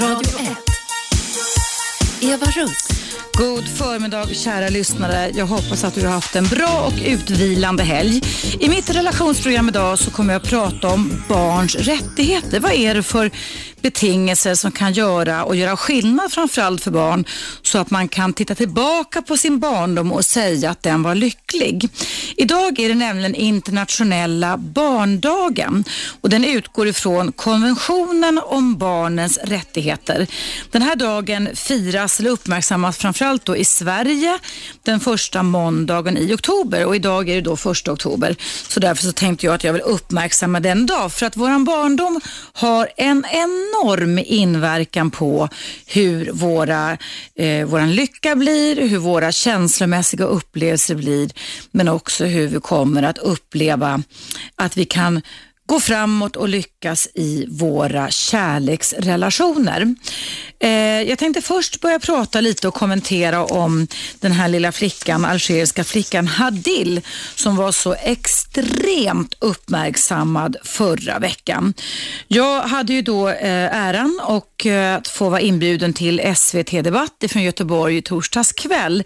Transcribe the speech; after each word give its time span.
Radio 0.00 0.38
1. 0.38 0.56
Eva 2.20 2.46
Russ. 2.46 2.88
God 3.32 3.68
förmiddag 3.68 4.34
kära 4.34 4.68
lyssnare. 4.68 5.30
Jag 5.34 5.46
hoppas 5.46 5.84
att 5.84 5.94
du 5.94 6.06
har 6.06 6.12
haft 6.12 6.36
en 6.36 6.44
bra 6.44 6.86
och 6.86 7.06
utvilande 7.06 7.82
helg. 7.82 8.22
I 8.60 8.68
mitt 8.68 8.90
relationsprogram 8.90 9.68
idag 9.68 9.98
så 9.98 10.10
kommer 10.10 10.32
jag 10.32 10.42
att 10.42 10.48
prata 10.48 10.88
om 10.88 11.22
barns 11.28 11.74
rättigheter. 11.74 12.60
Vad 12.60 12.72
är 12.72 12.94
det 12.94 13.02
för 13.02 13.30
betingelser 13.84 14.54
som 14.54 14.72
kan 14.72 14.92
göra 14.92 15.44
och 15.44 15.56
göra 15.56 15.76
skillnad 15.76 16.32
framförallt 16.32 16.82
för 16.84 16.90
barn 16.90 17.24
så 17.62 17.78
att 17.78 17.90
man 17.90 18.08
kan 18.08 18.32
titta 18.32 18.54
tillbaka 18.54 19.22
på 19.22 19.36
sin 19.36 19.58
barndom 19.58 20.12
och 20.12 20.24
säga 20.24 20.70
att 20.70 20.82
den 20.82 21.02
var 21.02 21.14
lycklig. 21.14 21.88
Idag 22.36 22.78
är 22.78 22.88
det 22.88 22.94
nämligen 22.94 23.34
internationella 23.34 24.56
barndagen 24.56 25.84
och 26.20 26.30
den 26.30 26.44
utgår 26.44 26.88
ifrån 26.88 27.32
konventionen 27.32 28.40
om 28.44 28.78
barnens 28.78 29.38
rättigheter. 29.38 30.26
Den 30.70 30.82
här 30.82 30.96
dagen 30.96 31.48
firas 31.54 32.20
eller 32.20 32.30
uppmärksammas 32.30 32.98
framförallt 32.98 33.44
då 33.44 33.56
i 33.56 33.64
Sverige 33.64 34.38
den 34.82 35.00
första 35.00 35.42
måndagen 35.42 36.16
i 36.16 36.34
oktober 36.34 36.86
och 36.86 36.96
idag 36.96 37.28
är 37.28 37.34
det 37.34 37.40
då 37.40 37.56
första 37.56 37.92
oktober. 37.92 38.36
Så 38.68 38.80
därför 38.80 39.02
så 39.02 39.12
tänkte 39.12 39.46
jag 39.46 39.54
att 39.54 39.64
jag 39.64 39.72
vill 39.72 39.82
uppmärksamma 39.82 40.60
den 40.60 40.86
dag 40.86 41.12
för 41.12 41.26
att 41.26 41.36
våran 41.36 41.64
barndom 41.64 42.20
har 42.52 42.88
en 42.96 43.24
enorm 43.30 43.73
enorm 43.82 44.18
inverkan 44.18 45.10
på 45.10 45.48
hur 45.86 46.32
våra, 46.32 46.98
eh, 47.38 47.66
våran 47.66 47.94
lycka 47.94 48.36
blir, 48.36 48.88
hur 48.88 48.98
våra 48.98 49.32
känslomässiga 49.32 50.24
upplevelser 50.24 50.94
blir 50.94 51.30
men 51.70 51.88
också 51.88 52.24
hur 52.24 52.48
vi 52.48 52.60
kommer 52.60 53.02
att 53.02 53.18
uppleva 53.18 54.02
att 54.56 54.76
vi 54.76 54.84
kan 54.84 55.22
gå 55.66 55.80
framåt 55.80 56.36
och 56.36 56.48
lyckas 56.48 57.08
i 57.14 57.46
våra 57.48 58.10
kärleksrelationer. 58.10 59.94
Eh, 60.58 60.70
jag 61.02 61.18
tänkte 61.18 61.42
först 61.42 61.80
börja 61.80 61.98
prata 61.98 62.40
lite 62.40 62.68
och 62.68 62.74
kommentera 62.74 63.44
om 63.44 63.86
den 64.20 64.32
här 64.32 64.48
lilla 64.48 64.72
flickan, 64.72 65.24
algeriska 65.24 65.84
flickan 65.84 66.26
Hadil, 66.28 67.00
som 67.34 67.56
var 67.56 67.72
så 67.72 67.94
extremt 67.94 69.34
uppmärksammad 69.38 70.56
förra 70.64 71.18
veckan. 71.18 71.74
Jag 72.28 72.60
hade 72.60 72.92
ju 72.92 73.02
då 73.02 73.28
eh, 73.28 73.76
äran 73.76 74.20
och 74.24 74.66
eh, 74.66 74.96
att 74.96 75.08
få 75.08 75.28
vara 75.28 75.40
inbjuden 75.40 75.92
till 75.92 76.34
SVT 76.36 76.70
Debatt 76.70 77.24
från 77.28 77.42
Göteborg 77.42 77.96
i 77.96 78.02
torsdags 78.02 78.52
kväll 78.52 79.04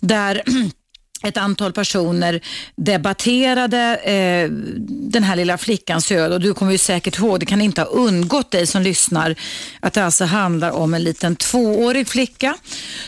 där 0.00 0.42
ett 1.22 1.36
antal 1.36 1.72
personer 1.72 2.40
debatterade 2.76 3.96
eh, 3.96 4.50
den 4.88 5.22
här 5.22 5.36
lilla 5.36 5.58
flickans 5.58 6.12
öde. 6.12 6.34
Och 6.34 6.40
du 6.40 6.54
kommer 6.54 6.72
ju 6.72 6.78
säkert 6.78 7.18
ihåg, 7.18 7.40
det 7.40 7.46
kan 7.46 7.60
inte 7.60 7.80
ha 7.80 7.88
undgått 7.88 8.50
dig 8.50 8.66
som 8.66 8.82
lyssnar, 8.82 9.34
att 9.80 9.92
det 9.92 10.04
alltså 10.04 10.24
handlar 10.24 10.70
om 10.70 10.94
en 10.94 11.02
liten 11.04 11.36
tvåårig 11.36 12.08
flicka 12.08 12.56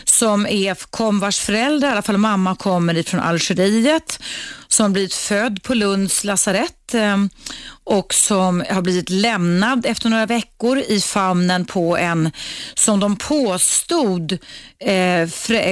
som 0.03 0.47
är, 0.47 0.75
kom 0.75 1.19
vars 1.19 1.39
föräldrar, 1.39 1.89
i 1.89 1.91
alla 1.91 2.01
fall 2.01 2.17
mamma, 2.17 2.55
kommer 2.55 2.97
ifrån 2.97 3.19
Algeriet 3.19 4.19
som 4.73 4.93
blivit 4.93 5.13
född 5.13 5.63
på 5.63 5.73
Lunds 5.73 6.23
lasarett 6.23 6.93
ehm, 6.93 7.29
och 7.85 8.13
som 8.13 8.63
har 8.69 8.81
blivit 8.81 9.09
lämnad 9.09 9.85
efter 9.85 10.09
några 10.09 10.25
veckor 10.25 10.77
i 10.77 11.01
famnen 11.01 11.65
på 11.65 11.97
en, 11.97 12.31
som 12.73 12.99
de 12.99 13.15
påstod, 13.15 14.37
eh, 14.79 15.29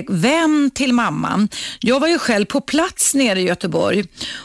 vän 0.08 0.72
till 0.74 0.94
mamman. 0.94 1.50
Jag 1.80 2.00
var 2.00 2.08
ju 2.08 2.20
själv 2.20 2.46
på 2.46 2.62
plats 2.62 3.14
nere 3.14 3.40
i 3.40 3.44
Göteborg 3.44 4.04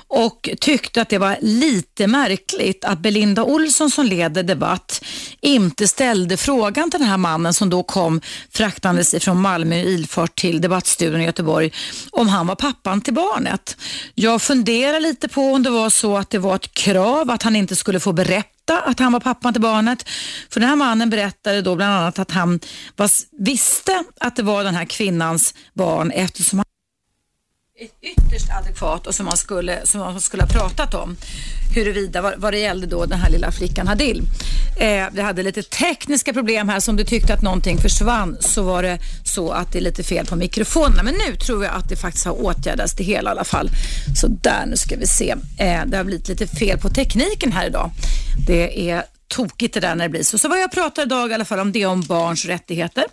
och 0.09 0.51
tyckte 0.61 1.03
att 1.03 1.09
det 1.09 1.19
var 1.19 1.37
lite 1.41 2.07
märkligt 2.07 2.85
att 2.85 2.99
Belinda 2.99 3.45
Olsson 3.45 3.91
som 3.91 4.07
leder 4.07 4.43
debatt 4.43 5.05
inte 5.41 5.89
ställde 5.89 6.37
frågan 6.37 6.91
till 6.91 7.01
den 7.01 7.09
här 7.09 7.17
mannen 7.17 7.55
som 7.55 7.71
då 7.71 7.83
kom 7.83 8.21
fraktandes 8.51 9.15
ifrån 9.15 9.41
Malmö 9.41 9.77
i 9.77 9.95
ilfart 9.95 10.35
till 10.35 10.61
debattstudion 10.61 11.21
i 11.21 11.25
Göteborg 11.25 11.73
om 12.11 12.29
han 12.29 12.47
var 12.47 12.55
pappan 12.55 13.01
till 13.01 13.15
barnet. 13.15 13.77
Jag 14.15 14.43
fundera 14.47 14.99
lite 14.99 15.29
på 15.29 15.53
om 15.53 15.63
det 15.63 15.71
var 15.71 15.91
så 15.91 16.17
att 16.17 16.31
det 16.31 16.39
var 16.39 16.55
ett 16.55 16.75
krav 16.75 17.31
att 17.31 17.43
han 17.43 17.57
inte 17.57 17.77
skulle 17.77 18.01
få 18.01 18.13
berätta 18.13 18.81
att 18.81 18.99
han 18.99 19.13
var 19.13 19.21
pappan 19.21 19.53
till 19.53 19.63
barnet. 19.63 20.09
För 20.51 20.61
den 20.61 20.69
här 20.69 20.77
mannen 20.77 21.11
berättade 21.11 21.63
då 21.63 21.77
bland 21.77 21.93
annat 21.93 22.19
att 22.19 22.31
han 22.31 22.61
var, 22.97 23.11
visste 23.45 24.05
att 24.21 24.37
det 24.37 24.43
var 24.43 24.65
den 24.65 24.75
här 24.75 24.85
kvinnans 24.85 25.55
barn 25.75 26.11
eftersom 26.11 26.59
han 26.59 26.66
ytterst 27.79 28.51
adekvat 28.51 29.07
och 29.07 29.15
som 29.15 29.27
man 29.27 29.37
skulle, 29.37 29.87
som 29.87 30.01
man 30.01 30.21
skulle 30.21 30.43
ha 30.43 30.51
pratat 30.51 30.95
om 30.95 31.17
huruvida 31.75 32.23
vad, 32.23 32.35
vad 32.37 32.53
det 32.53 32.59
gällde 32.59 32.87
då 32.87 33.07
den 33.07 33.21
här 33.21 33.31
lilla 33.31 33.53
flickan 33.53 33.87
Hadil. 33.87 34.23
Eh, 34.81 35.05
vi 35.13 35.21
hade 35.21 35.43
lite 35.43 35.63
tekniska 35.63 36.33
problem 36.33 36.69
här, 36.69 36.81
som 36.81 36.97
du 36.97 37.05
tyckte 37.05 37.35
att 37.35 37.43
någonting 37.43 37.79
försvann 37.79 38.37
så 38.41 38.63
var 38.63 38.83
det 38.83 38.99
så 39.25 39.51
att 39.51 39.73
det 39.73 39.79
är 39.79 39.83
lite 39.83 40.03
fel 40.03 40.27
på 40.27 40.37
mikrofonerna. 40.37 41.03
Men 41.03 41.15
nu 41.15 41.37
tror 41.37 41.65
jag 41.65 41.75
att 41.75 41.89
det 41.89 41.97
faktiskt 41.97 42.27
har 42.27 42.45
åtgärdats 42.45 42.95
det 42.95 43.05
hela 43.05 43.31
i 43.31 43.33
alla 43.33 43.45
fall. 43.45 43.71
Så 44.21 44.27
där, 44.29 44.67
nu 44.67 44.77
ska 44.77 44.97
vi 44.97 45.07
se. 45.07 45.35
Eh, 45.59 45.87
det 45.87 45.97
har 45.97 46.05
blivit 46.05 46.29
lite 46.29 46.47
fel 46.47 46.79
på 46.79 46.89
tekniken 46.89 47.53
här 47.53 47.67
idag. 47.67 47.91
Det 48.47 48.91
är 48.91 49.05
tokigt 49.29 49.75
det 49.75 49.81
där 49.81 49.95
när 49.95 50.05
det 50.05 50.09
blir 50.09 50.23
så. 50.23 50.39
Så 50.39 50.49
vad 50.49 50.61
jag 50.61 50.73
pratar 50.73 51.03
idag 51.03 51.31
i 51.31 51.35
alla 51.35 51.45
fall 51.45 51.59
om 51.59 51.73
det 51.73 51.87
om 51.87 52.03
barns 52.03 52.45
rättigheter. 52.45 53.05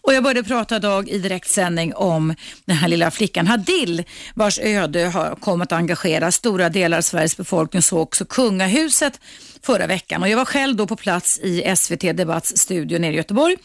Och 0.00 0.14
jag 0.14 0.22
började 0.22 0.42
prata 0.42 0.76
idag 0.76 1.08
i 1.08 1.18
direktsändning 1.18 1.94
om 1.94 2.34
den 2.64 2.76
här 2.76 2.88
lilla 2.88 3.10
flickan 3.10 3.46
Hadil 3.46 4.04
vars 4.34 4.58
öde 4.58 5.06
har 5.06 5.34
kommit 5.34 5.72
att 5.72 5.78
engagera 5.78 6.32
stora 6.32 6.68
delar 6.68 6.98
av 6.98 7.02
Sveriges 7.02 7.36
befolkning 7.36 7.82
så 7.82 7.98
också 7.98 8.24
kungahuset 8.24 9.20
förra 9.62 9.86
veckan. 9.86 10.22
Och 10.22 10.28
jag 10.28 10.36
var 10.36 10.44
själv 10.44 10.76
då 10.76 10.86
på 10.86 10.96
plats 10.96 11.38
i 11.38 11.76
SVT 11.76 12.00
Debatts 12.00 12.56
studio 12.56 12.98
nere 12.98 13.12
i 13.12 13.16
Göteborg 13.16 13.56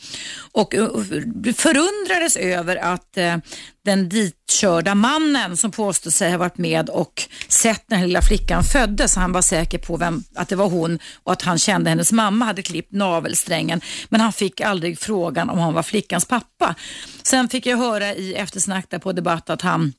och 0.52 0.76
eh, 0.76 0.88
förundrades 1.56 2.36
över 2.38 2.76
att 2.76 3.18
eh, 3.18 3.38
den 3.86 4.10
ditkörda 4.10 4.96
mannen 4.96 5.58
som 5.58 5.72
påstår 5.72 6.12
sig 6.12 6.32
ha 6.32 6.38
varit 6.38 6.58
med 6.58 6.90
och 6.90 7.24
sett 7.48 7.84
när 7.88 7.98
den 7.98 8.08
lilla 8.08 8.22
flickan 8.22 8.64
föddes. 8.64 9.16
Han 9.16 9.32
var 9.32 9.42
säker 9.42 9.78
på 9.78 9.98
vem, 9.98 10.24
att 10.36 10.50
det 10.50 10.56
var 10.56 10.70
hon 10.70 11.00
och 11.24 11.32
att 11.34 11.42
han 11.42 11.58
kände 11.58 11.90
hennes 11.90 12.12
mamma 12.12 12.46
hade 12.46 12.62
klippt 12.62 12.92
navelsträngen. 12.92 13.82
Men 14.10 14.22
han 14.22 14.34
fick 14.34 14.62
aldrig 14.62 15.00
frågan 15.00 15.50
om 15.50 15.60
han 15.60 15.74
var 15.74 15.84
flickans 15.84 16.26
pappa. 16.26 16.76
Sen 17.24 17.50
fick 17.50 17.66
jag 17.66 17.78
höra 17.78 18.14
i 18.14 18.34
eftersnack 18.34 19.02
på 19.02 19.12
debatt 19.12 19.50
att 19.50 19.62
han 19.62 19.94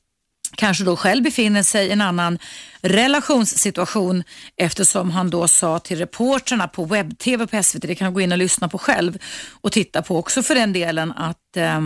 kanske 0.57 0.83
då 0.83 0.95
själv 0.95 1.23
befinner 1.23 1.63
sig 1.63 1.87
i 1.87 1.91
en 1.91 2.01
annan 2.01 2.39
relationssituation 2.81 4.23
eftersom 4.57 5.11
han 5.11 5.29
då 5.29 5.47
sa 5.47 5.79
till 5.79 5.97
reportrarna 5.97 6.67
på 6.67 6.85
webb-tv 6.85 7.47
på 7.47 7.63
SVT, 7.63 7.81
det 7.81 7.95
kan 7.95 8.13
gå 8.13 8.21
in 8.21 8.31
och 8.31 8.37
lyssna 8.37 8.69
på 8.69 8.77
själv 8.77 9.17
och 9.61 9.71
titta 9.71 10.01
på 10.01 10.17
också 10.17 10.43
för 10.43 10.55
den 10.55 10.73
delen 10.73 11.11
att 11.11 11.57
eh, 11.57 11.81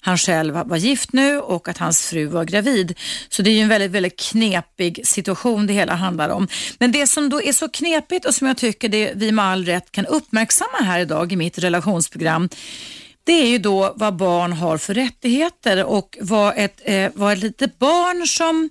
han 0.00 0.18
själv 0.18 0.54
var 0.54 0.76
gift 0.76 1.12
nu 1.12 1.38
och 1.38 1.68
att 1.68 1.78
hans 1.78 2.10
fru 2.10 2.26
var 2.26 2.44
gravid. 2.44 2.98
Så 3.28 3.42
det 3.42 3.50
är 3.50 3.54
ju 3.54 3.60
en 3.60 3.68
väldigt, 3.68 3.90
väldigt 3.90 4.20
knepig 4.20 5.06
situation 5.06 5.66
det 5.66 5.72
hela 5.72 5.94
handlar 5.94 6.28
om. 6.28 6.48
Men 6.78 6.92
det 6.92 7.06
som 7.06 7.28
då 7.28 7.42
är 7.42 7.52
så 7.52 7.68
knepigt 7.68 8.26
och 8.26 8.34
som 8.34 8.46
jag 8.46 8.56
tycker 8.56 8.88
det 8.88 9.12
vi 9.16 9.32
med 9.32 9.44
all 9.44 9.64
rätt 9.64 9.92
kan 9.92 10.06
uppmärksamma 10.06 10.78
här 10.82 11.00
idag 11.00 11.32
i 11.32 11.36
mitt 11.36 11.58
relationsprogram 11.58 12.48
det 13.24 13.32
är 13.32 13.46
ju 13.46 13.58
då 13.58 13.92
vad 13.96 14.16
barn 14.16 14.52
har 14.52 14.78
för 14.78 14.94
rättigheter 14.94 15.84
och 15.84 16.18
vad 16.20 16.54
ett, 16.56 16.80
eh, 16.84 17.10
vad 17.14 17.32
ett 17.32 17.38
litet 17.38 17.78
barn 17.78 18.26
som 18.26 18.70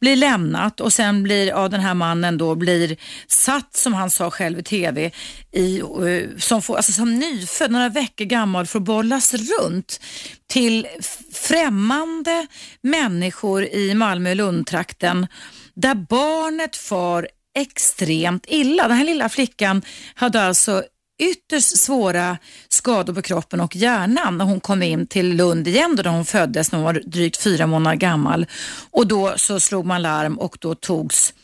blir 0.00 0.16
lämnat 0.16 0.80
och 0.80 0.92
sen 0.92 1.22
blir 1.22 1.46
ja, 1.46 1.68
den 1.68 1.80
här 1.80 1.94
mannen 1.94 2.38
då 2.38 2.54
blir 2.54 2.96
satt, 3.26 3.76
som 3.76 3.94
han 3.94 4.10
sa 4.10 4.30
själv 4.30 4.58
i 4.58 4.62
TV, 4.62 5.10
i, 5.52 5.80
eh, 5.80 6.38
som, 6.38 6.62
får, 6.62 6.76
alltså, 6.76 6.92
som 6.92 7.18
nyfödd, 7.18 7.70
några 7.70 7.88
veckor 7.88 8.24
gammal, 8.24 8.66
får 8.66 8.80
bollas 8.80 9.34
runt 9.34 10.00
till 10.46 10.86
främmande 11.32 12.46
människor 12.80 13.64
i 13.64 13.94
Malmö-Lundtrakten 13.94 15.26
där 15.74 15.94
barnet 15.94 16.76
far 16.76 17.28
extremt 17.56 18.44
illa. 18.48 18.88
Den 18.88 18.96
här 18.96 19.04
lilla 19.04 19.28
flickan 19.28 19.82
hade 20.14 20.42
alltså 20.42 20.84
ytterst 21.22 21.78
svåra 21.78 22.38
skador 22.68 23.14
på 23.14 23.22
kroppen 23.22 23.60
och 23.60 23.76
hjärnan 23.76 24.38
när 24.38 24.44
hon 24.44 24.60
kom 24.60 24.82
in 24.82 25.06
till 25.06 25.36
Lund 25.36 25.68
igen 25.68 25.96
då 25.96 26.10
hon 26.10 26.24
föddes 26.24 26.72
när 26.72 26.78
hon 26.78 26.84
var 26.84 27.02
drygt 27.06 27.42
fyra 27.42 27.66
månader 27.66 27.96
gammal. 27.96 28.46
Och 28.90 29.06
då 29.06 29.34
så 29.36 29.60
slog 29.60 29.86
man 29.86 30.02
larm 30.02 30.38
och 30.38 30.56
då 30.60 30.74
togs 30.74 31.34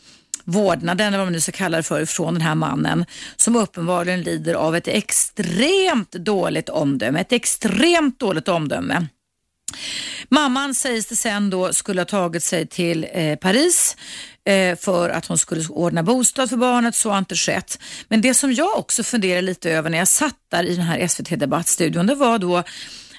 vårdnaden, 0.43 1.07
eller 1.07 1.17
vad 1.17 1.27
man 1.27 1.33
nu 1.33 1.41
ska 1.41 1.51
kalla 1.51 1.77
det 1.77 1.83
för, 1.83 2.05
från 2.05 2.33
den 2.33 2.41
här 2.41 2.55
mannen 2.55 3.05
som 3.35 3.55
uppenbarligen 3.55 4.21
lider 4.21 4.53
av 4.53 4.75
ett 4.75 4.87
extremt 4.87 6.11
dåligt 6.11 6.69
omdöme. 6.69 7.21
Ett 7.21 7.31
extremt 7.31 8.19
dåligt 8.19 8.47
omdöme. 8.47 9.07
Mamman 10.29 10.75
sägs 10.75 11.05
det 11.05 11.15
sen 11.15 11.49
då 11.49 11.73
skulle 11.73 12.01
ha 12.01 12.05
tagit 12.05 12.43
sig 12.43 12.67
till 12.67 13.07
eh, 13.13 13.35
Paris 13.35 13.97
eh, 14.45 14.77
för 14.77 15.09
att 15.09 15.25
hon 15.25 15.37
skulle 15.37 15.67
ordna 15.67 16.03
bostad 16.03 16.49
för 16.49 16.57
barnet. 16.57 16.95
Så 16.95 17.09
har 17.09 17.17
inte 17.17 17.35
skett. 17.35 17.79
Men 18.07 18.21
det 18.21 18.33
som 18.33 18.53
jag 18.53 18.77
också 18.77 19.03
funderade 19.03 19.41
lite 19.41 19.71
över 19.71 19.89
när 19.89 19.97
jag 19.97 20.07
satt 20.07 20.37
där 20.51 20.63
i 20.63 20.75
den 20.75 20.85
här 20.85 21.07
SVT 21.07 21.39
Debattstudion, 21.39 22.07
det 22.07 22.15
var 22.15 22.39
då 22.39 22.63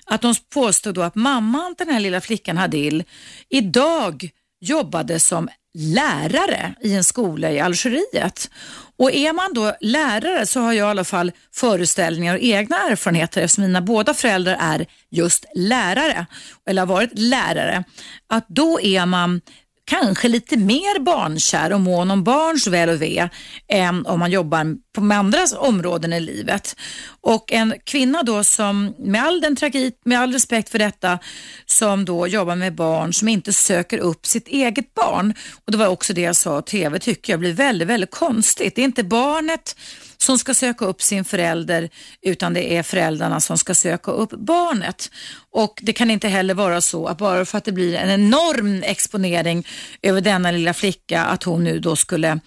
att 0.06 0.22
de 0.22 0.34
påstod 0.54 0.94
då 0.94 1.02
att 1.02 1.14
mamman 1.14 1.74
till 1.74 1.86
den 1.86 1.94
här 1.94 2.00
lilla 2.00 2.20
flickan 2.20 2.56
Hadil 2.56 3.04
idag 3.48 4.30
jobbade 4.60 5.20
som 5.20 5.48
lärare 5.74 6.74
i 6.80 6.94
en 6.94 7.04
skola 7.04 7.50
i 7.50 7.60
Algeriet. 7.60 8.50
Och 8.96 9.12
är 9.12 9.32
man 9.32 9.54
då 9.54 9.74
lärare 9.80 10.46
så 10.46 10.60
har 10.60 10.72
jag 10.72 10.86
i 10.86 10.90
alla 10.90 11.04
fall 11.04 11.32
föreställningar 11.52 12.34
och 12.34 12.40
egna 12.40 12.76
erfarenheter 12.76 13.42
eftersom 13.42 13.64
mina 13.64 13.80
båda 13.80 14.14
föräldrar 14.14 14.56
är 14.60 14.86
just 15.10 15.44
lärare, 15.54 16.26
eller 16.66 16.82
har 16.82 16.86
varit 16.86 17.18
lärare, 17.18 17.84
att 18.28 18.48
då 18.48 18.80
är 18.80 19.06
man 19.06 19.40
kanske 19.84 20.28
lite 20.28 20.56
mer 20.56 21.00
barnkär 21.00 21.72
och 21.72 21.80
mån 21.80 22.10
om 22.10 22.24
barns 22.24 22.66
väl 22.66 22.88
och 22.88 23.02
ve 23.02 23.28
än 23.68 24.06
om 24.06 24.18
man 24.18 24.30
jobbar 24.30 24.76
på 24.94 25.00
med 25.00 25.18
andra 25.18 25.38
områden 25.58 26.12
i 26.12 26.20
livet. 26.20 26.76
Och 27.20 27.52
en 27.52 27.74
kvinna 27.84 28.22
då 28.22 28.44
som, 28.44 28.94
med 28.98 29.24
all 29.24 29.40
den 29.40 29.56
tragik, 29.56 29.94
med 30.04 30.20
all 30.20 30.32
respekt 30.32 30.68
för 30.68 30.78
detta, 30.78 31.18
som 31.66 32.04
då 32.04 32.26
jobbar 32.26 32.56
med 32.56 32.74
barn 32.74 33.12
som 33.12 33.28
inte 33.28 33.52
söker 33.52 33.98
upp 33.98 34.26
sitt 34.26 34.48
eget 34.48 34.94
barn. 34.94 35.34
Och 35.64 35.72
det 35.72 35.78
var 35.78 35.86
också 35.86 36.12
det 36.12 36.20
jag 36.20 36.36
sa, 36.36 36.62
TV 36.62 36.98
tycker 36.98 37.32
jag 37.32 37.40
blir 37.40 37.52
väldigt, 37.52 37.88
väldigt 37.88 38.10
konstigt. 38.10 38.74
Det 38.74 38.82
är 38.82 38.84
inte 38.84 39.04
barnet 39.04 39.76
som 40.22 40.38
ska 40.38 40.54
söka 40.54 40.84
upp 40.84 41.02
sin 41.02 41.24
förälder 41.24 41.90
utan 42.22 42.54
det 42.54 42.76
är 42.76 42.82
föräldrarna 42.82 43.40
som 43.40 43.58
ska 43.58 43.74
söka 43.74 44.10
upp 44.10 44.30
barnet. 44.30 45.10
Och 45.52 45.80
Det 45.82 45.92
kan 45.92 46.10
inte 46.10 46.28
heller 46.28 46.54
vara 46.54 46.80
så 46.80 47.06
att 47.06 47.18
bara 47.18 47.44
för 47.44 47.58
att 47.58 47.64
det 47.64 47.72
blir 47.72 47.94
en 47.94 48.10
enorm 48.10 48.82
exponering 48.82 49.66
över 50.02 50.20
denna 50.20 50.50
lilla 50.50 50.74
flicka 50.74 51.24
att 51.24 51.42
hon 51.42 51.64
nu 51.64 51.78
då 51.78 51.96
skulle 51.96 52.40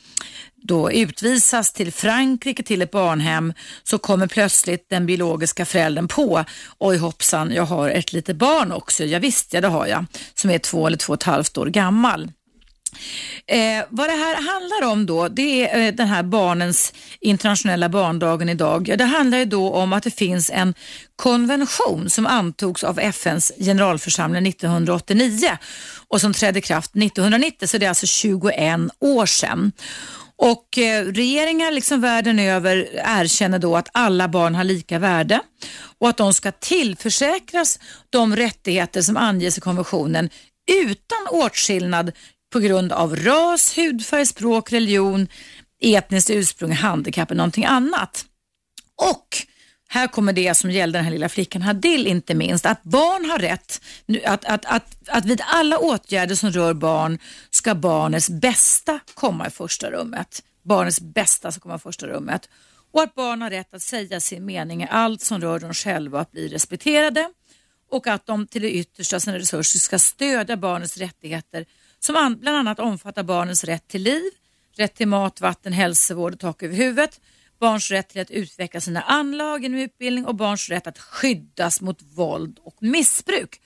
då 0.68 0.92
utvisas 0.92 1.74
till 1.74 1.94
Frankrike 1.94 2.64
till 2.64 2.82
ett 2.82 2.92
barnhem 2.92 3.54
så 3.84 3.98
kommer 3.98 4.28
plötsligt 4.28 4.90
den 4.90 5.06
biologiska 5.06 5.66
föräldern 5.66 6.08
på, 6.08 6.46
oj 6.78 6.98
hoppsan, 6.98 7.54
jag 7.54 7.64
har 7.64 7.90
ett 7.90 8.14
litet 8.14 8.36
barn 8.36 8.72
också. 8.72 9.04
Ja, 9.04 9.20
visst, 9.20 9.54
ja 9.54 9.62
det 9.62 9.68
har 9.68 9.88
jag, 9.88 10.06
som 10.34 10.50
är 10.50 10.60
två 10.60 10.88
eller 10.88 10.98
två 10.98 11.14
och 11.14 11.18
ett 11.18 11.24
halvt 11.24 11.58
år 11.58 11.66
gammal. 11.66 12.32
Eh, 13.48 13.86
vad 13.90 14.10
det 14.10 14.14
här 14.14 14.36
handlar 14.36 14.92
om 14.92 15.06
då, 15.06 15.28
det 15.28 15.70
är 15.70 15.88
eh, 15.88 15.94
den 15.94 16.08
här 16.08 16.24
barnens 16.24 16.94
internationella 17.20 17.90
barndagen 17.90 18.50
idag. 18.50 18.94
Det 18.98 19.04
handlar 19.04 19.38
ju 19.38 19.46
då 19.46 19.74
om 19.74 19.94
att 19.94 20.04
det 20.04 20.12
finns 20.12 20.50
en 20.50 20.74
konvention 21.16 22.10
som 22.10 22.26
antogs 22.26 22.84
av 22.84 23.00
FNs 23.00 23.52
generalförsamling 23.60 24.48
1989 24.48 25.58
och 26.08 26.22
som 26.22 26.34
trädde 26.34 26.60
i 26.60 26.62
kraft 26.62 26.96
1990, 26.96 27.68
så 27.68 27.78
det 27.78 27.86
är 27.86 27.90
alltså 27.90 28.08
21 28.08 28.80
år 29.00 29.26
sedan. 29.26 29.72
Och 30.38 30.78
eh, 30.78 31.06
regeringar 31.06 31.72
liksom 31.72 32.02
världen 32.02 32.40
över 32.40 32.88
erkänner 32.94 33.60
då 33.60 33.78
att 33.78 33.90
alla 33.92 34.28
barn 34.28 34.56
har 34.56 34.64
lika 34.64 35.00
värde 35.00 35.40
och 36.00 36.10
att 36.10 36.18
de 36.18 36.34
ska 36.34 36.52
tillförsäkras 36.52 37.80
de 38.10 38.36
rättigheter 38.36 39.02
som 39.02 39.18
anges 39.18 39.58
i 39.58 39.62
konventionen 39.62 40.30
utan 40.72 41.28
åtskillnad 41.32 42.12
på 42.54 42.60
grund 42.60 42.92
av 42.92 43.16
ras, 43.16 43.78
hudfärg, 43.78 44.26
språk, 44.26 44.72
religion, 44.72 45.28
etniskt 45.82 46.30
ursprung, 46.30 46.72
handikapp 46.72 47.32
eller 47.32 47.38
någonting 47.38 47.66
annat. 47.66 48.26
Och 48.96 49.38
här 49.88 50.08
kommer 50.08 50.34
det 50.34 50.56
som 50.56 50.72
gällde 50.72 50.98
den 50.98 51.06
här 51.06 51.12
lilla 51.12 51.30
flickan 51.30 51.62
Hadil 51.62 52.08
inte 52.08 52.34
minst, 52.34 52.66
att 52.66 52.84
barn 52.84 53.30
har 53.30 53.40
rätt 53.40 53.82
att, 54.26 54.46
att, 54.46 54.66
att, 54.66 55.10
att 55.10 55.26
vid 55.26 55.42
alla 55.46 55.78
åtgärder 55.78 56.36
som 56.36 56.52
rör 56.52 56.74
barn 56.74 57.20
ska 57.50 57.76
barnets 57.76 58.30
bästa 58.30 59.00
komma 59.14 59.48
i 59.48 59.50
första 59.50 59.92
rummet. 59.92 60.44
Barnets 60.64 61.02
bästa 61.02 61.52
ska 61.52 61.62
komma 61.62 61.76
i 61.76 61.80
första 61.80 62.08
rummet. 62.08 62.50
Och 62.92 63.02
att 63.02 63.16
barn 63.16 63.42
har 63.42 63.50
rätt 63.50 63.74
att 63.74 63.82
säga 63.82 64.20
sin 64.20 64.46
mening 64.46 64.84
i 64.84 64.88
allt 64.90 65.22
som 65.22 65.42
rör 65.42 65.60
dem 65.60 65.74
själva 65.74 66.20
att 66.20 66.32
bli 66.32 66.48
respekterade. 66.48 67.30
Och 67.92 68.08
att 68.08 68.26
de 68.26 68.48
till 68.48 68.62
det 68.62 68.72
yttersta 68.72 69.16
av 69.16 69.20
sina 69.20 69.40
resurser 69.40 69.80
ska 69.80 70.00
stödja 70.00 70.58
barnets 70.58 70.98
rättigheter 70.98 71.66
som 72.06 72.38
bland 72.40 72.58
annat 72.58 72.80
omfattar 72.80 73.24
barnens 73.24 73.64
rätt 73.64 73.88
till 73.88 74.02
liv, 74.04 74.32
rätt 74.78 74.96
till 74.96 75.08
mat, 75.08 75.42
vatten, 75.42 75.74
hälsovård 75.74 76.34
och 76.34 76.40
tak 76.40 76.64
över 76.64 76.76
huvudet, 76.76 77.22
barns 77.60 77.92
rätt 77.92 78.10
till 78.10 78.22
att 78.22 78.32
utveckla 78.32 78.82
sina 78.82 79.02
anlag 79.02 79.64
genom 79.64 79.80
utbildning 79.80 80.26
och 80.26 80.36
barns 80.36 80.70
rätt 80.70 80.88
att 80.88 81.00
skyddas 81.00 81.82
mot 81.82 82.02
våld 82.02 82.60
och 82.64 82.76
missbruk. 82.80 83.62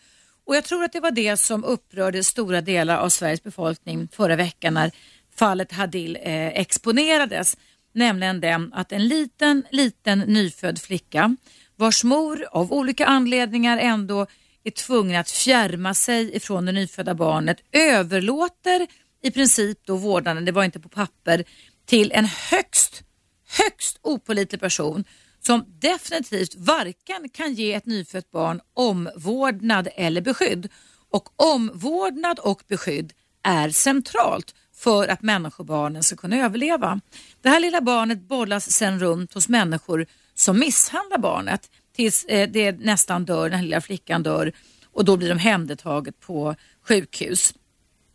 Och 0.46 0.56
Jag 0.56 0.64
tror 0.64 0.84
att 0.84 0.94
det 0.94 1.00
var 1.00 1.12
det 1.12 1.38
som 1.38 1.64
upprörde 1.64 2.24
stora 2.24 2.62
delar 2.62 2.98
av 2.98 3.10
Sveriges 3.10 3.44
befolkning 3.44 4.08
förra 4.12 4.36
veckan 4.36 4.74
när 4.74 4.92
fallet 5.36 5.72
Hadil 5.72 6.16
eh, 6.16 6.48
exponerades. 6.48 7.58
Nämligen 7.94 8.42
den 8.42 8.74
att 8.74 8.92
en 8.92 9.08
liten, 9.08 9.64
liten 9.72 10.20
nyfödd 10.20 10.80
flicka 10.80 11.36
vars 11.76 12.04
mor 12.04 12.48
av 12.52 12.74
olika 12.74 13.06
anledningar 13.06 13.78
ändå 13.78 14.28
är 14.70 14.86
tvungna 14.86 15.20
att 15.20 15.32
fjärma 15.32 15.94
sig 15.94 16.36
ifrån 16.36 16.66
det 16.66 16.72
nyfödda 16.72 17.14
barnet, 17.14 17.58
överlåter 17.72 18.88
i 19.24 19.32
princip 19.32 19.80
då 19.86 19.96
vårdnaden, 19.96 20.46
det 20.46 20.52
var 20.52 20.64
inte 20.64 20.80
på 20.80 20.90
papper, 20.90 21.44
till 21.86 22.12
en 22.12 22.26
högst, 22.26 23.04
högst 23.48 24.00
opolitlig 24.02 24.62
person 24.62 25.04
som 25.46 25.66
definitivt 25.80 26.56
varken 26.56 27.30
kan 27.30 27.54
ge 27.54 27.74
ett 27.74 27.86
nyfött 27.86 28.32
barn 28.32 28.62
omvårdnad 28.74 29.88
eller 29.96 30.22
beskydd. 30.22 30.70
Och 31.12 31.30
omvårdnad 31.36 32.40
och 32.40 32.62
beskydd 32.68 33.14
är 33.44 33.70
centralt 33.70 34.56
för 34.76 35.08
att 35.08 35.22
människobarnen 35.22 36.04
ska 36.04 36.16
kunna 36.16 36.38
överleva. 36.38 37.02
Det 37.42 37.50
här 37.50 37.60
lilla 37.60 37.82
barnet 37.82 38.28
bollas 38.28 38.72
sen 38.72 39.00
runt 39.00 39.34
hos 39.34 39.50
människor 39.50 40.06
som 40.34 40.60
misshandlar 40.60 41.18
barnet 41.18 41.70
tills 42.00 42.26
eh, 42.26 42.50
det 42.50 42.72
nästan 42.72 43.26
dör, 43.26 43.50
den 43.50 43.60
här 43.60 43.66
lilla 43.66 43.82
flickan 43.82 44.24
dör 44.24 44.52
och 44.94 45.06
då 45.06 45.18
blir 45.18 45.30
de 45.30 45.38
hemdetaget 45.38 46.20
på 46.20 46.56
sjukhus. 46.82 47.54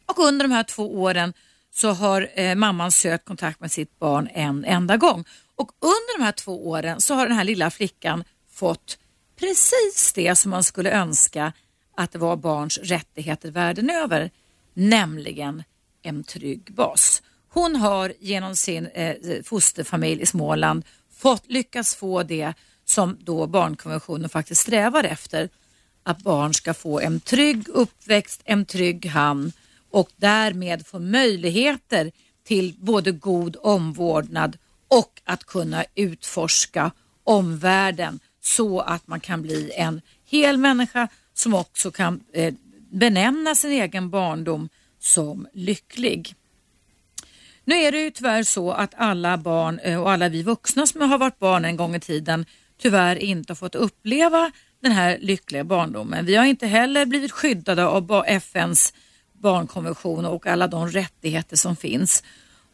Och 0.07 0.19
under 0.19 0.45
de 0.45 0.53
här 0.53 0.63
två 0.63 1.03
åren 1.03 1.33
så 1.71 1.91
har 1.91 2.31
eh, 2.35 2.55
mamman 2.55 2.93
sökt 2.93 3.25
kontakt 3.25 3.61
med 3.61 3.73
sitt 3.73 3.99
barn 3.99 4.29
en 4.35 4.65
enda 4.65 4.97
gång. 4.97 5.25
Och 5.55 5.71
under 5.81 6.19
de 6.19 6.25
här 6.25 6.33
två 6.33 6.69
åren 6.69 7.01
så 7.01 7.15
har 7.15 7.27
den 7.27 7.37
här 7.37 7.45
lilla 7.45 7.71
flickan 7.71 8.25
fått 8.51 8.99
precis 9.41 10.13
det 10.15 10.37
som 10.37 10.51
man 10.51 10.65
skulle 10.65 10.91
önska 10.91 11.53
att 11.97 12.13
det 12.13 12.19
var 12.19 12.37
barns 12.37 12.79
rättigheter 12.79 13.51
världen 13.51 13.91
över, 13.91 14.31
nämligen 14.75 15.63
en 16.03 16.25
trygg 16.25 16.75
bas. 16.75 17.23
Hon 17.49 17.77
har 17.77 18.13
genom 18.21 18.57
sin 18.57 18.87
eh, 18.87 19.17
fosterfamilj 19.45 20.23
i 20.23 20.27
Småland 20.27 20.85
fått, 21.17 21.45
lyckats 21.47 21.97
få 21.97 22.23
det 22.23 22.55
som 22.85 23.19
då 23.21 23.47
barnkonventionen 23.47 24.29
faktiskt 24.29 24.61
strävar 24.61 25.05
efter. 25.05 25.49
Att 26.03 26.23
barn 26.23 26.55
ska 26.55 26.75
få 26.75 27.01
en 27.01 27.21
trygg 27.21 27.69
uppväxt, 27.69 28.43
en 28.45 28.65
trygg 28.67 29.07
hamn 29.07 29.53
och 29.91 30.11
därmed 30.17 30.87
få 30.87 30.99
möjligheter 30.99 32.13
till 32.45 32.75
både 32.79 33.13
god 33.13 33.57
omvårdnad 33.63 34.59
och 34.89 35.21
att 35.25 35.45
kunna 35.45 35.85
utforska 35.95 36.91
omvärlden 37.25 38.21
så 38.41 38.81
att 38.81 39.07
man 39.07 39.21
kan 39.21 39.43
bli 39.43 39.73
en 39.77 40.01
hel 40.25 40.57
människa 40.59 41.09
som 41.35 41.55
också 41.55 41.91
kan 41.91 42.21
eh, 42.33 42.55
benämna 42.91 43.55
sin 43.55 43.71
egen 43.71 44.11
barndom 44.11 44.69
som 44.99 45.47
lycklig. 45.53 46.35
Nu 47.65 47.75
är 47.75 47.93
det 47.93 47.99
ju 47.99 48.11
tyvärr 48.11 48.43
så 48.43 48.73
att 48.73 48.95
alla 48.97 49.37
barn 49.37 49.79
eh, 49.79 50.03
och 50.03 50.11
alla 50.11 50.29
vi 50.29 50.43
vuxna 50.43 50.87
som 50.87 51.01
har 51.01 51.19
varit 51.19 51.39
barn 51.39 51.65
en 51.65 51.77
gång 51.77 51.95
i 51.95 52.01
tiden 52.01 52.47
tyvärr 52.79 53.17
inte 53.17 53.51
har 53.51 53.57
fått 53.57 53.75
uppleva 53.75 54.51
den 54.83 54.93
här 54.93 55.19
lyckliga 55.21 55.65
barndomen. 55.65 56.27
Vi 56.27 56.37
har 56.37 56.45
inte 56.45 56.67
heller 56.67 57.07
blivit 57.07 57.33
skyddade 57.33 57.87
av 57.87 58.25
FNs 58.27 58.93
barnkonvention 59.33 60.25
och 60.25 60.47
alla 60.47 60.67
de 60.67 60.89
rättigheter 60.89 61.57
som 61.57 61.77
finns. 61.77 62.23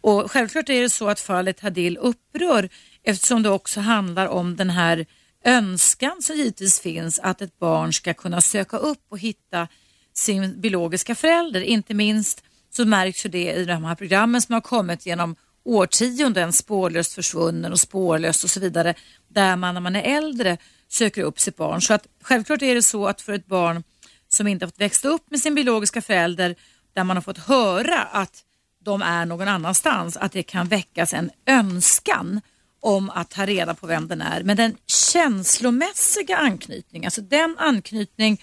Och 0.00 0.30
Självklart 0.30 0.68
är 0.68 0.82
det 0.82 0.90
så 0.90 1.08
att 1.08 1.20
fallet 1.20 1.60
Hadil 1.60 1.96
upprör 1.96 2.68
eftersom 3.02 3.42
det 3.42 3.50
också 3.50 3.80
handlar 3.80 4.26
om 4.26 4.56
den 4.56 4.70
här 4.70 5.06
önskan 5.44 6.22
som 6.22 6.36
givetvis 6.36 6.80
finns 6.80 7.18
att 7.18 7.42
ett 7.42 7.58
barn 7.58 7.92
ska 7.92 8.14
kunna 8.14 8.40
söka 8.40 8.76
upp 8.76 9.04
och 9.10 9.18
hitta 9.18 9.68
sin 10.14 10.60
biologiska 10.60 11.14
förälder. 11.14 11.60
Inte 11.60 11.94
minst 11.94 12.44
så 12.70 12.84
märks 12.84 13.22
det 13.22 13.52
i 13.52 13.64
de 13.64 13.84
här 13.84 13.94
programmen 13.94 14.42
som 14.42 14.52
har 14.52 14.60
kommit 14.60 15.06
genom 15.06 15.36
årtionden, 15.64 16.52
spårlöst 16.52 17.12
försvunnen 17.12 17.72
och 17.72 17.80
spårlöst 17.80 18.44
och 18.44 18.50
så 18.50 18.60
vidare, 18.60 18.94
där 19.28 19.56
man 19.56 19.74
när 19.74 19.80
man 19.80 19.96
är 19.96 20.16
äldre 20.16 20.58
söker 20.88 21.22
upp 21.22 21.40
sitt 21.40 21.56
barn. 21.56 21.82
Så 21.82 21.94
att 21.94 22.06
självklart 22.22 22.62
är 22.62 22.74
det 22.74 22.82
så 22.82 23.06
att 23.06 23.20
för 23.20 23.32
ett 23.32 23.46
barn 23.46 23.82
som 24.28 24.46
inte 24.46 24.64
har 24.64 24.70
fått 24.70 24.80
växa 24.80 25.08
upp 25.08 25.30
med 25.30 25.40
sin 25.40 25.54
biologiska 25.54 26.02
förälder, 26.02 26.56
där 26.92 27.04
man 27.04 27.16
har 27.16 27.22
fått 27.22 27.38
höra 27.38 28.02
att 28.02 28.44
de 28.84 29.02
är 29.02 29.26
någon 29.26 29.48
annanstans, 29.48 30.16
att 30.16 30.32
det 30.32 30.42
kan 30.42 30.68
väckas 30.68 31.14
en 31.14 31.30
önskan 31.46 32.40
om 32.80 33.10
att 33.10 33.30
ta 33.30 33.46
reda 33.46 33.74
på 33.74 33.86
vem 33.86 34.08
den 34.08 34.22
är. 34.22 34.42
Men 34.42 34.56
den 34.56 34.76
känslomässiga 34.86 36.36
anknytningen, 36.36 37.06
alltså 37.06 37.20
den 37.20 37.56
anknytning 37.58 38.42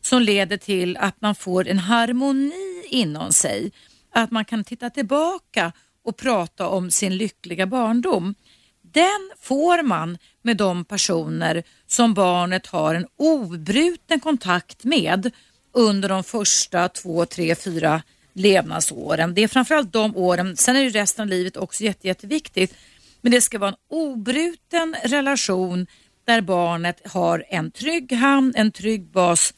som 0.00 0.22
leder 0.22 0.56
till 0.56 0.96
att 0.96 1.20
man 1.20 1.34
får 1.34 1.68
en 1.68 1.78
harmoni 1.78 2.84
inom 2.88 3.32
sig, 3.32 3.72
att 4.14 4.30
man 4.30 4.44
kan 4.44 4.64
titta 4.64 4.90
tillbaka 4.90 5.72
och 6.08 6.16
prata 6.16 6.68
om 6.68 6.90
sin 6.90 7.16
lyckliga 7.16 7.66
barndom. 7.66 8.34
Den 8.82 9.32
får 9.40 9.82
man 9.82 10.18
med 10.42 10.56
de 10.56 10.84
personer 10.84 11.62
som 11.86 12.14
barnet 12.14 12.66
har 12.66 12.94
en 12.94 13.06
obruten 13.16 14.20
kontakt 14.20 14.84
med 14.84 15.30
under 15.72 16.08
de 16.08 16.24
första 16.24 16.88
två, 16.88 17.26
tre, 17.26 17.54
fyra 17.54 18.02
levnadsåren. 18.32 19.34
Det 19.34 19.42
är 19.42 19.48
framförallt 19.48 19.92
de 19.92 20.16
åren, 20.16 20.56
sen 20.56 20.76
är 20.76 20.80
ju 20.80 20.90
resten 20.90 21.22
av 21.22 21.28
livet 21.28 21.56
också 21.56 21.84
jätte, 21.84 22.06
jätteviktigt. 22.06 22.74
Men 23.20 23.32
det 23.32 23.40
ska 23.40 23.58
vara 23.58 23.70
en 23.70 23.76
obruten 23.88 24.96
relation 25.04 25.86
där 26.24 26.40
barnet 26.40 27.08
har 27.08 27.44
en 27.48 27.70
trygg 27.70 28.12
hamn, 28.12 28.52
en 28.56 28.72
trygg 28.72 29.04
bas 29.04 29.54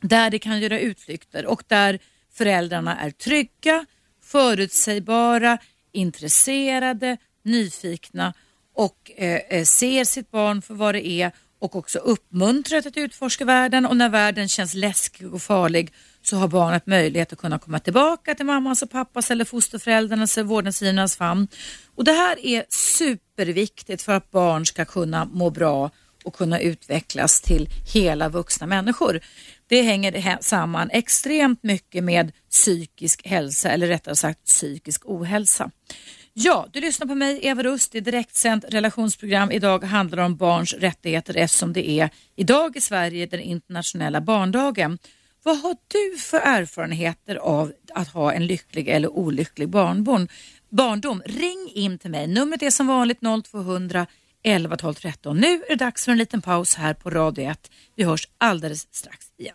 där 0.00 0.30
det 0.30 0.38
kan 0.38 0.60
göra 0.60 0.80
utflykter 0.80 1.46
och 1.46 1.62
där 1.68 1.98
föräldrarna 2.32 3.00
är 3.00 3.10
trygga, 3.10 3.86
förutsägbara, 4.22 5.58
intresserade, 5.92 7.16
nyfikna 7.42 8.34
och 8.74 9.10
eh, 9.16 9.40
eh, 9.50 9.64
ser 9.64 10.04
sitt 10.04 10.30
barn 10.30 10.62
för 10.62 10.74
vad 10.74 10.94
det 10.94 11.06
är 11.06 11.32
och 11.58 11.76
också 11.76 11.98
uppmuntrar 11.98 12.78
att 12.78 12.96
utforska 12.96 13.44
världen 13.44 13.86
och 13.86 13.96
när 13.96 14.08
världen 14.08 14.48
känns 14.48 14.74
läskig 14.74 15.34
och 15.34 15.42
farlig 15.42 15.92
så 16.22 16.36
har 16.36 16.48
barnet 16.48 16.86
möjlighet 16.86 17.32
att 17.32 17.38
kunna 17.38 17.58
komma 17.58 17.78
tillbaka 17.78 18.34
till 18.34 18.46
mammas 18.46 18.82
och 18.82 18.90
pappas 18.90 19.30
eller 19.30 19.44
fosterföräldrarnas 19.44 20.38
eller 20.38 20.48
vårdnadsgivarnas 20.48 21.16
famn. 21.16 21.48
Och 21.94 22.04
det 22.04 22.12
här 22.12 22.46
är 22.46 22.64
superviktigt 22.68 24.02
för 24.02 24.12
att 24.12 24.30
barn 24.30 24.66
ska 24.66 24.84
kunna 24.84 25.24
må 25.24 25.50
bra 25.50 25.90
och 26.24 26.34
kunna 26.34 26.60
utvecklas 26.60 27.40
till 27.40 27.68
hela 27.94 28.28
vuxna 28.28 28.66
människor. 28.66 29.20
Det 29.66 29.82
hänger 29.82 30.38
samman 30.40 30.90
extremt 30.90 31.62
mycket 31.62 32.04
med 32.04 32.32
psykisk 32.50 33.26
hälsa 33.26 33.70
eller 33.70 33.86
rättare 33.86 34.16
sagt 34.16 34.44
psykisk 34.44 35.02
ohälsa. 35.04 35.70
Ja, 36.32 36.66
du 36.72 36.80
lyssnar 36.80 37.06
på 37.06 37.14
mig, 37.14 37.40
Eva 37.42 37.62
Rust, 37.62 37.92
det 37.92 37.98
är 37.98 38.02
direktsänt 38.02 38.64
relationsprogram. 38.68 39.50
Idag 39.50 39.84
handlar 39.84 40.16
det 40.16 40.24
om 40.24 40.36
barns 40.36 40.74
rättigheter 40.74 41.36
eftersom 41.36 41.72
det 41.72 41.90
är 41.90 42.10
idag 42.36 42.76
i 42.76 42.80
Sverige 42.80 43.26
den 43.26 43.40
internationella 43.40 44.20
barndagen. 44.20 44.98
Vad 45.42 45.58
har 45.60 45.76
du 45.88 46.18
för 46.18 46.40
erfarenheter 46.40 47.36
av 47.36 47.72
att 47.94 48.08
ha 48.08 48.32
en 48.32 48.46
lycklig 48.46 48.88
eller 48.88 49.08
olycklig 49.08 49.68
barnbarn? 49.68 50.28
barndom? 50.68 51.22
Ring 51.26 51.70
in 51.74 51.98
till 51.98 52.10
mig. 52.10 52.26
Numret 52.26 52.62
är 52.62 52.70
som 52.70 52.86
vanligt 52.86 53.18
0200 53.44 54.06
11 54.42 54.76
12 54.76 54.94
13. 54.94 55.36
Nu 55.36 55.46
är 55.46 55.68
det 55.68 55.84
dags 55.84 56.04
för 56.04 56.12
en 56.12 56.18
liten 56.18 56.42
paus 56.42 56.74
här 56.74 56.94
på 56.94 57.10
Radio 57.10 57.50
1. 57.50 57.70
Vi 57.96 58.04
hörs 58.04 58.28
alldeles 58.38 58.88
strax 58.90 59.26
igen. 59.38 59.54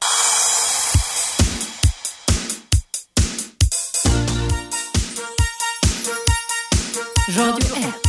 Radio 7.37 7.75
1. 7.75 8.05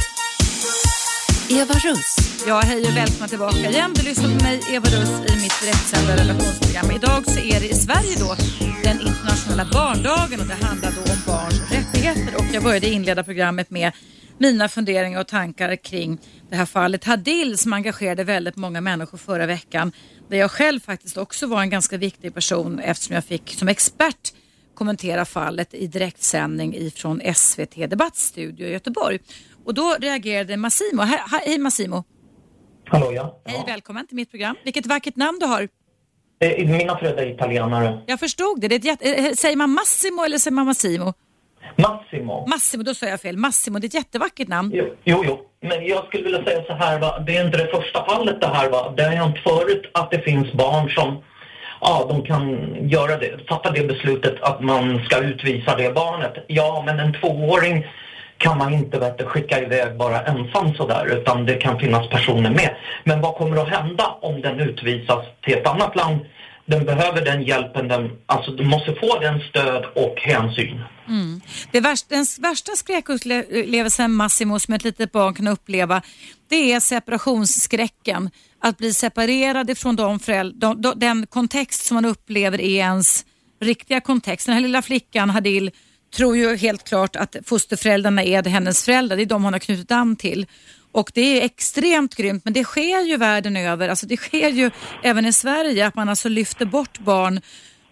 Eva 1.50 1.74
Russ. 1.74 2.16
Ja, 2.46 2.60
hej 2.60 2.86
och 2.86 2.96
välkomna 2.96 3.28
tillbaka 3.28 3.70
igen. 3.70 3.92
Du 3.94 4.02
lyssnar 4.02 4.38
på 4.38 4.44
mig, 4.44 4.60
Eva 4.70 4.86
Russ, 4.86 5.10
i 5.10 5.36
mitt 5.42 5.60
direktsända 5.62 6.16
relationsprogram. 6.16 6.90
Idag 6.90 7.30
så 7.30 7.40
är 7.40 7.60
det 7.60 7.68
i 7.68 7.74
Sverige 7.74 8.16
då 8.18 8.36
den 8.84 9.00
internationella 9.00 9.64
barndagen 9.72 10.40
och 10.40 10.46
det 10.46 10.66
handlar 10.66 10.90
då 10.90 11.12
om 11.12 11.18
barns 11.26 11.72
rättigheter. 11.72 12.36
Och 12.38 12.44
jag 12.52 12.62
började 12.62 12.86
inleda 12.86 13.24
programmet 13.24 13.70
med 13.70 13.92
mina 14.38 14.68
funderingar 14.68 15.20
och 15.20 15.26
tankar 15.26 15.76
kring 15.76 16.18
det 16.50 16.56
här 16.56 16.66
fallet 16.66 17.04
Hadil 17.04 17.58
som 17.58 17.72
engagerade 17.72 18.24
väldigt 18.24 18.56
många 18.56 18.80
människor 18.80 19.18
förra 19.18 19.46
veckan. 19.46 19.92
Där 20.28 20.36
jag 20.36 20.50
själv 20.50 20.80
faktiskt 20.80 21.16
också 21.16 21.46
var 21.46 21.62
en 21.62 21.70
ganska 21.70 21.96
viktig 21.96 22.34
person 22.34 22.78
eftersom 22.78 23.14
jag 23.14 23.24
fick 23.24 23.50
som 23.50 23.68
expert 23.68 24.32
kommentera 24.74 25.24
fallet 25.24 25.74
i 25.74 25.86
direktsändning 25.86 26.74
ifrån 26.74 27.20
SVT 27.34 27.90
Debattstudio 27.90 28.66
i 28.66 28.72
Göteborg. 28.72 29.18
Och 29.64 29.74
då 29.74 29.96
reagerade 30.00 30.56
Massimo. 30.56 31.02
He 31.02 31.18
hej 31.30 31.58
Massimo! 31.58 32.04
Hallå 32.88 33.12
ja. 33.12 33.42
Hej, 33.44 33.64
välkommen 33.66 34.06
till 34.06 34.16
mitt 34.16 34.30
program. 34.30 34.56
Vilket 34.64 34.86
vackert 34.86 35.16
namn 35.16 35.38
du 35.40 35.46
har. 35.46 35.68
Eh, 36.40 36.66
Mina 36.66 36.98
föräldrar 36.98 37.22
är 37.22 37.34
italienare. 37.34 38.02
Jag 38.06 38.20
förstod 38.20 38.60
det. 38.60 38.68
det 38.68 38.74
ett 38.74 38.84
jätte... 38.84 39.14
Eh, 39.14 39.32
säger 39.32 39.56
man 39.56 39.70
Massimo 39.70 40.24
eller 40.24 40.38
säger 40.38 40.54
man 40.54 40.66
Massimo? 40.66 41.14
Massimo. 41.76 42.46
Massimo, 42.46 42.82
då 42.82 42.94
sa 42.94 43.06
jag 43.06 43.20
fel. 43.20 43.36
Massimo, 43.36 43.78
det 43.78 43.84
är 43.84 43.88
ett 43.88 43.94
jättevackert 43.94 44.48
namn. 44.48 44.70
Jo, 44.74 44.84
jo, 45.04 45.24
jo. 45.26 45.40
Men 45.60 45.86
jag 45.86 46.06
skulle 46.06 46.24
vilja 46.24 46.44
säga 46.44 46.62
så 46.66 46.72
här, 46.72 46.98
va? 46.98 47.18
det 47.18 47.36
är 47.36 47.44
inte 47.46 47.58
det 47.58 47.70
första 47.70 48.04
fallet 48.04 48.40
det 48.40 48.46
här. 48.46 48.70
Va? 48.70 48.94
Det 48.96 49.02
har 49.02 49.10
hänt 49.10 49.38
förut 49.38 49.90
att 49.94 50.10
det 50.10 50.18
finns 50.18 50.52
barn 50.52 50.90
som 50.90 51.22
ja, 51.80 52.06
de 52.08 52.22
kan 52.22 52.74
göra 52.88 53.16
det, 53.16 53.48
fatta 53.48 53.70
det 53.70 53.88
beslutet 53.88 54.42
att 54.42 54.60
man 54.60 55.04
ska 55.04 55.18
utvisa 55.18 55.76
det 55.76 55.94
barnet. 55.94 56.44
Ja, 56.46 56.82
men 56.86 57.00
en 57.00 57.12
tvååring 57.12 57.86
kan 58.38 58.58
man 58.58 58.74
inte 58.74 58.98
vet, 58.98 59.22
skicka 59.22 59.60
iväg 59.60 59.96
bara 59.96 60.20
ensam 60.20 60.74
sådär 60.74 61.06
utan 61.06 61.46
det 61.46 61.54
kan 61.54 61.78
finnas 61.78 62.08
personer 62.08 62.50
med. 62.50 62.76
Men 63.04 63.20
vad 63.20 63.34
kommer 63.34 63.56
att 63.56 63.68
hända 63.68 64.04
om 64.20 64.40
den 64.40 64.60
utvisas 64.60 65.24
till 65.44 65.54
ett 65.54 65.66
annat 65.66 65.96
land? 65.96 66.20
Den 66.66 66.84
behöver 66.84 67.24
den 67.24 67.42
hjälpen, 67.42 67.88
den, 67.88 68.10
alltså 68.26 68.50
den 68.50 68.68
måste 68.68 68.94
få 68.94 69.18
den 69.20 69.40
stöd 69.40 69.84
och 69.94 70.20
hänsyn. 70.20 70.80
Mm. 71.08 71.40
Det 71.72 71.80
värsta, 71.80 72.14
den 72.14 72.26
värsta 72.38 72.72
skräckupplevelsen 72.72 74.12
Massimo 74.12 74.58
som 74.58 74.74
ett 74.74 74.84
litet 74.84 75.12
barn 75.12 75.34
kan 75.34 75.46
uppleva 75.48 76.02
det 76.48 76.72
är 76.72 76.80
separationsskräcken. 76.80 78.30
Att 78.60 78.78
bli 78.78 78.92
separerad 78.92 79.70
ifrån 79.70 79.96
de 79.96 80.20
föräldrar, 80.20 80.74
de, 80.74 80.82
de, 80.82 80.98
den 80.98 81.26
kontext 81.26 81.84
som 81.84 81.94
man 81.94 82.04
upplever 82.04 82.60
är 82.60 82.76
ens 82.76 83.24
riktiga 83.60 84.00
kontext. 84.00 84.46
Den 84.46 84.54
här 84.54 84.62
lilla 84.62 84.82
flickan 84.82 85.30
Hadil 85.30 85.70
tror 86.16 86.36
ju 86.36 86.56
helt 86.56 86.88
klart 86.88 87.16
att 87.16 87.36
fosterföräldrarna 87.44 88.22
är 88.22 88.42
hennes 88.42 88.84
föräldrar. 88.84 89.16
Det 89.16 89.22
är 89.22 89.26
de 89.26 89.44
hon 89.44 89.52
har 89.52 89.60
knutit 89.60 89.90
an 89.90 90.16
till. 90.16 90.46
Och 90.96 91.10
det 91.14 91.40
är 91.40 91.44
extremt 91.44 92.14
grymt, 92.14 92.44
men 92.44 92.52
det 92.52 92.64
sker 92.64 93.00
ju 93.00 93.16
världen 93.16 93.56
över. 93.56 93.88
Alltså 93.88 94.06
det 94.06 94.16
sker 94.16 94.48
ju 94.48 94.70
även 95.02 95.26
i 95.26 95.32
Sverige 95.32 95.86
att 95.86 95.94
man 95.94 96.08
alltså 96.08 96.28
lyfter 96.28 96.64
bort 96.64 96.98
barn 96.98 97.40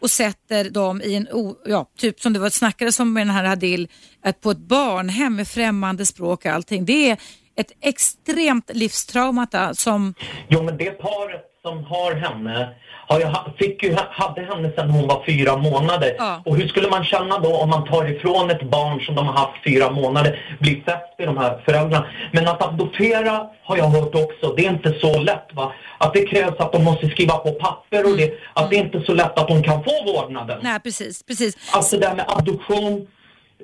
och 0.01 0.11
sätter 0.11 0.71
dem 0.71 1.03
i 1.03 1.15
en, 1.15 1.29
ja, 1.65 1.91
typ 1.99 2.21
som 2.21 2.33
det 2.33 2.39
var 2.39 2.51
snackades 2.51 3.01
om 3.01 3.13
med 3.13 3.27
den 3.27 3.35
här 3.35 3.45
Hadil, 3.45 3.89
att 4.23 4.41
på 4.41 4.51
ett 4.51 4.59
barnhem 4.59 5.37
med 5.37 5.49
främmande 5.49 6.07
språk 6.07 6.45
och 6.45 6.51
allting. 6.51 6.85
Det 6.85 7.11
är 7.11 7.17
ett 7.57 7.73
extremt 7.81 8.71
livstrauma 8.75 9.75
som... 9.75 10.15
Jo, 10.49 10.63
men 10.63 10.77
det 10.77 10.91
paret 10.91 11.54
som 11.65 11.85
har 11.85 12.15
henne 12.15 12.69
har 13.09 13.21
jag, 13.21 13.53
fick 13.59 13.83
ju, 13.83 13.97
hade 14.11 14.41
henne 14.43 14.71
sedan 14.77 14.91
hon 14.91 15.09
var 15.09 15.25
fyra 15.27 15.57
månader. 15.57 16.15
Ja. 16.19 16.43
Och 16.45 16.57
hur 16.57 16.69
skulle 16.69 16.89
man 16.89 17.05
känna 17.05 17.39
då 17.39 17.57
om 17.57 17.71
man 17.71 17.85
tar 17.85 18.11
ifrån 18.11 18.51
ett 18.51 18.63
barn 18.63 19.01
som 19.01 19.15
de 19.15 19.27
har 19.27 19.35
haft 19.35 19.65
fyra 19.65 19.91
månader, 19.91 20.57
blir 20.61 20.75
fäst 20.75 21.15
vid 21.19 21.29
de 21.29 21.37
här 21.37 21.63
föräldrarna. 21.65 22.07
Men 22.33 22.49
att 22.49 22.63
adoptera 22.63 23.47
har 23.63 23.77
jag 23.77 23.85
hört 23.85 24.15
också, 24.15 24.55
det 24.57 24.67
är 24.67 24.71
inte 24.71 24.99
så 25.01 25.21
lätt 25.21 25.49
va. 25.53 25.73
Att 25.99 26.15
det 26.15 26.27
krävs 26.27 26.61
att 26.61 26.73
de 26.73 26.85
måste 26.85 27.09
skriva 27.09 27.37
på 27.37 27.51
papper 27.53 28.01
och 28.05 28.11
mm. 28.11 28.17
det, 28.17 28.35
att 28.55 28.71
det 28.71 28.77
är 28.77 28.81
inte 28.81 29.01
så 29.07 29.15
lätt 29.15 29.39
att 29.39 29.49
de 29.49 29.63
kan 29.63 29.85
få 29.85 30.05
vårdnaden. 30.07 30.59
Nej, 30.63 30.81
precis, 30.81 31.23
precis. 31.23 31.75
Alltså 31.75 31.97
det 31.97 32.07
där 32.07 32.15
med 32.15 32.25
adoption, 32.29 33.07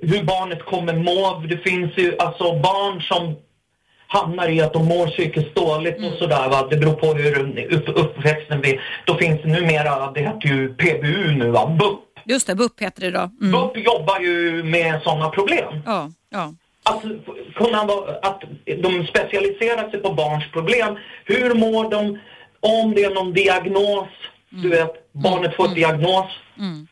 hur 0.03 0.23
barnet 0.25 0.65
kommer 0.65 0.95
må, 0.95 1.47
det 1.49 1.59
finns 1.59 1.93
ju 1.97 2.17
alltså 2.19 2.45
barn 2.45 3.01
som 3.01 3.37
hamnar 4.13 4.49
i 4.49 4.61
att 4.61 4.73
de 4.73 4.85
mår 4.87 5.07
psykiskt 5.07 5.55
dåligt 5.55 5.99
mm. 5.99 6.13
och 6.13 6.19
sådär. 6.19 6.49
Va? 6.49 6.67
Det 6.71 6.77
beror 6.77 6.93
på 6.93 7.15
hur 7.15 7.73
upp, 7.75 7.89
uppväxten 7.89 8.61
blir. 8.61 8.81
Då 9.05 9.15
finns 9.15 9.43
det 9.43 9.49
numera, 9.49 10.11
det 10.11 10.21
heter 10.21 10.49
ju 10.49 10.75
PBU 10.75 11.33
nu 11.33 11.51
va, 11.51 11.67
BUP. 11.67 12.01
Just 12.25 12.47
det, 12.47 12.55
BUP 12.55 12.81
heter 12.81 13.01
det 13.01 13.11
då. 13.11 13.31
Mm. 13.41 13.53
BUP 13.53 13.77
jobbar 13.77 14.21
ju 14.21 14.63
med 14.63 15.03
sådana 15.03 15.29
problem. 15.29 15.81
Ja, 15.87 16.11
ja. 16.31 16.55
Att, 16.83 17.03
kunna, 17.55 17.81
att 18.23 18.43
de 18.83 19.07
specialiserar 19.07 19.91
sig 19.91 20.01
på 20.01 20.13
barns 20.13 20.51
problem. 20.53 20.97
Hur 21.25 21.55
mår 21.55 21.91
de? 21.91 22.19
Om 22.61 22.95
det 22.95 23.05
är 23.05 23.15
någon 23.15 23.33
diagnos, 23.33 24.09
mm. 24.53 24.63
du 24.63 24.69
vet, 24.69 25.13
barnet 25.13 25.57
får 25.57 25.65
mm. 25.65 25.75
diagnos. 25.75 26.27
Mm. 26.59 26.87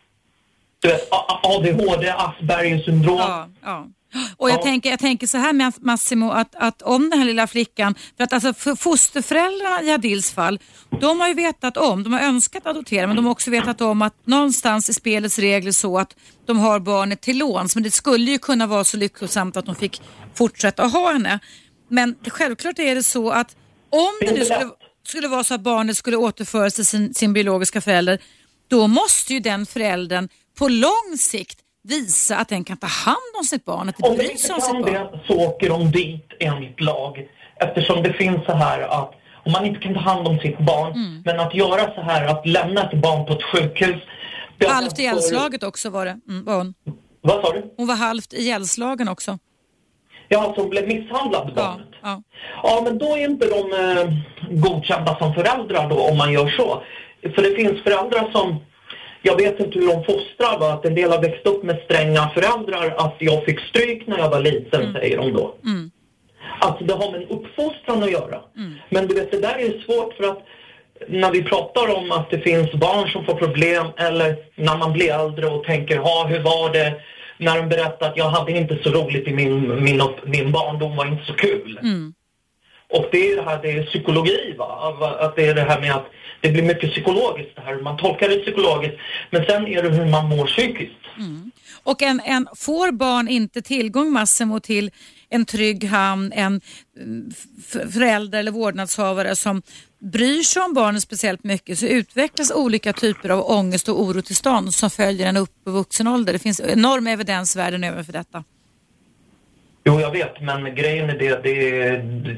Du 0.81 0.89
vet, 0.89 1.09
ADHD, 1.43 2.11
Aspergers 2.11 2.85
syndrom. 2.85 3.17
Ja, 3.19 3.49
ja. 3.63 3.87
Och 4.37 4.51
jag, 4.51 4.59
ja. 4.59 4.63
tänker, 4.63 4.91
jag 4.91 4.99
tänker 4.99 5.27
så 5.27 5.39
här 5.39 5.53
med 5.53 5.73
Massimo, 5.81 6.31
att, 6.31 6.55
att 6.55 6.83
om 6.83 7.11
den 7.11 7.19
här 7.19 7.27
lilla 7.27 7.47
flickan, 7.47 7.95
för 8.17 8.25
att 8.25 8.33
alltså 8.33 8.55
för 8.55 8.75
fosterföräldrarna 8.75 9.83
i 9.83 9.91
Adils 9.91 10.33
fall, 10.33 10.61
de 11.01 11.21
har 11.21 11.29
ju 11.29 11.35
vetat 11.35 11.77
om, 11.77 12.03
de 12.03 12.13
har 12.13 12.21
önskat 12.21 12.67
adoptera, 12.67 13.07
men 13.07 13.17
de 13.17 13.25
har 13.25 13.33
också 13.33 13.51
vetat 13.51 13.81
om 13.81 14.03
att 14.03 14.27
någonstans 14.27 14.91
i 14.91 14.95
spelets 14.95 15.39
regler 15.39 15.73
så 15.73 15.99
att 15.99 16.17
de 16.47 16.59
har 16.59 16.81
barnet 16.81 17.21
till 17.21 17.39
låns, 17.39 17.75
men 17.75 17.83
det 17.83 17.91
skulle 17.91 18.31
ju 18.31 18.39
kunna 18.39 18.67
vara 18.67 18.85
så 18.85 18.97
lyckosamt 18.97 19.57
att 19.57 19.67
de 19.67 19.75
fick 19.75 20.03
fortsätta 20.35 20.83
att 20.83 20.93
ha 20.93 21.13
henne. 21.13 21.39
Men 21.89 22.17
självklart 22.29 22.79
är 22.79 22.95
det 22.95 23.03
så 23.03 23.31
att 23.31 23.57
om 23.91 24.13
det 24.21 24.33
nu 24.33 24.45
skulle, 24.45 24.71
skulle 25.07 25.29
vara 25.29 25.45
så 25.45 25.55
att 25.55 25.61
barnet 25.61 25.97
skulle 25.97 26.17
återföras 26.17 26.75
till 26.75 26.87
sin, 26.87 27.15
sin 27.15 27.33
biologiska 27.33 27.81
förälder, 27.81 28.19
då 28.69 28.87
måste 28.87 29.35
ju 29.35 29.41
den 29.41 29.67
föräldern 29.67 30.29
på 30.59 30.69
lång 30.69 31.17
sikt 31.19 31.59
visa 31.89 32.37
att 32.37 32.49
den 32.49 32.65
kan 32.65 32.77
ta 32.77 32.87
hand 32.87 33.33
om 33.39 33.45
sitt 33.45 33.65
barn, 33.65 33.89
att 33.89 33.97
det 33.97 34.17
bryr 34.17 34.37
sig 34.37 34.55
om 34.55 34.61
sitt 34.61 34.73
barn. 34.73 34.85
Om 34.85 34.93
det 34.93 35.21
så 35.27 35.47
åker 35.47 35.69
de 35.69 35.91
dit 35.91 36.27
enligt 36.41 36.81
lag. 36.81 37.29
Eftersom 37.61 38.03
det 38.03 38.13
finns 38.13 38.45
så 38.47 38.53
här 38.53 38.81
att 38.81 39.15
om 39.45 39.53
man 39.53 39.67
inte 39.67 39.81
kan 39.81 39.95
ta 39.95 40.01
hand 40.01 40.29
om 40.29 40.39
sitt 40.39 40.59
barn, 40.59 40.93
mm. 40.93 41.23
men 41.25 41.41
att 41.41 41.55
göra 41.55 41.95
så 41.95 42.01
här, 42.01 42.27
att 42.27 42.47
lämna 42.47 42.91
ett 42.91 43.01
barn 43.01 43.27
på 43.27 43.33
ett 43.33 43.43
sjukhus. 43.43 44.03
Halvt 44.69 44.99
ihjälslaget 44.99 45.63
också 45.63 45.91
var 45.91 46.05
det, 46.05 46.21
mm, 46.29 46.45
var 46.45 46.57
hon. 46.57 46.75
Vad 47.21 47.45
sa 47.45 47.53
du? 47.53 47.75
Hon 47.77 47.87
var 47.87 47.95
halvt 47.95 48.33
ihjälslagen 48.33 49.09
också. 49.09 49.39
Ja, 50.29 50.39
alltså 50.43 50.61
hon 50.61 50.71
blev 50.71 50.87
misshandlad, 50.87 51.55
barnet. 51.55 51.87
Ja, 51.91 51.99
ja. 52.03 52.23
ja, 52.63 52.81
men 52.85 52.99
då 52.99 53.17
är 53.17 53.25
inte 53.25 53.47
de 53.47 53.73
eh, 53.73 54.15
godkända 54.51 55.19
som 55.19 55.35
föräldrar 55.35 55.89
då, 55.89 56.01
om 56.01 56.17
man 56.17 56.33
gör 56.33 56.49
så. 56.49 56.83
För 57.35 57.43
det 57.43 57.55
finns 57.55 57.83
föräldrar 57.83 58.31
som 58.33 58.61
jag 59.23 59.37
vet 59.37 59.61
inte 59.61 59.79
hur 59.79 59.87
de 59.89 60.05
fostrar, 60.05 60.59
va? 60.59 60.73
att 60.73 60.85
en 60.85 60.95
del 60.95 61.11
har 61.11 61.23
växt 61.23 61.47
upp 61.47 61.63
med 61.63 61.79
stränga 61.85 62.31
föräldrar, 62.35 62.95
att 62.99 63.15
jag 63.19 63.45
fick 63.45 63.61
stryk 63.61 64.07
när 64.07 64.19
jag 64.19 64.31
var 64.31 64.41
liten, 64.41 64.81
Mm. 64.83 64.93
säger 64.95 65.17
de 65.17 65.33
då. 65.33 65.55
Alltså 66.61 66.85
det 66.85 66.95
har 66.95 67.11
med 67.13 67.23
en 67.23 67.29
uppfostran 67.29 68.03
att 68.03 68.11
göra. 68.11 68.41
Men 68.89 69.07
du 69.07 69.15
vet, 69.15 69.31
det 69.31 69.41
där 69.41 69.55
är 69.59 69.81
svårt 69.85 70.15
för 70.15 70.25
att 70.25 70.39
när 71.09 71.31
vi 71.33 71.43
pratar 71.43 71.97
om 71.97 72.13
att 72.13 72.31
det 72.31 72.39
finns 72.39 72.73
barn 72.73 73.09
som 73.09 73.25
får 73.25 73.35
problem 73.35 73.87
eller 73.97 74.37
när 74.55 74.77
man 74.77 74.93
blir 74.93 75.13
äldre 75.15 75.47
och 75.47 75.65
tänker, 75.65 75.97
ha 75.99 76.27
hur 76.27 76.41
var 76.41 76.73
det 76.73 76.95
när 77.39 77.57
de 77.57 77.69
berättar 77.69 78.09
att 78.09 78.17
jag 78.17 78.29
hade 78.29 78.53
inte 78.53 78.79
så 78.83 78.91
roligt 78.91 79.29
i 79.29 79.33
min, 79.35 79.85
min, 79.85 80.03
min 80.25 80.53
barndom 80.53 80.97
var 80.97 81.07
inte 81.07 81.25
så 81.25 81.33
kul. 81.33 81.79
Och 82.91 83.07
det 83.13 83.31
är 83.33 83.37
det 83.37 83.43
här, 83.43 83.59
det 83.63 83.71
är 83.71 83.83
psykologi 83.85 84.55
va? 84.59 84.65
Av- 84.65 85.03
Att 85.03 85.37
det 85.37 85.47
är 85.47 85.55
det 85.55 85.61
här 85.63 85.81
med 85.81 85.91
att 85.95 86.07
det 86.41 86.49
blir 86.49 86.63
mycket 86.63 86.91
psykologiskt 86.91 87.57
det 87.57 87.63
här. 87.63 87.83
Man 87.83 87.97
tolkar 87.97 88.29
det 88.29 88.37
psykologiskt. 88.37 88.97
Men 89.31 89.45
sen 89.45 89.67
är 89.67 89.83
det 89.83 89.89
hur 89.89 90.07
man 90.07 90.29
mår 90.29 90.47
psykiskt. 90.47 90.93
Mm. 91.19 91.51
Och 91.83 92.03
en, 92.03 92.21
en, 92.25 92.49
får 92.57 92.93
barn 92.93 93.29
inte 93.29 93.63
tillgång 93.63 94.13
Massimo 94.13 94.61
till 94.61 94.91
en 95.31 95.45
trygg 95.45 95.85
hamn, 95.85 96.33
en 96.33 96.61
mm, 97.01 97.31
förälder 97.93 98.39
eller 98.39 98.51
vårdnadshavare 98.51 99.37
som 99.37 99.63
bryr 99.99 100.43
sig 100.43 100.63
om 100.63 100.75
barnen 100.75 101.01
speciellt 101.01 101.45
mycket 101.45 101.79
så 101.79 101.87
utvecklas 101.87 102.53
olika 102.55 102.93
typer 102.93 103.29
av 103.29 103.51
ångest 103.51 103.89
och 103.89 104.01
orotillstånd 104.01 104.75
som 104.75 104.91
följer 104.91 105.27
en 105.27 105.37
upp 105.37 105.51
i 105.67 105.71
vuxen 105.71 106.07
ålder. 106.07 106.33
Det 106.33 106.39
finns 106.39 106.61
enorm 106.61 107.07
evidens 107.07 107.57
världen 107.57 107.85
över 107.85 108.03
för 108.03 108.13
detta. 108.13 108.45
Jo, 109.89 110.01
jag 110.01 110.11
vet, 110.11 110.41
men 110.41 110.75
grejen 110.75 111.11
är 111.11 111.19
det, 111.19 111.43
det 111.43 111.55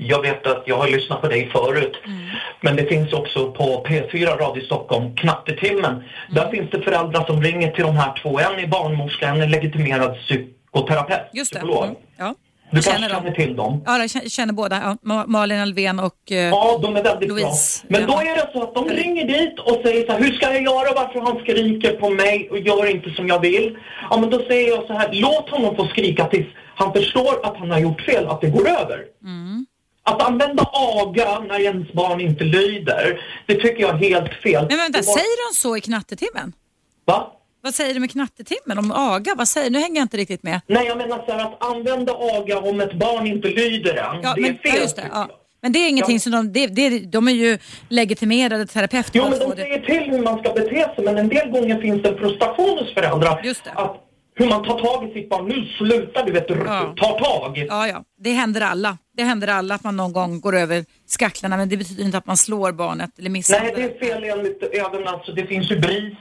jag 0.01 0.23
vet 0.23 0.47
att 0.47 0.63
jag 0.67 0.77
har 0.77 0.89
lyssnat 0.89 1.21
på 1.21 1.29
dig 1.29 1.51
förut. 1.53 1.97
Men 2.61 2.77
det 2.77 2.87
finns 2.87 3.13
också 3.13 3.53
på 3.53 3.85
P4 3.89 4.27
Radio 4.39 4.65
Stockholm, 4.65 5.17
Knattetimmen. 5.17 6.03
Där 6.31 6.51
finns 6.51 6.71
det 6.71 6.83
föräldrar 6.83 7.25
som 7.25 7.43
ringer 7.43 7.71
till 7.71 7.85
de 7.85 7.97
här 7.97 8.13
två. 8.23 8.39
En 8.39 8.59
är 8.59 8.67
barnmorska, 8.67 9.29
en 9.29 9.41
är 9.41 9.47
legitimerad 9.47 10.17
psykoterapeut, 10.17 11.21
Just 11.33 11.53
det. 11.53 11.59
psykolog. 11.59 11.85
Mm. 11.85 11.97
Ja. 12.17 12.35
Du 12.73 12.83
känner 12.83 13.09
känner 13.09 13.31
till 13.31 13.57
dem? 13.57 13.83
Ja, 13.87 13.99
jag 13.99 14.31
känner- 14.33 14.53
båda. 14.53 14.77
Ja, 14.77 14.97
Ma- 15.11 15.27
Malin 15.27 15.61
Alvén 15.61 15.99
och... 16.01 16.33
eh, 16.33 16.37
Ja, 16.37 16.79
de 16.83 16.97
är 16.97 17.03
väldigt 17.03 17.29
Louise. 17.29 17.87
bra. 17.89 17.99
Men 17.99 18.09
då 18.09 18.15
Ja. 18.25 18.31
är 18.31 18.37
det 18.37 18.51
så 18.53 18.63
att 18.63 18.75
de 18.75 18.89
ringer 18.89 19.25
dit 19.25 19.59
och 19.59 19.81
säger 19.85 20.07
så 20.07 20.13
här, 20.13 20.21
hur 20.21 20.33
ska 20.33 20.47
jag 20.53 20.63
göra? 20.63 20.95
Varför 20.95 21.21
han 21.21 21.39
skriker 21.43 21.93
på 21.93 22.11
mig 22.11 22.49
och 22.51 22.59
gör 22.59 22.87
inte 22.91 23.11
som 23.11 23.29
jag 23.29 23.41
vill? 23.41 23.77
Ja, 24.11 24.21
men 24.21 24.31
då 24.31 24.39
säger 24.49 24.69
jag 24.69 24.87
så 24.87 24.93
här, 24.93 25.09
låt 25.13 25.49
honom 25.51 25.77
få 25.77 25.87
skrika 25.87 26.27
tills 26.27 26.47
han 26.75 26.93
förstår 26.93 27.47
att 27.47 27.57
han 27.57 27.71
har 27.71 27.79
gjort 27.79 28.01
fel, 28.01 28.27
att 28.27 28.41
det 28.41 28.49
går 28.51 28.69
över. 28.69 28.99
Mm. 29.25 29.67
Att 30.03 30.23
använda 30.23 30.63
aga 30.73 31.39
när 31.49 31.61
ens 31.61 31.93
barn 31.93 32.21
inte 32.21 32.45
lyder, 32.45 33.21
det 33.47 33.55
tycker 33.55 33.81
jag 33.81 33.91
är 34.05 34.11
helt 34.11 34.35
fel. 34.43 34.67
Men 34.69 34.79
vänta, 34.79 34.99
var- 34.99 35.03
säger 35.03 35.51
de 35.51 35.55
så 35.57 35.77
i 35.77 35.81
knattetimmen? 35.81 36.53
Va? 37.05 37.33
Vad 37.63 37.75
säger 37.75 37.95
du 37.95 38.01
med 38.01 38.11
knattetimmen? 38.11 38.79
Om 38.79 38.93
aga? 38.93 39.35
Vad 39.37 39.49
säger 39.49 39.71
Nu 39.71 39.79
hänger 39.79 39.97
jag 39.97 40.05
inte 40.05 40.17
riktigt 40.17 40.43
med. 40.43 40.61
Nej, 40.67 40.87
jag 40.87 40.99
menar 40.99 41.25
så 41.27 41.33
här 41.33 41.41
att 41.45 41.65
använda 41.65 42.13
aga 42.13 42.59
om 42.59 42.81
ett 42.81 42.95
barn 42.95 43.27
inte 43.27 43.49
lyder 43.49 43.95
än, 43.97 44.21
Ja, 44.23 44.35
det 44.35 44.41
men, 44.41 44.51
är 44.51 44.55
fel. 44.73 44.89
ja, 44.97 45.03
det, 45.03 45.09
ja. 45.13 45.29
men 45.63 45.73
det 45.73 45.79
är 45.79 45.89
ingenting 45.89 46.17
Ja. 46.17 46.21
som 46.21 46.33
de... 46.33 46.53
Det, 46.53 46.67
det, 46.67 46.99
de 46.99 47.29
är 47.29 47.33
ju 47.33 47.59
legitimerade 47.89 48.67
terapeuter. 48.67 49.11
Jo, 49.15 49.25
men 49.31 49.39
de 49.39 49.57
säger 49.57 49.81
till 49.81 50.11
hur 50.11 50.23
man 50.23 50.39
ska 50.39 50.53
bete 50.53 50.91
sig, 50.95 51.05
men 51.05 51.19
en 51.19 51.29
del 51.29 51.51
gånger 51.51 51.81
finns 51.81 52.03
det 52.03 52.09
en 52.09 52.19
frustration 52.19 52.79
hos 52.79 52.95
föräldrar. 52.95 53.41
Just 53.45 53.65
det. 53.65 53.71
Att 53.71 53.97
hur 54.35 54.49
man 54.49 54.65
tar 54.65 54.79
tag 54.81 55.09
i 55.11 55.13
sitt 55.13 55.29
barn. 55.31 55.49
Nu 55.49 55.67
sluta, 55.79 56.25
du 56.25 56.33
vet, 56.33 56.47
Ja. 56.51 56.95
ta 56.97 57.19
tag. 57.19 57.67
Ja, 57.69 57.89
ja. 57.89 58.05
Det 58.19 58.33
händer 58.33 58.61
alla. 58.61 58.99
Det 59.17 59.23
händer 59.23 59.49
alla 59.49 59.75
att 59.75 59.85
man 59.85 59.97
någon 59.97 60.13
gång 60.13 60.41
går 60.41 60.57
över 60.57 60.85
skacklarna 61.07 61.57
men 61.57 61.69
det 61.69 61.77
betyder 61.77 62.05
inte 62.05 62.19
att 62.19 62.27
man 62.27 62.37
slår 62.37 62.73
barnet 62.73 63.19
eller 63.19 63.31
misshandlar 63.31 63.73
Nej, 63.77 63.89
det 63.99 64.07
är 64.07 64.13
fel 64.13 64.25
enligt 64.25 64.63
även 64.73 65.09
alltså, 65.09 65.33
det 65.33 65.47
finns 65.47 65.71
ju 65.71 65.79
BRIS. 65.79 66.15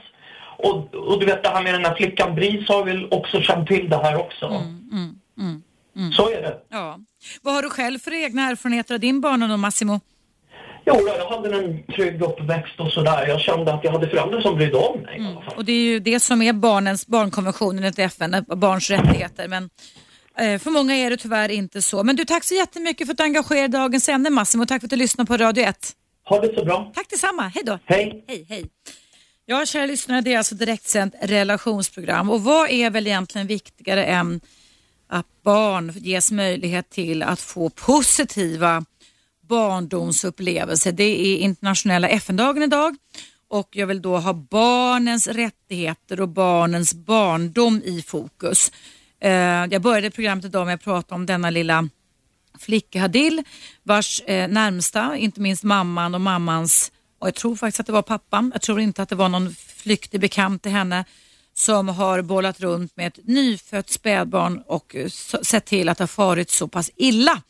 Och, 0.62 0.94
och 0.94 1.20
du 1.20 1.26
vet 1.26 1.42
det 1.42 1.48
här 1.48 1.62
med 1.62 1.74
den 1.74 1.84
här 1.84 1.94
flickan, 1.94 2.34
BRIS 2.34 2.68
har 2.68 2.84
väl 2.84 3.08
också 3.10 3.40
känt 3.40 3.68
till 3.68 3.88
det 3.88 3.96
här 3.96 4.16
också. 4.16 4.46
Mm, 4.46 6.12
Så 6.16 6.30
är 6.30 6.42
det. 6.42 6.58
Ja. 6.68 6.98
Vad 7.42 7.54
har 7.54 7.62
du 7.62 7.70
själv 7.70 7.98
för 7.98 8.24
egna 8.24 8.50
erfarenheter 8.50 8.94
av 8.94 9.00
din 9.00 9.20
barndom 9.20 9.60
Massimo? 9.60 10.00
Jo, 10.86 10.94
jag 11.18 11.26
hade 11.36 11.58
en 11.58 11.82
trygg 11.82 12.22
uppväxt 12.22 12.80
och 12.80 12.92
sådär. 12.92 13.26
Jag 13.28 13.40
kände 13.40 13.74
att 13.74 13.84
jag 13.84 13.92
hade 13.92 14.08
föräldrar 14.08 14.40
som 14.40 14.56
brydde 14.56 14.76
om 14.76 15.00
mig 15.00 15.34
fall. 15.44 15.54
Och 15.56 15.64
det 15.64 15.72
är 15.72 15.82
ju 15.82 15.98
det 16.00 16.20
som 16.20 16.42
är 16.42 16.52
barnens 16.52 17.06
barnkonventionen 17.06 17.78
enligt 17.84 17.98
FN, 17.98 18.44
barns 18.48 18.90
rättigheter. 18.90 19.48
Men 19.48 19.70
eh, 20.38 20.58
för 20.58 20.70
många 20.70 20.94
är 20.94 21.10
det 21.10 21.16
tyvärr 21.16 21.48
inte 21.48 21.82
så. 21.82 22.04
Men 22.04 22.16
du, 22.16 22.24
tack 22.24 22.44
så 22.44 22.54
jättemycket 22.54 23.06
för 23.06 23.12
att 23.12 23.18
du 23.18 23.24
engagerade 23.24 23.78
dagens 23.78 24.08
ämne 24.08 24.30
Massimo. 24.30 24.66
Tack 24.66 24.80
för 24.80 24.86
att 24.86 24.90
du 24.90 24.96
lyssnade 24.96 25.28
på 25.28 25.36
Radio 25.36 25.64
1. 25.64 25.76
Ha 26.28 26.40
det 26.40 26.54
så 26.58 26.64
bra. 26.64 26.92
Tack 26.94 27.10
detsamma. 27.10 27.42
Hej 27.42 27.62
då. 27.66 27.78
Hej. 27.84 28.24
Hej, 28.28 28.46
hej. 28.48 28.64
Ja, 29.50 29.66
kära 29.66 29.86
lyssnare, 29.86 30.20
det 30.20 30.34
är 30.34 30.38
alltså 30.38 30.54
direktsänt 30.54 31.14
relationsprogram. 31.20 32.30
Och 32.30 32.44
vad 32.44 32.70
är 32.70 32.90
väl 32.90 33.06
egentligen 33.06 33.46
viktigare 33.46 34.04
än 34.04 34.40
att 35.08 35.26
barn 35.42 35.92
ges 35.96 36.32
möjlighet 36.32 36.90
till 36.90 37.22
att 37.22 37.40
få 37.40 37.70
positiva 37.70 38.84
barndomsupplevelser. 39.48 40.92
Det 40.92 41.04
är 41.04 41.38
internationella 41.38 42.08
FN-dagen 42.08 42.62
idag 42.62 42.96
och 43.48 43.68
jag 43.72 43.86
vill 43.86 44.02
då 44.02 44.18
ha 44.18 44.32
barnens 44.32 45.26
rättigheter 45.26 46.20
och 46.20 46.28
barnens 46.28 46.94
barndom 46.94 47.82
i 47.84 48.02
fokus. 48.02 48.72
Eh, 49.20 49.32
jag 49.70 49.82
började 49.82 50.10
programmet 50.10 50.44
idag 50.44 50.66
med 50.66 50.74
att 50.74 50.84
prata 50.84 51.14
om 51.14 51.26
denna 51.26 51.50
lilla 51.50 51.88
flicka 52.58 53.00
Hadil 53.00 53.42
vars 53.82 54.22
eh, 54.26 54.48
närmsta, 54.48 55.16
inte 55.16 55.40
minst 55.40 55.64
mamman 55.64 56.14
och 56.14 56.20
mammans, 56.20 56.92
och 57.20 57.26
jag 57.26 57.34
tror 57.34 57.56
faktiskt 57.56 57.80
att 57.80 57.86
det 57.86 57.92
var 57.92 58.02
pappan, 58.02 58.50
jag 58.54 58.62
tror 58.62 58.80
inte 58.80 59.02
att 59.02 59.08
det 59.08 59.16
var 59.16 59.28
någon 59.28 59.54
flyktig 59.54 60.20
bekant 60.20 60.62
till 60.62 60.72
henne 60.72 61.04
som 61.54 61.88
har 61.88 62.22
bollat 62.22 62.60
runt 62.60 62.96
med 62.96 63.06
ett 63.06 63.26
nyfött 63.26 63.90
spädbarn 63.90 64.62
och 64.66 64.96
eh, 64.96 65.08
sett 65.42 65.64
till 65.64 65.88
att 65.88 65.98
det 65.98 66.02
har 66.02 66.08
farit 66.08 66.50
så 66.50 66.68
pass 66.68 66.90
illa 66.96 67.42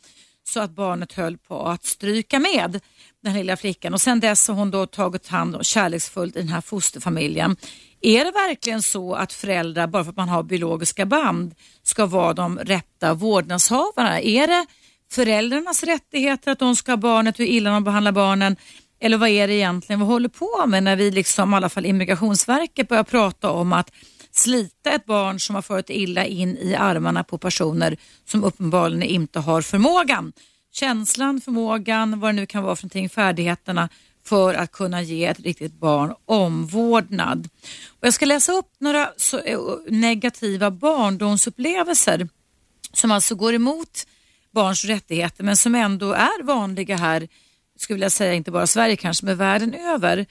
så 0.43 0.59
att 0.59 0.71
barnet 0.71 1.13
höll 1.13 1.37
på 1.37 1.67
att 1.67 1.85
stryka 1.85 2.39
med 2.39 2.79
den 3.23 3.33
lilla 3.33 3.57
flickan 3.57 3.93
och 3.93 4.01
sen 4.01 4.19
dess 4.19 4.47
har 4.47 4.55
hon 4.55 4.71
då 4.71 4.85
tagit 4.85 5.27
hand 5.27 5.55
om 5.55 5.63
kärleksfullt 5.63 6.35
i 6.35 6.39
den 6.39 6.49
här 6.49 6.61
fosterfamiljen. 6.61 7.57
Är 8.01 8.25
det 8.25 8.31
verkligen 8.31 8.81
så 8.81 9.13
att 9.13 9.33
föräldrar, 9.33 9.87
bara 9.87 10.03
för 10.03 10.09
att 10.11 10.17
man 10.17 10.29
har 10.29 10.43
biologiska 10.43 11.05
band, 11.05 11.55
ska 11.83 12.05
vara 12.05 12.33
de 12.33 12.59
rätta 12.59 13.13
vårdnadshavarna? 13.13 14.21
Är 14.21 14.47
det 14.47 14.65
föräldrarnas 15.11 15.83
rättigheter 15.83 16.51
att 16.51 16.59
de 16.59 16.75
ska 16.75 16.91
ha 16.91 16.97
barnet, 16.97 17.39
hur 17.39 17.45
illa 17.45 17.69
de 17.69 17.83
behandlar 17.83 18.11
barnen? 18.11 18.55
Eller 19.01 19.17
vad 19.17 19.29
är 19.29 19.47
det 19.47 19.53
egentligen 19.53 19.99
vi 19.99 20.05
håller 20.05 20.29
på 20.29 20.65
med 20.67 20.83
när 20.83 20.95
vi, 20.95 21.11
liksom, 21.11 21.53
i 21.53 21.55
alla 21.55 21.69
fall 21.69 21.85
Immigrationsverket, 21.85 22.87
börjar 22.87 23.03
prata 23.03 23.49
om 23.49 23.73
att 23.73 23.91
slita 24.31 24.91
ett 24.91 25.05
barn 25.05 25.39
som 25.39 25.55
har 25.55 25.61
farit 25.61 25.89
illa 25.89 26.25
in 26.25 26.57
i 26.57 26.75
armarna 26.75 27.23
på 27.23 27.37
personer 27.37 27.97
som 28.25 28.43
uppenbarligen 28.43 29.03
inte 29.03 29.39
har 29.39 29.61
förmågan. 29.61 30.33
Känslan, 30.73 31.41
förmågan, 31.41 32.19
vad 32.19 32.29
det 32.29 32.33
nu 32.33 32.45
kan 32.45 32.63
vara 32.63 32.75
för 32.75 32.83
någonting, 32.83 33.09
färdigheterna 33.09 33.89
för 34.25 34.53
att 34.53 34.71
kunna 34.71 35.01
ge 35.01 35.25
ett 35.25 35.39
riktigt 35.39 35.73
barn 35.73 36.13
omvårdnad. 36.25 37.49
Och 37.99 38.07
jag 38.07 38.13
ska 38.13 38.25
läsa 38.25 38.51
upp 38.51 38.71
några 38.79 39.09
så, 39.17 39.39
eh, 39.39 39.59
negativa 39.87 40.71
barndomsupplevelser 40.71 42.29
som 42.93 43.11
alltså 43.11 43.35
går 43.35 43.53
emot 43.53 44.07
barns 44.51 44.85
rättigheter 44.85 45.43
men 45.43 45.57
som 45.57 45.75
ändå 45.75 46.13
är 46.13 46.43
vanliga 46.43 46.97
här, 46.97 47.27
skulle 47.81 47.95
vilja 47.95 48.09
säga 48.09 48.33
inte 48.33 48.51
bara 48.51 48.67
Sverige 48.67 48.95
kanske, 48.95 49.25
men 49.25 49.37
världen 49.37 49.73
över. 49.73 50.25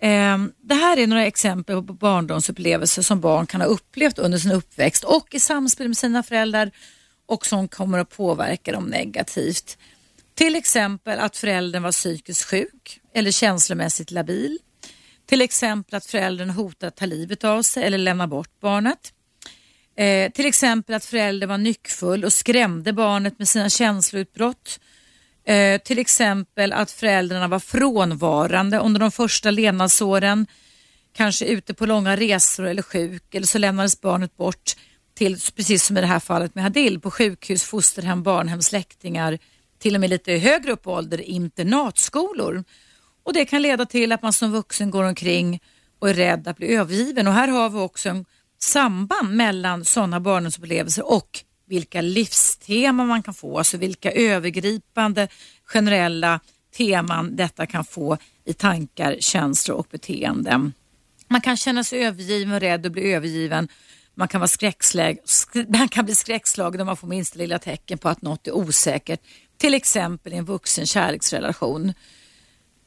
Ehm, 0.00 0.52
det 0.62 0.74
här 0.74 0.96
är 0.96 1.06
några 1.06 1.26
exempel 1.26 1.76
på 1.76 1.92
barndomsupplevelser 1.92 3.02
som 3.02 3.20
barn 3.20 3.46
kan 3.46 3.60
ha 3.60 3.68
upplevt 3.68 4.18
under 4.18 4.38
sin 4.38 4.52
uppväxt 4.52 5.04
och 5.04 5.34
i 5.34 5.40
samspel 5.40 5.88
med 5.88 5.96
sina 5.96 6.22
föräldrar 6.22 6.70
och 7.26 7.46
som 7.46 7.68
kommer 7.68 7.98
att 7.98 8.16
påverka 8.16 8.72
dem 8.72 8.84
negativt. 8.84 9.78
Till 10.34 10.56
exempel 10.56 11.18
att 11.18 11.36
föräldern 11.36 11.82
var 11.82 11.92
psykiskt 11.92 12.44
sjuk 12.44 13.00
eller 13.14 13.30
känslomässigt 13.30 14.10
labil. 14.10 14.58
Till 15.26 15.42
exempel 15.42 15.94
att 15.94 16.06
föräldern 16.06 16.50
hotar 16.50 16.88
att 16.88 16.96
ta 16.96 17.06
livet 17.06 17.44
av 17.44 17.62
sig 17.62 17.84
eller 17.84 17.98
lämna 17.98 18.26
bort 18.26 18.60
barnet. 18.60 19.12
Eh, 19.96 20.32
till 20.32 20.46
exempel 20.46 20.94
att 20.94 21.04
föräldern 21.04 21.48
var 21.48 21.58
nyckfull 21.58 22.24
och 22.24 22.32
skrämde 22.32 22.92
barnet 22.92 23.38
med 23.38 23.48
sina 23.48 23.68
känsloutbrott. 23.68 24.80
Eh, 25.44 25.80
till 25.80 25.98
exempel 25.98 26.72
att 26.72 26.90
föräldrarna 26.90 27.48
var 27.48 27.58
frånvarande 27.58 28.78
under 28.78 29.00
de 29.00 29.10
första 29.10 29.50
levnadsåren, 29.50 30.46
kanske 31.12 31.44
ute 31.44 31.74
på 31.74 31.86
långa 31.86 32.16
resor 32.16 32.66
eller 32.66 32.82
sjuk 32.82 33.34
eller 33.34 33.46
så 33.46 33.58
lämnades 33.58 34.00
barnet 34.00 34.36
bort 34.36 34.72
till, 35.14 35.40
precis 35.56 35.84
som 35.84 35.96
i 35.96 36.00
det 36.00 36.06
här 36.06 36.20
fallet 36.20 36.54
med 36.54 36.64
Hadil, 36.64 37.00
på 37.00 37.10
sjukhus, 37.10 37.64
fosterhem, 37.64 38.22
barnhem, 38.22 38.62
släktingar, 38.62 39.38
till 39.78 39.94
och 39.94 40.00
med 40.00 40.10
lite 40.10 40.32
högre 40.32 40.72
upp 40.72 40.86
i 40.86 40.88
ålder, 40.88 41.20
internatskolor. 41.20 42.64
Och 43.22 43.32
det 43.32 43.44
kan 43.44 43.62
leda 43.62 43.86
till 43.86 44.12
att 44.12 44.22
man 44.22 44.32
som 44.32 44.52
vuxen 44.52 44.90
går 44.90 45.04
omkring 45.04 45.60
och 45.98 46.10
är 46.10 46.14
rädd 46.14 46.48
att 46.48 46.56
bli 46.56 46.74
övergiven. 46.74 47.26
Och 47.26 47.34
här 47.34 47.48
har 47.48 47.70
vi 47.70 47.78
också 47.78 48.08
en 48.08 48.24
samband 48.62 49.36
mellan 49.36 49.84
sådana 49.84 50.20
barndomsupplevelser 50.20 51.12
och 51.12 51.44
vilka 51.72 52.00
livsteman 52.00 53.06
man 53.06 53.22
kan 53.22 53.34
få, 53.34 53.58
alltså 53.58 53.76
vilka 53.76 54.12
övergripande 54.12 55.28
generella 55.64 56.40
teman 56.76 57.36
detta 57.36 57.66
kan 57.66 57.84
få 57.84 58.18
i 58.44 58.52
tankar, 58.52 59.16
känslor 59.20 59.76
och 59.76 59.86
beteenden. 59.90 60.72
Man 61.28 61.40
kan 61.40 61.56
känna 61.56 61.84
sig 61.84 62.04
övergiven 62.06 62.54
och 62.54 62.60
rädd 62.60 62.86
och 62.86 62.92
bli 62.92 63.12
övergiven. 63.12 63.68
Man 64.14 64.28
kan, 64.28 64.40
vara 64.40 64.48
skräckslag, 64.48 65.18
man 65.68 65.88
kan 65.88 66.04
bli 66.04 66.14
skräckslagen 66.14 66.80
om 66.80 66.86
man 66.86 66.96
får 66.96 67.08
minsta 67.08 67.38
lilla 67.38 67.58
tecken 67.58 67.98
på 67.98 68.08
att 68.08 68.22
något 68.22 68.46
är 68.46 68.52
osäkert. 68.52 69.20
Till 69.56 69.74
exempel 69.74 70.32
i 70.32 70.36
en 70.36 70.44
vuxen 70.44 70.86
kärleksrelation. 70.86 71.92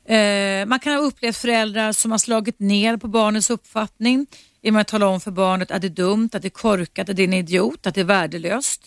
Eh, 0.07 0.65
man 0.65 0.79
kan 0.79 0.93
ha 0.93 0.99
upplevt 0.99 1.37
föräldrar 1.37 1.91
som 1.91 2.11
har 2.11 2.17
slagit 2.17 2.59
ner 2.59 2.97
på 2.97 3.07
barnets 3.07 3.49
uppfattning 3.49 4.27
genom 4.65 4.81
att 4.81 4.87
tala 4.87 5.07
om 5.07 5.21
för 5.21 5.31
barnet 5.31 5.71
att 5.71 5.81
det 5.81 5.87
är 5.87 5.89
dumt, 5.89 6.29
att 6.33 6.41
det 6.41 6.47
är 6.47 6.49
korkat, 6.49 7.09
att 7.09 7.15
det 7.15 7.21
är 7.21 7.27
en 7.27 7.33
idiot, 7.33 7.87
att 7.87 7.95
det 7.95 8.01
är 8.01 8.05
värdelöst. 8.05 8.81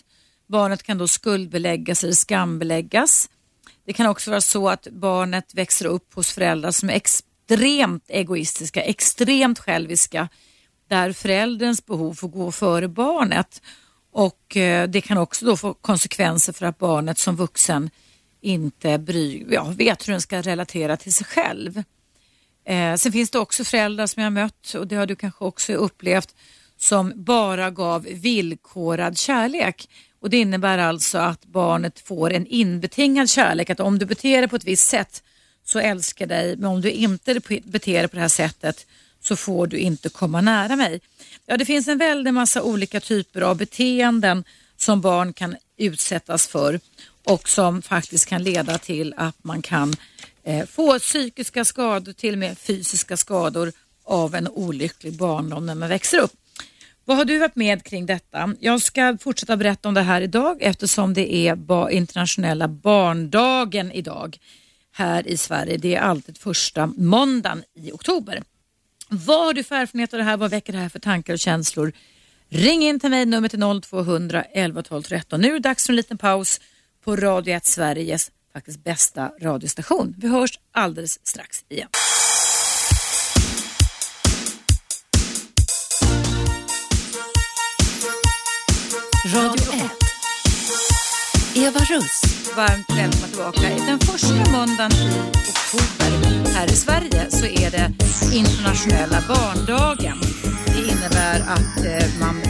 Barnet 0.49 0.83
kan 0.83 0.99
då 0.99 1.09
skuldbeläggas 1.09 2.05
eller 2.05 2.15
skambeläggas. 2.15 3.31
Det 3.87 3.93
kan 3.93 4.07
också 4.07 4.31
vara 4.31 4.41
så 4.41 4.69
att 4.69 4.89
barnet 4.91 5.55
växer 5.55 5.87
upp 5.87 6.15
hos 6.15 6.33
föräldrar 6.33 6.71
som 6.71 6.91
är 6.91 6.95
extremt 6.95 8.05
egoistiska, 8.09 8.83
extremt 8.83 9.59
själviska, 9.59 10.29
där 10.89 11.13
förälderns 11.13 11.87
behov 11.87 12.15
får 12.15 12.29
gå 12.29 12.53
före 12.53 12.89
barnet. 12.89 13.63
Och 14.13 14.57
eh, 14.57 14.89
Det 14.89 15.01
kan 15.01 15.19
också 15.19 15.47
då 15.47 15.57
få 15.57 15.75
konsekvenser 15.75 16.53
för 16.53 16.67
att 16.67 16.79
barnet 16.79 17.19
som 17.19 17.37
vuxen 17.37 17.91
inte 18.41 18.99
bry, 18.99 19.47
ja, 19.51 19.65
vet 19.65 20.09
hur 20.09 20.13
den 20.13 20.21
ska 20.21 20.43
relatera 20.43 20.97
till 20.97 21.15
sig 21.15 21.27
själv. 21.27 21.83
Eh, 22.69 22.95
sen 22.97 23.13
finns 23.13 23.31
det 23.31 23.39
också 23.39 23.65
föräldrar 23.65 24.07
som 24.07 24.23
jag 24.23 24.33
mött 24.33 24.75
och 24.75 24.87
det 24.87 24.97
har 24.97 25.07
du 25.07 25.17
kanske 25.17 25.45
också 25.45 25.73
upplevt 25.73 26.35
som 26.77 27.13
bara 27.17 27.71
gav 27.71 28.03
villkorad 28.03 29.19
kärlek. 29.19 29.89
Och 30.21 30.31
Det 30.31 30.37
innebär 30.37 30.79
alltså 30.79 31.19
att 31.19 31.45
barnet 31.45 32.01
får 32.01 32.33
en 32.33 32.47
inbetingad 32.47 33.31
kärlek, 33.31 33.71
att 33.71 33.81
om 33.81 33.99
du 33.99 34.07
beter 34.07 34.39
dig 34.39 34.49
på 34.49 34.57
ett 34.57 34.65
visst 34.65 34.89
sätt 34.89 35.23
så 35.65 35.79
älskar 35.79 36.27
dig, 36.27 36.57
men 36.57 36.71
om 36.71 36.81
du 36.81 36.91
inte 36.91 37.41
beter 37.65 37.99
dig 37.99 38.09
på 38.09 38.17
det 38.17 38.23
här 38.23 38.29
sättet 38.29 38.87
så 39.21 39.37
får 39.37 39.67
du 39.67 39.79
inte 39.79 40.09
komma 40.09 40.41
nära 40.41 40.77
mig. 40.77 41.01
Ja, 41.47 41.57
det 41.57 41.65
finns 41.65 41.89
en 41.89 41.99
väldig 41.99 42.35
massa 42.35 42.63
olika 42.63 43.01
typer 43.01 43.41
av 43.41 43.57
beteenden 43.57 44.45
som 44.77 45.01
barn 45.01 45.33
kan 45.33 45.57
utsättas 45.77 46.47
för 46.47 46.81
och 47.25 47.49
som 47.49 47.83
faktiskt 47.83 48.27
kan 48.27 48.43
leda 48.43 48.79
till 48.79 49.15
att 49.17 49.45
man 49.45 49.63
kan 49.63 49.95
Eh, 50.49 50.67
få 50.67 50.99
psykiska 50.99 51.65
skador, 51.65 52.13
till 52.13 52.33
och 52.35 52.39
med 52.39 52.59
fysiska 52.59 53.17
skador 53.17 53.73
av 54.05 54.35
en 54.35 54.49
olycklig 54.49 55.13
barndom 55.13 55.67
när 55.67 55.75
man 55.75 55.89
växer 55.89 56.19
upp. 56.19 56.33
Vad 57.05 57.17
har 57.17 57.25
du 57.25 57.39
varit 57.39 57.57
med 57.57 57.85
kring 57.85 58.07
detta? 58.07 58.55
Jag 58.61 58.83
ska 58.83 59.19
fortsätta 59.21 59.57
berätta 59.57 59.89
om 59.89 59.95
det 59.95 60.03
här 60.03 60.21
idag 60.21 60.59
eftersom 60.61 61.15
det 61.15 61.35
är 61.35 61.91
internationella 61.91 62.69
barndagen 62.69 63.93
idag 63.93 64.39
här 64.93 65.29
i 65.29 65.37
Sverige. 65.37 65.77
Det 65.77 65.95
är 65.95 66.01
alltid 66.01 66.39
första 66.39 66.87
måndagen 66.87 67.63
i 67.75 67.93
oktober. 67.93 68.43
Vad 69.09 69.45
har 69.45 69.55
du 69.55 69.65
för 69.65 69.75
erfarenhet 69.75 70.15
av 70.15 70.19
det 70.19 70.25
här? 70.25 70.37
Vad 70.37 70.51
väcker 70.51 70.73
det 70.73 70.79
här 70.79 70.89
för 70.89 70.99
tankar 70.99 71.33
och 71.33 71.39
känslor? 71.39 71.93
Ring 72.49 72.83
in 72.83 73.01
till 73.01 73.11
mig, 73.11 73.27
nummer 73.27 73.55
är 73.55 73.81
0200 73.81 74.45
11 74.53 74.83
12 74.83 75.03
13. 75.03 75.41
Nu 75.41 75.49
är 75.49 75.53
det 75.53 75.59
dags 75.59 75.87
för 75.87 75.93
en 75.93 75.97
liten 75.97 76.19
paus 76.19 76.61
på 77.05 77.17
Radio 77.17 77.55
1 77.55 77.67
Sveriges 77.67 78.31
faktiskt 78.59 78.85
bästa 78.85 79.31
radiostation. 79.41 80.15
Vi 80.19 80.29
hörs 80.29 80.59
alldeles 80.73 81.27
strax 81.27 81.65
igen. 81.69 81.89
Radio 89.35 89.73
1. 89.73 89.91
Eva 91.57 91.81
Russ. 91.81 92.23
Varmt 92.57 92.91
välkomna 92.91 93.27
tillbaka. 93.29 93.87
Den 93.87 93.99
första 93.99 94.51
måndagen 94.53 94.93
i 94.93 95.21
oktober 95.51 96.11
här 96.55 96.67
i 96.67 96.77
Sverige 96.77 97.31
så 97.31 97.47
är 97.47 97.71
det 97.71 97.93
internationella 98.35 99.21
barndagen. 99.29 100.19
Det 100.67 100.81
innebär 100.81 101.41
att 101.41 101.85
eh, 101.85 102.21
man 102.21 102.43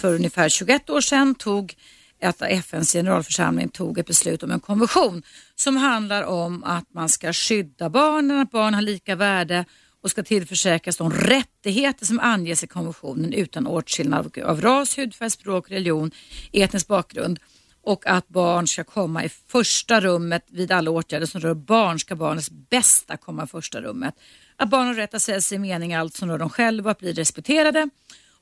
för 0.00 0.14
ungefär 0.14 0.48
21 0.48 0.90
år 0.90 1.00
sedan 1.00 1.34
tog 1.34 1.74
att 2.22 2.42
FNs 2.42 2.92
generalförsamling 2.92 3.68
tog 3.68 3.98
ett 3.98 4.06
beslut 4.06 4.42
om 4.42 4.50
en 4.50 4.60
konvention 4.60 5.22
som 5.54 5.76
handlar 5.76 6.22
om 6.22 6.64
att 6.64 6.94
man 6.94 7.08
ska 7.08 7.32
skydda 7.32 7.90
barnen, 7.90 8.40
att 8.40 8.50
barn 8.50 8.74
har 8.74 8.82
lika 8.82 9.16
värde 9.16 9.64
och 10.02 10.10
ska 10.10 10.22
tillförsäkras 10.22 10.96
de 10.96 11.10
rättigheter 11.12 12.06
som 12.06 12.20
anges 12.20 12.64
i 12.64 12.66
konventionen 12.66 13.32
utan 13.32 13.66
åtskillnad 13.66 14.38
av 14.44 14.60
ras, 14.60 14.98
hudfärg, 14.98 15.30
språk, 15.30 15.70
religion, 15.70 16.10
etnisk 16.52 16.86
bakgrund 16.86 17.38
och 17.82 18.06
att 18.06 18.28
barn 18.28 18.68
ska 18.68 18.84
komma 18.84 19.24
i 19.24 19.28
första 19.28 20.00
rummet 20.00 20.44
vid 20.50 20.72
alla 20.72 20.90
åtgärder 20.90 21.26
som 21.26 21.40
rör 21.40 21.54
barn 21.54 21.98
ska 21.98 22.16
barnets 22.16 22.50
bästa 22.50 23.16
komma 23.16 23.44
i 23.44 23.46
första 23.46 23.80
rummet. 23.80 24.14
Att 24.56 24.70
barn 24.70 24.86
har 24.86 24.94
rätt 24.94 25.14
att 25.14 25.22
säga 25.22 25.40
sin 25.40 25.62
mening 25.62 25.94
allt 25.94 26.14
som 26.14 26.28
rör 26.28 26.38
dem 26.38 26.50
själva, 26.50 26.90
att 26.90 26.98
bli 26.98 27.12
respekterade 27.12 27.88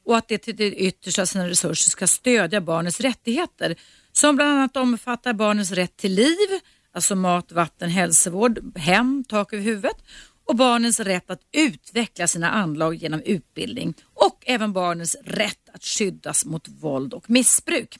och 0.06 0.16
att 0.16 0.28
det 0.28 0.38
till 0.38 0.56
det 0.56 0.74
yttersta 0.74 1.26
sina 1.26 1.48
resurser 1.48 1.90
ska 1.90 2.06
stödja 2.06 2.60
barnets 2.60 3.00
rättigheter 3.00 3.76
som 4.12 4.36
bland 4.36 4.50
annat 4.50 4.76
omfattar 4.76 5.32
barnens 5.32 5.72
rätt 5.72 5.96
till 5.96 6.14
liv, 6.14 6.48
alltså 6.92 7.16
mat, 7.16 7.52
vatten, 7.52 7.90
hälsovård, 7.90 8.78
hem, 8.78 9.24
tak 9.28 9.52
över 9.52 9.64
huvudet 9.64 9.96
och 10.44 10.56
barnens 10.56 11.00
rätt 11.00 11.30
att 11.30 11.40
utveckla 11.52 12.26
sina 12.26 12.50
anlag 12.50 12.94
genom 12.94 13.20
utbildning 13.20 13.94
och 14.14 14.42
även 14.46 14.72
barnens 14.72 15.16
rätt 15.24 15.68
att 15.72 15.84
skyddas 15.84 16.44
mot 16.44 16.68
våld 16.68 17.14
och 17.14 17.30
missbruk. 17.30 17.98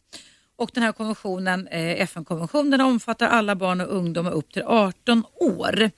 Och 0.57 0.71
den 0.75 0.83
här 0.83 0.93
konventionen, 0.93 1.69
eh, 1.69 2.03
FN-konventionen 2.03 2.81
omfattar 2.81 3.29
alla 3.29 3.57
barn 3.57 3.81
och 3.81 3.97
ungdomar 3.97 4.31
upp 4.31 4.53
till 4.53 4.63
18 4.63 5.25
år. 5.35 5.91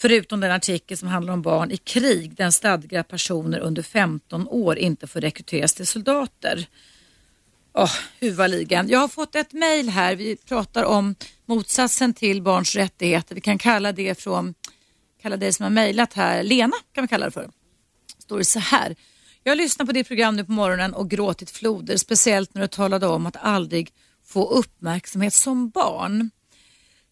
Förutom 0.00 0.40
den 0.40 0.52
artikel 0.52 0.96
som 0.96 1.08
handlar 1.08 1.32
om 1.32 1.42
barn 1.42 1.70
i 1.70 1.76
krig, 1.76 2.34
den 2.36 2.52
stadgar 2.52 3.00
att 3.00 3.08
personer 3.08 3.58
under 3.58 3.82
15 3.82 4.48
år 4.48 4.78
inte 4.78 5.06
får 5.06 5.20
rekryteras 5.20 5.74
till 5.74 5.86
soldater. 5.86 6.66
Oh, 7.74 7.92
huvudligen. 8.20 8.88
Jag 8.88 8.98
har 8.98 9.08
fått 9.08 9.34
ett 9.34 9.52
mejl 9.52 9.88
här. 9.88 10.16
Vi 10.16 10.36
pratar 10.36 10.84
om 10.84 11.14
motsatsen 11.46 12.14
till 12.14 12.42
barns 12.42 12.76
rättigheter. 12.76 13.34
Vi 13.34 13.40
kan 13.40 13.58
kalla 13.58 13.92
det 13.92 14.20
från, 14.20 14.54
kalla 15.22 15.36
det 15.36 15.52
som 15.52 15.62
har 15.62 15.70
mejlat 15.70 16.12
här, 16.12 16.42
Lena 16.42 16.76
kan 16.92 17.04
vi 17.04 17.08
kalla 17.08 17.24
det 17.24 17.32
för. 17.32 17.50
Står 18.18 18.38
det 18.38 18.44
så 18.44 18.58
här. 18.58 18.96
Jag 19.42 19.50
har 19.50 19.56
lyssnat 19.56 19.86
på 19.88 19.92
ditt 19.92 20.08
program 20.08 20.36
nu 20.36 20.44
på 20.44 20.52
morgonen 20.52 20.94
och 20.94 21.10
gråtit 21.10 21.50
floder, 21.50 21.96
speciellt 21.96 22.54
när 22.54 22.62
du 22.62 22.68
talade 22.68 23.06
om 23.06 23.26
att 23.26 23.36
aldrig 23.36 23.92
få 24.26 24.48
uppmärksamhet 24.48 25.34
som 25.34 25.70
barn. 25.70 26.30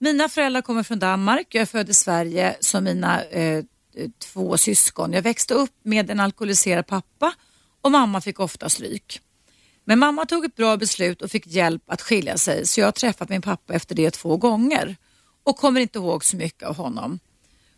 Mina 0.00 0.28
föräldrar 0.28 0.62
kommer 0.62 0.82
från 0.82 0.98
Danmark. 0.98 1.46
Jag 1.50 1.62
är 1.62 1.66
född 1.66 1.88
i 1.88 1.94
Sverige 1.94 2.56
som 2.60 2.84
mina 2.84 3.24
eh, 3.24 3.64
två 4.18 4.56
syskon. 4.56 5.12
Jag 5.12 5.22
växte 5.22 5.54
upp 5.54 5.74
med 5.82 6.10
en 6.10 6.20
alkoholiserad 6.20 6.86
pappa 6.86 7.34
och 7.80 7.90
mamma 7.90 8.20
fick 8.20 8.40
ofta 8.40 8.68
stryk. 8.68 9.20
Men 9.84 9.98
mamma 9.98 10.26
tog 10.26 10.44
ett 10.44 10.56
bra 10.56 10.76
beslut 10.76 11.22
och 11.22 11.30
fick 11.30 11.46
hjälp 11.46 11.82
att 11.86 12.02
skilja 12.02 12.38
sig 12.38 12.66
så 12.66 12.80
jag 12.80 12.86
har 12.86 12.92
träffat 12.92 13.28
min 13.28 13.42
pappa 13.42 13.74
efter 13.74 13.94
det 13.94 14.10
två 14.10 14.36
gånger 14.36 14.96
och 15.42 15.56
kommer 15.56 15.80
inte 15.80 15.98
ihåg 15.98 16.24
så 16.24 16.36
mycket 16.36 16.68
av 16.68 16.76
honom. 16.76 17.18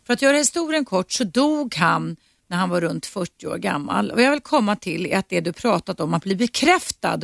För 0.05 0.13
att 0.13 0.21
göra 0.21 0.37
historien 0.37 0.85
kort 0.85 1.11
så 1.11 1.23
dog 1.23 1.75
han 1.75 2.15
när 2.47 2.57
han 2.57 2.69
var 2.69 2.81
runt 2.81 3.05
40 3.05 3.47
år 3.47 3.57
gammal 3.57 4.11
och 4.11 4.21
jag 4.21 4.31
vill 4.31 4.41
komma 4.41 4.75
till 4.75 5.05
är 5.05 5.17
att 5.17 5.29
det 5.29 5.41
du 5.41 5.53
pratat 5.53 5.99
om 5.99 6.13
att 6.13 6.23
bli 6.23 6.35
bekräftad 6.35 7.19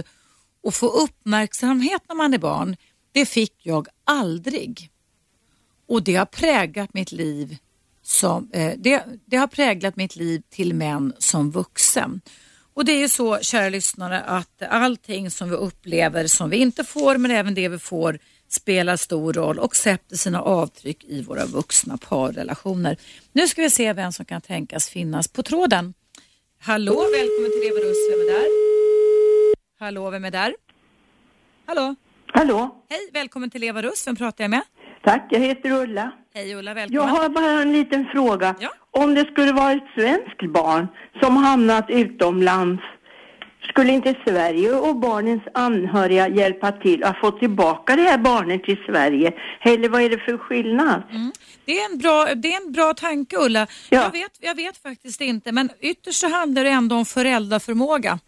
och 0.63 0.73
få 0.73 0.87
uppmärksamhet 0.87 2.01
när 2.07 2.15
man 2.15 2.33
är 2.33 2.37
barn 2.37 2.75
det 3.17 3.25
fick 3.25 3.53
jag 3.63 3.87
aldrig. 4.03 4.89
Och 5.87 6.03
det 6.03 6.15
har 6.15 6.25
präglat 6.25 6.93
mitt 6.93 7.11
liv 7.11 7.57
som, 8.01 8.49
eh, 8.53 8.73
det, 8.77 9.03
det, 9.25 9.37
har 9.37 9.47
präglat 9.47 9.95
mitt 9.95 10.15
liv 10.15 10.41
till 10.49 10.73
män 10.73 11.13
som 11.17 11.51
vuxen. 11.51 12.21
Och 12.73 12.85
det 12.85 12.91
är 12.91 12.99
ju 12.99 13.09
så, 13.09 13.39
kära 13.41 13.69
lyssnare, 13.69 14.21
att 14.21 14.61
allting 14.61 15.31
som 15.31 15.49
vi 15.49 15.55
upplever 15.55 16.27
som 16.27 16.49
vi 16.49 16.57
inte 16.57 16.83
får, 16.83 17.17
men 17.17 17.31
även 17.31 17.53
det 17.53 17.69
vi 17.69 17.79
får, 17.79 18.19
spelar 18.49 18.97
stor 18.97 19.33
roll 19.33 19.59
och 19.59 19.75
sätter 19.75 20.17
sina 20.17 20.41
avtryck 20.41 21.03
i 21.03 21.21
våra 21.21 21.45
vuxna 21.45 21.97
parrelationer. 21.97 22.97
Nu 23.31 23.47
ska 23.47 23.61
vi 23.61 23.69
se 23.69 23.93
vem 23.93 24.11
som 24.11 24.25
kan 24.25 24.41
tänkas 24.41 24.89
finnas 24.89 25.27
på 25.27 25.43
tråden. 25.43 25.93
Hallå, 26.59 27.07
välkommen 27.13 27.51
till 27.51 27.69
Eva 27.69 27.79
Russ, 27.79 27.97
vem 28.11 28.19
är 28.19 28.33
där? 28.33 28.47
Hallå, 29.79 30.09
vem 30.09 30.25
är 30.25 30.31
där? 30.31 30.55
Hallå? 31.65 31.95
Hallå? 32.33 32.75
Hej, 32.89 33.09
välkommen 33.13 33.49
till 33.49 33.63
Eva 33.63 33.81
Russ. 33.81 34.07
Vem 34.07 34.15
pratar 34.15 34.43
jag 34.43 34.51
med? 34.51 34.61
Tack, 35.03 35.27
jag 35.29 35.39
heter 35.39 35.71
Ulla. 35.71 36.11
Hej 36.33 36.55
Ulla, 36.55 36.73
välkommen. 36.73 37.03
Jag 37.03 37.15
har 37.17 37.29
bara 37.29 37.61
en 37.61 37.73
liten 37.73 38.05
fråga. 38.05 38.55
Ja. 38.59 38.69
Om 38.91 39.15
det 39.15 39.25
skulle 39.31 39.51
vara 39.51 39.71
ett 39.71 39.87
svenskt 39.95 40.53
barn 40.53 40.87
som 41.21 41.37
hamnat 41.37 41.85
utomlands, 41.89 42.83
skulle 43.69 43.91
inte 43.91 44.15
Sverige 44.25 44.73
och 44.75 44.95
barnens 44.95 45.43
anhöriga 45.53 46.27
hjälpa 46.27 46.71
till 46.71 47.03
att 47.03 47.19
få 47.19 47.31
tillbaka 47.31 47.95
det 47.95 48.01
här 48.01 48.17
barnet 48.17 48.63
till 48.63 48.77
Sverige? 48.85 49.33
Eller 49.61 49.89
vad 49.89 50.01
är 50.01 50.09
det 50.09 50.17
för 50.17 50.37
skillnad? 50.37 51.03
Mm. 51.11 51.31
Det, 51.65 51.79
är 51.79 51.91
en 51.91 51.97
bra, 51.97 52.25
det 52.35 52.53
är 52.53 52.65
en 52.65 52.71
bra 52.71 52.93
tanke 52.93 53.37
Ulla. 53.37 53.67
Ja. 53.89 54.01
Jag, 54.03 54.11
vet, 54.11 54.31
jag 54.39 54.55
vet 54.55 54.77
faktiskt 54.77 55.21
inte, 55.21 55.51
men 55.51 55.69
ytterst 55.79 56.19
så 56.19 56.29
handlar 56.29 56.63
det 56.63 56.69
ändå 56.69 56.95
om 56.95 57.05
föräldraförmåga. 57.05 58.19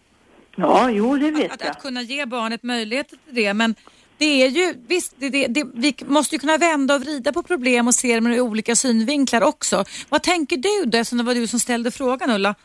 Ja, 0.59 0.89
jo, 0.91 1.17
det 1.17 1.31
vet 1.31 1.51
Att, 1.51 1.61
jag. 1.61 1.69
att 1.69 1.81
kunna 1.81 2.01
ge 2.01 2.25
barnet 2.25 2.63
möjlighet 2.63 3.07
till 3.09 3.17
det. 3.29 3.53
Men 3.53 3.75
det 4.17 4.25
är 4.43 4.47
ju, 4.49 4.73
visst, 4.87 5.13
det, 5.17 5.29
det, 5.29 5.47
det, 5.47 5.63
vi 5.73 5.95
måste 6.07 6.35
ju 6.35 6.39
kunna 6.39 6.57
vända 6.57 6.95
och 6.95 7.01
vrida 7.01 7.31
på 7.33 7.43
problem 7.43 7.87
och 7.87 7.95
se 7.95 8.15
dem 8.15 8.27
ur 8.27 8.41
olika 8.41 8.75
synvinklar 8.75 9.41
också. 9.41 9.83
Vad 10.09 10.23
tänker 10.23 10.57
du 10.57 10.89
då, 10.89 10.97
eftersom 10.97 11.17
det 11.17 11.23
var 11.23 11.35
du 11.35 11.47
som 11.47 11.59
ställde 11.59 11.91
frågan 11.91 12.29
Ulla? 12.31 12.55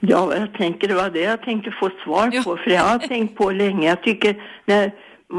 Ja, 0.00 0.34
jag 0.36 0.54
tänker 0.54 0.88
det 0.88 0.94
var 0.94 1.10
det 1.10 1.20
jag 1.20 1.42
tänkte 1.42 1.70
få 1.80 1.90
svar 2.04 2.30
Ja. 2.32 2.42
på, 2.42 2.56
för 2.56 2.70
jag 2.70 2.82
har 2.82 2.98
tänkt 2.98 3.36
på 3.36 3.50
länge. 3.50 3.88
Jag 3.88 4.02
tycker 4.02 4.42
när 4.66 4.92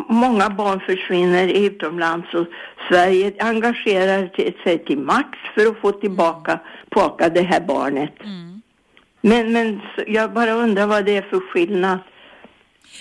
många 0.10 0.50
barn 0.50 0.80
försvinner 0.80 1.47
utomlands 1.47 2.34
och 2.34 2.45
Sverige 2.89 3.34
engagerar 3.39 4.28
till- 4.28 4.54
sig 4.63 4.86
till 4.86 4.97
max 5.00 5.30
för 5.56 5.65
att 5.67 5.78
få 5.82 5.91
tillbaka 5.91 6.60
tillbaka 6.89 7.30
det 7.30 7.41
här 7.41 7.62
barnet. 7.67 8.13
Men, 9.21 9.51
men 9.53 9.81
jag 10.07 10.34
bara 10.34 10.51
undrar 10.51 10.88
vad 10.88 11.05
det 11.05 11.17
är 11.17 11.21
för 11.21 11.39
skillnad. 11.39 11.99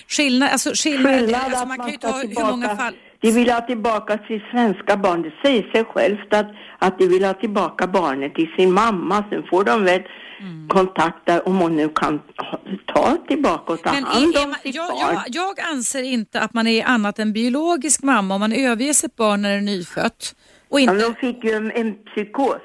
Skillnad, 0.07 0.49
alltså 0.49 0.71
skillnad, 0.75 1.19
Skillnad 1.19 1.41
alltså 1.41 1.61
att 1.61 1.67
man 1.67 1.77
kan 1.77 1.91
ju 1.91 1.97
ta 1.97 2.11
hur 2.11 2.21
tillbaka- 2.21 2.51
många 2.51 2.75
fall. 2.75 2.93
De 3.21 3.31
vill 3.31 3.49
ha 3.51 3.61
tillbaka 3.61 4.17
sitt 4.27 4.41
svenska 4.51 4.97
barn. 4.97 5.21
Det 5.21 5.31
säger 5.43 5.71
sig 5.71 5.83
självt 5.85 6.33
att, 6.33 6.47
att 6.79 6.99
de 6.99 7.07
vill 7.07 7.23
ha 7.25 7.33
tillbaka 7.33 7.87
barnet 7.87 8.35
till 8.35 8.47
sin 8.57 8.71
mamma. 8.73 9.23
Sen 9.29 9.43
får 9.49 9.63
de 9.63 9.83
väl 9.83 10.01
Mm. 10.41 10.67
kontakta 10.69 11.41
om 11.41 11.57
hon 11.57 11.75
nu 11.75 11.89
kan 11.89 12.19
ta 12.93 13.17
tillbaka 13.27 13.73
och 13.73 13.83
ta 13.83 13.91
Men 13.93 14.03
hand 14.03 14.37
om 14.37 14.49
man, 14.49 14.59
sitt 14.63 14.75
jag, 14.75 14.89
barn. 14.89 15.13
jag, 15.13 15.23
jag 15.27 15.59
anser 15.73 16.03
inte 16.03 16.39
att 16.41 16.53
man 16.53 16.67
är 16.67 16.85
annat 16.85 17.19
än 17.19 17.33
biologisk 17.33 18.03
mamma 18.03 18.33
om 18.35 18.39
man 18.39 18.51
överger 18.53 18.93
sitt 18.93 19.15
barn 19.15 19.41
när 19.41 19.49
det 19.49 19.55
är 19.55 19.61
nyfött. 19.61 20.35
Och 20.69 20.79
Ja, 20.79 20.81
inte, 20.81 20.93
men 20.93 21.03
hon 21.03 21.15
fick 21.15 21.43
ju 21.43 21.51
en, 21.51 21.71
en 21.71 21.93
psykos. 21.93 22.61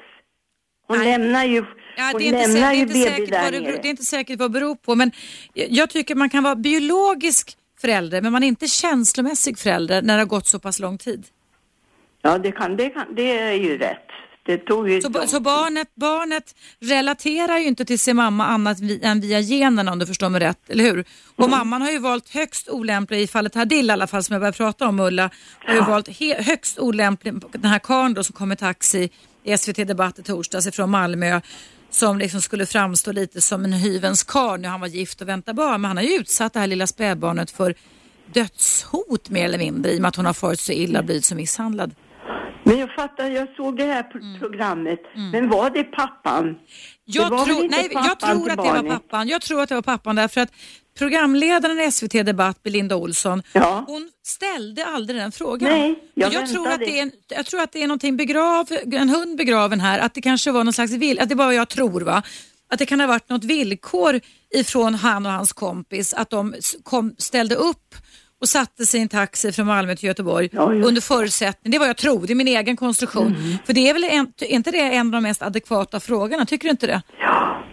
Hon 0.87 0.97
Nej. 0.97 1.11
lämnar 1.17 1.43
ju, 1.45 1.65
Ja, 1.97 2.13
det, 2.17 2.23
är 2.23 2.27
inte, 2.27 2.39
sä- 2.39 2.53
lämnar 2.53 2.71
det, 2.71 2.77
är 2.77 2.81
inte 2.81 2.93
säkert 2.93 3.31
vad 3.31 3.51
det, 3.53 3.61
beror- 3.61 3.79
det 3.81 3.87
är 3.87 3.89
inte 3.89 4.03
säkert 4.03 4.39
vad 4.39 4.51
det 4.51 4.59
beror 4.59 4.75
på. 4.75 4.95
Men 4.95 5.11
jag- 5.53 5.89
tycker 5.89 6.15
man 6.15 6.29
kan 6.29 6.43
vara 6.43 6.55
biologisk 6.55 7.57
förälder 7.81 8.21
men 8.21 8.31
man 8.31 8.43
är 8.43 8.47
inte 8.47 8.67
känslomässig 8.67 9.59
förälder 9.59 10.01
när 10.01 10.13
det 10.13 10.21
har 10.21 10.25
gått 10.27 10.47
så 10.47 10.59
pass 10.59 10.79
lång 10.79 10.97
tid. 10.97 11.25
Ja, 12.21 12.37
det, 12.37 12.51
kan, 12.51 12.77
det, 12.77 12.89
kan, 12.89 13.15
det 13.15 13.37
är 13.39 13.53
ju 13.53 13.77
rätt. 13.77 13.97
Det 14.45 14.57
tog 14.57 14.89
ju 14.89 15.01
Så, 15.01 15.09
lång 15.09 15.27
så 15.27 15.39
barnet, 15.39 15.87
barnet 15.95 16.55
relaterar 16.79 17.57
ju 17.57 17.65
inte 17.67 17.85
till 17.85 17.99
sin 17.99 18.15
mamma 18.15 18.45
annat 18.45 18.79
vi, 18.79 18.99
än 19.03 19.21
via 19.21 19.39
generna 19.39 19.91
om 19.91 19.99
du 19.99 20.05
förstår 20.05 20.29
mig 20.29 20.41
rätt, 20.41 20.69
eller 20.69 20.83
hur? 20.83 21.05
Och 21.35 21.45
Mm. 21.47 21.57
mamman 21.59 21.81
har 21.81 21.91
ju 21.91 21.99
valt 21.99 22.29
högst 22.29 22.69
olämplig, 22.69 23.21
i 23.21 23.27
fallet 23.27 23.55
Hadil 23.55 23.89
i 23.89 23.91
alla 23.93 24.07
fall 24.07 24.23
som 24.23 24.33
jag 24.33 24.41
började 24.41 24.57
prata 24.57 24.87
om 24.87 24.99
Ulla, 24.99 25.29
har 25.65 25.73
ju 25.75 25.81
valt 25.81 26.07
he, 26.19 26.41
högst 26.43 26.79
olämplig, 26.79 27.33
den 27.51 27.65
här 27.71 27.79
karln 27.79 28.13
då 28.13 28.23
som 28.23 28.33
kom 28.33 28.51
i 28.51 28.55
taxi 28.55 29.09
i 29.43 29.57
SVT 29.57 29.75
Debatt 29.87 30.19
i 30.19 30.23
torsdags 30.23 30.67
ifrån 30.67 30.89
Malmö 30.89 31.41
som 31.97 32.17
liksom 32.19 32.41
skulle 32.41 32.65
framstå 32.65 33.11
lite 33.11 33.41
som 33.41 33.65
en 33.65 33.73
hyvens 33.73 34.23
karl 34.23 34.59
när 34.59 34.69
han 34.69 34.79
var 34.79 34.87
gift 34.87 35.21
och 35.21 35.27
väntade 35.27 35.55
barn. 35.55 35.81
Men 35.81 35.85
han 35.89 35.97
har 35.97 36.03
ju 36.03 36.13
utsatt 36.15 36.53
det 36.53 36.59
här 36.59 36.67
lilla 36.67 36.87
spädbarnet 36.87 37.51
för 37.51 37.75
dödshot 38.33 39.29
mer 39.29 39.45
eller 39.45 39.57
mindre 39.57 39.91
i 39.91 39.97
och 39.97 40.01
med 40.01 40.09
att 40.09 40.15
hon 40.15 40.25
har 40.25 40.33
farit 40.33 40.59
så 40.59 40.71
illa 40.71 40.99
och 40.99 41.05
blivit 41.05 41.25
så 41.25 41.35
misshandlad. 41.35 41.95
Men 42.63 42.79
jag 42.79 42.95
fattar, 42.95 43.29
jag 43.29 43.47
såg 43.55 43.77
det 43.77 43.83
här 43.85 44.03
pro- 44.03 44.39
programmet. 44.39 44.99
Men 45.31 45.49
var 45.49 45.69
det 45.69 45.83
pappan? 45.83 46.43
Mm. 46.43 46.55
Jag, 47.05 47.25
Det 47.31 47.35
var 47.35 47.63
inte 47.63 47.77
nej, 47.77 47.89
jag 47.93 48.19
tror 48.19 48.49
att 48.49 48.57
det 48.57 48.63
var 48.63 48.73
barnet? 48.73 48.91
pappan. 48.91 49.27
Jag 49.27 49.41
tror 49.41 49.61
att 49.61 49.69
det 49.69 49.75
var 49.75 49.81
pappan 49.81 50.15
därför 50.15 50.41
att 50.41 50.51
programledaren 50.97 51.79
i 51.79 51.91
SVT 51.91 52.11
Debatt, 52.25 52.63
Belinda 52.63 52.95
Olsson, 52.95 53.43
Ja. 53.53 53.83
hon 53.87 54.09
ställde 54.25 54.85
aldrig 54.85 55.19
den 55.19 55.31
frågan. 55.31 55.69
Nej, 55.69 55.99
jag 56.13 56.33
jag, 56.33 56.49
tror 56.49 56.67
att 56.71 56.79
det 56.79 56.99
är 56.99 57.11
jag 57.27 57.45
tror 57.45 57.61
att 57.61 57.71
det 57.71 57.83
är 57.83 57.87
någonting 57.87 58.17
begrav, 58.17 58.67
en 58.91 59.09
hund 59.09 59.37
begraven 59.37 59.79
här, 59.79 59.99
att 59.99 60.13
det 60.13 60.21
kanske 60.21 60.51
var 60.51 60.63
någon 60.63 60.73
slags 60.73 60.91
vill, 60.91 61.19
att 61.19 61.29
det 61.29 61.35
var 61.35 61.45
vad 61.45 61.55
jag 61.55 61.69
tror 61.69 62.01
va, 62.01 62.23
att 62.69 62.79
det 62.79 62.85
kan 62.85 62.99
ha 62.99 63.07
varit 63.07 63.29
något 63.29 63.43
villkor 63.43 64.19
ifrån 64.55 64.95
han 64.95 65.25
och 65.25 65.31
hans 65.31 65.53
kompis 65.53 66.13
att 66.13 66.29
de 66.29 66.55
kom, 66.83 67.15
ställde 67.17 67.55
upp 67.55 67.95
och 68.41 68.49
satte 68.49 68.85
sig 68.85 68.99
i 68.99 69.03
en 69.03 69.09
taxi 69.09 69.51
från 69.51 69.67
Malmö 69.67 69.95
till 69.95 70.07
Göteborg 70.07 70.49
Ja, 70.51 70.61
under 70.61 71.01
förutsättning, 71.01 71.71
det 71.71 71.79
vad 71.79 71.89
jag 71.89 71.97
tror, 71.97 72.27
det 72.27 72.33
är 72.33 72.35
min 72.35 72.47
egen 72.47 72.77
konstruktion. 72.77 73.35
Mm. 73.35 73.57
För 73.65 73.73
det 73.73 73.89
är 73.89 73.93
väl 73.93 74.03
en, 74.03 74.33
är 74.39 74.45
inte 74.47 74.71
det 74.71 74.79
en 74.81 75.07
av 75.07 75.11
de 75.11 75.23
mest 75.23 75.41
adekvata 75.41 75.99
frågorna, 75.99 76.45
tycker 76.45 76.67
du 76.67 76.71
inte 76.71 76.87
det? 76.87 77.01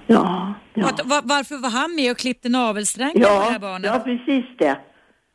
Ja, 0.07 0.55
ja, 0.75 0.83
ja. 0.83 0.87
Att, 0.88 1.07
va- 1.07 1.21
varför 1.25 1.57
var 1.57 1.71
han 1.71 1.95
med 1.95 2.11
och 2.11 2.19
klippte 2.19 2.49
navelsträngen 2.49 3.12
på 3.12 3.19
det 3.19 3.27
här 3.29 3.53
Ja, 3.53 3.59
barnet? 3.59 3.90
ja, 3.95 3.99
precis 4.01 4.45
det. 4.59 4.77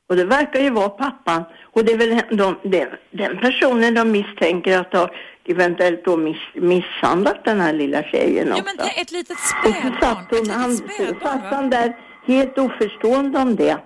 Och 0.09 0.15
det 0.15 0.25
verkar 0.25 0.59
ju 0.59 0.69
vara 0.69 0.89
pappan. 0.89 1.43
Och 1.73 1.85
det 1.85 1.91
är 1.91 1.97
väl 1.97 2.37
de, 2.37 2.55
den, 2.63 2.87
den 3.11 3.37
personen 3.37 3.93
de 3.93 4.11
misstänker 4.11 4.77
att 4.79 4.93
ha 4.93 5.09
eventuellt 5.47 6.05
då 6.05 6.17
miss, 6.17 6.37
misshandlat 6.55 7.45
den 7.45 7.59
här 7.61 7.73
lilla 7.73 8.03
tjejen 8.03 8.47
Ja, 8.47 8.53
också. 8.53 8.65
men 8.65 8.77
det- 8.77 9.01
ett 9.01 9.11
litet 9.11 9.31
och 9.31 9.37
så 9.37 9.69
spädbarn. 9.71 9.99
satt, 10.01 10.25
hon, 10.29 10.49
han, 10.49 10.77
spädbarn 10.77 11.19
satt 11.21 11.53
han 11.53 11.69
där 11.69 11.95
helt 12.27 12.57
oförstående 12.57 13.39
om 13.39 13.55
det. 13.55 13.77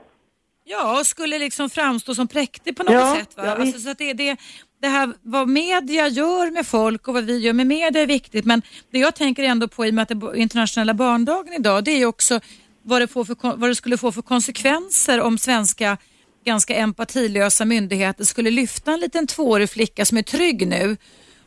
Ja, 0.65 0.99
och 0.99 1.05
skulle 1.07 1.39
liksom 1.39 1.69
framstå 1.69 2.15
som 2.15 2.27
präktig 2.27 2.77
på 2.77 2.83
något 2.83 2.93
Ja, 2.93 3.15
sätt. 3.15 3.37
Va? 3.37 3.45
ja, 3.45 3.51
alltså, 3.55 3.79
så 3.79 3.89
att 3.89 3.97
det, 3.97 4.13
det, 4.13 4.37
det 4.83 4.89
här 4.89 5.13
vad 5.21 5.49
media 5.49 6.07
gör 6.07 6.51
med 6.51 6.67
folk 6.67 7.07
och 7.07 7.13
vad 7.13 7.23
vi 7.23 7.37
gör 7.37 7.53
med 7.53 7.67
media 7.67 8.01
är 8.01 8.07
viktigt. 8.07 8.45
Men 8.45 8.61
det 8.91 8.99
jag 8.99 9.15
tänker 9.15 9.43
ändå 9.43 9.67
på 9.67 9.85
i 9.85 9.89
och 9.89 9.93
med 9.93 10.03
att 10.03 10.09
det 10.09 10.27
är 10.27 10.35
internationella 10.35 10.93
barndagen 10.93 11.53
idag, 11.53 11.83
det 11.83 11.91
är 11.91 11.97
ju 11.97 12.05
också 12.05 12.39
vad 12.81 13.01
det, 13.01 13.07
får 13.07 13.25
för, 13.25 13.57
vad 13.57 13.69
det 13.69 13.75
skulle 13.75 13.97
få 13.97 14.11
för 14.11 14.21
konsekvenser 14.21 15.21
om 15.21 15.37
svenska 15.37 15.97
ganska 16.45 16.75
empatilösa 16.75 17.65
myndigheter 17.65 18.23
skulle 18.23 18.51
lyfta 18.51 18.93
en 18.93 18.99
liten 18.99 19.27
tvåårig 19.27 19.69
flicka 19.69 20.05
som 20.05 20.17
är 20.17 20.21
trygg 20.23 20.67
nu 20.67 20.97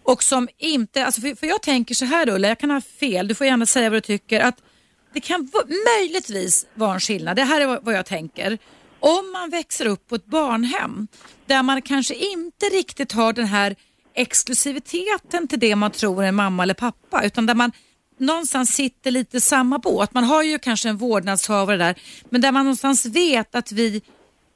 och 0.03 0.23
som 0.23 0.49
inte, 0.59 1.05
alltså 1.05 1.21
för, 1.21 1.35
för 1.35 1.47
jag 1.47 1.63
tänker 1.63 1.95
så 1.95 2.05
här 2.05 2.29
Ulla, 2.29 2.49
jag 2.49 2.59
kan 2.59 2.71
ha 2.71 2.81
fel, 2.81 3.29
du 3.29 3.35
får 3.35 3.47
gärna 3.47 3.67
säga 3.67 3.91
vad 3.91 3.97
du 3.97 4.01
tycker, 4.01 4.41
att 4.41 4.57
det 5.15 5.21
kan 5.21 5.51
möjligtvis 5.99 6.67
vara 6.75 6.95
en 6.95 7.01
skillnad, 7.01 7.37
det 7.37 7.45
här 7.45 7.61
är 7.61 7.81
vad 7.83 7.95
jag 7.95 8.07
tänker. 8.07 8.59
Om 9.01 9.33
man 9.33 9.51
växer 9.51 9.87
upp 9.87 10.09
på 10.09 10.15
ett 10.15 10.27
barnhem 10.27 11.09
där 11.47 11.63
man 11.63 11.83
kanske 11.83 12.15
inte 12.15 12.67
riktigt 12.67 13.13
har 13.13 13.33
den 13.33 13.47
här 13.47 13.77
exklusiviteten 14.15 15.49
till 15.49 15.59
det 15.59 15.77
man 15.77 15.91
tror 15.91 16.25
är 16.25 16.33
mamma 16.33 16.63
eller 16.63 16.75
pappa 16.75 17.25
utan 17.25 17.47
där 17.47 17.55
man 17.55 17.73
någonstans 18.19 18.75
sitter 18.75 19.11
lite 19.11 19.37
i 19.37 19.41
samma 19.41 19.79
båt. 19.79 20.15
Man 20.15 20.25
har 20.25 20.43
ju 20.43 20.59
kanske 20.59 20.89
en 20.89 20.97
vårdnadshavare 20.97 21.77
där 21.77 21.95
men 22.31 22.41
där 22.41 22.53
man 22.53 22.65
någonstans 22.65 23.07
vet 23.07 23.55
att 23.55 23.73
vi, 23.73 24.03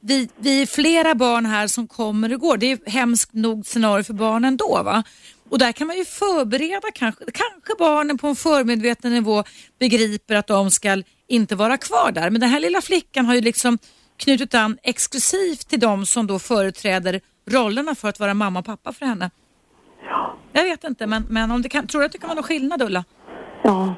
vi, 0.00 0.28
vi 0.36 0.62
är 0.62 0.66
flera 0.66 1.14
barn 1.14 1.46
här 1.46 1.66
som 1.66 1.86
kommer 1.88 2.34
och 2.34 2.40
går. 2.40 2.56
Det 2.56 2.72
är 2.72 2.90
hemskt 2.90 3.32
nog 3.32 3.66
scenario 3.66 4.04
för 4.04 4.14
barnen 4.14 4.56
då 4.56 4.82
va. 4.82 5.02
Och 5.50 5.58
där 5.58 5.72
kan 5.72 5.86
man 5.86 5.96
ju 5.96 6.04
förbereda 6.04 6.90
kanske, 6.94 7.24
kanske 7.24 7.74
barnen 7.78 8.18
på 8.18 8.26
en 8.26 8.36
förmedveten 8.36 9.12
nivå 9.12 9.44
begriper 9.78 10.34
att 10.34 10.46
de 10.46 10.70
ska 10.70 11.02
inte 11.28 11.54
vara 11.54 11.76
kvar 11.76 12.12
där. 12.12 12.30
Men 12.30 12.40
den 12.40 12.50
här 12.50 12.60
lilla 12.60 12.80
flickan 12.80 13.26
har 13.26 13.34
ju 13.34 13.40
liksom 13.40 13.78
knutit 14.20 14.54
an 14.54 14.78
exklusivt 14.82 15.68
till 15.68 15.80
de 15.80 16.06
som 16.06 16.26
då 16.26 16.38
företräder 16.38 17.20
rollerna 17.50 17.94
för 17.94 18.08
att 18.08 18.20
vara 18.20 18.34
mamma 18.34 18.58
och 18.58 18.64
pappa 18.66 18.92
för 18.92 19.06
henne. 19.06 19.30
Jag 20.52 20.64
vet 20.64 20.84
inte, 20.84 21.06
men, 21.06 21.26
men 21.28 21.50
om 21.50 21.62
det 21.62 21.68
kan, 21.68 21.86
tror 21.86 22.00
du 22.00 22.06
att 22.06 22.12
det 22.12 22.18
kan 22.18 22.28
vara 22.28 22.34
någon 22.34 22.44
skillnad 22.44 22.82
Ulla? 22.82 23.04
Ja, 23.64 23.94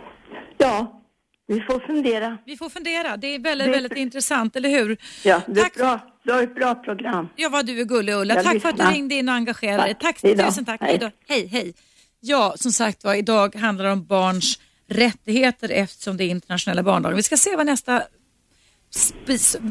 ja, 0.58 1.02
vi 1.46 1.60
får 1.60 1.80
fundera. 1.86 2.38
Vi 2.46 2.56
får 2.56 2.70
fundera. 2.70 3.16
Det 3.16 3.26
är 3.34 3.38
väldigt, 3.38 3.66
Det- 3.66 3.72
väldigt 3.72 3.96
intressant, 3.96 4.56
eller 4.56 4.68
hur? 4.68 4.96
Ja, 5.24 5.40
det 5.46 5.60
är 5.60 5.62
Tack. 5.64 5.74
bra. 5.76 6.00
Du 6.24 6.32
har 6.32 6.42
ett 6.42 6.54
bra 6.54 6.74
program. 6.74 7.28
Ja, 7.36 7.48
vad 7.48 7.66
du 7.66 7.80
är 7.80 7.84
gullig 7.84 8.14
Ulla. 8.14 8.34
Jag 8.34 8.44
Tack 8.44 8.62
för 8.62 8.68
att 8.68 8.74
du 8.76 8.78
lyssnar. 8.82 8.92
ringde 8.92 9.14
in 9.14 9.28
och 9.28 9.34
engagerade 9.34 9.82
dig. 9.82 9.94
Tack. 10.00 10.20
Tack, 10.20 10.36
tusen 10.46 10.64
tack. 10.64 10.80
Hej. 10.80 11.12
Hej. 11.28 11.46
Hej. 11.46 11.74
Ja, 12.20 12.54
som 12.56 12.72
sagt 12.72 13.04
var, 13.04 13.14
idag 13.14 13.54
handlar 13.54 13.84
det 13.84 13.92
om 13.92 14.04
barns 14.06 14.58
rättigheter 14.88 15.68
eftersom 15.68 16.16
det 16.16 16.24
är 16.24 16.28
internationella 16.28 16.82
barndagen. 16.82 17.16
Vi 17.16 17.22
ska 17.22 17.36
se 17.36 17.56
vad 17.56 17.66
nästa, 17.66 18.02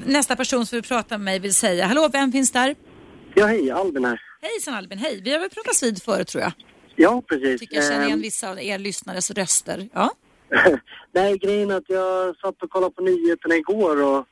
nästa 0.05 0.35
person 0.35 0.65
som 0.65 0.75
vill 0.75 0.83
prata 0.83 1.17
med 1.17 1.25
mig 1.25 1.39
vill 1.39 1.53
säga. 1.53 1.85
Hallå, 1.85 2.09
vem 2.11 2.31
finns 2.31 2.51
där? 2.51 2.75
Ja, 3.35 3.45
hej, 3.45 3.71
Albin 3.71 4.05
här. 4.05 4.21
Hejsan 4.41 4.73
Albin, 4.73 4.97
hej. 4.97 5.21
Vi 5.23 5.31
har 5.33 5.39
väl 5.39 5.49
pratat 5.49 5.83
vid 5.83 6.03
förut 6.03 6.27
tror 6.27 6.41
jag. 6.43 6.51
Ja, 6.95 7.23
precis. 7.27 7.59
Tycker 7.59 7.75
jag 7.75 7.85
känner 7.85 8.05
igen 8.05 8.13
Ehm, 8.13 8.21
vissa 8.21 8.49
av 8.49 8.59
er 8.59 8.79
lyssnares 8.79 9.31
röster. 9.31 9.89
Ja. 9.93 10.09
Nej, 11.13 11.37
grejen 11.37 11.71
är 11.71 11.77
att 11.77 11.89
jag 11.89 12.35
satt 12.37 12.63
och 12.63 12.69
kollade 12.69 12.93
på 12.93 13.03
nyheterna 13.03 13.55
igår 13.55 14.03
och 14.03 14.25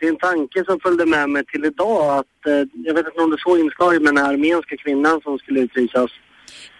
det 0.00 0.06
är 0.06 0.10
en 0.10 0.18
tanke 0.18 0.64
som 0.64 0.80
följde 0.80 1.06
med 1.06 1.30
mig 1.30 1.44
till 1.44 1.64
idag 1.64 2.18
att, 2.18 2.46
eh, 2.46 2.62
jag 2.72 2.94
vet 2.94 3.06
inte 3.06 3.20
om 3.20 3.30
du 3.30 3.36
såg 3.38 3.58
inslaget 3.58 4.02
med 4.02 4.14
den 4.14 4.24
här 4.24 4.32
armenska 4.32 4.76
kvinnan 4.76 5.20
som 5.20 5.38
skulle 5.38 5.60
utvisas. 5.60 6.10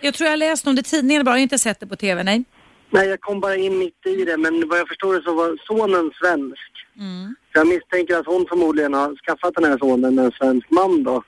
Jag 0.00 0.14
tror 0.14 0.30
jag 0.30 0.38
läste 0.38 0.68
om 0.68 0.74
det 0.76 0.80
i 0.80 0.84
tidningen 0.84 1.24
bara, 1.24 1.30
jag 1.30 1.36
har 1.36 1.42
inte 1.42 1.58
sett 1.58 1.80
det 1.80 1.86
på 1.86 1.96
TV, 1.96 2.22
nej. 2.22 2.44
Nej, 2.90 3.08
jag 3.08 3.20
kom 3.20 3.40
bara 3.40 3.56
in 3.56 3.78
mitt 3.78 4.06
i 4.06 4.24
det, 4.24 4.36
men 4.36 4.68
vad 4.68 4.78
jag 4.78 4.88
förstår 4.88 5.14
det 5.14 5.22
så 5.22 5.34
var 5.34 5.58
sonen 5.66 6.10
svensk. 6.20 6.72
Mm. 6.98 7.34
Så 7.52 7.58
jag 7.58 7.66
misstänker 7.66 8.16
att 8.16 8.26
hon 8.26 8.46
förmodligen 8.48 8.94
har 8.94 9.16
skaffat 9.26 9.54
den 9.54 9.64
här 9.64 9.78
sonen 9.78 10.14
med 10.14 10.24
en 10.24 10.32
svensk 10.32 10.70
man 10.70 11.02
då. 11.02 11.22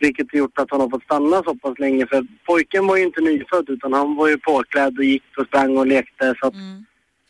Vilket 0.00 0.34
gjort 0.34 0.58
att 0.58 0.70
han 0.70 0.80
har 0.80 0.90
fått 0.90 1.02
stanna 1.02 1.42
så 1.42 1.54
pass 1.54 1.78
länge. 1.78 2.06
För 2.06 2.26
pojken 2.46 2.86
var 2.86 2.96
ju 2.96 3.02
inte 3.02 3.20
nyfödd 3.20 3.68
utan 3.68 3.92
han 3.92 4.16
var 4.16 4.28
ju 4.28 4.38
påklädd 4.38 4.98
och 4.98 5.04
gick 5.04 5.22
och 5.36 5.46
sprang 5.46 5.76
och 5.78 5.86
lekte. 5.86 6.34
Så 6.40 6.46
att, 6.46 6.54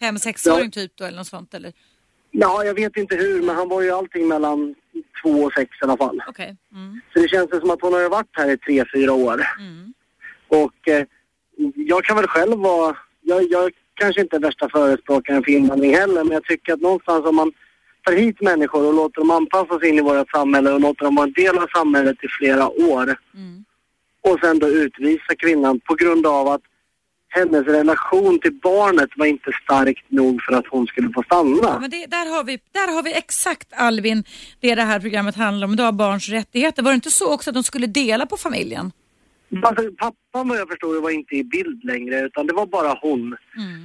Fem, 0.00 0.18
sexåring 0.18 0.70
typ 0.70 0.92
då 0.96 1.04
eller 1.04 1.16
något 1.16 1.26
sånt 1.26 1.54
eller? 1.54 1.72
Ja, 2.30 2.64
jag 2.64 2.74
vet 2.74 2.96
inte 2.96 3.16
hur, 3.16 3.42
men 3.42 3.56
han 3.56 3.68
var 3.68 3.82
ju 3.82 3.90
allting 3.90 4.28
mellan 4.28 4.74
två 5.22 5.30
och 5.30 5.52
sex 5.52 5.70
i 5.82 5.84
alla 5.84 5.96
fall. 5.96 6.22
Okej. 6.28 6.56
Mm. 6.72 7.00
Så 7.12 7.18
det 7.18 7.28
känns 7.28 7.50
som 7.50 7.70
att 7.70 7.82
hon 7.82 7.92
har 7.92 8.08
varit 8.08 8.30
här 8.32 8.50
i 8.50 8.58
tre, 8.58 8.84
fyra 8.94 9.12
år. 9.12 9.46
Mm. 9.58 9.94
Och 10.48 10.88
eh, 10.88 11.06
jag 11.74 12.04
kan 12.04 12.16
väl 12.16 12.26
själv 12.26 12.58
vara, 12.58 12.96
jag, 13.20 13.42
jag 13.50 13.72
kanske 13.98 14.20
inte 14.20 14.36
är 14.36 14.40
värsta 14.40 14.68
förespråkaren 14.68 15.42
för 15.44 15.50
invandring 15.52 15.94
heller, 15.94 16.24
men 16.24 16.32
jag 16.32 16.44
tycker 16.44 16.72
att 16.72 16.80
någonstans 16.80 17.26
om 17.26 17.36
man 17.36 17.52
tar 18.04 18.12
hit 18.12 18.40
människor 18.40 18.86
och 18.86 18.94
låter 18.94 19.20
dem 19.20 19.30
anpassa 19.30 19.78
sig 19.78 19.88
in 19.88 19.98
i 19.98 20.00
vårt 20.00 20.30
samhälle 20.30 20.70
och 20.72 20.80
låter 20.80 21.04
dem 21.04 21.14
vara 21.14 21.26
en 21.26 21.32
del 21.32 21.58
av 21.58 21.66
samhället 21.76 22.16
i 22.22 22.28
flera 22.38 22.68
år 22.68 23.16
Mm. 23.34 23.64
och 24.28 24.38
sen 24.42 24.58
då 24.58 24.68
utvisa 24.68 25.34
kvinnan 25.38 25.80
på 25.80 25.94
grund 25.94 26.26
av 26.26 26.48
att 26.48 26.60
hennes 27.28 27.66
relation 27.66 28.38
till 28.40 28.52
barnet 28.62 29.10
var 29.16 29.26
inte 29.26 29.50
starkt 29.64 30.10
nog 30.10 30.42
för 30.42 30.52
att 30.52 30.66
hon 30.70 30.86
skulle 30.86 31.12
få 31.14 31.22
stanna. 31.22 31.58
Ja, 31.62 31.78
men 31.80 31.90
det, 31.90 32.06
där, 32.06 32.36
har 32.36 32.44
vi, 32.44 32.58
där 32.72 32.94
har 32.94 33.02
vi 33.02 33.12
exakt 33.14 33.68
Alvin, 33.72 34.24
det 34.60 34.74
det 34.74 34.82
här 34.82 35.00
programmet 35.00 35.36
handlar 35.36 35.66
om 35.66 35.72
idag, 35.72 35.94
barns 35.94 36.28
rättigheter. 36.28 36.82
Var 36.82 36.90
det 36.90 36.94
inte 36.94 37.10
så 37.10 37.34
också 37.34 37.50
att 37.50 37.54
de 37.54 37.62
skulle 37.62 37.86
dela 37.86 38.26
på 38.26 38.36
familjen? 38.36 38.92
Alltså, 39.62 39.82
pappan 39.98 40.48
vad 40.48 40.58
jag 40.58 40.68
förstår 40.68 41.00
var 41.02 41.10
inte 41.10 41.34
i 41.34 41.44
bild 41.44 41.84
längre 41.84 42.20
utan 42.20 42.46
det 42.46 42.52
var 42.54 42.66
bara 42.66 42.98
hon 43.02 43.36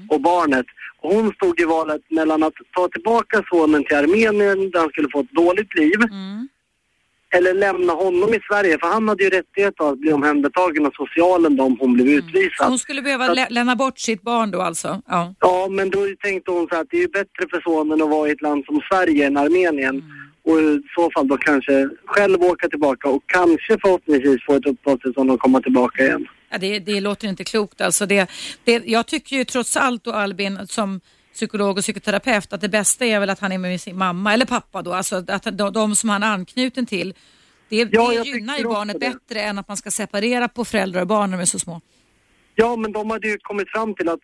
och 0.10 0.21
barnet. 0.21 0.65
Och 1.02 1.13
hon 1.13 1.32
stod 1.34 1.60
i 1.60 1.63
valet 1.65 2.02
mellan 2.12 2.43
att 2.43 2.54
ta 2.76 2.88
tillbaka 2.88 3.43
sonen 3.52 3.84
till 3.84 3.97
Armenien 3.97 4.71
där 4.71 4.80
han 4.80 4.89
skulle 4.89 5.08
få 5.13 5.19
ett 5.19 5.32
dåligt 5.32 5.76
liv 5.80 5.95
eller 7.36 7.54
lämna 7.54 7.93
honom 7.93 8.34
i 8.34 8.39
Sverige 8.49 8.78
för 8.82 8.88
han 8.88 9.08
hade 9.10 9.23
ju 9.23 9.30
rättighet 9.30 9.82
att 9.82 9.97
bli 9.99 10.13
omhändertagen 10.13 10.86
av 10.86 10.91
socialen 10.91 11.60
om 11.60 11.78
hon 11.80 11.93
blev 11.93 12.06
Så 12.06 12.12
utvisad. 12.28 12.67
hon 12.69 12.80
skulle 12.80 13.02
behöva 13.02 13.34
lä- 13.34 13.47
lämna 13.49 13.76
bort 13.76 13.99
sitt 13.99 14.21
barn 14.21 14.52
då 14.52 14.62
alltså? 14.62 15.02
Ja. 15.08 15.34
Ja, 15.39 15.67
men 15.71 15.89
då 15.89 15.99
tänkte 16.23 16.52
hon 16.52 16.67
så 16.71 16.76
att 16.80 16.88
det 16.89 16.97
är 16.97 17.02
ju 17.02 17.08
bättre 17.08 17.43
för 17.49 17.62
sonen 17.62 18.02
att 18.02 18.10
vara 18.10 18.30
i 18.30 18.32
ett 18.32 18.41
land 18.41 18.65
som 18.65 18.82
Sverige 18.91 19.28
än 19.28 19.38
Armenien. 19.38 20.04
Och 20.46 20.60
i 20.60 20.82
så 20.96 21.12
fall 21.12 21.28
då 21.28 21.38
kanske 21.38 21.90
själv 22.06 22.42
åka 22.42 22.70
tillbaka 22.70 23.10
och 23.10 23.24
kanske 23.26 23.78
förhoppningsvis 23.82 24.46
få 24.46 24.56
ett 24.56 24.66
uppehållstillstånd 24.66 25.32
och 25.32 25.40
komma 25.40 25.62
tillbaka 25.62 26.04
igen. 26.04 26.28
Ja, 26.50 26.58
det, 26.58 26.80
det 26.80 27.02
låter 27.02 27.28
inte 27.28 27.44
klokt. 27.44 27.82
Alltså 27.82 28.06
det, 28.06 28.30
det, 28.64 28.82
jag 28.86 29.08
tycker 29.08 29.36
ju 29.36 29.46
trots 29.46 29.78
allt 29.78 30.04
då 30.04 30.12
Albin 30.12 30.68
som 30.68 31.00
psykolog 31.34 31.78
och 31.78 31.84
psykoterapeut 31.84 32.54
att 32.54 32.62
det 32.62 32.70
bästa 32.70 33.06
är 33.06 33.20
väl 33.20 33.30
att 33.30 33.40
han 33.40 33.52
är 33.52 33.58
med 33.58 33.82
sin 33.82 33.98
mamma 33.98 34.34
eller 34.34 34.46
pappa 34.46 34.82
då, 34.82 34.94
alltså 34.94 35.24
att 35.28 35.58
de, 35.58 35.74
de 35.74 35.96
som 35.96 36.10
han 36.10 36.24
är 36.24 36.28
anknuten 36.28 36.86
till. 36.86 37.14
Det, 37.70 37.88
Ja, 37.92 38.10
det 38.10 38.30
gynnar 38.30 38.58
ju 38.58 38.64
barnet 38.64 39.00
bättre 39.00 39.42
än 39.42 39.60
att 39.60 39.68
man 39.68 39.78
ska 39.78 39.92
separera 39.92 40.48
på 40.48 40.66
föräldrar 40.66 41.02
och 41.02 41.08
barn 41.08 41.32
när 41.32 41.38
de 41.38 41.42
är 41.42 41.46
så 41.46 41.60
små. 41.60 41.82
Ja, 42.56 42.76
men 42.76 42.92
de 42.92 43.10
hade 43.10 43.28
ju 43.28 43.38
kommit 43.38 43.70
fram 43.70 43.96
till 43.96 44.10
att 44.10 44.20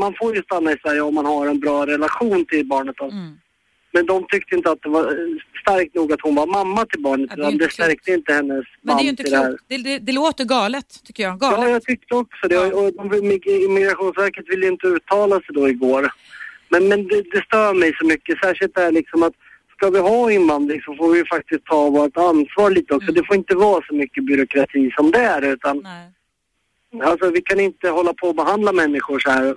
man 0.00 0.14
får 0.20 0.36
ju 0.36 0.42
stanna 0.42 0.72
i 0.72 0.76
Sverige 0.82 1.00
om 1.00 1.14
man 1.14 1.26
har 1.26 1.46
en 1.46 1.60
bra 1.60 1.86
relation 1.86 2.46
till 2.46 2.66
barnet. 2.66 2.94
Då. 2.98 3.04
Mm. 3.04 3.38
Men 3.94 4.06
de 4.06 4.26
tyckte 4.28 4.54
inte 4.54 4.70
att 4.70 4.82
det 4.82 4.88
var 4.88 5.02
eh, 5.02 5.38
starkt 5.60 5.94
nog 5.94 6.12
att 6.12 6.20
hon 6.20 6.34
var 6.34 6.46
mamma 6.46 6.86
till 6.86 7.02
barnet. 7.02 7.30
Ja, 7.36 7.44
det 7.44 7.52
inte 7.52 7.64
det 7.64 7.72
stärkte 7.72 8.12
inte 8.12 8.32
hennes 8.32 8.64
Men 8.82 8.96
det 8.96 9.02
är 9.02 9.04
ju 9.04 9.10
inte 9.10 9.22
klokt. 9.22 9.64
Det, 9.68 9.76
det, 9.76 9.98
det 9.98 10.12
låter 10.12 10.44
galet 10.44 11.04
tycker 11.04 11.22
jag. 11.22 11.32
Ja, 11.40 11.50
Galet. 11.50 11.70
jag 11.70 11.82
tyckte 11.82 12.14
också 12.14 12.48
det. 12.48 12.54
Ja. 12.54 12.74
Och 12.74 12.92
de, 12.92 13.28
Migrationsverket 13.74 14.44
ville 14.48 14.66
inte 14.66 14.86
uttala 14.86 15.34
sig 15.34 15.54
då 15.54 15.68
igår. 15.68 16.10
Men, 16.68 16.88
men 16.88 17.08
det, 17.08 17.22
det 17.32 17.42
stör 17.46 17.74
mig 17.74 17.94
så 17.98 18.06
mycket, 18.06 18.38
särskilt 18.38 18.74
det 18.74 18.80
här 18.80 18.92
liksom 18.92 19.22
att 19.22 19.34
ska 19.76 19.90
vi 19.90 19.98
ha 19.98 20.32
invandring 20.32 20.80
så 20.82 20.94
får 20.94 21.12
vi 21.12 21.24
faktiskt 21.24 21.64
ta 21.64 21.90
vårt 21.90 22.16
ansvar 22.16 22.70
lite 22.70 22.94
också. 22.94 23.10
Mm. 23.10 23.14
Det 23.14 23.26
får 23.26 23.36
inte 23.36 23.54
vara 23.54 23.84
så 23.88 23.94
mycket 23.94 24.24
byråkrati 24.24 24.90
som 24.96 25.10
det 25.10 25.18
är 25.18 25.42
utan 25.42 25.82
Nej. 25.82 27.02
alltså 27.02 27.30
vi 27.30 27.42
kan 27.42 27.60
inte 27.60 27.88
hålla 27.88 28.14
på 28.14 28.26
och 28.28 28.34
behandla 28.34 28.72
människor 28.72 29.18
så 29.18 29.30
här. 29.30 29.54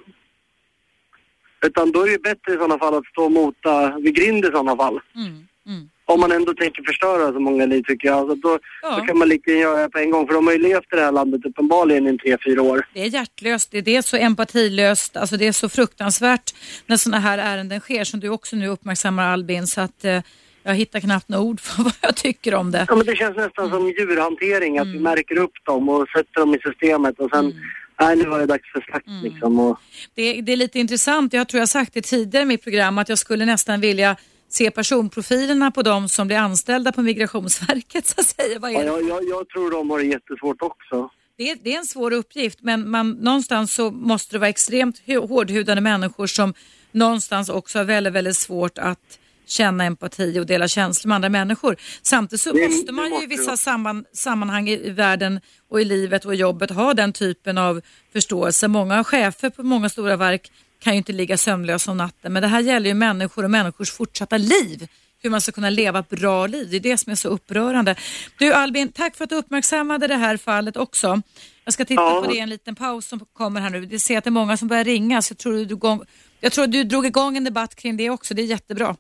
Utan 1.65 1.91
då 1.91 2.07
är 2.07 2.11
det 2.11 2.21
bättre 2.21 2.53
i 2.53 2.55
sådana 2.55 2.77
fall 2.77 2.95
att 2.95 3.05
stå 3.05 3.23
och 3.25 3.31
mota 3.31 3.97
vid 3.99 4.15
grind 4.15 4.45
i 4.45 4.47
sådana 4.47 4.75
fall. 4.75 4.99
Mm. 5.15 5.47
Mm. 5.67 5.89
Om 6.05 6.19
man 6.19 6.31
ändå 6.31 6.53
tänker 6.53 6.83
förstöra 6.83 7.33
så 7.33 7.39
många 7.39 7.65
liv 7.65 7.83
tycker 7.87 8.07
jag. 8.07 8.17
Alltså 8.17 8.35
då, 8.35 8.59
Ja. 8.81 8.95
då 8.99 9.05
kan 9.05 9.17
man 9.17 9.29
lika 9.29 9.51
gärna 9.51 9.61
göra 9.61 9.81
det 9.81 9.89
på 9.89 9.97
en 9.99 10.11
gång 10.11 10.27
för 10.27 10.33
de 10.33 10.47
har 10.47 10.53
ju 10.53 10.59
levt 10.59 10.93
i 10.93 10.95
det 10.95 11.01
här 11.01 11.11
landet 11.11 11.45
uppenbarligen 11.45 12.07
i 12.07 12.17
tre, 12.17 12.37
fyra 12.45 12.61
år. 12.61 12.87
Det 12.93 13.01
är 13.01 13.05
hjärtlöst, 13.05 13.71
det 13.71 13.95
är 13.95 14.01
så 14.01 14.17
empatilöst, 14.17 15.17
alltså 15.17 15.37
det 15.37 15.47
är 15.47 15.51
så 15.51 15.69
fruktansvärt 15.69 16.55
när 16.85 16.97
sådana 16.97 17.19
här 17.19 17.37
ärenden 17.37 17.79
sker 17.79 18.03
som 18.03 18.19
du 18.19 18.29
också 18.29 18.55
nu 18.55 18.67
uppmärksammar 18.67 19.27
Albin 19.33 19.67
så 19.67 19.81
att 19.81 20.05
eh, 20.05 20.21
jag 20.63 20.73
hittar 20.75 20.99
knappt 20.99 21.29
några 21.29 21.43
ord 21.43 21.59
för 21.61 21.83
vad 21.83 21.93
jag 22.01 22.15
tycker 22.15 22.55
om 22.55 22.71
det. 22.71 22.85
Ja, 22.89 22.95
men 22.95 23.05
det 23.05 23.15
känns 23.15 23.37
nästan 23.37 23.69
som 23.69 23.87
djurhantering, 23.87 24.77
att 24.79 24.87
vi 24.87 24.99
märker 24.99 25.37
upp 25.37 25.53
dem 25.65 25.89
och 25.89 26.07
sätter 26.09 26.39
dem 26.39 26.55
i 26.55 26.59
systemet 26.59 27.19
och 27.19 27.29
sen, 27.33 27.53
nej 27.99 28.15
nu 28.15 28.25
var 28.25 28.39
det 28.39 28.45
dags 28.45 28.71
för 28.71 28.81
slakt 28.81 29.07
liksom. 29.23 29.59
Och, 29.59 29.79
Det, 30.13 30.41
det 30.41 30.51
är 30.51 30.57
lite 30.57 30.79
intressant, 30.79 31.33
jag 31.33 31.47
tror 31.47 31.59
jag 31.59 31.69
sagt 31.69 31.93
det 31.93 32.01
tidigare 32.01 32.43
i 32.43 32.45
mitt 32.45 32.63
program 32.63 32.97
att 32.97 33.09
jag 33.09 33.17
skulle 33.17 33.45
nästan 33.45 33.81
vilja 33.81 34.15
se 34.49 34.71
personprofilerna 34.71 35.71
på 35.71 35.81
de 35.81 36.09
som 36.09 36.27
blir 36.27 36.37
anställda 36.37 36.91
på 36.91 37.01
Migrationsverket 37.01 38.07
så 38.15 38.21
att 38.21 38.27
säga. 38.27 38.59
Vad 38.59 38.71
är 38.71 38.73
ja, 38.73 38.79
det? 38.81 38.85
jag, 38.87 39.09
jag, 39.09 39.23
jag 39.29 39.49
tror 39.49 39.71
de 39.71 39.89
har 39.89 39.99
det 39.99 40.05
jättesvårt 40.05 40.61
också. 40.61 41.09
Det, 41.37 41.49
är, 41.51 41.57
det 41.63 41.73
är 41.73 41.77
en 41.77 41.85
svår 41.85 42.13
uppgift 42.13 42.59
men 42.61 42.89
man, 42.89 43.11
någonstans 43.11 43.73
så 43.73 43.91
måste 43.91 44.35
det 44.35 44.39
vara 44.39 44.49
extremt 44.49 45.01
hu- 45.05 45.27
hårdhudade 45.27 45.81
människor 45.81 46.27
som 46.27 46.53
någonstans 46.91 47.49
också 47.49 47.77
har 47.79 47.85
väldigt, 47.85 48.13
väldigt 48.13 48.37
svårt 48.37 48.77
att 48.77 49.19
känna 49.49 49.83
empati 49.83 50.39
och 50.39 50.45
dela 50.45 50.67
känslor 50.67 51.07
med 51.09 51.15
andra 51.15 51.29
människor. 51.29 51.75
Samtidigt 52.01 52.41
så 52.41 52.53
måste 52.53 52.91
man 52.91 53.09
ju 53.11 53.23
i 53.23 53.27
vissa 53.27 53.57
samman, 53.57 54.05
sammanhang 54.13 54.69
i, 54.69 54.89
världen 54.89 55.41
och 55.69 55.81
i 55.81 55.85
livet 55.85 56.25
och 56.25 56.33
i 56.33 56.37
jobbet 56.37 56.71
ha 56.71 56.93
den 56.93 57.13
typen 57.13 57.57
av 57.57 57.81
förståelse. 58.13 58.67
Många 58.67 59.03
chefer 59.03 59.49
på 59.49 59.63
många 59.63 59.89
stora 59.89 60.15
verk 60.15 60.51
kan 60.79 60.93
ju 60.93 60.97
inte 60.97 61.13
ligga 61.13 61.37
sömnlösa 61.37 61.91
om 61.91 61.97
natten 61.97 62.33
men 62.33 62.41
det 62.41 62.47
här 62.47 62.59
gäller 62.59 62.87
ju 62.89 62.93
människor 62.93 63.43
och 63.43 63.51
människors 63.51 63.91
fortsatta 63.91 64.37
liv. 64.37 64.87
Hur 65.21 65.29
man 65.29 65.41
ska 65.41 65.51
kunna 65.51 65.69
leva 65.69 65.99
ett 65.99 66.09
bra 66.09 66.47
liv. 66.47 66.67
Det 66.71 66.75
är 66.77 66.79
det 66.79 66.97
som 66.97 67.11
är 67.11 67.15
så 67.15 67.29
upprörande. 67.29 67.95
Du 68.39 68.53
Albin, 68.53 68.91
tack 68.91 69.15
för 69.15 69.23
att 69.23 69.29
du 69.29 69.35
uppmärksammade 69.35 70.07
det 70.07 70.15
här 70.15 70.37
fallet 70.37 70.77
också. 70.77 71.21
Jag 71.65 71.73
ska 71.73 71.85
titta 71.85 72.01
Ja. 72.01 72.21
på 72.21 72.31
det 72.31 72.37
i 72.37 72.39
en 72.39 72.49
liten 72.49 72.75
paus 72.75 73.05
som 73.07 73.19
kommer 73.33 73.61
här 73.61 73.69
nu. 73.69 73.85
Det 73.85 73.99
ser 73.99 74.17
att 74.17 74.23
det 74.23 74.27
är 74.27 74.31
många 74.31 74.57
som 74.57 74.67
börjar 74.67 74.83
ringa 74.83 75.21
så 75.21 75.31
jag 75.31 75.37
tror, 75.37 75.53
du, 75.53 75.75
igång- 75.75 76.05
jag 76.39 76.51
tror 76.51 76.67
du 76.67 76.83
drog 76.83 77.05
igång 77.05 77.37
en 77.37 77.43
debatt 77.43 77.75
kring 77.75 77.97
det 77.97 78.09
också. 78.09 78.33
Det 78.33 78.41
är 78.41 78.45
jättebra. 78.45 78.95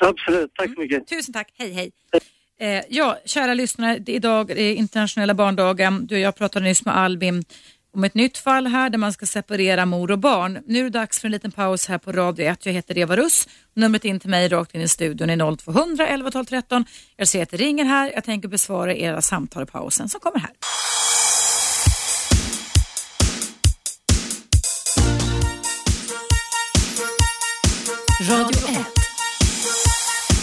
Absolut, 0.00 0.54
tack 0.54 0.74
så 0.74 0.80
mycket. 0.80 1.06
Tusen 1.08 1.32
tack, 1.32 1.52
hej 1.58 1.72
hej. 1.72 1.90
Eh, 2.60 2.84
ja, 2.88 3.18
kära 3.24 3.54
lyssnare, 3.54 3.98
det 3.98 4.12
är 4.12 4.16
idag 4.16 4.50
är 4.50 4.74
internationella 4.74 5.34
barndagen. 5.34 6.06
Du 6.06 6.14
och 6.14 6.20
jag 6.20 6.36
pratade 6.36 6.64
nyss 6.64 6.84
med 6.84 6.96
Albin 6.96 7.44
om 7.92 8.04
ett 8.04 8.14
nytt 8.14 8.38
fall 8.38 8.66
här 8.66 8.90
där 8.90 8.98
man 8.98 9.12
ska 9.12 9.26
separera 9.26 9.86
mor 9.86 10.10
och 10.10 10.18
barn. 10.18 10.58
Nu 10.66 10.78
är 10.78 10.84
det 10.84 10.90
dags 10.90 11.20
för 11.20 11.28
en 11.28 11.32
liten 11.32 11.52
paus 11.52 11.88
här 11.88 11.98
på 11.98 12.12
Radio 12.12 12.46
1. 12.46 12.66
Jag 12.66 12.72
heter 12.72 12.98
Eva 12.98 13.16
Russ. 13.16 13.48
Numret 13.74 14.04
in 14.04 14.20
till 14.20 14.30
mig 14.30 14.48
rakt 14.48 14.74
in 14.74 14.80
i 14.80 14.88
studion 14.88 15.30
är 15.30 15.56
0200 15.56 16.06
11 16.06 16.30
12 16.30 16.44
13. 16.44 16.84
Jag 17.16 17.28
ser 17.28 17.42
att 17.42 17.50
det 17.50 17.56
ringer 17.56 17.84
här. 17.84 18.12
Jag 18.14 18.24
tänker 18.24 18.48
besvara 18.48 18.94
era 18.94 19.22
samtal 19.22 19.62
i 19.62 19.66
pausen 19.66 20.08
som 20.08 20.20
kommer 20.20 20.38
här. 20.38 20.50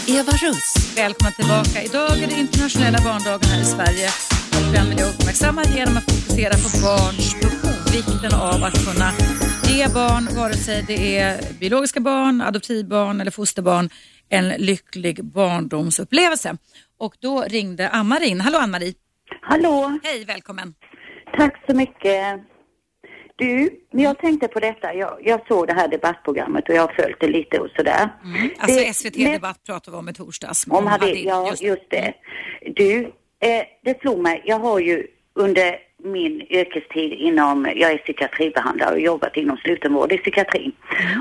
Eva 0.08 0.32
Russ. 0.32 0.98
Välkomna 0.98 1.32
tillbaka. 1.32 1.78
Idag 1.84 2.24
är 2.24 2.28
det 2.28 2.40
internationella 2.46 2.98
barndagen 3.08 3.50
här 3.52 3.62
i 3.62 3.66
Sverige 3.66 4.08
och 4.56 4.74
den 4.74 4.90
vill 4.90 5.00
jag 5.00 5.10
uppmärksamma 5.14 5.64
genom 5.64 5.98
att 5.98 6.04
fokusera 6.12 6.54
på 6.66 6.70
barns 6.86 7.28
behov. 7.42 7.78
Vikten 7.96 8.34
av 8.40 8.64
att 8.64 8.78
kunna 8.86 9.10
ge 9.72 9.88
barn, 9.88 10.28
vare 10.36 10.54
sig 10.54 10.84
det 10.88 11.18
är 11.18 11.54
biologiska 11.60 12.00
barn, 12.00 12.42
adoptivbarn 12.42 13.22
eller 13.22 13.32
fosterbarn, 13.32 13.90
en 14.30 14.48
lycklig 14.50 15.26
barndomsupplevelse. 15.26 16.58
Och 17.00 17.14
då 17.20 17.42
ringde 17.42 17.90
Ann-Marie 17.90 18.28
in. 18.30 18.42
Hallå 18.42 18.58
Ann-Marie. 18.58 18.94
Hallå, 19.42 20.00
Hej, 20.04 20.26
välkommen. 20.26 20.74
tack 21.38 21.64
så 21.70 21.76
mycket. 21.76 22.42
Du, 23.40 23.70
men 23.92 24.04
jag 24.04 24.20
tänkte 24.20 24.48
på 24.48 24.60
detta. 24.60 24.94
Jag, 24.94 25.18
jag 25.24 25.48
såg 25.48 25.68
det 25.68 25.74
här 25.74 25.88
debattprogrammet 25.88 26.70
och 26.70 26.76
jag 26.76 26.82
har 26.82 26.94
följt 26.94 27.20
det 27.20 27.28
lite 27.28 27.60
och 27.60 27.70
sådär. 27.76 28.10
Alltså 28.60 28.78
Det- 28.80 28.94
SVT 28.94 29.14
det- 29.14 29.32
Debatt 29.32 29.64
pratade 29.66 29.96
vi 29.98 30.00
om 30.00 30.10
i 30.10 30.14
torsdags. 30.14 30.66
Om 30.70 30.88
hade, 30.88 31.06
Hadid, 31.06 31.26
ja, 31.26 31.50
just- 31.50 31.62
just 31.64 31.90
det. 31.90 32.14
Du, 32.76 33.04
eh, 33.40 33.64
det 33.84 34.00
slog 34.02 34.20
mig. 34.20 34.42
Jag 34.46 34.60
har 34.60 34.80
ju 34.80 35.08
under 35.36 35.76
min 36.04 36.42
yrkestid 36.42 37.14
inom, 37.14 37.68
jag 37.76 37.92
är 37.92 37.98
psykiatribehandlare 37.98 38.94
och 38.94 39.00
jobbat 39.00 39.38
inom 39.38 39.58
slutenvård 39.58 40.12
i 40.12 40.18
psykiatrin. 40.18 40.72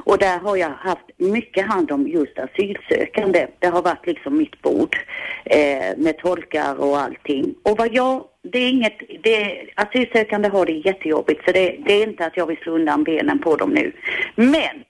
Och 0.04 0.18
där 0.18 0.38
har 0.38 0.56
jag 0.56 0.70
haft 0.70 1.10
mycket 1.16 1.66
hand 1.66 1.92
om 1.92 2.08
just 2.08 2.38
asylsökande. 2.38 3.46
Det 3.58 3.66
har 3.66 3.82
varit 3.82 4.06
liksom 4.06 4.36
mitt 4.36 4.62
bord 4.62 4.96
eh, 5.44 5.96
med 5.96 6.18
tolkar 6.18 6.80
och 6.80 6.98
allting. 6.98 7.54
Och 7.62 7.78
vad 7.78 7.94
jag, 7.94 8.24
det 8.42 8.58
är 8.58 8.70
inget, 8.70 8.98
det, 9.22 9.66
asylsökande 9.74 10.48
har 10.48 10.66
det 10.66 10.72
jättejobbigt 10.72 11.44
så 11.44 11.52
det, 11.52 11.76
det 11.86 11.92
är 11.92 12.02
inte 12.02 12.26
att 12.26 12.36
jag 12.36 12.46
vill 12.46 12.56
slå 12.56 12.72
undan 12.72 13.04
benen 13.04 13.38
på 13.38 13.56
dem 13.56 13.70
nu. 13.70 13.92
Men 14.34 14.84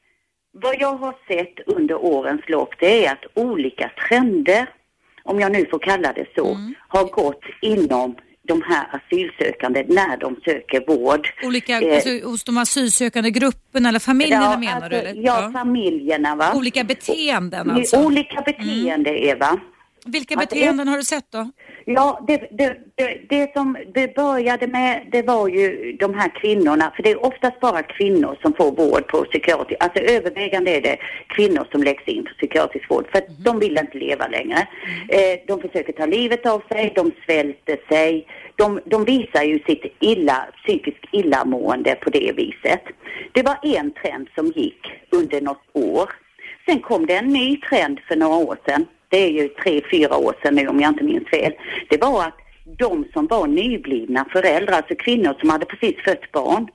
vad 0.52 0.76
jag 0.80 0.94
har 0.94 1.14
sett 1.28 1.58
under 1.66 2.04
årens 2.04 2.48
lopp 2.48 2.74
det 2.78 3.06
är 3.06 3.12
att 3.12 3.24
olika 3.34 3.90
trender, 4.08 4.66
om 5.22 5.40
jag 5.40 5.52
nu 5.52 5.66
får 5.66 5.78
kalla 5.78 6.12
det 6.12 6.26
så, 6.36 6.58
har 6.88 7.04
gått 7.04 7.42
inom 7.60 8.16
de 8.46 8.62
här 8.62 8.86
asylsökande 8.96 9.84
när 9.88 10.16
de 10.16 10.36
söker 10.44 10.86
vård. 10.86 11.28
Olika, 11.44 11.80
Eh, 11.80 11.94
alltså, 11.94 12.28
hos 12.28 12.44
de 12.44 12.58
asylsökande 12.58 13.30
grupperna 13.30 13.88
eller 13.88 13.98
familjerna 13.98 14.44
ja, 14.44 14.58
menar 14.58 14.74
alltså, 14.74 14.88
du? 14.88 14.96
Eller? 14.96 15.22
Ja, 15.22 15.50
familjerna 15.52 16.34
va. 16.36 16.52
Olika 16.54 16.84
beteenden 16.84 17.70
alltså? 17.70 17.96
Olika 18.04 18.42
beteende 18.46 19.10
Eva. 19.10 19.60
vilka 20.06 20.36
beteenden 20.36 20.88
har 20.88 20.96
du 20.96 21.04
sett 21.04 21.32
då? 21.32 21.50
Ja, 21.88 22.24
det, 22.26 22.48
det, 22.50 22.76
det, 22.94 23.20
det 23.28 23.52
som 23.54 23.76
det 23.94 24.14
började 24.14 24.66
med, 24.66 25.06
det 25.12 25.22
var 25.22 25.48
ju 25.48 25.96
de 26.00 26.14
här 26.14 26.28
kvinnorna, 26.28 26.92
för 26.96 27.02
det 27.02 27.10
är 27.10 27.24
oftast 27.24 27.60
bara 27.60 27.82
kvinnor 27.82 28.38
som 28.42 28.52
får 28.52 28.72
vård 28.72 29.06
på 29.08 29.24
psykiatrisk, 29.24 29.82
alltså 29.84 30.02
övervägande 30.02 30.70
är 30.70 30.80
det 30.80 30.96
kvinnor 31.28 31.66
som 31.72 31.82
läggs 31.82 32.08
in 32.08 32.24
på 32.24 32.30
psykiatrisk 32.30 32.90
vård, 32.90 33.06
för 33.10 33.18
att 33.18 33.44
de 33.44 33.58
vill 33.58 33.78
inte 33.78 33.98
leva 33.98 34.26
längre. 34.26 34.58
Eh, 35.08 35.38
de 35.46 35.60
försöker 35.60 35.92
ta 35.92 36.06
livet 36.06 36.46
av 36.46 36.62
sig, 36.68 36.92
de 36.94 37.12
svälter 37.26 37.78
sig, 37.88 38.26
de, 38.56 38.80
de 38.84 39.04
visar 39.04 39.42
ju 39.42 39.58
sitt 39.58 39.96
illa, 40.00 40.46
psykiskt 40.64 41.04
illamående 41.12 41.94
på 41.94 42.10
det 42.10 42.32
viset. 42.36 42.82
Det 43.32 43.42
var 43.42 43.58
en 43.62 43.90
trend 43.90 44.28
som 44.34 44.46
gick 44.46 44.80
under 45.10 45.40
något 45.40 45.66
år. 45.72 46.10
Sen 46.68 46.80
kom 46.80 47.06
det 47.06 47.14
en 47.14 47.28
ny 47.28 47.60
trend 47.60 48.00
för 48.08 48.16
några 48.16 48.36
år 48.36 48.56
sedan. 48.68 48.86
Det 49.08 49.16
är 49.16 49.30
ju 49.30 49.48
tre, 49.48 49.80
fyra 49.90 50.16
år 50.16 50.34
sedan 50.42 50.54
nu 50.54 50.68
om 50.68 50.80
jag 50.80 50.90
inte 50.90 51.04
minns 51.04 51.28
fel. 51.28 51.52
Det 51.88 52.00
var 52.00 52.24
att 52.24 52.38
de 52.78 53.04
som 53.12 53.26
var 53.26 53.46
nyblivna 53.46 54.26
föräldrar, 54.32 54.76
alltså 54.76 54.94
kvinnor 54.94 55.34
som 55.40 55.50
hade 55.50 55.66
precis 55.66 55.96
fött 56.04 56.32
barn 56.32 56.68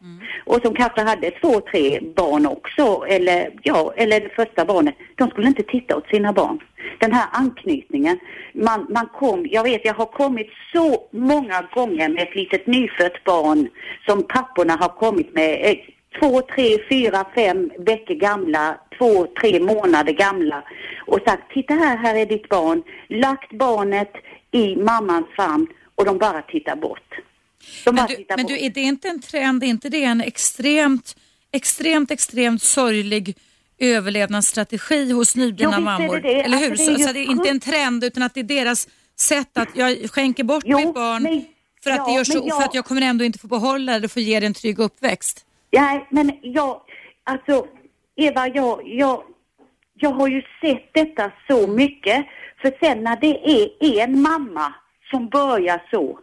och 0.46 0.60
som 0.64 0.76
kanske 0.76 1.02
hade 1.02 1.32
två, 1.32 1.62
tre 1.72 2.00
barn 2.16 2.46
också, 2.46 3.06
eller 3.08 3.50
ja, 3.64 3.94
eller 3.96 4.20
det 4.20 4.30
första 4.36 4.66
barnet, 4.66 4.96
de 5.16 5.30
skulle 5.30 5.48
inte 5.48 5.64
titta 5.64 5.98
åt 5.98 6.08
sina 6.08 6.34
barn. 6.34 6.60
Den 7.00 7.14
här 7.14 7.28
anknytningen, 7.32 8.20
man, 8.54 8.88
man 8.90 9.08
kom, 9.08 9.48
jag 9.52 9.64
vet 9.64 9.86
jag 9.86 9.94
har 9.94 10.06
kommit 10.06 10.50
så 10.74 11.08
många 11.12 11.68
gånger 11.74 12.10
med 12.10 12.24
ett 12.24 12.36
litet 12.36 12.68
nyfött 12.68 13.24
barn 13.24 13.70
som 14.06 14.24
papporna 14.24 14.74
har 14.74 14.90
kommit 14.90 15.36
med 15.36 15.66
eh, 15.66 15.78
två, 16.20 16.41
tre, 16.41 16.78
fyra, 16.89 17.26
fem 17.36 17.72
veckor 17.80 18.14
gamla, 18.16 18.78
två, 18.97 19.28
tre 19.41 19.59
månader 19.59 20.14
gamla 20.14 20.64
och 21.07 21.20
sagt 21.26 21.51
titta 21.53 21.74
här, 21.74 21.97
här 21.97 22.16
är 22.16 22.26
ditt 22.26 22.49
barn, 22.49 22.84
lagt 23.09 23.51
barnet 23.57 24.12
i 24.51 24.76
mammans 24.76 25.28
famn 25.38 25.68
och 25.95 26.05
de 26.05 26.18
bara 26.18 26.41
tittar 26.41 26.76
bort. 26.76 27.16
De 27.86 27.95
Men, 27.95 28.05
du, 28.07 28.16
tittar 28.16 28.38
men 28.38 28.43
bort. 28.45 28.49
du, 28.57 28.66
är 28.66 28.70
det 28.70 28.82
inte 28.82 29.07
en 29.07 29.22
trend, 29.22 29.64
är 29.64 29.68
inte 29.68 29.89
det 29.89 30.03
en 30.03 30.22
extremt, 30.22 31.16
extremt, 31.51 32.12
extremt 32.12 32.62
sorglig 32.64 33.38
överlevnadsstrategi 33.80 35.12
hos 35.12 35.36
nyblivna 35.36 35.74
är 35.76 35.78
det 35.80 35.84
mammor? 35.86 36.20
det. 36.20 36.41
Eller 36.41 36.57
hur? 36.57 36.72
Alltså, 36.72 36.86
det 36.86 36.91
är 36.93 36.97
så, 36.97 37.07
så 37.07 37.14
det 37.14 37.20
är 37.20 37.32
inte 37.32 37.49
en 37.49 37.59
trend 37.59 38.03
utan 38.03 38.24
att 38.24 38.34
det 38.34 38.39
är 38.39 38.43
deras 38.43 38.88
sätt 39.20 39.57
att 39.57 39.70
jag 39.76 40.12
skänker 40.12 40.43
bort 40.43 40.64
Jo, 40.68 40.78
mitt 40.78 40.93
barn 40.93 41.24
men- 41.24 41.45
för, 41.84 41.91
att 41.91 41.97
ja, 41.97 42.05
det 42.07 42.14
gör 42.14 42.24
så, 42.24 42.43
jag- 42.47 42.57
för 42.62 42.64
att 42.70 42.74
jag 42.74 42.86
kommer 42.86 43.01
ändå 43.01 43.26
inte 43.26 43.39
få 43.39 43.47
behålla 43.47 43.99
det 43.99 44.05
och 44.05 44.12
få 44.12 44.20
ge 44.20 44.39
det 44.39 44.45
en 44.45 44.53
trygg 44.53 44.80
uppväxt. 44.80 45.45
Nej, 45.72 46.08
men 46.10 46.32
jag, 46.42 46.82
alltså 47.24 47.68
Eva, 48.16 48.48
jag, 48.48 48.82
jag, 48.86 49.24
jag 49.94 50.10
har 50.10 50.28
ju 50.28 50.42
sett 50.62 50.90
detta 50.94 51.32
så 51.48 51.68
mycket. 51.68 52.26
För 52.62 52.74
sen 52.86 53.04
när 53.04 53.18
det 53.22 53.50
är 53.50 54.04
en 54.04 54.22
mamma 54.22 54.74
som 55.12 55.30
börjar 55.30 55.88
så, 55.92 56.20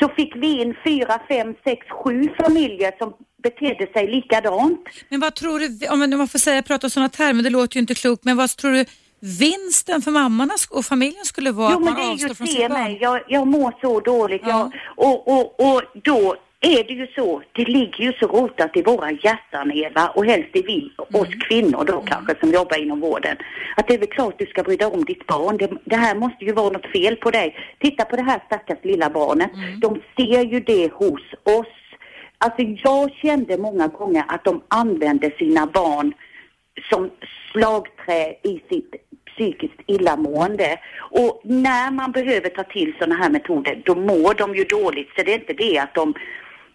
så 0.00 0.08
fick 0.08 0.36
vi 0.36 0.62
in 0.62 0.74
fyra, 0.84 1.20
fem, 1.28 1.54
sex, 1.64 1.86
sju 1.90 2.28
familjer 2.38 2.92
som 2.98 3.12
betedde 3.42 3.92
sig 3.92 4.06
likadant. 4.06 4.80
Men 5.08 5.20
vad 5.20 5.34
tror 5.34 5.58
du, 5.58 5.88
om 5.88 6.18
man 6.18 6.28
får 6.28 6.38
säga 6.38 6.62
prata 6.62 6.90
sådana 6.90 7.08
termer, 7.08 7.42
det 7.42 7.50
låter 7.50 7.76
ju 7.76 7.80
inte 7.80 7.94
klokt, 7.94 8.24
men 8.24 8.36
vad 8.36 8.50
tror 8.56 8.70
du 8.72 8.84
vinsten 9.20 10.02
för 10.02 10.10
mammorna 10.10 10.54
sk- 10.54 10.70
och 10.70 10.84
familjen 10.84 11.24
skulle 11.24 11.50
vara 11.52 11.70
Jo, 11.72 11.78
att 11.78 11.84
men 11.84 11.94
det 11.94 12.02
är 12.02 12.28
ju 12.28 12.58
det 12.58 12.68
mig. 12.68 12.98
Jag, 13.00 13.20
jag 13.28 13.46
mår 13.46 13.74
så 13.80 14.00
dåligt. 14.00 14.42
Ja. 14.44 14.48
Jag, 14.50 14.72
och, 15.06 15.28
och, 15.28 15.60
och 15.74 15.82
då 16.04 16.36
är 16.62 16.84
det 16.84 16.94
ju 16.94 17.06
så, 17.06 17.42
det 17.52 17.64
ligger 17.64 18.04
ju 18.04 18.12
så 18.12 18.26
rotat 18.26 18.76
i 18.76 18.82
våra 18.82 19.10
hjärtan 19.10 19.72
Eva 19.72 20.08
och 20.08 20.26
helst 20.26 20.48
i 20.52 20.62
vi, 20.62 20.92
oss 20.96 21.28
Mm. 21.28 21.40
kvinnor 21.40 21.84
då 21.84 22.00
kanske 22.00 22.34
som 22.40 22.50
jobbar 22.50 22.78
inom 22.78 23.00
vården. 23.00 23.36
Att 23.76 23.88
det 23.88 23.94
är 23.94 23.98
väl 23.98 24.08
klart 24.08 24.38
du 24.38 24.46
ska 24.46 24.62
bry 24.62 24.76
dig 24.76 24.86
om 24.86 25.04
ditt 25.04 25.26
barn. 25.26 25.56
Det, 25.56 25.70
det 25.84 25.96
här 25.96 26.14
måste 26.14 26.44
ju 26.44 26.52
vara 26.52 26.70
något 26.70 26.92
fel 26.92 27.16
på 27.16 27.30
dig. 27.30 27.56
Titta 27.78 28.04
på 28.04 28.16
det 28.16 28.22
här 28.22 28.40
stackars 28.46 28.78
lilla 28.82 29.10
barnet. 29.10 29.54
Mm. 29.54 29.80
De 29.80 30.02
ser 30.16 30.44
ju 30.44 30.60
det 30.60 30.92
hos 30.92 31.22
oss. 31.42 31.74
Alltså 32.38 32.62
jag 32.62 33.12
kände 33.12 33.58
många 33.58 33.86
gånger 33.86 34.24
att 34.28 34.44
de 34.44 34.62
använde 34.68 35.30
sina 35.38 35.66
barn 35.66 36.12
som 36.90 37.10
slagträ 37.52 38.34
i 38.42 38.62
sitt 38.68 38.94
psykiskt 39.26 39.80
illamående. 39.86 40.78
Och 40.98 41.40
när 41.44 41.90
man 41.90 42.12
behöver 42.12 42.48
ta 42.48 42.62
till 42.62 42.94
sådana 42.98 43.14
här 43.14 43.30
metoder, 43.30 43.82
då 43.84 43.94
mår 43.94 44.34
de 44.34 44.54
ju 44.54 44.64
dåligt. 44.64 45.08
Så 45.16 45.22
det 45.22 45.32
är 45.34 45.38
inte 45.38 45.52
det 45.52 45.78
att 45.78 45.94
de 45.94 46.14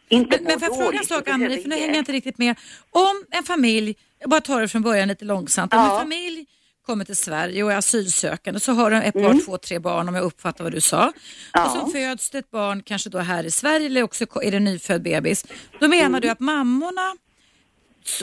inte 0.10 0.38
Men, 0.38 0.44
men 0.44 0.60
får 0.60 0.68
jag 0.70 0.78
fråga 0.78 1.00
en 1.00 1.06
sak 1.06 1.26
behöver 1.26 1.62
för 1.62 1.70
nu 1.70 1.76
hänger 1.76 1.88
jag 1.88 1.98
inte 1.98 2.12
riktigt 2.12 2.38
med. 2.38 2.56
Om 2.90 3.24
en 3.32 3.44
familj, 3.44 3.96
jag 4.20 4.30
bara 4.30 4.42
tar 4.42 4.62
det 4.62 4.68
från 4.68 4.82
början 4.82 5.08
lite 5.08 5.26
långsamt, 5.26 5.74
om 5.74 5.80
Ja. 5.80 5.94
en 5.94 6.00
familj 6.00 6.46
kommer 6.86 7.06
till 7.06 7.16
Sverige 7.16 7.64
och 7.64 7.72
är 7.72 7.76
asylsökande 7.78 8.60
så 8.60 8.72
har 8.72 8.92
de 8.92 8.98
ett 8.98 9.14
par, 9.14 9.22
Mm. 9.26 9.42
två, 9.46 9.58
tre 9.58 9.80
barn 9.80 10.10
om 10.10 10.16
jag 10.16 10.24
uppfattar 10.24 10.64
vad 10.64 10.74
du 10.74 10.82
sa. 10.82 11.14
Ja. 11.54 11.66
Och 11.66 11.72
så 11.72 11.92
föds 11.92 12.30
det 12.30 12.38
ett 12.38 12.52
barn 12.52 12.84
kanske 12.84 13.10
då 13.10 13.18
här 13.20 13.44
i 13.44 13.52
Sverige 13.52 13.86
eller 13.86 14.04
också 14.04 14.26
är 14.44 14.52
det 14.52 14.58
en 14.58 14.64
nyfödd 14.64 15.02
bebis. 15.04 15.46
Då 15.80 15.88
menar 15.88 16.06
Mm. 16.06 16.22
du 16.22 16.30
att 16.30 16.40
mammorna 16.40 17.16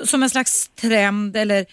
som 0.05 0.23
en 0.23 0.31
slags 0.31 0.69
trend 0.69 1.37
eller 1.37 1.67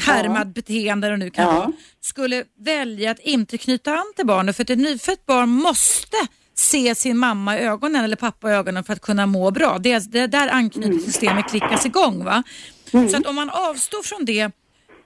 härmad 0.00 0.48
beteende 0.52 1.06
eller 1.06 1.16
nu 1.16 1.30
kan 1.30 1.44
Ja. 1.44 1.52
vara, 1.52 1.72
skulle 2.00 2.44
välja 2.58 3.10
att 3.10 3.18
inte 3.20 3.58
knyta 3.58 3.92
an 3.96 4.12
till 4.16 4.26
barnet 4.26 4.56
för 4.56 4.62
att 4.62 4.70
ett 4.70 4.78
nyfött 4.78 5.26
barn 5.26 5.48
måste 5.48 6.16
se 6.58 6.94
sin 6.94 7.18
mamma 7.18 7.58
i 7.58 7.60
ögonen 7.60 8.04
eller 8.04 8.16
pappa 8.16 8.50
i 8.50 8.54
ögonen 8.54 8.84
för 8.84 8.92
att 8.92 9.00
kunna 9.00 9.26
må 9.26 9.50
bra. 9.50 9.78
Det 9.78 9.92
är, 9.92 10.00
det 10.00 10.18
är 10.18 10.28
där 10.28 10.48
anknytningssystemet 10.48 11.50
klickas 11.50 11.86
igång. 11.86 12.24
Va? 12.24 12.42
Så 12.90 13.16
att 13.16 13.26
om 13.26 13.34
man 13.34 13.50
avstår 13.50 14.02
från 14.02 14.24
det, 14.24 14.50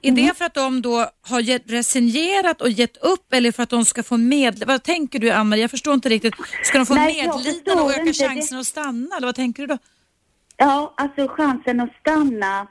är 0.03 0.13
det 0.13 0.39
för 0.39 0.45
att 0.45 0.55
de 0.55 0.83
då 0.83 1.07
har 1.23 1.69
resignerat 1.69 2.61
och 2.61 2.71
gett 2.71 2.97
upp 2.97 3.33
eller 3.33 3.53
för 3.53 3.63
att 3.63 3.71
de 3.71 3.85
ska 3.85 4.03
få 4.03 4.17
med... 4.17 4.65
Vad 4.67 4.83
tänker 4.83 5.19
du 5.19 5.31
Ann-Marie? 5.31 5.63
Jag 5.63 5.71
förstår 5.71 5.95
inte 5.95 6.09
riktigt. 6.09 6.35
Ska 6.65 6.79
de 6.79 6.87
få 6.87 6.95
Nej, 6.95 7.27
medlidande 7.27 7.83
och 7.83 7.91
öka 7.91 8.01
inte. 8.01 8.29
Chansen 8.29 8.59
att 8.59 8.67
stanna? 8.67 9.17
Eller 9.17 9.27
vad 9.27 9.35
tänker 9.35 9.63
du 9.63 9.67
då? 9.67 9.79
Ja, 10.57 10.95
alltså 10.97 11.29
chansen 11.29 11.81
att 11.81 11.97
stanna, 12.01 12.67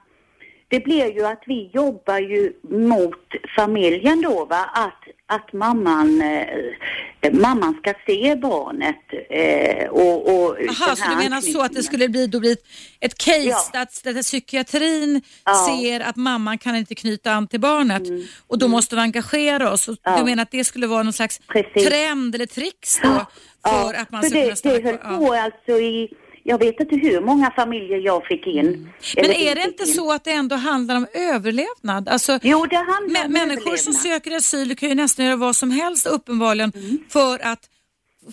det 0.67 0.79
blir 0.79 1.13
ju 1.15 1.25
att 1.25 1.43
vi 1.45 1.69
jobbar 1.73 2.19
ju 2.19 2.53
mot 2.69 3.27
familjen 3.55 4.21
då 4.21 4.45
va, 4.45 4.65
att, 4.73 5.00
att 5.35 5.53
mamman, 5.53 6.21
eh, 6.21 7.33
mamman 7.33 7.73
ska 7.81 7.93
se 8.05 8.35
barnet 8.35 8.95
eh, 9.29 9.89
och, 9.89 10.17
och 10.27 10.57
Jaha, 10.59 10.95
så 10.95 11.09
du 11.09 11.15
menar 11.15 11.41
så 11.41 11.61
att 11.61 11.73
det 11.73 11.83
skulle 11.83 12.09
bli, 12.09 12.27
då 12.27 12.39
bli 12.39 12.51
ett, 12.51 12.63
ett 12.99 13.17
case 13.17 13.69
Ja. 13.73 13.81
att, 13.81 14.07
att 14.07 14.21
psykiatrin 14.21 15.21
Ja. 15.45 15.53
ser 15.81 15.99
att 15.99 16.15
mamman 16.15 16.57
kan 16.57 16.75
inte 16.75 16.95
knyta 16.95 17.31
an 17.31 17.47
till 17.47 17.59
barnet 17.59 18.03
och 18.47 18.57
då 18.59 18.67
måste 18.67 18.95
vi 18.95 19.01
engagera 19.01 19.71
oss. 19.71 19.87
Mm. 19.87 19.97
Ja. 20.03 20.17
Du 20.17 20.23
menar 20.23 20.43
att 20.43 20.51
det 20.51 20.63
skulle 20.63 20.87
vara 20.87 21.03
någon 21.03 21.13
slags 21.13 21.39
Precis. 21.47 21.87
trend 21.87 22.35
eller 22.35 22.45
tricks 22.45 22.99
då 23.03 23.25
för 23.69 23.93
att 23.93 24.11
man 24.11 24.21
för 24.21 24.29
ska 24.29 24.39
det, 24.39 24.61
kunna 24.61 24.73
det 24.73 24.83
höll? 24.83 24.99
Ja. 25.03 25.17
på 25.17 25.33
alltså 25.33 25.71
i, 25.71 26.09
jag 26.43 26.57
vet 26.59 26.79
inte 26.79 26.95
hur 26.95 27.21
många 27.21 27.51
familjer 27.51 27.97
jag 27.97 28.25
fick 28.25 28.47
in. 28.47 28.59
Mm. 28.67 28.89
Men 29.15 29.31
är 29.31 29.55
det 29.55 29.61
inte 29.63 29.83
in. 29.83 29.93
så 29.93 30.11
att 30.13 30.23
det 30.23 30.31
ändå 30.31 30.55
handlar 30.55 30.95
om 30.95 31.07
överlevnad? 31.13 32.09
Alltså, 32.09 32.39
Jo, 32.43 32.65
det 32.69 32.75
handlar 32.75 33.25
om 33.25 33.31
människor 33.33 33.77
som 33.77 33.93
överlevnad. 33.93 34.01
söker 34.01 34.35
asyl 34.37 34.75
kan 34.75 34.89
ju 34.89 34.95
nästan 34.95 35.25
göra 35.25 35.35
vad 35.35 35.55
som 35.55 35.71
helst 35.71 36.07
uppenbarligen 36.07 36.71
Mm. 36.75 36.99
för 37.09 37.39
att 37.45 37.59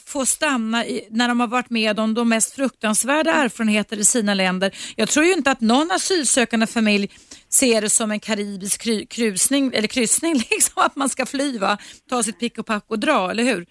få 0.06 0.26
stanna 0.26 0.86
i, 0.86 1.08
när 1.10 1.28
de 1.28 1.40
har 1.40 1.46
varit 1.46 1.70
med 1.70 2.00
om 2.00 2.14
de 2.14 2.28
mest 2.28 2.54
fruktansvärda 2.54 3.30
Mm. 3.30 3.44
erfarenheter 3.44 3.96
i 3.96 4.04
sina 4.04 4.34
länder. 4.34 4.74
Jag 4.96 5.08
tror 5.08 5.26
ju 5.26 5.32
inte 5.32 5.50
att 5.50 5.60
någon 5.60 5.90
asylsökande 5.90 6.66
familj 6.66 7.10
ser 7.48 7.80
det 7.80 7.90
som 7.90 8.10
en 8.10 8.20
karibisk 8.20 8.82
kry, 8.82 9.06
krusning, 9.06 9.70
eller 9.74 9.88
kryssning, 9.88 10.34
liksom 10.50 10.82
att 10.82 10.96
man 10.96 11.08
ska 11.08 11.26
fly, 11.26 11.58
va? 11.58 11.78
ta 12.10 12.22
sitt 12.22 12.40
pick 12.40 12.58
och 12.58 12.66
pack 12.66 12.84
och 12.88 12.98
dra, 12.98 13.30
eller 13.30 13.42
hur? 13.44 13.66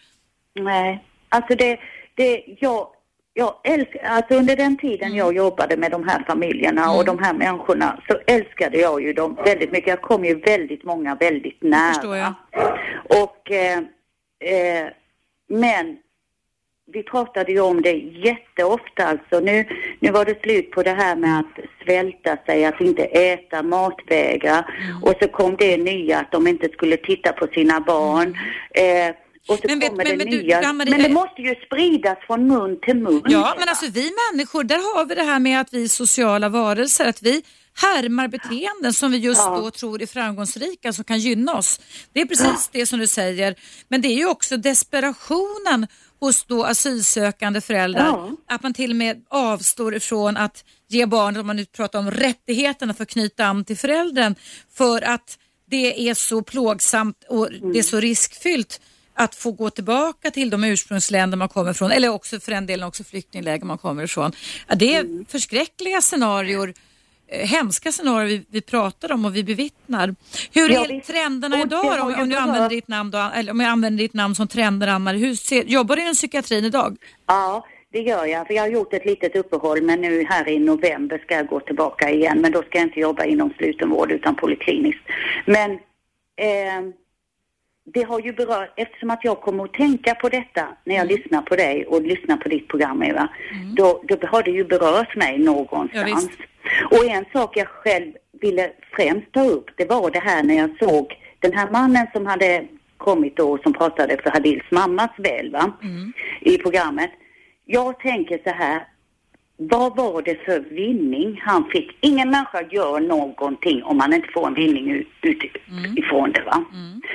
Nej, 0.59 1.03
alltså 1.29 1.55
det, 1.55 1.79
det 2.15 2.43
jag, 2.59 2.87
jag 3.37 3.53
älskar, 3.63 3.99
alltså 4.03 4.35
under 4.35 4.55
den 4.55 4.77
tiden 4.77 5.07
Mm. 5.07 5.17
jag 5.17 5.35
jobbade 5.35 5.77
med 5.77 5.91
de 5.91 6.07
här 6.07 6.23
familjerna 6.27 6.91
och 6.91 7.05
de 7.05 7.19
här 7.19 7.33
människorna 7.33 8.01
så 8.09 8.19
älskade 8.27 8.77
jag 8.77 9.01
ju 9.01 9.13
dem 9.13 9.37
väldigt 9.45 9.71
mycket. 9.71 9.87
Jag 9.89 10.01
kom 10.01 10.25
ju 10.25 10.35
väldigt 10.35 10.83
många 10.83 11.15
väldigt 11.15 11.61
nära. 11.63 11.93
förstår 11.93 12.17
jag. 12.17 12.33
Och, 13.23 13.51
eh, 13.51 13.77
eh, 14.39 14.87
men 15.49 15.97
vi 16.91 17.03
pratade 17.03 17.51
ju 17.51 17.59
om 17.59 17.81
det 17.81 17.93
jätteofta 18.27 19.05
alltså. 19.05 19.39
Nu, 19.39 19.65
nu 19.99 20.11
var 20.11 20.25
det 20.25 20.41
slut 20.41 20.71
på 20.71 20.83
det 20.83 20.91
här 20.93 21.15
med 21.15 21.39
att 21.39 21.59
svälta 21.83 22.37
sig, 22.45 22.65
att 22.65 22.81
inte 22.81 23.03
äta, 23.05 23.63
matvägra. 23.63 24.55
Mm. 24.55 25.03
Och 25.03 25.13
så 25.21 25.27
kom 25.27 25.55
det 25.59 25.77
nya 25.77 26.19
att 26.19 26.31
de 26.31 26.47
inte 26.47 26.69
skulle 26.69 26.97
titta 26.97 27.31
på 27.33 27.47
sina 27.47 27.79
barn. 27.79 28.37
Eh, 28.71 29.15
och 29.47 29.57
så 29.57 29.67
Men 29.67 29.79
vet- 29.79 29.89
kommer 29.89 30.03
men- 30.05 30.17
det 30.17 30.25
men 30.25 30.33
du, 30.33 30.41
nya. 30.43 30.67
Ann-Marie, 30.67 30.91
men 30.91 30.99
det 31.01 31.07
eh, 31.07 31.13
måste 31.13 31.41
ju 31.41 31.55
spridas 31.65 32.17
från 32.27 32.47
mun 32.47 32.79
till 32.81 32.95
mun. 32.97 33.21
Ja, 33.25 33.55
men 33.59 33.69
alltså 33.69 33.85
vi 33.91 34.11
människor, 34.31 34.63
där 34.63 34.95
har 34.95 35.05
vi 35.05 35.15
det 35.15 35.23
här 35.23 35.39
med 35.39 35.61
att 35.61 35.73
vi 35.73 35.83
är 35.83 35.87
sociala 35.87 36.49
varelser, 36.49 37.05
att 37.05 37.21
vi 37.21 37.43
härmar 37.81 38.27
beteenden 38.27 38.93
som 38.93 39.11
vi 39.11 39.17
just 39.17 39.41
Ja. 39.45 39.57
då 39.59 39.71
tror 39.71 40.01
är 40.01 40.07
framgångsrika, 40.07 40.93
som 40.93 41.03
kan 41.03 41.19
gynna 41.19 41.55
oss. 41.57 41.79
Det 42.13 42.21
är 42.21 42.25
precis 42.25 42.69
det 42.71 42.85
som 42.85 42.99
du 42.99 43.07
säger, 43.07 43.55
men 43.87 44.01
det 44.01 44.07
är 44.07 44.15
ju 44.17 44.25
också 44.27 44.57
desperationen 44.57 45.87
hos 46.19 46.43
då 46.45 46.63
asylsökande 46.63 47.61
föräldrar, 47.61 48.05
Ja. 48.05 48.31
att 48.47 48.63
man 48.63 48.73
till 48.73 48.89
och 48.89 48.95
med 48.95 49.25
avstår 49.29 49.95
ifrån 49.95 50.37
att 50.37 50.63
ge 50.89 51.05
barnet, 51.05 51.39
om 51.41 51.47
man 51.47 51.55
nu 51.55 51.65
pratar 51.65 51.99
om 51.99 52.11
rättigheterna 52.11 52.93
för 52.93 53.03
att 53.03 53.09
knyta 53.09 53.45
an 53.45 53.65
till 53.65 53.77
föräldern, 53.77 54.35
för 54.73 55.01
att 55.01 55.37
det 55.69 56.09
är 56.09 56.13
så 56.13 56.41
plågsamt 56.41 57.23
och 57.29 57.49
det 57.73 57.79
är 57.79 57.83
så 57.83 57.99
riskfyllt 57.99 58.81
att 59.17 59.35
få 59.35 59.51
gå 59.51 59.69
tillbaka 59.69 60.31
till 60.31 60.49
de 60.49 60.63
ursprungsländer 60.63 61.37
man 61.37 61.49
kommer 61.49 61.71
ifrån 61.71 61.91
eller 61.91 62.09
också 62.09 62.39
för 62.39 62.51
den 62.51 62.65
delen 62.65 62.87
också 62.87 63.03
flyktingläger 63.03 63.65
man 63.65 63.77
kommer 63.77 64.03
ifrån. 64.03 64.31
Ja, 64.67 64.75
det 64.75 64.95
är 64.95 64.99
Mm. 65.01 65.25
förskräckliga 65.29 66.01
scenarier, 66.01 66.73
eh, 67.27 67.47
hemska 67.47 67.91
scenarier 67.91 68.27
vi, 68.27 68.45
vi 68.49 68.61
pratar 68.61 69.11
om 69.11 69.25
och 69.25 69.35
vi 69.35 69.43
bevittnar. 69.43 70.15
Hur 70.53 70.69
Ja, 70.69 70.85
är 70.85 70.87
visst. 70.93 71.07
det 71.07 71.17
idag 71.61 72.11
ju 72.11 72.21
om, 72.21 72.29
du 72.29 72.35
använder 72.35 72.69
ditt 72.69 72.87
namn 72.87 73.11
då, 73.11 73.17
eller 73.35 73.51
om 73.51 73.59
jag 73.59 73.69
använder 73.69 74.03
ditt 74.03 74.13
namn 74.13 74.35
som 74.35 74.47
trender 74.47 74.87
Ann-Marie. 74.87 75.19
Hur 75.27 75.35
ser, 75.35 75.63
jobbar 75.63 75.95
du 75.95 76.01
inom 76.01 76.13
psykiatrin 76.13 76.65
idag? 76.65 76.97
Ja, 77.27 77.67
det 77.91 77.99
gör 77.99 78.25
jag. 78.25 78.47
För 78.47 78.53
jag 78.53 78.63
har 78.63 78.69
gjort 78.69 78.93
ett 78.93 79.05
litet 79.05 79.35
uppehåll 79.35 79.81
men 79.81 80.01
nu 80.01 80.23
här 80.29 80.49
i 80.49 80.59
november 80.59 81.17
ska 81.25 81.35
jag 81.35 81.47
gå 81.47 81.59
tillbaka 81.59 82.09
igen. 82.11 82.41
Men 82.41 82.51
då 82.51 82.61
ska 82.63 82.77
jag 82.77 82.87
inte 82.87 82.99
jobba 82.99 83.23
inom 83.25 83.53
slutenvård 83.57 84.11
utan 84.11 84.35
polikliniskt. 84.35 85.01
Men 85.45 85.71
eh, 86.47 86.81
det 87.93 88.03
har 88.03 88.19
ju 88.19 88.33
berört, 88.33 88.73
eftersom 88.75 89.09
att 89.09 89.23
jag 89.23 89.41
kommer 89.41 89.63
att 89.63 89.73
tänka 89.73 90.15
på 90.15 90.29
detta 90.29 90.67
när 90.83 90.95
jag 90.95 91.07
lyssnar 91.07 91.41
på 91.41 91.55
dig 91.55 91.85
och 91.85 92.01
lyssnar 92.01 92.37
på 92.37 92.49
ditt 92.49 92.67
program 92.67 93.03
Eva, 93.03 93.27
då, 93.75 94.03
då 94.07 94.27
har 94.27 94.43
det 94.43 94.51
ju 94.51 94.63
berört 94.63 95.15
mig 95.15 95.39
någonstans. 95.39 96.29
Ja, 96.89 96.97
och 96.97 97.05
en 97.05 97.25
sak 97.33 97.57
jag 97.57 97.67
själv 97.67 98.11
ville 98.41 98.71
främst 98.95 99.31
ta 99.31 99.43
upp, 99.43 99.65
det 99.77 99.89
var 99.89 100.11
det 100.11 100.19
här 100.19 100.43
när 100.43 100.57
jag 100.57 100.77
såg 100.79 101.13
den 101.39 101.53
här 101.53 101.71
mannen 101.71 102.07
som 102.13 102.25
hade 102.25 102.65
kommit 102.97 103.37
då 103.37 103.57
som 103.57 103.73
pratade 103.73 104.17
för 104.23 104.29
Hadils 104.29 104.71
mammas 104.71 105.11
väl 105.17 105.51
va? 105.51 105.71
i 106.41 106.57
programmet. 106.57 107.11
Jag 107.65 107.99
tänker 107.99 108.39
så 108.43 108.49
här, 108.49 108.87
vad 109.57 109.95
var 109.95 110.21
det 110.21 110.45
för 110.45 110.59
vinning 110.59 111.41
han 111.45 111.69
fick? 111.69 111.97
Ingen 112.01 112.29
människa 112.29 112.61
gör 112.71 112.99
någonting 112.99 113.83
om 113.83 113.97
man 113.97 114.13
inte 114.13 114.27
får 114.33 114.47
en 114.47 114.53
vinning 114.53 114.91
ut, 114.91 115.07
utifrån 115.21 116.31
det 116.31 116.43
va? 116.43 116.65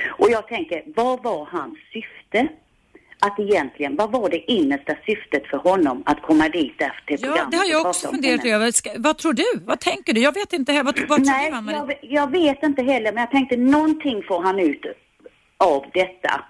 Och 0.09 0.29
jag 0.29 0.47
tänker, 0.47 0.83
vad 0.95 1.23
var 1.23 1.45
hans 1.51 1.77
syfte? 1.93 2.47
Att 3.19 3.39
egentligen, 3.39 3.95
vad 3.95 4.11
var 4.11 4.29
det 4.29 4.51
innersta 4.51 4.95
syftet 5.05 5.47
för 5.47 5.57
honom 5.57 6.03
att 6.05 6.21
komma 6.21 6.49
dit 6.49 6.73
efter 6.81 6.93
Ja, 7.07 7.17
programmet? 7.17 7.51
det 7.51 7.57
har 7.57 7.65
jag 7.65 7.85
också 7.85 8.07
funderat 8.07 8.45
över. 8.45 8.71
Ska, 8.71 8.89
vad 8.97 9.17
tror 9.17 9.33
du? 9.33 9.45
Vad 9.65 9.79
tänker 9.79 10.13
du? 10.13 10.21
Jag 10.21 10.33
vet 10.33 10.53
inte. 10.53 10.83
Vad, 10.83 10.99
vad 11.07 11.25
Nej, 11.25 11.51
du 11.51 11.71
jag, 11.71 11.93
jag 12.01 12.31
vet 12.31 12.63
inte 12.63 12.83
heller, 12.83 13.11
men 13.11 13.21
jag 13.21 13.31
tänkte 13.31 13.57
någonting 13.57 14.23
får 14.27 14.41
han 14.41 14.59
ut 14.59 14.85
av 15.57 15.85
detta. 15.93 16.43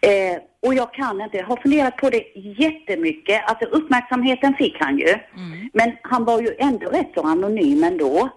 Eh, 0.00 0.38
och 0.64 0.74
jag 0.74 0.94
kan 0.94 1.20
inte, 1.20 1.36
jag 1.36 1.44
har 1.46 1.56
funderat 1.56 1.96
på 1.96 2.10
det 2.10 2.24
jättemycket. 2.58 3.42
Alltså 3.46 3.64
uppmärksamheten 3.64 4.54
fick 4.54 4.76
han 4.80 4.98
ju. 4.98 5.08
Mm. 5.36 5.70
Men 5.72 5.92
han 6.02 6.24
var 6.24 6.40
ju 6.40 6.54
ändå 6.58 6.90
rätt 6.90 7.10
så 7.14 7.22
anonym 7.26 7.84
ändå. 7.84 8.28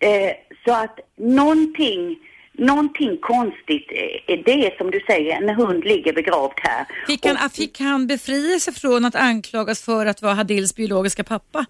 Eh, 0.00 0.32
så 0.64 0.72
att 0.74 0.98
någonting, 1.18 2.16
någonting 2.52 3.18
konstigt, 3.22 3.86
eh, 4.26 4.38
det 4.44 4.66
är 4.66 4.76
som 4.78 4.90
du 4.90 5.00
säger, 5.06 5.36
en 5.42 5.48
hund 5.56 5.84
ligger 5.84 6.12
begravd 6.12 6.52
här. 6.56 6.86
Fick 7.06 7.26
han, 7.26 7.36
Och- 7.46 7.52
fick 7.52 7.80
han 7.80 8.06
befrielse 8.06 8.72
från 8.72 9.04
att 9.04 9.14
anklagas 9.14 9.82
för 9.82 10.06
att 10.06 10.22
vara 10.22 10.34
Hadils 10.34 10.74
biologiska 10.76 11.24
pappa? 11.24 11.66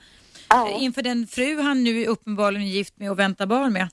Ja. 0.48 0.78
Inför 0.80 1.02
den 1.02 1.26
fru 1.26 1.60
han 1.62 1.84
nu 1.84 2.02
är 2.02 2.08
uppenbarligen 2.08 2.66
gift 2.68 2.98
med 2.98 3.10
och 3.10 3.18
väntar 3.18 3.46
barn 3.46 3.72
med. 3.72 3.88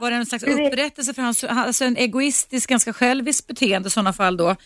Var 0.00 0.10
det 0.10 0.16
en 0.16 0.26
slags 0.26 0.44
upprättelse 0.44 1.14
för 1.14 1.22
hans, 1.22 1.44
alltså 1.44 1.84
en 1.84 1.96
egoistisk, 1.96 2.70
ganska 2.70 2.92
självisk 2.92 3.46
beteende 3.46 3.86
i 3.86 3.90
sådana 3.90 4.12
fall 4.12 4.36
då? 4.36 4.56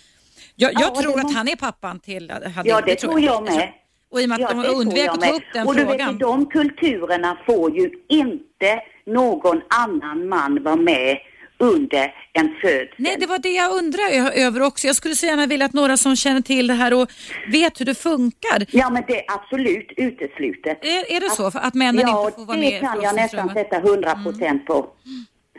Jag, 0.57 0.73
jag 0.73 0.83
Ja, 0.83 0.91
det 0.97 1.03
tror 1.03 1.17
att 1.17 1.23
måste- 1.23 1.39
han 1.39 1.49
är 1.49 1.57
pappan 1.57 2.01
till 2.01 2.31
Hadil. 2.31 2.53
Ja, 2.71 2.81
det 2.81 2.95
tror 2.97 3.21
jag 3.21 3.43
med. 3.45 3.73
Och 4.11 4.21
i 4.21 4.25
och 4.25 4.29
med 4.29 4.35
att 4.35 4.41
Ja, 4.41 4.49
de 4.57 4.63
det 4.63 4.69
undvek 4.69 4.99
jag 5.07 5.15
att 5.15 5.21
ta 5.21 5.31
upp 5.33 5.43
den 5.55 5.67
och 5.67 5.75
du 5.75 5.87
frågan. 5.87 6.09
Vet, 6.13 6.21
de 6.21 6.47
kulturerna 6.47 7.39
får 7.47 7.77
ju 7.77 7.91
inte 8.09 8.81
någon 9.07 9.61
annan 9.69 10.29
man 10.29 10.63
vara 10.63 10.77
med 10.77 11.19
under 11.59 12.15
en 12.33 12.55
födsel. 12.61 12.89
Nej, 12.97 13.17
det 13.21 13.27
var 13.27 13.39
det 13.39 13.51
jag 13.53 13.73
undrar 13.73 14.03
ö- 14.13 14.31
över 14.35 14.63
också. 14.63 14.87
Jag 14.87 14.97
skulle 14.97 15.15
så 15.15 15.27
gärna 15.27 15.47
vilja 15.47 15.67
att 15.67 15.73
några 15.73 15.97
som 15.97 16.17
känner 16.17 16.41
till 16.41 16.67
det 16.67 16.75
här 16.75 16.95
och 16.95 17.11
vet 17.53 17.81
hur 17.81 17.85
det 17.87 17.95
funkar. 17.95 18.67
Ja, 18.71 18.91
men 18.91 19.03
det 19.07 19.19
är 19.19 19.25
absolut 19.35 19.93
uteslutet. 19.97 20.85
Är, 20.85 21.13
är 21.17 21.21
det 21.21 21.31
så? 21.31 21.51
För 21.51 21.59
att 21.59 21.75
männen 21.75 22.09
ja, 22.09 22.25
inte 22.27 22.37
får 22.39 22.45
vara 22.47 22.57
med 22.57 22.73
det 22.73 22.77
i 22.77 22.81
kan 22.81 23.03
jag 23.03 23.17
nästan 23.17 23.49
sätta 23.55 23.79
hundra 23.81 24.15
procent 24.15 24.67
på. 24.67 24.87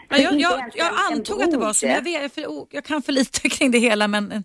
Ja, 0.09 0.17
jag, 0.17 0.39
jag, 0.39 0.69
jag 0.75 0.87
antog 1.11 1.41
att 1.43 1.51
det 1.51 1.57
var 1.57 1.73
så, 1.73 1.85
jag, 1.85 2.01
vet, 2.01 2.37
jag 2.69 2.83
kan 2.85 3.01
för 3.01 3.11
lite 3.11 3.49
kring 3.49 3.71
det 3.71 3.79
hela. 3.79 4.07
Men, 4.07 4.43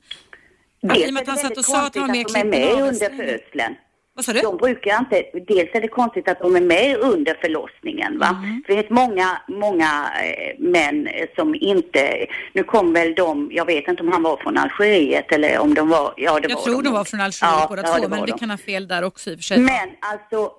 Dels 0.82 1.12
med 1.12 1.16
är 1.16 1.20
att 1.20 1.26
det 1.26 1.30
han 1.30 1.36
väldigt 1.42 1.64
sa 1.66 1.86
att 1.86 1.92
konstigt 1.94 2.02
att 2.02 2.34
de 2.34 2.40
är 2.40 2.44
med 2.44 2.82
under 2.82 3.16
födseln. 3.16 3.74
vad 4.14 4.24
sa 4.24 4.32
du? 4.32 4.40
De 4.40 4.56
brukar 4.56 4.98
inte, 4.98 5.24
dels 5.52 5.70
är 5.74 5.80
det 5.80 5.88
konstigt 5.88 6.28
att 6.28 6.40
de 6.40 6.56
är 6.56 6.60
med 6.60 6.96
under 6.96 7.34
förlossningen 7.40 8.18
va. 8.18 8.28
Mm. 8.28 8.62
För 8.66 8.74
det 8.74 8.86
är 8.86 8.92
många, 8.94 9.40
många 9.48 10.10
eh, 10.24 10.58
män 10.58 11.06
eh, 11.06 11.26
som 11.36 11.54
inte, 11.54 12.26
nu 12.52 12.62
kom 12.62 12.92
väl 12.92 13.14
de, 13.14 13.48
jag 13.52 13.64
vet 13.66 13.88
inte 13.88 14.02
om 14.02 14.12
han 14.12 14.22
var 14.22 14.36
från 14.36 14.56
Algeriet 14.58 15.32
eller 15.32 15.58
om 15.58 15.74
de 15.74 15.88
var, 15.88 16.14
ja 16.16 16.40
det 16.40 16.48
Jag 16.48 16.56
var 16.56 16.62
tror 16.64 16.82
de 16.82 16.88
nog. 16.88 16.92
var 16.94 17.04
från 17.04 17.20
Algeriet 17.20 17.40
Ja, 17.60 17.66
båda 17.68 17.82
ja, 17.82 17.94
två, 17.94 18.02
det 18.02 18.08
men 18.08 18.24
vi 18.24 18.30
de. 18.30 18.38
kan 18.38 18.50
ha 18.50 18.56
fel 18.56 18.88
där 18.88 19.02
också 19.04 19.30
i 19.30 19.34
och 19.34 19.38
för 19.38 19.42
sig. 19.44 19.58
Men 19.58 19.88
alltså 20.00 20.50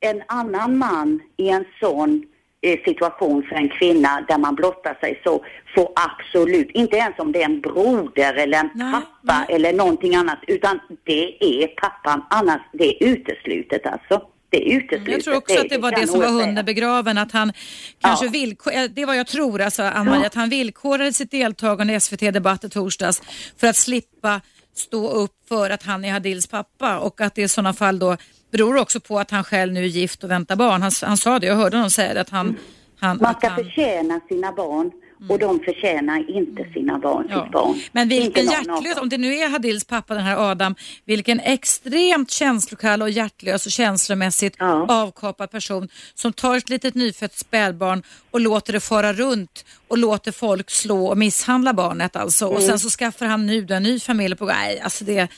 en 0.00 0.22
annan 0.28 0.78
man 0.78 1.20
i 1.36 1.48
en 1.48 1.64
sån 1.80 2.22
situation 2.62 3.42
för 3.48 3.56
en 3.56 3.68
kvinna 3.68 4.24
där 4.28 4.38
man 4.38 4.54
blottar 4.54 4.94
sig 5.00 5.20
så 5.24 5.44
får 5.74 5.88
absolut, 5.94 6.70
inte 6.70 6.96
ens 6.96 7.18
om 7.18 7.32
det 7.32 7.40
är 7.42 7.44
en 7.44 7.60
broder 7.60 8.34
eller 8.34 8.58
en 8.58 8.70
Nej, 8.74 8.92
pappa 8.92 9.44
nej. 9.48 9.56
eller 9.56 9.72
någonting 9.72 10.14
annat, 10.14 10.38
utan 10.46 10.80
det 11.04 11.44
är 11.44 11.66
pappan, 11.66 12.24
annars 12.30 12.60
det 12.72 12.84
är 12.84 13.08
uteslutet 13.08 13.86
alltså. 13.86 14.22
Det 14.50 14.68
är 14.72 14.76
uteslutet. 14.76 15.12
Jag 15.12 15.24
tror 15.24 15.36
också 15.36 15.60
att 15.60 15.68
det 15.68 15.78
var 15.78 15.90
det 15.90 16.06
som 16.06 16.20
var 16.20 16.28
hunden 16.28 16.64
begraven, 16.64 17.18
att 17.18 17.32
han 17.32 17.52
kanske 18.00 18.24
Ja. 18.24 18.30
villkor, 18.30 18.72
eh, 18.72 18.82
det 18.84 19.04
vad 19.04 19.16
jag 19.16 19.26
tror 19.26 19.60
alltså 19.60 19.82
Ann-Marie, 19.82 20.26
att 20.26 20.34
han 20.34 20.48
villkorade 20.48 21.12
sitt 21.12 21.30
deltagande 21.30 21.92
i 21.92 22.00
SVT 22.00 22.30
Debatt 22.30 22.64
i 22.64 22.68
torsdags 22.68 23.22
för 23.56 23.66
att 23.66 23.76
slippa 23.76 24.40
stå 24.74 25.08
upp 25.10 25.32
för 25.48 25.70
att 25.70 25.82
han 25.82 26.04
är 26.04 26.12
Hadils 26.12 26.46
pappa 26.46 26.98
och 26.98 27.20
att 27.20 27.34
det 27.34 27.42
i 27.42 27.48
sådana 27.48 27.72
fall 27.72 27.98
då 27.98 28.16
beror 28.56 28.76
också 28.76 29.00
på 29.00 29.18
att 29.18 29.30
han 29.30 29.44
själv 29.44 29.72
nu 29.72 29.82
är 29.84 29.88
gift 29.88 30.24
och 30.24 30.30
väntar 30.30 30.56
barn. 30.56 30.82
Han, 30.82 30.92
han 31.02 31.16
sa 31.16 31.38
det, 31.38 31.46
jag 31.46 31.56
hörde 31.56 31.76
honom 31.76 31.90
säga 31.90 32.14
det, 32.14 32.20
att 32.20 32.30
han... 32.30 32.56
han, 33.00 33.18
Man 33.22 33.34
ska 33.34 33.48
han 33.48 33.64
förtjäna 33.64 34.20
sina 34.28 34.52
barn 34.52 34.90
och 35.28 35.38
de 35.38 35.60
förtjänar 35.60 36.36
inte 36.38 36.64
sina 36.74 36.98
barn, 36.98 37.26
Ja. 37.30 37.42
sitt 37.42 37.52
barn. 37.52 37.80
Men 37.92 38.08
vilken 38.08 38.44
hjärtlös, 38.46 38.96
om 39.00 39.08
det 39.08 39.18
nu 39.18 39.34
är 39.34 39.48
Hadils 39.48 39.84
pappa 39.84 40.14
den 40.14 40.22
här 40.22 40.50
Adam, 40.50 40.74
vilken 41.04 41.40
extremt 41.40 42.30
känslokall 42.30 43.02
och 43.02 43.10
hjärtlös 43.10 43.66
och 43.66 43.72
känslomässigt 43.72 44.56
Ja. 44.58 44.86
avkapad 44.88 45.50
person 45.50 45.88
som 46.14 46.32
tar 46.32 46.56
ett 46.56 46.68
litet 46.68 46.94
nyfött 46.94 47.34
spädbarn 47.38 48.02
och 48.30 48.40
låter 48.40 48.72
det 48.72 48.80
fara 48.80 49.12
runt 49.12 49.64
och 49.88 49.98
låter 49.98 50.32
folk 50.32 50.70
slå 50.70 51.06
och 51.06 51.18
misshandla 51.18 51.72
barnet 51.72 52.16
alltså. 52.16 52.46
Och 52.46 52.62
sen 52.62 52.78
så 52.78 52.88
skaffar 52.90 53.26
han 53.26 53.46
nu 53.46 53.66
en 53.70 53.82
ny 53.82 54.00
familj 54.00 54.36
på 54.36 54.44
Nej, 54.46 54.80
alltså 54.80 55.04
det, 55.04 55.28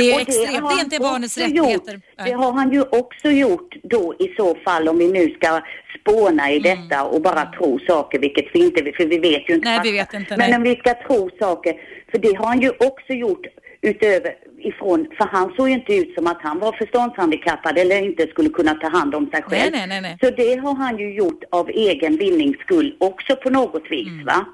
det 0.00 0.10
är 0.10 0.14
Och 0.14 0.20
extremt, 0.20 0.48
har 0.48 0.70
det 0.70 0.74
är 0.74 0.76
han 0.76 0.84
inte 0.84 0.98
barnets 0.98 1.38
rättigheter. 1.38 1.92
Gjort, 1.92 2.02
det 2.24 2.32
har 2.32 2.52
han 2.52 2.72
ju 2.72 2.82
också 2.82 3.28
gjort 3.30 3.74
då 3.82 4.14
i 4.18 4.34
så 4.36 4.54
fall 4.54 4.88
om 4.88 4.98
vi 4.98 5.08
nu 5.12 5.34
ska 5.34 5.60
spåna 6.00 6.50
i 6.50 6.56
Mm. 6.58 6.62
detta 6.70 7.04
och 7.04 7.22
bara 7.22 7.44
tro 7.58 7.78
saker, 7.78 8.18
vilket 8.18 8.44
vi 8.54 8.58
inte, 8.60 8.92
för 8.96 9.06
vi 9.06 9.18
vet 9.18 9.50
ju 9.50 9.54
inte. 9.54 9.68
Nej, 9.68 9.80
vi 9.82 9.92
vet 9.92 10.14
inte, 10.14 10.36
Men 10.36 10.50
nej. 10.50 10.56
om 10.56 10.62
vi 10.62 10.76
ska 10.76 10.94
tro 10.94 11.30
saker, 11.38 11.74
för 12.10 12.18
det 12.18 12.34
har 12.38 12.46
han 12.46 12.60
ju 12.60 12.70
också 12.70 13.12
gjort 13.12 13.46
utöver 13.82 14.34
ifrån, 14.60 15.06
för 15.18 15.24
han 15.24 15.52
såg 15.56 15.68
ju 15.68 15.74
inte 15.74 15.94
ut 15.94 16.14
som 16.14 16.26
att 16.26 16.42
han 16.42 16.58
var 16.58 16.72
förståndshandikappad 16.72 17.78
eller 17.78 18.02
inte 18.02 18.26
skulle 18.26 18.48
kunna 18.48 18.74
ta 18.74 18.88
hand 18.88 19.14
om 19.14 19.30
sig 19.30 19.42
själv. 19.42 19.72
Nej, 19.72 19.86
nej, 19.86 20.00
nej. 20.00 20.16
Så 20.22 20.30
det 20.30 20.54
har 20.56 20.74
han 20.74 20.98
ju 20.98 21.14
gjort 21.14 21.44
av 21.50 21.68
egen 21.68 22.16
vinnings 22.16 22.58
skull 22.58 22.96
också 23.00 23.36
på 23.36 23.50
något 23.50 23.84
vis 23.90 24.08
Mm, 24.08 24.24
va. 24.26 24.46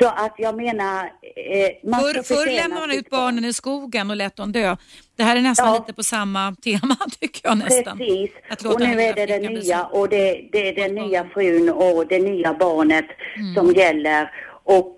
Så 0.00 0.06
att 0.08 0.34
jag 0.38 0.56
menar, 0.56 1.04
eh, 1.04 1.90
man 1.90 2.00
Förr, 2.00 2.22
förr 2.22 2.46
lämnade 2.56 2.80
man 2.86 2.98
ut 2.98 3.10
barnen 3.10 3.44
i 3.44 3.52
skogen 3.52 4.10
och 4.10 4.16
lät 4.16 4.36
dem 4.36 4.52
dö. 4.52 4.76
Det 5.16 5.22
här 5.22 5.36
är 5.36 5.40
nästan 5.40 5.68
Ja. 5.68 5.78
lite 5.78 5.92
på 5.92 6.02
samma 6.02 6.54
tema 6.64 6.96
tycker 7.20 7.48
jag 7.48 7.58
nästan. 7.58 7.98
Precis. 7.98 8.30
Och 8.64 8.80
nu 8.80 9.02
är 9.02 9.26
det 9.26 9.38
bli 9.38 9.48
nya 9.48 9.84
och 9.84 10.08
det, 10.08 10.48
det 10.52 10.68
är 10.68 10.74
den 10.88 10.94
nya 10.94 11.24
frun 11.34 11.70
och 11.70 12.06
det 12.08 12.18
nya 12.18 12.54
barnet 12.54 13.04
Mm. 13.36 13.54
som 13.54 13.72
gäller. 13.72 14.30
Och 14.64 14.96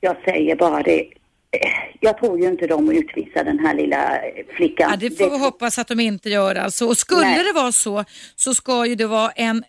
jag 0.00 0.16
säger 0.24 0.56
bara 0.56 0.82
det, 0.82 1.00
eh, 1.00 1.70
jag 2.00 2.18
tror 2.18 2.40
ju 2.40 2.48
inte 2.48 2.66
de 2.66 2.90
utvisar 2.90 3.44
den 3.44 3.58
här 3.58 3.74
lilla 3.74 4.16
eh, 4.16 4.46
flickan. 4.56 4.90
Ja, 4.90 4.96
det 4.96 5.18
får 5.18 5.30
vi 5.30 5.38
hoppas 5.38 5.78
att 5.78 5.88
de 5.88 6.00
inte 6.00 6.30
gör 6.30 6.54
alltså. 6.54 6.86
Och 6.86 6.98
skulle 6.98 7.20
Nej. 7.20 7.44
det 7.44 7.52
vara 7.52 7.72
så 7.72 8.04
så 8.36 8.54
ska 8.54 8.86
ju 8.86 8.94
det 8.94 9.06
vara 9.06 9.30
en 9.30 9.64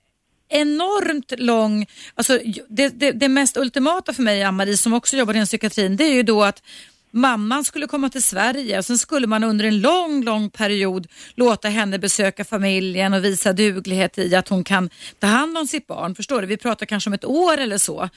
enormt 0.51 1.39
lång, 1.39 1.85
alltså 2.15 2.39
det, 2.69 2.89
det, 2.99 3.11
det 3.11 3.29
mest 3.29 3.57
ultimata 3.57 4.13
för 4.13 4.23
mig 4.23 4.43
Ann-Marie 4.43 4.77
som 4.77 4.93
också 4.93 5.17
jobbar 5.17 5.33
inom 5.33 5.45
psykiatrin 5.45 5.95
det 5.95 6.03
är 6.03 6.13
ju 6.13 6.23
då 6.23 6.43
att 6.43 6.63
mamman 7.11 7.63
skulle 7.63 7.87
komma 7.87 8.09
till 8.09 8.23
Sverige 8.23 8.77
och 8.77 8.85
sen 8.85 8.97
skulle 8.97 9.27
man 9.27 9.43
under 9.43 9.65
en 9.65 9.81
lång, 9.81 10.23
lång 10.23 10.49
period 10.49 11.07
låta 11.35 11.67
henne 11.67 11.99
besöka 11.99 12.45
familjen 12.45 13.13
och 13.13 13.23
visa 13.23 13.53
duglighet 13.53 14.17
i 14.17 14.35
att 14.35 14.47
hon 14.47 14.63
kan 14.63 14.89
ta 15.19 15.27
hand 15.27 15.57
om 15.57 15.67
sitt 15.67 15.87
barn. 15.87 16.15
Förstår 16.15 16.41
du? 16.41 16.47
Vi 16.47 16.57
pratar 16.57 16.85
kanske 16.85 17.09
om 17.09 17.13
ett 17.13 17.25
år 17.25 17.57
eller 17.57 17.77
så. 17.77 18.09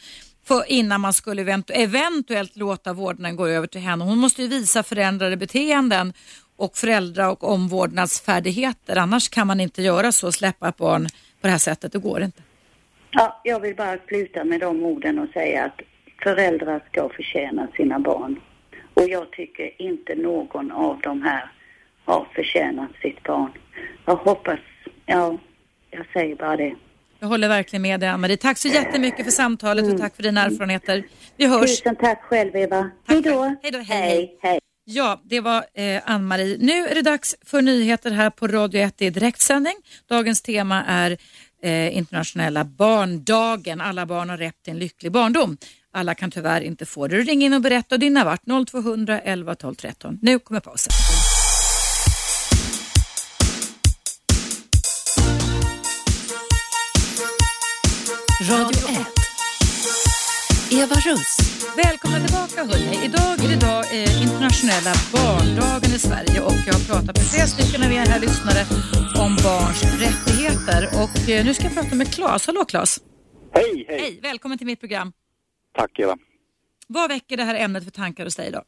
För 0.46 0.64
innan 0.70 1.00
man 1.00 1.12
skulle 1.12 1.42
eventu- 1.42 1.72
eventuellt 1.74 2.56
låta 2.56 2.92
vårdnaden 2.92 3.36
gå 3.36 3.46
över 3.46 3.66
till 3.66 3.80
henne. 3.80 4.04
Hon 4.04 4.18
måste 4.18 4.42
ju 4.42 4.48
visa 4.48 4.82
förändrade 4.82 5.36
beteenden 5.36 6.12
och 6.56 6.76
föräldra 6.76 7.30
och 7.30 7.44
omvårdnadsfärdigheter. 7.44 8.96
Annars 8.96 9.28
kan 9.28 9.46
man 9.46 9.60
inte 9.60 9.82
göra 9.82 10.12
så, 10.12 10.32
släppa 10.32 10.68
ett 10.68 10.76
barn 10.76 11.06
på 11.40 11.46
det 11.46 11.50
här 11.50 11.58
sättet. 11.58 11.92
Det 11.92 11.98
går 11.98 12.22
inte. 12.22 12.42
Ja, 13.10 13.40
jag 13.44 13.60
vill 13.60 13.76
bara 13.76 13.98
sluta 14.08 14.44
med 14.44 14.60
de 14.60 14.82
orden 14.84 15.18
och 15.18 15.28
säga 15.28 15.64
att 15.64 15.80
föräldrar 16.22 16.84
ska 16.92 17.08
förtjäna 17.08 17.68
sina 17.76 17.98
barn. 17.98 18.40
Och 18.94 19.08
jag 19.08 19.30
tycker 19.30 19.82
inte 19.82 20.14
någon 20.14 20.72
av 20.72 21.00
de 21.00 21.22
här 21.22 21.50
har 22.04 22.28
förtjänat 22.34 22.90
sitt 23.02 23.22
barn. 23.22 23.50
Jag 24.06 24.16
hoppas, 24.16 24.58
ja, 25.06 25.38
jag 25.90 26.06
säger 26.12 26.36
bara 26.36 26.56
det. 26.56 26.74
Jag 27.18 27.28
håller 27.28 27.48
verkligen 27.48 27.82
med 27.82 28.00
dig 28.00 28.08
Ann-Marie. 28.08 28.36
Tack 28.36 28.58
så 28.58 28.68
jättemycket 28.68 29.24
för 29.24 29.32
samtalet 29.32 29.92
och 29.92 29.98
tack 29.98 30.16
för 30.16 30.22
dina 30.22 30.44
erfarenheter. 30.44 31.04
Vi 31.36 31.46
hörs. 31.46 31.78
Tusen 31.80 31.96
tack 31.96 32.22
själv 32.22 32.56
Eva. 32.56 32.90
Hej 33.08 33.22
då. 33.22 33.56
Hej 33.62 33.72
då, 33.72 33.78
hej, 33.78 33.86
hej. 33.86 34.16
hej. 34.16 34.38
hej. 34.42 34.60
Ja, 34.86 35.20
det 35.24 35.40
var 35.40 35.64
eh, 35.74 36.02
Ann-Marie. 36.04 36.56
Nu 36.60 36.86
är 36.86 36.94
det 36.94 37.02
dags 37.02 37.36
för 37.44 37.62
nyheter 37.62 38.10
här 38.10 38.30
på 38.30 38.46
Radio 38.46 38.80
1. 38.80 38.94
Det 38.98 39.06
är 39.06 39.10
direktsändning. 39.10 39.74
Dagens 40.08 40.42
tema 40.42 40.84
är 40.84 41.16
eh, 41.62 41.96
internationella 41.96 42.64
barndagen. 42.64 43.80
Alla 43.80 44.06
barn 44.06 44.30
har 44.30 44.36
rätt 44.36 44.62
till 44.62 44.72
en 44.72 44.78
lycklig 44.78 45.12
barndom. 45.12 45.56
Alla 45.96 46.14
kan 46.14 46.30
tyvärr 46.30 46.60
inte 46.60 46.86
få 46.86 47.06
det. 47.06 47.16
Ring 47.16 47.42
in 47.42 47.52
och 47.52 47.60
berätta 47.60 47.94
och 47.94 47.98
dina 47.98 48.24
vart 48.24 48.42
0200 48.70 49.20
11 49.20 49.54
12 49.54 49.74
13. 49.74 50.18
Nu 50.22 50.38
kommer 50.38 50.60
pausen. 50.60 50.92
Radio 58.50 58.88
1. 58.88 59.06
Eva 60.72 60.94
Russ. 60.94 61.36
Välkomna 61.76 62.20
tillbaka 62.20 62.64
hörni. 62.64 63.04
Idag 63.04 63.44
är 63.44 63.48
det 63.48 63.66
dag, 63.66 63.84
eh, 63.92 64.22
internationella 64.22 64.92
barndagen 65.12 65.90
i 65.94 65.98
Sverige 65.98 66.40
och 66.40 66.60
jag 66.66 66.74
har 66.74 66.84
pratat 66.86 67.16
med 67.16 67.26
flera 67.26 67.46
stycken 67.46 67.82
av 67.82 67.92
er 67.92 68.06
här 68.06 68.20
lyssnare 68.20 68.62
om 69.24 69.36
barns 69.44 69.82
rättigheter. 69.82 70.88
Och 71.02 71.30
eh, 71.30 71.44
nu 71.44 71.54
ska 71.54 71.64
jag 71.64 71.74
prata 71.74 71.94
med 71.94 72.14
Claes. 72.14 72.46
Hallå 72.46 72.64
Claes. 72.64 73.00
Hej, 73.52 73.84
hej. 73.88 74.00
Hej, 74.00 74.20
välkommen 74.22 74.58
till 74.58 74.66
mitt 74.66 74.80
program. 74.80 75.12
Tack 75.74 75.98
Eva. 75.98 76.16
Vad 76.88 77.08
väcker 77.08 77.36
det 77.36 77.42
här 77.42 77.64
ämnet 77.64 77.84
för 77.84 77.90
tankar 77.90 78.24
hos 78.24 78.36
dig 78.36 78.48
idag? 78.48 78.64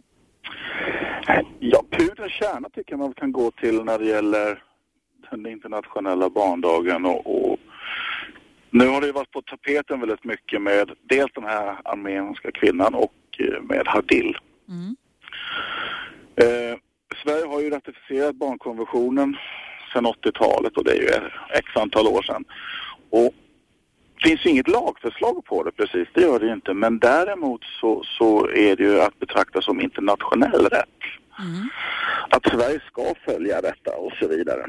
Ja, 1.60 1.84
pudelns 1.90 2.32
kärna 2.32 2.68
tycker 2.68 2.92
jag 2.92 2.98
man 2.98 3.14
kan 3.14 3.32
gå 3.32 3.50
till 3.50 3.84
när 3.84 3.98
det 3.98 4.04
gäller 4.04 4.62
den 5.30 5.46
internationella 5.46 6.30
barndagen 6.30 7.04
och, 7.04 7.50
och 7.50 7.58
nu 8.70 8.86
har 8.86 9.00
det 9.00 9.12
varit 9.12 9.30
på 9.30 9.42
tapeten 9.42 10.00
väldigt 10.00 10.24
mycket 10.24 10.62
med 10.62 10.90
dels 11.02 11.32
den 11.34 11.44
här 11.44 11.76
armeniska 11.84 12.52
kvinnan 12.52 12.94
och 12.94 13.14
eh, 13.38 13.62
med 13.62 13.86
Hadil. 13.86 14.38
Mm. 14.68 14.96
Eh, 16.36 16.78
Sverige 17.22 17.46
har 17.46 17.60
ju 17.60 17.70
ratificerat 17.70 18.36
barnkonventionen 18.36 19.36
sedan 19.92 20.06
80-talet 20.06 20.76
och 20.76 20.84
det 20.84 20.90
är 20.90 21.02
ju 21.02 21.08
x 21.58 21.68
antal 21.74 22.06
år 22.06 22.22
sedan. 22.22 22.44
Och 23.10 23.34
finns 24.26 24.46
ju 24.46 24.50
inget 24.50 24.68
lagförslag 24.68 25.44
på 25.44 25.62
det 25.62 25.72
precis, 25.72 26.08
det 26.14 26.20
gör 26.20 26.40
det 26.40 26.46
ju 26.46 26.52
inte. 26.52 26.74
Men 26.74 26.98
däremot 26.98 27.64
så, 27.80 28.02
så 28.04 28.48
är 28.48 28.76
det 28.76 28.82
ju 28.82 29.00
att 29.00 29.18
betrakta 29.18 29.62
som 29.62 29.80
internationell 29.80 30.66
rätt. 30.66 31.02
Mm. 31.38 31.68
Att 32.30 32.46
Sverige 32.46 32.80
ska 32.86 33.14
följa 33.24 33.60
detta 33.60 33.96
och 33.96 34.12
så 34.12 34.28
vidare. 34.28 34.66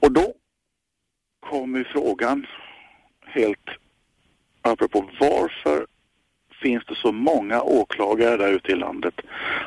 Och 0.00 0.12
då 0.12 0.32
kommer 1.40 1.78
ju 1.78 1.84
frågan 1.84 2.46
helt 3.26 3.68
apropå 4.62 5.10
varför 5.20 5.86
finns 6.62 6.84
det 6.84 6.94
så 6.94 7.12
många 7.12 7.62
åklagare 7.62 8.36
där 8.36 8.52
ute 8.52 8.72
i 8.72 8.76
landet 8.76 9.14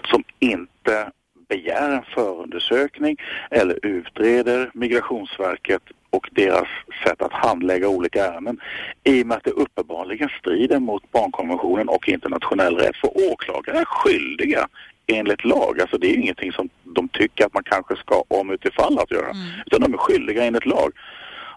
som 0.03 0.23
inte 0.39 1.11
begär 1.49 1.89
en 1.89 2.03
förundersökning 2.15 3.17
eller 3.51 3.85
utreder 3.85 4.71
Migrationsverket 4.73 5.83
och 6.09 6.29
deras 6.31 6.67
sätt 7.03 7.21
att 7.21 7.33
handlägga 7.33 7.87
olika 7.87 8.25
ärenden 8.25 8.59
i 9.03 9.23
och 9.23 9.27
med 9.27 9.37
att 9.37 9.43
det 9.43 9.51
uppenbarligen 9.51 10.29
strider 10.39 10.79
mot 10.79 11.11
barnkonventionen 11.11 11.89
och 11.89 12.09
internationell 12.09 12.75
rätt. 12.75 12.97
För 12.97 13.31
åklagare 13.31 13.77
är 13.77 13.85
skyldiga 13.85 14.67
enligt 15.07 15.45
lag. 15.45 15.81
Alltså 15.81 15.97
det 15.97 16.07
är 16.07 16.15
ingenting 16.15 16.51
som 16.51 16.69
de 16.83 17.07
tycker 17.07 17.45
att 17.45 17.53
man 17.53 17.63
kanske 17.63 17.95
ska 17.95 18.23
om 18.27 18.51
utifall 18.51 18.99
att 18.99 19.11
göra. 19.11 19.31
Utan 19.65 19.81
de 19.81 19.93
är 19.93 19.97
skyldiga 19.97 20.43
enligt 20.43 20.65
lag 20.65 20.91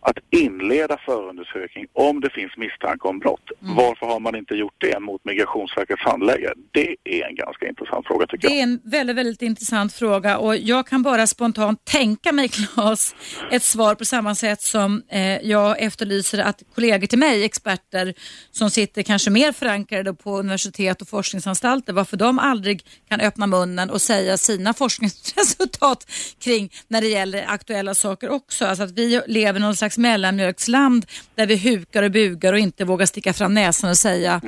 att 0.05 0.19
inleda 0.31 0.97
förundersökning 1.07 1.87
om 1.93 2.21
det 2.21 2.31
finns 2.31 2.57
misstanke 2.57 3.09
om 3.09 3.19
brott. 3.19 3.47
Varför 3.61 4.07
har 4.07 4.21
man 4.21 4.35
inte 4.37 4.55
gjort 4.55 4.75
det 4.79 5.01
mot 5.01 5.25
Migrationsverkets 5.25 6.03
handläggare? 6.03 6.55
Det 6.73 6.97
är 7.05 7.29
en 7.29 7.35
ganska 7.35 7.69
intressant 7.69 8.07
fråga 8.07 8.27
tycker 8.27 8.49
Det 8.49 8.55
är 8.55 8.59
jag. 8.61 8.63
en 8.69 8.81
väldigt, 8.85 9.17
väldigt 9.17 9.43
intressant 9.43 9.93
fråga 9.93 10.39
och 10.39 10.57
jag 10.57 10.87
kan 10.87 11.03
bara 11.03 11.27
spontant 11.27 11.85
tänka 11.85 12.33
mig, 12.33 12.49
Claes, 12.49 13.15
ett 13.51 13.63
svar 13.63 13.95
på 13.95 14.05
samma 14.05 14.35
sätt 14.35 14.63
som 14.63 15.03
eh, 15.09 15.23
jag 15.23 15.83
efterlyser 15.83 16.39
att 16.39 16.63
kollegor 16.75 17.07
till 17.07 17.19
mig, 17.19 17.45
experter 17.45 18.15
som 18.51 18.71
sitter 18.71 19.03
kanske 19.03 19.31
mer 19.31 19.53
förankrade 19.53 20.15
på 20.15 20.39
universitet 20.39 21.03
och 21.03 21.09
forskningsanstalter, 21.09 21.93
varför 21.93 22.17
de 22.17 22.39
aldrig 22.39 22.85
kan 23.09 23.21
öppna 23.21 23.47
munnen 23.47 23.91
och 23.91 24.01
säga 24.03 24.37
sina 24.39 24.75
forskningsresultat 24.75 26.11
kring 26.39 26.71
när 26.89 27.01
det 27.01 27.09
gäller 27.09 27.45
aktuella 27.49 27.95
saker 27.95 28.29
också. 28.31 28.65
Alltså 28.67 28.85
att 28.85 28.91
vi 28.91 29.21
lever 29.27 29.61
någon 29.61 29.77
slags 29.77 29.92
mellanmjölksland 29.99 31.07
där 31.35 31.47
vi 31.47 31.57
hukar 31.57 32.03
och 32.03 32.11
bugar 32.11 32.53
och 32.53 32.59
inte 32.59 32.85
vågar 32.85 33.07
sticka 33.07 33.33
fram 33.33 33.55
näsan 33.55 33.91
och 33.91 33.97
säga, 33.97 34.41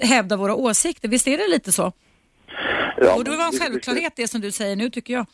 hävda 0.00 0.36
våra 0.36 0.54
åsikter. 0.54 1.08
Visst 1.08 1.28
är 1.28 1.38
det 1.38 1.48
lite 1.48 1.72
så? 1.72 1.92
Ja, 2.96 3.14
Och 3.14 3.24
det 3.24 3.36
var 3.36 3.46
en 3.46 3.52
självklarhet 3.60 4.12
det 4.16 4.28
som 4.28 4.40
du 4.40 4.50
säger 4.50 4.76
nu 4.76 4.90
tycker 4.90 5.14
jag. 5.14 5.26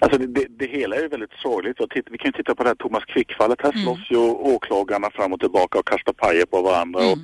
Alltså 0.00 0.18
det, 0.18 0.26
det, 0.26 0.46
det 0.58 0.66
hela 0.66 0.96
är 0.96 1.00
ju 1.00 1.08
väldigt 1.08 1.32
sorgligt. 1.42 1.80
Och 1.80 1.90
titta, 1.90 2.08
vi 2.10 2.18
kan 2.18 2.28
ju 2.28 2.32
titta 2.32 2.54
på 2.54 2.62
det 2.62 2.68
här 2.68 2.74
Thomas 2.74 3.04
Quick-fallet. 3.04 3.58
Här 3.62 3.72
slåss 3.72 4.10
ju 4.10 4.16
åklagarna 4.54 5.10
fram 5.10 5.32
och 5.32 5.40
tillbaka 5.40 5.78
och 5.78 5.86
kastar 5.86 6.12
pajer 6.12 6.46
på 6.46 6.62
varandra. 6.62 7.00
Och 7.00 7.18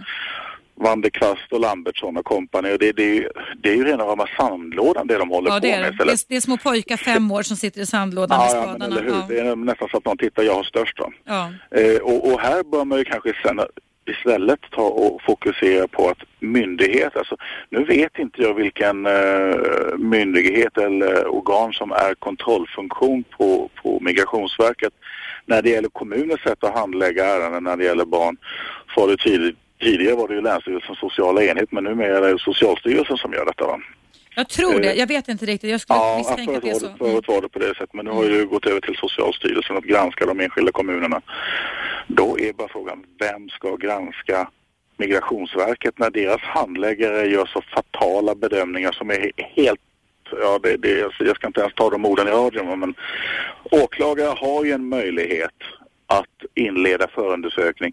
Van 0.76 1.00
der 1.00 1.10
Kvast 1.10 1.52
och 1.52 1.60
Lambertsson 1.60 2.16
och 2.16 2.24
kompani. 2.24 2.74
Och 2.74 2.78
det, 2.78 2.92
det, 2.92 3.02
är 3.02 3.14
ju, 3.14 3.28
det 3.62 3.68
är 3.68 3.74
ju 3.76 3.84
rena 3.84 4.04
rama 4.04 4.26
sandlådan 4.38 5.06
det 5.06 5.18
de 5.18 5.30
håller 5.30 5.50
Ja, 5.50 5.54
på 5.54 5.60
det 5.60 5.70
är 5.70 5.80
med 5.80 5.94
det. 5.98 6.24
Det 6.28 6.36
är, 6.36 6.40
små 6.40 6.56
pojkar, 6.56 6.96
fem 6.96 7.30
år, 7.30 7.42
som 7.42 7.56
sitter 7.56 7.80
i 7.80 7.86
sandlådan 7.86 8.38
med 8.38 8.46
Ja, 8.50 8.56
ja, 8.56 8.60
men 8.60 8.68
spadarna. 8.76 8.96
eller 9.00 9.02
hur. 9.10 9.20
Ja. 9.20 9.26
Det 9.28 9.38
är 9.50 9.56
nästan 9.56 9.88
så 9.88 9.96
att 9.96 10.04
någon 10.04 10.16
tittar, 10.18 10.42
jag 10.42 10.54
har 10.54 10.62
störst 10.62 10.96
då. 10.96 11.12
Ja. 11.24 11.50
Eh, 11.70 11.96
och, 12.02 12.32
och 12.32 12.40
här 12.40 12.62
bör 12.62 12.84
man 12.84 12.98
ju 12.98 13.04
kanske 13.04 13.32
sen 13.42 13.60
istället 14.06 14.60
ta 14.70 14.82
och 14.82 15.22
fokusera 15.22 15.88
på 15.88 16.08
att 16.08 16.18
myndighet, 16.40 17.16
alltså 17.16 17.36
nu 17.70 17.84
vet 17.84 18.18
inte 18.18 18.42
jag 18.42 18.54
vilken 18.54 19.06
eh, 19.06 19.54
myndighet 19.98 20.78
eller 20.78 21.26
organ 21.26 21.72
som 21.72 21.92
är 21.92 22.14
kontrollfunktion 22.14 23.24
på, 23.38 23.70
på 23.82 23.98
Migrationsverket 24.00 24.92
när 25.46 25.62
det 25.62 25.70
gäller 25.70 25.88
kommunens 25.88 26.40
sätt 26.40 26.64
att 26.64 26.74
handlägga 26.78 27.24
ärenden 27.26 27.64
när 27.64 27.76
det 27.76 27.84
gäller 27.84 28.04
barn. 28.04 28.36
Så 28.94 29.00
var 29.00 29.08
det 29.08 29.16
tidigt, 29.16 29.56
tidigare 29.84 30.14
var 30.16 30.28
det 30.28 30.34
ju 30.34 30.40
Länsstyrelsens 30.40 30.98
sociala 30.98 31.42
enhet 31.44 31.72
men 31.72 31.84
numera 31.84 32.28
är 32.28 32.32
det 32.32 32.38
Socialstyrelsen 32.38 33.16
som 33.16 33.32
gör 33.32 33.44
detta 33.46 33.66
va? 33.66 33.80
Jag 34.36 34.48
tror 34.48 34.80
det. 34.80 34.90
Eh, 34.92 34.98
Jag 34.98 35.06
vet 35.06 35.28
inte 35.28 35.46
riktigt. 35.46 35.70
Jag 35.70 35.80
skulle 35.80 35.98
Ja, 35.98 36.14
misstänka 36.18 36.56
att 36.56 36.62
det 36.62 36.70
är 36.70 36.74
så. 36.74 36.86
det, 36.86 36.94
förut 36.98 37.24
var 37.28 37.40
det 37.42 37.48
på 37.48 37.58
det 37.58 37.66
sättet, 37.66 37.92
men 37.94 38.04
nu 38.04 38.10
har 38.10 38.24
ju 38.24 38.46
gått 38.46 38.66
över 38.66 38.80
till 38.80 38.96
Socialstyrelsen 38.96 39.76
att 39.76 39.84
granska 39.84 40.26
de 40.26 40.40
enskilda 40.40 40.72
kommunerna. 40.72 41.20
Då 42.06 42.38
är 42.38 42.52
bara 42.52 42.68
frågan, 42.68 43.04
vem 43.18 43.48
ska 43.48 43.76
granska 43.76 44.48
Migrationsverket 44.96 45.98
när 45.98 46.10
deras 46.10 46.40
handläggare 46.40 47.26
gör 47.26 47.46
så 47.46 47.62
fatala 47.74 48.34
bedömningar 48.34 48.92
som 48.92 49.10
är 49.10 49.14
he- 49.14 49.44
helt 49.56 49.80
Ja, 50.40 50.58
det, 50.62 50.76
det, 50.76 51.10
jag 51.18 51.36
ska 51.36 51.46
inte 51.46 51.60
ens 51.60 51.74
ta 51.74 51.90
de 51.90 52.04
orden 52.06 52.28
i 52.28 52.30
radion, 52.30 52.80
men 52.80 52.94
åklagare 53.70 54.34
har 54.38 54.64
ju 54.64 54.72
en 54.72 54.88
möjlighet 54.88 55.50
att 56.06 56.36
inleda 56.54 57.08
förundersökning. 57.08 57.92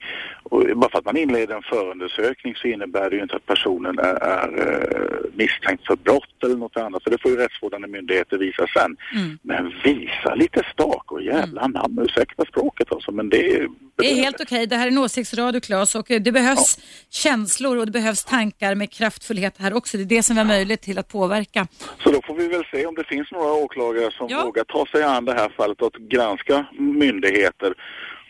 Och 0.51 0.77
bara 0.77 0.91
för 0.91 0.97
att 0.97 1.05
man 1.05 1.17
inleder 1.17 1.55
en 1.55 1.63
förundersökning 1.63 2.55
så 2.55 2.67
innebär 2.67 3.09
det 3.09 3.15
ju 3.15 3.21
inte 3.21 3.35
att 3.35 3.45
personen 3.45 3.99
är, 3.99 4.15
är 4.15 4.49
eh, 4.67 5.29
misstänkt 5.33 5.87
för 5.87 5.95
brott 5.95 6.43
eller 6.43 6.55
något 6.55 6.77
annat. 6.77 7.03
För 7.03 7.11
det 7.11 7.21
får 7.21 7.31
ju 7.31 7.37
rättsvårdande 7.37 7.87
myndigheter 7.87 8.37
visa 8.37 8.65
sen. 8.77 8.97
Mm. 9.15 9.39
Men 9.41 9.73
visa 9.83 10.35
lite 10.35 10.63
stak 10.73 11.11
och 11.11 11.21
jävla 11.21 11.67
namn, 11.67 11.99
ursäkta 11.99 12.45
språket 12.45 12.91
alltså. 12.91 13.11
Men 13.11 13.29
det 13.29 13.55
är... 13.55 13.67
Det 13.95 14.11
är 14.11 14.15
helt 14.15 14.41
okej. 14.41 14.67
Det 14.67 14.75
här 14.75 14.87
är 14.87 14.91
en 14.91 14.97
åsiktsradio, 14.97 15.59
Claes, 15.59 15.95
och 15.95 16.11
eh, 16.11 16.21
det 16.21 16.31
behövs 16.31 16.79
känslor 17.09 17.77
och 17.77 17.85
det 17.85 17.91
behövs 17.91 18.23
tankar 18.25 18.75
med 18.75 18.91
kraftfullhet 18.91 19.53
här 19.57 19.73
också. 19.73 19.97
Det 19.97 20.03
är 20.03 20.05
det 20.05 20.23
som 20.23 20.37
är 20.37 20.45
möjligt 20.45 20.81
till 20.81 20.97
att 20.97 21.07
påverka. 21.07 21.67
Så 22.03 22.11
då 22.11 22.21
får 22.27 22.35
vi 22.35 22.47
väl 22.47 22.63
se 22.71 22.85
om 22.85 22.95
det 22.95 23.03
finns 23.03 23.31
några 23.31 23.53
åklagare 23.53 24.11
som 24.11 24.27
Ja. 24.29 24.43
vågar 24.45 24.63
ta 24.63 24.85
sig 24.85 25.03
an 25.03 25.25
det 25.25 25.33
här 25.33 25.49
fallet 25.57 25.81
och 25.81 25.87
att 25.87 26.01
granska 26.01 26.65
myndigheter 26.77 27.73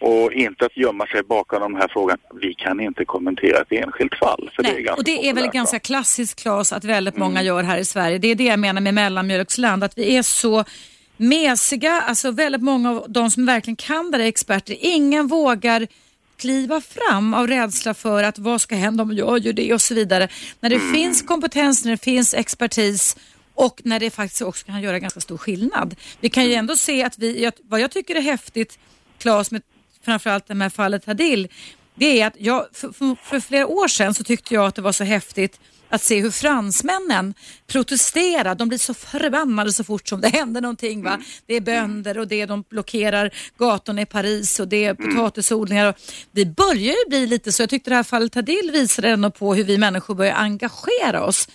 och 0.02 0.34
inte 0.34 0.66
att 0.66 0.78
gömma 0.78 1.06
sig 1.06 1.24
bakom 1.24 1.62
den 1.62 1.76
här 1.76 1.88
frågan. 1.88 2.18
Vi 2.42 2.54
kan 2.54 2.80
inte 2.80 3.06
kommentera 3.06 3.62
ett 3.62 3.72
enskilt 3.72 4.16
fall. 4.16 4.52
Det 4.58 4.64
Nej, 4.64 4.82
ganska 4.82 5.00
och 5.00 5.04
det 5.04 5.30
är 5.30 5.34
väl 5.34 5.48
ganska 5.48 5.80
klassiskt, 5.80 6.42
Claes, 6.42 6.74
att 6.74 6.84
väldigt 6.84 7.18
många 7.18 7.42
gör 7.44 7.64
här 7.64 7.78
i 7.78 7.86
Sverige. 7.86 8.18
Det 8.18 8.28
är 8.28 8.36
det 8.36 8.44
jag 8.44 8.60
menar 8.60 8.82
med 8.82 8.94
mellanmjölksland, 8.94 9.84
att 9.84 9.98
vi 9.98 10.16
är 10.16 10.22
så 10.22 10.64
mesiga, 11.18 12.02
alltså 12.02 12.32
väldigt 12.32 12.62
många 12.62 12.90
av 12.90 13.06
de 13.08 13.32
som 13.32 13.46
verkligen 13.46 13.76
kan 13.76 14.12
det 14.12 14.18
är 14.18 14.28
experter. 14.28 14.76
Ingen 14.80 15.28
vågar 15.28 15.88
kliva 16.38 16.82
fram 16.82 17.34
av 17.34 17.48
rädsla 17.48 17.94
för 17.94 18.24
att 18.24 18.40
vad 18.40 18.62
ska 18.62 18.76
hända 18.76 19.04
om 19.04 19.14
jag 19.18 19.40
gör 19.40 19.54
det 19.54 19.74
och 19.74 19.82
så 19.82 19.94
vidare. 19.94 20.28
När 20.60 20.70
det 20.70 20.80
finns 20.94 21.22
kompetens, 21.22 21.86
när 21.86 21.92
det 21.92 22.04
finns 22.04 22.34
expertis 22.34 23.18
och 23.54 23.82
när 23.84 24.00
det 24.00 24.10
faktiskt 24.10 24.42
också 24.42 24.66
kan 24.66 24.82
göra 24.82 25.00
ganska 25.00 25.20
stor 25.20 25.38
skillnad. 25.38 25.96
Vi 26.20 26.30
kan 26.30 26.46
ju 26.46 26.54
ändå 26.54 26.76
se 26.76 27.04
att 27.04 27.18
vi, 27.18 27.52
vad 27.62 27.80
jag 27.80 27.92
tycker 27.92 28.16
är 28.16 28.22
häftigt, 28.22 28.80
Claes, 29.18 29.52
med 29.52 29.62
framförallt 30.06 30.48
det 30.48 30.56
här 30.56 30.70
fallet 30.70 31.06
Hadil, 31.06 31.48
det 31.96 32.22
är 32.22 32.28
att 32.28 32.36
jag, 32.38 32.68
för, 32.74 32.92
för, 32.92 33.16
för 33.24 33.40
flera 33.40 33.68
år 33.68 33.88
sedan 33.88 34.14
så 34.14 34.24
tyckte 34.24 34.54
jag 34.54 34.66
att 34.66 34.76
det 34.76 34.82
var 34.82 34.92
så 34.92 35.04
häftigt 35.04 35.60
att 35.92 36.02
se 36.02 36.22
hur 36.22 36.32
fransmännen 36.32 37.34
protesterar. 37.68 38.56
De 38.56 38.68
blir 38.68 38.78
så 38.78 38.94
förbannade 38.94 39.74
så 39.74 39.84
fort 39.84 40.08
som 40.08 40.22
det 40.22 40.28
händer 40.34 40.62
någonting. 40.62 41.04
Va? 41.04 41.20
Det 41.46 41.56
är 41.56 41.62
bönder 41.62 42.18
och 42.18 42.28
det 42.28 42.46
de 42.46 42.64
blockerar 42.70 43.32
gatorna 43.58 44.02
i 44.02 44.06
Paris 44.06 44.60
och 44.60 44.68
det 44.68 44.86
är 44.86 44.94
potatisodlingar. 44.94 45.90
Och 45.90 45.96
vi 46.32 46.46
börjar 46.46 46.94
ju 46.94 47.10
bli 47.10 47.28
lite 47.28 47.52
så. 47.52 47.62
Jag 47.62 47.70
tyckte 47.70 47.90
det 47.90 47.96
här 47.96 48.04
fallet 48.04 48.32
Tadil 48.32 48.70
visade 48.74 49.10
ändå 49.10 49.32
på 49.32 49.54
hur 49.56 49.64
vi 49.64 49.78
människor 49.78 50.16
börjar 50.16 50.36
engagera 50.36 51.24
oss. 51.24 51.50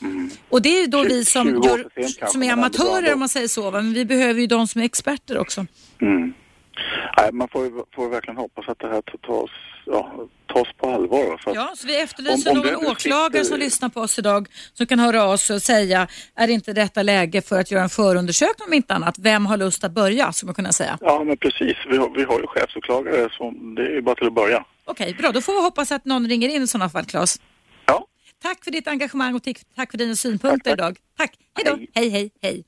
Och 0.48 0.62
det 0.62 0.68
är 0.68 0.80
ju 0.80 0.86
då 0.86 1.02
vi 1.02 1.24
som, 1.24 1.46
20 1.46 1.58
år 1.58 1.78
gör, 1.96 2.26
som 2.26 2.42
är 2.42 2.52
amatörer 2.52 3.12
om 3.12 3.18
man 3.18 3.28
säger 3.28 3.48
så. 3.48 3.70
Va? 3.70 3.82
Men 3.82 3.92
vi 3.92 4.04
behöver 4.04 4.40
ju 4.40 4.46
de 4.46 4.68
som 4.68 4.80
är 4.80 4.84
experter 4.84 5.38
också. 5.38 5.66
Mm. 6.02 6.34
Nej, 7.18 7.32
man 7.32 7.48
får, 7.48 7.94
får 7.94 8.08
verkligen 8.08 8.36
hoppas 8.36 8.68
att 8.68 8.78
det 8.78 8.88
här 8.88 9.02
tas, 9.02 9.50
ja, 9.86 10.28
tas 10.46 10.68
på 10.76 10.90
allvar. 10.90 11.24
va, 11.24 11.38
För 11.44 11.50
att, 11.50 11.56
Ja, 11.56 11.72
så 11.76 11.86
vi 11.86 12.00
efterlyser 12.00 12.50
Om- 12.50 12.56
om 12.58 12.66
någon 12.66 12.82
det 12.84 12.90
åklagare 12.90 13.32
sitter- 13.32 13.44
som 13.44 13.58
lyssnar 13.58 13.88
på 13.88 14.00
oss 14.00 14.18
idag 14.18 14.48
som 14.72 14.86
kan 14.86 14.98
höra 14.98 15.22
av 15.24 15.36
sig 15.36 15.56
och 15.56 15.62
säga, 15.62 16.08
är 16.34 16.48
inte 16.48 16.72
detta 16.72 17.02
läge 17.02 17.42
för 17.42 17.60
att 17.60 17.70
göra 17.70 17.82
en 17.82 17.88
förundersökning 17.88 18.66
om 18.68 18.72
inte 18.74 18.94
annat? 18.94 19.18
Vem 19.18 19.46
har 19.46 19.56
lust 19.56 19.84
att 19.84 19.92
börja, 19.92 20.32
skulle 20.32 20.48
man 20.48 20.54
kunna 20.54 20.72
säga. 20.72 20.98
Ja, 21.00 21.24
men 21.24 21.36
precis. 21.36 21.76
Vi 21.90 21.96
har, 21.96 22.10
vi 22.16 22.24
har 22.24 22.40
ju 22.40 22.46
chefsåklagare, 22.46 23.28
så 23.38 23.50
det 23.76 23.96
är 23.96 24.00
bara 24.00 24.14
till 24.14 24.26
att 24.26 24.34
börja. 24.34 24.64
Okej, 24.84 25.14
bra. 25.18 25.32
Då 25.32 25.40
får 25.40 25.52
vi 25.52 25.60
hoppas 25.62 25.92
att 25.92 26.04
någon 26.04 26.28
ringer 26.28 26.48
in 26.48 26.62
i 26.62 26.66
sådana 26.66 26.90
fall, 26.90 27.04
Claes. 27.04 27.40
Ja, 27.86 28.06
Tack 28.42 28.64
för 28.64 28.70
ditt 28.70 28.88
engagemang 28.88 29.34
och 29.34 29.42
tack 29.76 29.90
för 29.90 29.98
dina 29.98 30.16
synpunkter 30.16 30.70
Tack, 30.76 30.78
tack. 30.78 30.78
idag. 30.78 30.96
Tack. 31.16 31.32
Hej 31.54 31.64
då. 31.64 31.76
Hej. 31.76 31.88
Hej, 31.94 32.08
hej, 32.10 32.30
hej. 32.42 32.64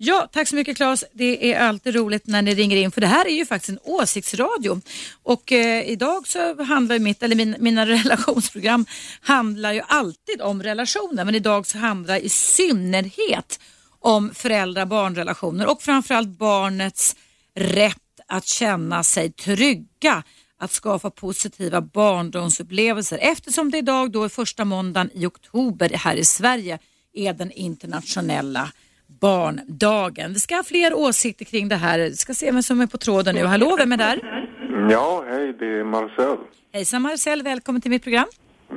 Ja, 0.00 0.28
tack 0.32 0.48
så 0.48 0.56
mycket 0.56 0.76
Claes. 0.76 1.04
Det 1.12 1.52
är 1.52 1.60
alltid 1.60 1.94
roligt 1.94 2.26
när 2.26 2.42
ni 2.42 2.54
ringer 2.54 2.76
in 2.76 2.90
för 2.90 3.00
det 3.00 3.06
här 3.06 3.26
är 3.26 3.34
ju 3.34 3.46
faktiskt 3.46 3.68
en 3.68 3.78
åsiktsradio. 3.84 4.80
Och 5.22 5.52
eh, 5.52 5.90
idag 5.90 6.28
så 6.28 6.62
handlar 6.62 6.94
ju 6.96 7.00
mitt, 7.00 7.22
eller 7.22 7.36
min, 7.36 7.56
mina 7.58 7.86
relationsprogram 7.86 8.86
handlar 9.20 9.72
ju 9.72 9.82
alltid 9.88 10.42
om 10.42 10.62
relationer 10.62 11.24
men 11.24 11.34
idag 11.34 11.66
så 11.66 11.78
handlar 11.78 12.14
det 12.14 12.20
i 12.20 12.28
synnerhet 12.28 13.60
om 14.00 14.34
föräldrar-barnrelationer 14.34 15.70
och 15.70 15.82
framförallt 15.82 16.28
barnets 16.28 17.16
rätt 17.54 18.20
att 18.26 18.46
känna 18.46 19.04
sig 19.04 19.32
trygga 19.32 20.22
att 20.58 20.72
skapa 20.72 21.10
positiva 21.10 21.80
barndomsupplevelser 21.80 23.18
eftersom 23.22 23.70
det 23.70 23.78
idag 23.78 24.12
då 24.12 24.24
är 24.24 24.28
första 24.28 24.64
måndagen 24.64 25.10
i 25.14 25.26
oktober 25.26 25.90
här 25.94 26.16
i 26.16 26.24
Sverige 26.24 26.78
är 27.14 27.32
den 27.32 27.50
internationella 27.50 28.72
barndagen. 29.08 30.32
Vi 30.32 30.38
ska 30.38 30.56
ha 30.56 30.62
fler 30.64 30.94
åsikter 30.94 31.44
kring 31.44 31.68
det 31.68 31.76
här. 31.76 31.98
Vi 31.98 32.16
ska 32.16 32.34
se 32.34 32.50
vem 32.52 32.62
som 32.62 32.80
är 32.80 32.86
på 32.86 32.98
tråden 32.98 33.34
nu. 33.34 33.44
Hallå, 33.44 33.76
vem 33.78 33.92
är 33.92 33.96
där? 33.96 34.44
Ja, 34.90 35.24
hej, 35.28 35.52
det 35.58 35.66
är 35.66 35.84
Marcel. 35.84 36.36
Hejsan 36.72 37.02
Marcel, 37.02 37.42
välkommen 37.42 37.80
till 37.82 37.90
mitt 37.90 38.02
program. 38.02 38.26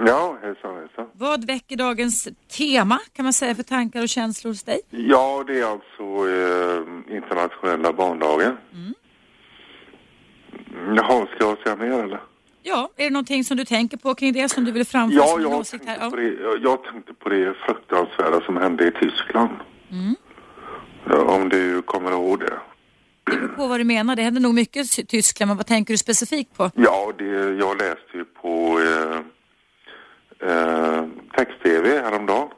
Ja, 0.06 0.38
hejsan, 0.42 0.76
hejsan. 0.76 1.06
Vad 1.14 1.46
väcker 1.48 1.76
dagens 1.76 2.28
tema 2.58 3.00
kan 3.14 3.24
man 3.24 3.34
säga 3.34 3.56
för 3.56 3.64
tankar 3.64 4.02
och 4.02 4.10
känslor 4.10 4.52
hos 4.52 4.64
dig? 4.64 4.80
Ja, 4.90 5.44
det 5.48 5.60
är 5.60 5.66
alltså 5.66 6.04
eh, 6.30 7.16
internationella 7.18 7.94
barndagen. 7.94 8.58
Mm. 8.74 8.94
Jaha, 10.96 11.28
ska 11.36 11.46
jag 11.46 11.58
säga 11.64 11.76
mer 11.76 12.04
eller? 12.04 12.22
Ja, 12.64 12.90
är 12.98 13.04
det 13.04 13.10
någonting 13.10 13.44
som 13.44 13.58
du 13.58 13.66
tänker 13.66 13.98
på 13.98 14.16
kring 14.16 14.34
det 14.34 14.50
som 14.50 14.66
du 14.66 14.72
vill 14.72 14.86
framföra 14.86 15.20
Ja, 15.20 15.28
som 15.28 15.42
jag 15.42 15.54
åsikt 15.60 15.86
här? 15.86 15.96
tänkte, 15.98 16.10
på 16.10 16.16
det, 16.16 16.60
jag 16.64 16.84
tänkte 16.84 17.14
på 17.14 17.30
det 17.30 17.54
fruktansvärda 17.66 18.42
som 18.46 18.58
hände 18.58 18.88
i 18.88 18.92
Tyskland. 18.92 19.50
Mm. 19.92 20.16
Om 21.10 21.50
du 21.50 21.82
kommer 21.82 22.12
ihåg 22.12 22.40
det. 22.40 22.60
Det 23.24 23.32
beror 23.32 23.48
på 23.48 23.68
vad 23.68 23.80
du 23.80 23.84
menar. 23.84 24.16
Det 24.16 24.22
händer 24.22 24.42
nog 24.42 24.54
mycket 24.54 25.00
i 25.00 25.06
Tyskland, 25.06 25.48
men 25.48 25.58
vad 25.58 25.66
tänker 25.68 25.94
du 25.94 25.98
specifikt 25.98 26.58
på? 26.58 26.72
Ja, 26.76 27.14
det, 27.18 27.26
jag 27.60 27.78
läste 27.78 28.12
ju 28.14 28.26
på 28.26 28.80
eh, 28.80 29.20
eh, 30.50 31.06
text-tv 31.36 32.02
häromdagen. 32.02 32.50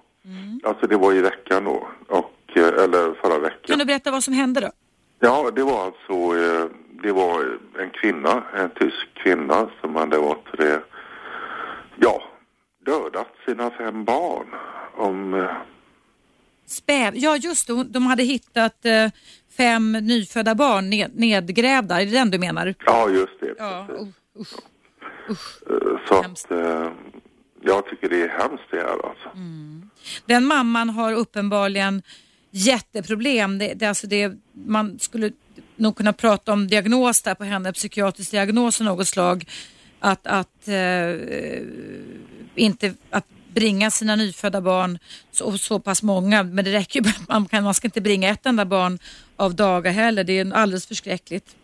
Alltså 0.64 0.88
det 0.88 0.98
var 0.98 1.14
i 1.14 1.22
veckan 1.22 1.64
då, 1.64 1.88
och, 2.08 2.58
eh, 2.58 2.84
eller 2.84 3.14
förra 3.22 3.40
veckan. 3.40 3.60
Kan 3.68 3.80
du 3.80 3.86
berätta 3.86 4.12
vad 4.12 4.24
som 4.24 4.34
hände 4.34 4.62
då? 4.62 4.72
Ja, 5.20 5.52
det 5.56 5.64
var 5.64 5.86
alltså 5.86 6.14
eh, 6.38 6.66
det 7.04 7.12
var 7.12 7.58
en 7.80 7.90
kvinna, 7.90 8.44
en 8.56 8.70
tysk 8.70 9.14
kvinna 9.14 9.70
som 9.82 9.96
hade 9.96 10.18
varit 10.18 10.58
det, 10.58 10.82
ja, 11.96 12.24
dödat 12.86 13.32
sina 13.46 13.72
fem 13.72 14.04
barn. 14.04 14.48
Om, 14.96 15.34
eh, 15.34 15.50
Späv. 16.66 17.14
Ja, 17.18 17.38
just 17.38 17.68
det. 17.68 17.84
De 17.84 18.06
hade 18.06 18.24
hittat 18.24 18.86
eh, 18.86 19.10
fem 19.58 19.92
nyfödda 19.92 20.56
barn 20.56 20.90
ned, 20.90 21.12
nedgrävda. 21.16 22.02
Är 22.02 22.06
det 22.06 22.12
den 22.12 22.32
du 22.32 22.38
menar? 22.40 22.76
ja, 22.86 23.10
just 23.10 23.40
det. 23.40 23.56
Ja. 23.58 23.88
usch, 24.40 24.48
usch. 25.30 25.70
Eh, 25.70 26.00
Så 26.08 26.22
hemskt. 26.22 26.52
att 26.52 26.52
eh, 26.52 26.92
jag 27.62 27.86
tycker 27.90 28.10
det 28.10 28.22
är 28.22 28.30
hemskt 28.30 28.64
det 28.72 28.78
här 28.78 29.10
alltså. 29.10 29.30
Den 30.26 30.46
mamman 30.46 30.90
har 30.90 31.14
uppenbarligen 31.14 32.02
jätteproblem. 32.52 33.58
Det, 33.58 33.74
det, 33.74 33.86
alltså 33.86 34.08
det, 34.08 34.32
man 34.54 35.00
skulle 35.00 35.32
nog 35.76 35.96
kunna 35.98 36.14
prata 36.14 36.54
om 36.54 36.68
diagnos 36.68 37.22
där 37.22 37.36
på 37.36 37.44
henne, 37.44 37.74
psykiatrisk 37.74 38.32
diagnos 38.32 38.82
av 38.82 38.86
något 38.86 39.08
slag. 39.08 39.46
Att, 40.00 40.28
att 40.28 40.68
eh, 40.68 41.64
inte 42.56 42.94
att 43.10 43.26
bringa 43.54 43.92
sina 43.92 44.16
nyfödda 44.16 44.62
barn 44.62 45.00
så, 45.32 45.58
så 45.58 45.80
pass 45.80 46.04
många, 46.04 46.44
men 46.44 46.66
det 46.66 46.74
räcker 46.74 47.02
ju 47.02 47.12
man, 47.30 47.46
kan, 47.46 47.64
man 47.64 47.74
ska 47.74 47.88
inte 47.88 48.02
bringa 48.02 48.30
ett 48.30 48.46
enda 48.46 48.66
barn 48.66 49.00
av 49.36 49.56
dagar 49.56 49.92
heller. 49.92 50.24
Det 50.24 50.40
är 50.40 50.54
alldeles 50.54 50.88
förskräckligt. 50.88 51.56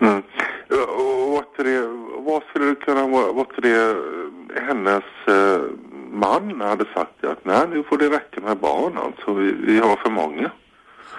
Mm. 0.00 0.22
Och 0.68 1.30
vad 1.30 1.44
är 1.58 1.64
det, 1.64 1.86
vad 2.18 2.42
skulle 2.42 2.64
det 2.64 2.74
kunna 2.74 3.06
vara, 3.06 3.32
vad 3.32 3.46
det 3.62 3.90
eh, 3.90 4.62
hennes 4.66 5.04
eh, 5.26 5.62
man 6.12 6.60
hade 6.60 6.84
sagt 6.94 7.24
att 7.24 7.44
nej 7.44 7.68
nu 7.68 7.82
får 7.82 7.98
det 7.98 8.10
räcka 8.10 8.40
med 8.40 8.56
barn 8.58 8.98
alltså, 8.98 9.32
vi, 9.34 9.52
vi 9.52 9.78
har 9.78 9.96
för 9.96 10.10
många. 10.10 10.50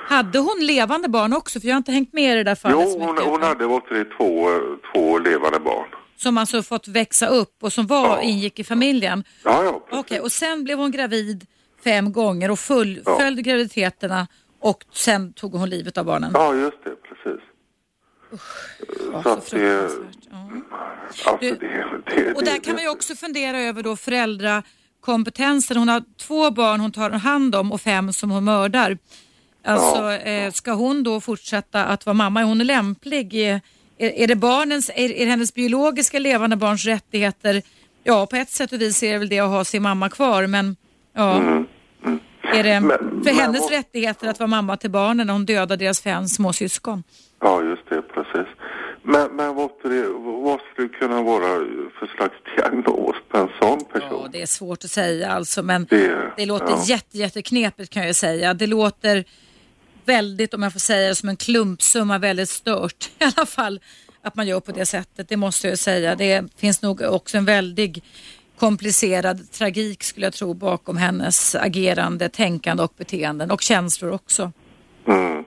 Hade 0.07 0.39
hon 0.39 0.57
levande 0.59 1.09
barn 1.09 1.33
också? 1.33 1.59
För 1.59 1.67
jag 1.67 1.75
har 1.75 1.77
inte 1.77 1.91
hängt 1.91 2.13
med 2.13 2.33
i 2.33 2.35
det 2.35 2.43
där 2.43 2.55
fallet 2.55 2.77
Jo, 2.81 2.99
hon, 2.99 3.15
mycket. 3.15 3.29
hon 3.29 3.43
hade 3.43 3.67
varit 3.67 3.89
det 3.89 4.05
två, 4.05 4.47
två 4.93 5.19
levande 5.19 5.59
barn. 5.59 5.87
Som 6.17 6.37
alltså 6.37 6.63
fått 6.63 6.87
växa 6.87 7.27
upp 7.27 7.63
och 7.63 7.73
som 7.73 7.87
var, 7.87 8.07
Ja. 8.07 8.21
ingick 8.21 8.59
i 8.59 8.63
familjen. 8.63 9.23
Ja, 9.43 9.63
ja, 9.63 9.81
Okej, 9.91 10.03
precis. 10.03 10.23
och 10.23 10.31
sen 10.31 10.63
blev 10.63 10.77
hon 10.77 10.91
gravid 10.91 11.47
fem 11.83 12.11
gånger 12.11 12.51
och 12.51 12.59
fullföljde 12.59 13.41
graviditeterna 13.41 14.27
och 14.59 14.83
sen 14.93 15.33
tog 15.33 15.53
hon 15.53 15.69
livet 15.69 15.97
av 15.97 16.05
barnen. 16.05 16.31
Ja, 16.33 16.55
just 16.55 16.77
det, 16.83 16.95
precis. 16.95 17.41
Ja, 19.13 19.23
så 19.23 19.29
så 19.29 19.29
att 19.29 19.49
det. 19.51 19.57
Ja. 20.31 20.49
alltså 21.07 21.37
Du- 21.41 21.51
det, 21.51 21.67
det, 22.15 22.33
Och 22.33 22.43
där 22.43 22.53
det, 22.53 22.59
kan 22.59 22.73
man 22.73 22.83
ju 22.83 22.89
också 22.89 23.15
fundera 23.15 23.59
över 23.59 23.83
då 23.83 23.95
föräldrakompetensen. 23.95 25.77
Hon 25.77 25.89
har 25.89 26.03
två 26.17 26.51
barn 26.51 26.79
hon 26.79 26.91
tar 26.91 27.09
hand 27.09 27.55
om 27.55 27.71
och 27.71 27.81
fem 27.81 28.13
som 28.13 28.31
hon 28.31 28.43
mördar. 28.43 28.97
Alltså, 29.63 30.11
eh, 30.11 30.51
ska 30.51 30.71
hon 30.71 31.03
då 31.03 31.21
fortsätta 31.21 31.85
att 31.85 32.05
vara 32.05 32.13
mamma? 32.13 32.39
Är 32.41 32.45
hon 32.45 32.57
lämplig? 32.57 33.59
Är, 33.97 34.09
är 34.09 34.27
det 34.27 34.35
barnens, 34.35 34.89
är, 34.95 35.11
är 35.11 35.25
det 35.25 35.31
hennes 35.31 35.53
biologiska 35.53 36.19
levande 36.19 36.55
barns 36.55 36.85
rättigheter? 36.85 37.61
Ja, 38.03 38.25
på 38.25 38.35
ett 38.35 38.49
sätt 38.49 38.71
och 38.73 38.81
vis 38.81 39.03
är 39.03 39.11
det 39.13 39.19
väl 39.19 39.29
det 39.29 39.39
att 39.39 39.49
ha 39.49 39.63
sin 39.65 39.83
mamma 39.83 40.09
kvar, 40.09 40.47
men 40.47 40.75
ja. 41.15 41.41
Är 42.53 42.63
det 42.63 42.79
Men- 42.79 42.89
för 42.99 43.23
men 43.23 43.35
hennes 43.35 43.61
vad- 43.61 43.71
rättigheter 43.71 44.27
att 44.27 44.39
vara 44.39 44.47
mamma 44.47 44.77
till 44.77 44.91
barnen 44.91 45.27
när 45.27 45.33
hon 45.33 45.45
dödar 45.45 45.77
deras 45.77 46.01
fem 46.01 46.27
små 46.27 46.53
syskon? 46.53 47.03
Ja, 47.41 47.63
just 47.63 47.89
det, 47.89 48.01
precis. 48.01 48.47
Men, 49.03 49.35
men 49.35 49.55
vad, 49.55 49.69
det, 49.83 50.07
vad 50.43 50.59
skulle 50.73 50.87
det 50.87 50.93
kunna 50.93 51.21
vara 51.21 51.47
för 51.99 52.15
slags 52.17 52.33
diagnos 52.55 53.15
på 53.29 53.37
en 53.37 53.47
sån 53.61 53.85
person? 53.85 54.19
Ja, 54.23 54.27
det 54.31 54.41
är 54.41 54.45
svårt 54.45 54.83
att 54.83 54.91
säga 54.91 55.31
alltså, 55.31 55.63
men 55.63 55.87
Det- 55.89 56.31
det 56.37 56.45
låter 56.45 56.69
ja. 56.69 56.83
jätte, 56.85 57.17
jätteknepigt 57.17 57.89
kan 57.93 58.05
jag 58.07 58.15
säga. 58.15 58.53
Det 58.53 58.67
låter 58.67 59.23
väldigt, 60.05 60.53
om 60.53 60.63
jag 60.63 60.73
får 60.73 60.79
säga 60.79 61.09
det 61.09 61.15
som 61.15 61.29
en 61.29 61.37
klumpsumma, 61.37 62.17
väldigt 62.17 62.49
stört 62.49 63.09
i 63.19 63.23
alla 63.23 63.45
fall 63.45 63.79
att 64.21 64.35
man 64.35 64.47
gör 64.47 64.59
på 64.59 64.71
det 64.71 64.85
sättet. 64.85 65.29
Det 65.29 65.37
måste 65.37 65.67
jag 65.67 65.79
säga. 65.79 66.15
Det 66.15 66.43
finns 66.57 66.81
nog 66.81 67.01
också 67.01 67.37
en 67.37 67.45
väldig 67.45 68.03
komplicerad 68.57 69.51
tragik 69.51 70.03
skulle 70.03 70.25
jag 70.25 70.33
tro 70.33 70.53
bakom 70.53 70.97
hennes 70.97 71.55
agerande, 71.55 72.29
tänkande 72.29 72.83
och 72.83 72.93
beteenden 72.97 73.51
och 73.51 73.61
känslor 73.61 74.11
också. 74.11 74.51
Mm. 75.07 75.43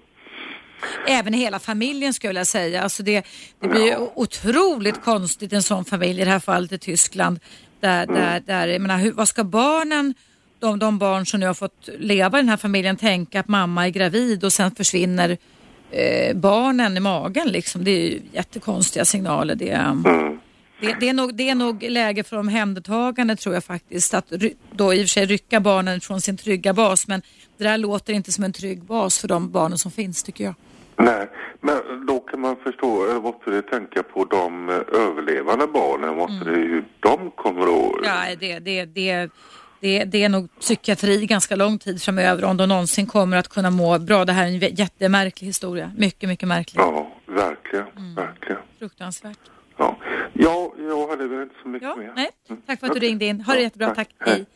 Även 1.09 1.35
i 1.35 1.39
hela 1.39 1.59
familjen 1.59 2.15
skulle 2.15 2.29
jag 2.29 2.33
vilja 2.33 2.45
säga. 2.45 2.83
Alltså 2.83 3.03
det, 3.03 3.27
det 3.61 3.69
blir 3.69 3.87
ju 3.87 3.97
otroligt 4.15 5.03
konstigt 5.05 5.53
en 5.53 5.63
sån 5.63 5.85
familj, 5.85 6.21
i 6.21 6.25
det 6.25 6.31
här 6.31 6.41
fallet 6.41 6.73
i 6.73 6.79
Tyskland. 6.79 7.41
Där, 7.81 8.07
där, 8.07 8.41
där, 8.41 8.69
jag 8.69 8.81
menar, 8.81 8.99
hur, 8.99 9.13
vad 9.13 9.29
ska 9.29 9.45
barnen, 9.45 10.15
de, 10.59 10.79
de 10.79 10.99
barn 10.99 11.27
som 11.27 11.41
nu 11.41 11.47
har 11.47 11.55
fått 11.55 11.89
leva 11.99 12.39
i 12.39 12.41
den 12.41 12.49
här 12.49 12.57
familjen, 12.57 12.97
tänka 12.97 13.41
att 13.41 13.49
mamma 13.49 13.87
är 13.87 13.91
gravid 13.91 14.45
och 14.45 14.53
sen 14.53 14.71
försvinner 14.71 15.37
eh, 15.91 16.37
barnen 16.37 16.97
i 16.97 17.01
magen 17.01 17.49
liksom. 17.49 17.85
Det 17.85 17.91
är 17.91 18.11
ju 18.11 18.21
jättekonstiga 18.33 19.05
signaler. 19.05 19.55
Det, 19.55 19.71
Mm. 19.71 20.39
Det, 20.81 20.97
det, 21.01 21.09
är 21.09 21.15
nog, 21.15 21.35
det 21.35 21.51
är 21.51 21.55
nog 21.55 21.83
läge 21.83 22.25
för 22.25 22.37
omhändertagande 22.37 23.37
tror 23.37 23.55
jag 23.55 23.65
faktiskt. 23.65 24.15
Att 24.15 24.33
då 24.71 24.95
i 24.95 24.99
och 24.99 25.03
för 25.03 25.09
sig 25.09 25.27
rycka 25.27 25.61
barnen 25.61 26.01
från 26.01 26.21
sin 26.21 26.37
trygga 26.37 26.73
bas 26.73 27.09
men 27.09 27.23
det 27.57 27.65
där 27.65 27.79
låter 27.79 28.13
inte 28.13 28.33
som 28.33 28.45
en 28.45 28.53
trygg 28.53 28.83
bas 28.83 29.19
för 29.19 29.29
de 29.29 29.51
barnen 29.51 29.79
som 29.79 29.91
finns 29.91 30.23
tycker 30.23 30.45
jag. 30.45 30.55
Nej, 30.97 31.29
men 31.61 32.07
då 32.07 32.21
kan 32.21 32.41
man 32.41 32.57
förstå, 32.57 33.05
eller 33.05 33.21
måste 33.21 33.51
det 33.51 33.63
tänka 33.63 34.03
på 34.03 34.25
de 34.25 34.69
eh, 34.69 34.75
överlevande 34.75 35.67
barnen, 35.67 36.17
måste 36.17 36.45
det 36.45 36.51
hur 36.51 36.85
de 37.01 37.31
kommer 37.31 37.63
att... 37.63 38.05
Ja, 38.05 38.37
det, 38.41 38.59
det, 38.59 38.85
det, 38.85 39.31
det, 39.81 40.05
det 40.05 40.25
är 40.25 40.29
nog 40.29 40.61
psykiatri 40.61 41.27
ganska 41.27 41.57
lång 41.57 41.79
tid 41.79 42.03
framöver 42.03 42.45
om 42.45 42.57
de 42.57 42.69
någonsin 42.69 43.07
kommer 43.07 43.37
att 43.37 43.49
kunna 43.49 43.71
må 43.71 43.99
bra. 43.99 44.25
Det 44.25 44.33
här 44.33 44.43
är 44.47 44.49
en 44.49 44.75
jättemärklig 44.75 45.47
historia. 45.47 45.93
Mycket, 45.97 46.29
mycket 46.29 46.49
märklig. 46.49 46.81
Ja, 46.81 47.13
verkligen, 47.27 48.15
verkligen. 48.15 48.63
Fruktansvärt. 48.79 49.39
Ja. 49.79 49.99
ja, 50.33 50.73
jag 50.79 51.09
hade 51.09 51.29
väl 51.29 51.43
inte 51.43 51.55
så 51.63 51.69
mycket 51.69 51.89
Ja, 51.89 51.97
mer. 51.97 52.13
nej. 52.17 52.31
Mm. 52.51 52.63
Tack 52.67 52.81
för 52.81 52.87
att 52.87 52.95
du 52.95 53.01
ringde 53.01 53.25
in. 53.25 53.41
Ha 53.41 53.53
det 53.53 53.59
Ja, 53.59 53.63
jättebra. 53.63 53.95
Tack. 53.95 54.09
Hej. 54.19 54.35
Hej. 54.35 54.47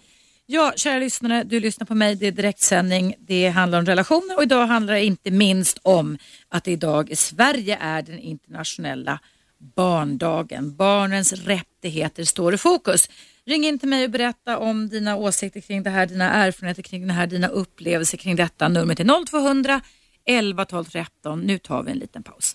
Ja, 0.46 0.72
kära 0.76 0.98
lyssnare, 0.98 1.42
du 1.44 1.60
lyssnar 1.60 1.86
på 1.86 1.94
mig. 1.94 2.14
Det 2.16 2.26
är 2.26 2.32
direktsändning. 2.32 3.14
Det 3.18 3.48
handlar 3.48 3.78
om 3.78 3.86
relationer 3.86 4.36
och 4.36 4.42
idag 4.42 4.66
handlar 4.66 4.94
det 4.94 5.04
inte 5.04 5.30
minst 5.30 5.78
om 5.82 6.18
att 6.48 6.64
det 6.64 6.72
idag 6.72 7.10
i 7.10 7.16
Sverige 7.16 7.78
är 7.80 8.02
den 8.02 8.18
internationella 8.18 9.18
barndagen. 9.76 10.76
Barnens 10.76 11.32
rättigheter 11.32 12.24
står 12.24 12.54
i 12.54 12.58
fokus. 12.58 13.08
Ring 13.46 13.64
in 13.64 13.78
till 13.78 13.88
mig 13.88 14.04
och 14.04 14.10
berätta 14.10 14.58
om 14.58 14.88
dina 14.88 15.16
åsikter 15.16 15.60
kring 15.60 15.82
det 15.82 15.90
här, 15.90 16.06
dina 16.06 16.30
erfarenheter 16.30 16.82
kring 16.82 17.06
det 17.06 17.12
här, 17.12 17.26
dina 17.26 17.48
upplevelser 17.48 18.18
kring 18.18 18.36
detta. 18.36 18.68
Numret 18.68 19.00
är 19.00 19.26
0200 19.26 19.80
11 20.24 20.64
12 20.64 20.84
13. 20.84 21.40
Nu 21.40 21.58
tar 21.58 21.82
vi 21.82 21.90
en 21.90 21.98
liten 21.98 22.22
paus. 22.22 22.54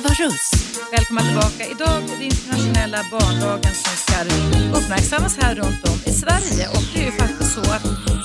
Eva 0.00 0.08
Russ. 0.08 0.50
Välkomna 0.92 1.22
tillbaka. 1.22 1.62
Idag 1.70 2.02
är 2.12 2.18
det 2.18 2.24
internationella 2.24 2.98
barndagen 3.10 3.74
som 3.74 3.96
ska 3.96 4.16
uppmärksammas 4.78 5.38
här 5.38 5.54
runt 5.54 5.84
om 5.88 5.98
i 6.06 6.12
Sverige. 6.22 6.68
Och 6.68 6.82
det 6.94 7.00
är 7.00 7.04
ju 7.04 7.12
faktiskt 7.12 7.54
så 7.54 7.60
att 7.60 7.82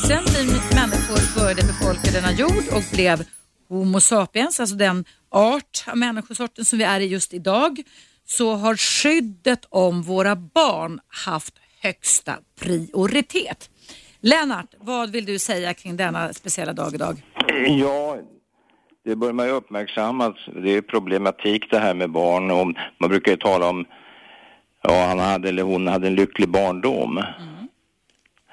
sen 0.07 0.23
vi 0.35 0.75
människor 0.75 1.39
började 1.39 1.61
befolka 1.63 2.11
denna 2.11 2.31
jord 2.31 2.65
och 2.71 2.83
blev 2.93 3.25
Homo 3.69 3.99
sapiens, 3.99 4.59
alltså 4.59 4.75
den 4.75 5.05
art 5.29 5.83
av 5.87 5.97
människosorten 5.97 6.65
som 6.65 6.79
vi 6.79 6.85
är 6.85 6.99
i 6.99 7.05
just 7.05 7.33
idag, 7.33 7.83
så 8.25 8.55
har 8.55 8.75
skyddet 8.77 9.65
om 9.69 10.01
våra 10.01 10.35
barn 10.35 10.99
haft 11.07 11.53
högsta 11.81 12.37
prioritet. 12.59 13.69
Lennart, 14.21 14.73
vad 14.79 15.11
vill 15.11 15.25
du 15.25 15.39
säga 15.39 15.73
kring 15.73 15.97
denna 15.97 16.33
speciella 16.33 16.73
dag 16.73 16.93
idag? 16.95 17.21
Ja, 17.67 18.17
det 19.05 19.15
bör 19.15 19.33
man 19.33 19.45
ju 19.45 19.51
uppmärksamma. 19.51 20.25
att 20.25 20.37
Det 20.63 20.69
är 20.69 20.81
problematik 20.81 21.71
det 21.71 21.79
här 21.79 21.93
med 21.93 22.09
barn. 22.11 22.51
Och 22.51 22.73
man 22.97 23.09
brukar 23.09 23.31
ju 23.31 23.37
tala 23.37 23.69
om, 23.69 23.85
ja 24.81 25.05
han 25.05 25.19
hade 25.19 25.49
eller 25.49 25.63
hon 25.63 25.87
hade 25.87 26.07
en 26.07 26.15
lycklig 26.15 26.49
barndom. 26.49 27.23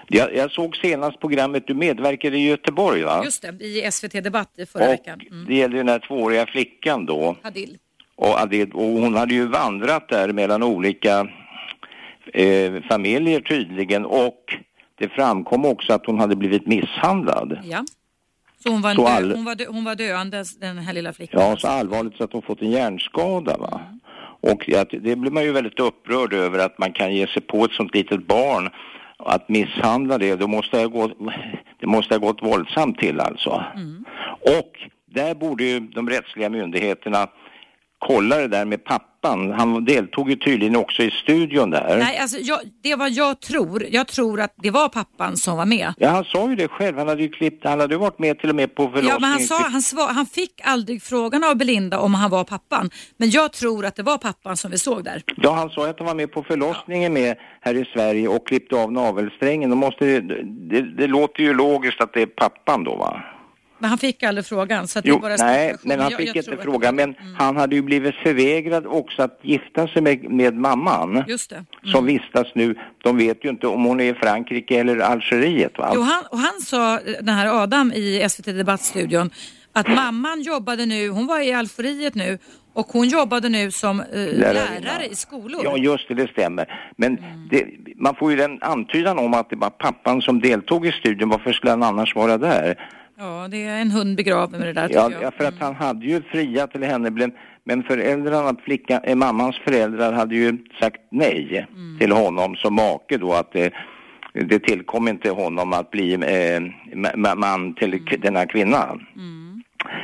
Jag, 0.09 0.37
jag 0.37 0.51
såg 0.51 0.77
senast 0.77 1.21
programmet, 1.21 1.67
du 1.67 1.75
medverkade 1.75 2.39
i 2.39 2.49
Göteborg 2.49 3.03
va? 3.03 3.23
Just 3.25 3.43
det, 3.43 3.65
i 3.65 3.91
SVT 3.93 4.13
Debatt 4.25 4.51
i 4.57 4.67
förra 4.67 4.85
och 4.85 4.93
veckan. 4.93 5.21
Mm. 5.31 5.45
det 5.49 5.55
gällde 5.55 5.77
den 5.77 5.89
här 5.89 5.99
tvååriga 5.99 6.47
flickan 6.47 7.07
då. 7.07 7.37
Hadil. 7.43 7.79
Och, 8.17 8.39
Adel- 8.39 8.73
och 8.73 8.83
hon 9.03 9.15
hade 9.15 9.35
ju 9.35 9.47
vandrat 9.47 10.09
där 10.09 10.33
mellan 10.33 10.63
olika 10.63 11.29
eh, 12.33 12.83
familjer 12.89 13.41
tydligen 13.41 14.05
och 14.05 14.59
det 14.99 15.09
framkom 15.09 15.65
också 15.65 15.93
att 15.93 16.07
hon 16.07 16.21
hade 16.21 16.37
blivit 16.37 16.67
misshandlad. 16.67 17.59
Ja. 17.65 17.85
Så 18.63 18.71
hon 18.71 18.83
var, 18.83 18.95
Så 18.95 19.07
all- 19.07 19.35
hon 19.35 19.45
var, 19.45 19.55
dö- 19.55 19.67
hon 19.69 19.85
var 19.85 19.95
döende, 19.95 20.45
den 20.61 20.79
här 20.79 20.93
lilla 20.93 21.13
flickan? 21.13 21.41
Ja, 21.41 21.57
så 21.57 21.69
allvarligt 21.69 22.17
så 22.17 22.25
att 22.25 22.33
hon 22.33 22.43
fått 22.43 22.63
en 22.63 22.71
hjärnskada 22.71 23.57
va. 23.57 23.81
Och 24.41 24.69
att, 24.73 24.91
det 24.91 25.17
blir 25.17 25.31
man 25.31 25.45
ju 25.45 25.53
väldigt 25.53 25.81
upprörd 25.81 26.33
över 26.33 26.59
att 26.59 26.79
man 26.79 26.93
kan 26.93 27.15
ge 27.15 27.27
sig 27.27 27.43
på 27.43 27.65
ett 27.65 27.73
sånt 27.73 27.95
litet 27.95 28.27
barn 28.27 28.71
att 29.19 29.49
misshandla 29.49 30.19
det, 30.19 30.37
då 30.37 30.47
måste 30.49 30.79
ha 30.79 30.87
gått, 30.87 31.13
det 31.81 31.87
måste 31.87 32.15
ha 32.15 32.19
gått 32.19 32.43
våldsamt 32.43 32.99
till 32.99 33.21
alltså. 33.21 33.65
Och 34.41 34.79
där 35.15 35.35
borde 35.35 35.65
ju 35.65 35.81
de 35.81 36.09
rättsliga 36.11 36.49
myndigheterna 36.51 37.27
kolla 38.07 38.37
det 38.37 38.49
där 38.49 38.65
med 38.65 38.85
pappan. 38.85 39.53
Han 39.53 39.85
deltog 39.85 40.31
ju 40.31 40.37
tydligen 40.37 40.77
också 40.77 41.03
i 41.03 41.11
studion 41.11 41.71
där. 41.71 41.97
Nej, 41.99 42.19
alltså 42.19 42.39
jag, 42.39 42.61
det 42.83 42.95
var 42.95 43.09
jag 43.09 43.41
tror. 43.41 43.87
Jag 43.91 44.07
tror 44.09 44.41
att 44.41 44.55
det 44.57 44.71
var 44.71 44.89
pappan 44.89 45.37
som 45.37 45.57
var 45.57 45.67
med. 45.67 45.95
Ja, 45.99 46.09
han 46.09 46.25
sa 46.25 46.51
ju 46.51 46.57
det 46.57 46.69
själv. 46.69 46.99
Han 46.99 47.09
hade 47.09 47.23
ju 47.23 47.29
klippt, 47.29 47.65
han 47.65 47.81
hade 47.81 47.95
ju 47.95 47.99
varit 48.01 48.19
med 48.19 48.39
till 48.39 48.49
och 48.49 48.57
med 48.57 48.75
på 48.75 48.83
förlossningen. 48.83 49.09
Ja, 49.15 49.19
men 49.21 49.31
han, 49.31 49.41
sa, 49.41 49.69
han, 49.69 49.83
svar, 49.83 50.09
han 50.13 50.27
fick 50.27 50.61
aldrig 50.65 51.03
frågan 51.03 51.45
av 51.45 51.57
Belinda 51.57 51.99
om 51.99 52.15
han 52.15 52.31
var 52.31 52.45
pappan. 52.45 52.91
Men 53.17 53.31
jag 53.31 53.53
tror 53.53 53.87
att 53.87 53.97
det 53.97 54.03
var 54.03 54.19
pappan 54.19 54.57
som 54.57 54.71
vi 54.71 54.79
såg 54.79 55.05
där. 55.05 55.23
Ja, 55.37 55.53
han 55.53 55.71
sa 55.71 55.89
att 55.89 55.99
han 55.99 56.07
var 56.07 56.15
med 56.15 56.33
på 56.33 56.43
förlossningen 56.43 57.13
med 57.13 57.37
här 57.61 57.75
i 57.75 57.85
Sverige 57.85 58.29
och 58.29 58.47
klippte 58.47 58.77
av 58.77 58.93
navelsträngen. 58.93 59.71
Då 59.71 59.77
måste 59.77 60.05
det, 60.05 60.21
det, 60.71 60.97
det 60.97 61.07
låter 61.07 61.43
ju 61.43 61.55
logiskt 61.55 62.01
att 62.01 62.15
det 62.15 62.23
är 62.23 62.27
pappan 62.27 62.85
då 62.85 62.97
va? 62.97 63.23
Men 63.83 63.89
han 63.89 63.99
fick 63.99 64.23
aldrig 64.23 64.47
frågan. 64.47 64.89
Så 64.89 65.01
Jo, 65.05 65.19
bara 65.19 65.37
nej, 65.37 65.75
men 65.83 66.01
han 66.01 66.11
Jag- 66.11 66.19
fick 66.21 66.29
jag 66.29 66.37
inte 66.37 66.49
tror 66.51 66.59
att- 66.59 66.65
fråga. 66.65 66.93
Men 66.93 67.15
han 67.39 67.57
hade 67.57 67.75
ju 67.77 67.83
blivit 67.83 68.15
förvägrad 68.15 68.87
också 68.87 69.23
att 69.23 69.39
gifta 69.43 69.89
sig 69.89 70.03
med, 70.03 70.31
med 70.31 70.55
mamman. 70.55 71.25
Just 71.29 71.51
det. 71.51 71.65
Som 71.93 72.07
vistas 72.07 72.47
nu, 72.55 72.75
de 73.05 73.17
vet 73.17 73.45
ju 73.45 73.49
inte 73.49 73.67
om 73.67 73.85
hon 73.85 74.01
är 74.01 74.05
i 74.05 74.15
Frankrike 74.15 74.81
eller 74.81 74.99
Algeriet 74.99 75.79
va? 75.79 75.93
Jo, 75.95 76.01
han, 76.03 76.23
och 76.31 76.39
han 76.39 76.61
sa, 76.61 76.99
den 77.21 77.35
här 77.35 77.63
Adam 77.63 77.93
i 77.93 78.27
SVT 78.31 78.45
Debattstudion, 78.53 79.31
att 79.73 79.89
mamman 79.89 80.43
jobbade 80.43 80.87
nu, 80.87 81.09
hon 81.09 81.27
var 81.27 81.41
i 81.41 81.53
Algeriet 81.53 82.15
nu 82.15 82.39
och 82.75 82.87
hon 82.87 83.09
jobbade 83.09 83.49
nu 83.49 83.71
som 83.71 84.01
eh, 84.01 84.07
lärare 84.39 85.07
i 85.11 85.15
skolor. 85.15 85.61
Ja, 85.65 85.77
just 85.77 86.09
det, 86.09 86.15
det 86.15 86.29
stämmer. 86.29 86.93
Men 86.97 87.19
Mm. 87.19 87.49
det, 87.51 87.65
man 87.97 88.15
får 88.15 88.31
ju 88.31 88.37
den 88.37 88.59
antydan 88.63 89.19
om 89.19 89.35
att 89.35 89.51
det 89.51 89.57
var 89.57 89.71
pappan 89.71 90.23
som 90.23 90.41
deltog 90.41 90.87
i 90.87 90.93
studien. 90.93 91.29
Varför 91.29 91.53
skulle 91.53 91.71
han 91.71 91.83
annars 91.83 92.15
vara 92.15 92.39
där? 92.39 92.75
Ja, 93.23 93.49
det 93.51 93.65
är 93.65 93.81
en 93.81 93.91
hund 93.91 94.17
begraven 94.17 94.61
med 94.61 94.69
det 94.69 94.73
där 94.73 94.89
Ja, 94.93 95.01
jag. 95.01 95.07
Mm. 95.13 95.23
ja, 95.23 95.31
för 95.31 95.45
att 95.45 95.59
han 95.61 95.75
hade 95.75 96.07
ju 96.07 96.23
friat 96.23 96.73
till 96.73 96.83
henne, 96.85 97.11
men- 97.11 97.83
föräldrarna, 97.83 98.57
flicka, 98.65 99.01
eh, 99.05 99.17
mammans 99.17 99.57
föräldrar 99.65 100.13
hade 100.13 100.35
ju 100.35 100.59
sagt 100.81 101.01
nej 101.11 101.67
Mm. 101.73 101.99
till 101.99 102.13
honom 102.13 102.57
som 102.57 102.75
make 102.75 103.17
då, 103.19 103.33
att 103.33 103.53
det, 103.53 103.73
det 104.35 104.59
tillkom 104.59 105.09
inte 105.09 105.31
honom 105.31 105.73
att 105.73 105.91
bli 105.91 106.13
eh, 106.15 106.19
ma- 106.21 107.15
ma- 107.17 107.37
man 107.37 107.75
till 107.75 107.93
Mm. 107.95 108.05
k- 108.07 108.17
den 108.23 108.37
här 108.37 108.47
kvinnan. 108.47 109.07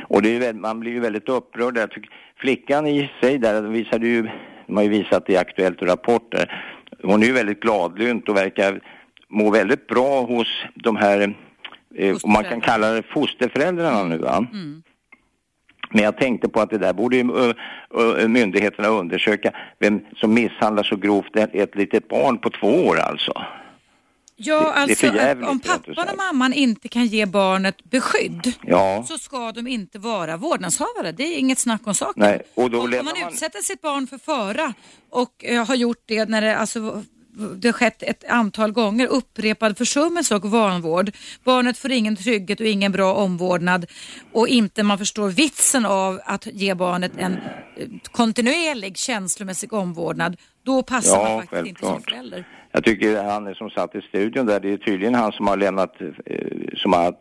Och 0.07 0.21
det 0.21 0.35
är 0.45 0.53
man 0.53 0.79
blir 0.79 0.91
ju 0.91 0.99
väldigt 0.99 1.29
upprörd. 1.29 1.77
Jag 1.77 1.91
tycker, 1.91 2.09
flickan 2.37 2.87
i 2.87 3.09
sig 3.21 3.37
där, 3.37 3.61
de 3.61 3.71
visade 3.73 4.07
ju, 4.07 4.27
de 4.67 4.75
har 4.75 4.83
ju 4.83 4.89
visat 4.89 5.29
i 5.29 5.37
Aktuellt 5.37 5.81
och 5.81 5.87
rapporter, 5.87 6.63
hon 7.03 7.23
är 7.23 7.27
ju 7.27 7.33
väldigt 7.33 7.59
gladlynt 7.61 8.29
och 8.29 8.35
verkar 8.37 8.79
må 9.29 9.49
väldigt 9.51 9.87
bra 9.87 10.21
hos 10.21 10.47
de 10.75 10.95
här, 10.95 11.33
eh, 11.95 12.17
om 12.23 12.31
man 12.31 12.43
kan 12.43 12.61
kalla 12.61 12.91
det 12.91 13.03
fosterföräldrarna 13.03 14.03
nu 14.03 14.17
va? 14.17 14.47
Men 15.91 16.03
jag 16.03 16.17
tänkte 16.17 16.49
på 16.49 16.61
att 16.61 16.69
det 16.69 16.77
där 16.77 16.93
borde 16.93 17.17
ju 17.17 17.23
myndigheterna 18.27 18.87
undersöka 18.87 19.51
vem 19.79 19.99
som 20.17 20.33
misshandlar 20.33 20.83
så 20.83 20.95
grovt 20.95 21.35
ett, 21.35 21.75
litet 21.75 22.07
barn 22.07 22.37
på 22.37 22.49
två 22.49 22.67
år 22.67 22.99
alltså. 22.99 23.31
Ja, 24.41 24.59
det 24.59 24.69
alltså 24.71 25.07
att 25.07 25.37
om 25.49 25.57
och 25.57 25.63
pappan 25.63 26.07
och 26.11 26.17
mamman 26.17 26.53
inte 26.53 26.87
kan 26.87 27.05
ge 27.05 27.25
barnet 27.25 27.83
beskydd 27.83 28.53
Ja. 28.61 29.03
så 29.07 29.17
ska 29.17 29.51
de 29.51 29.67
inte 29.67 29.99
vara 29.99 30.37
vårdnadshavare. 30.37 31.11
Det 31.11 31.23
är 31.23 31.37
inget 31.39 31.59
snack 31.59 31.87
om 31.87 31.93
saken. 31.93 32.13
Nej, 32.23 32.41
och 32.55 32.69
då 32.71 32.81
om 32.81 32.89
lämnar 32.89 33.11
man 33.13 33.21
man- 33.23 33.33
utsätter 33.33 33.59
sitt 33.59 33.81
barn 33.81 34.07
för 34.07 34.17
fara 34.17 34.73
och 35.09 35.45
eh, 35.45 35.67
har 35.67 35.75
gjort 35.75 36.03
det 36.05 36.29
när 36.29 36.41
det 36.41 36.57
alltså 36.57 37.03
det 37.55 37.67
har 37.67 37.73
skett 37.73 38.03
ett 38.03 38.23
antal 38.29 38.71
gånger, 38.71 39.07
upprepad 39.07 39.77
försummelse 39.77 40.35
och 40.35 40.45
vanvård. 40.45 41.11
Barnet 41.43 41.77
får 41.77 41.91
ingen 41.91 42.15
trygghet 42.15 42.59
och 42.59 42.65
ingen 42.65 42.91
bra 42.91 43.13
omvårdnad 43.13 43.85
och 44.31 44.47
inte 44.47 44.83
man 44.83 44.97
förstår 44.97 45.29
vitsen 45.29 45.85
av 45.85 46.19
att 46.25 46.45
ge 46.45 46.73
barnet 46.75 47.11
en 47.17 47.33
eh, 47.33 47.87
kontinuerlig 48.11 48.97
känslomässig 48.97 49.73
omvårdnad. 49.73 50.37
Då 50.65 50.83
passar 50.83 51.17
Ja, 51.17 51.23
man 51.35 51.41
faktiskt 51.47 51.65
inte 51.67 51.79
som 51.81 51.89
självklart. 51.93 52.09
förälder. 52.13 52.47
Jag 52.71 52.83
tycker 52.83 53.23
han 53.23 53.55
som 53.55 53.69
satt 53.69 53.95
i 53.95 54.01
studion 54.01 54.45
där, 54.45 54.59
det 54.59 54.73
är 54.73 54.77
tydligen 54.77 55.15
han 55.15 55.31
som 55.31 55.47
har 55.47 55.57
lämnat, 55.57 56.01
eh, 56.01 56.07
som 56.77 56.93
har 56.93 57.15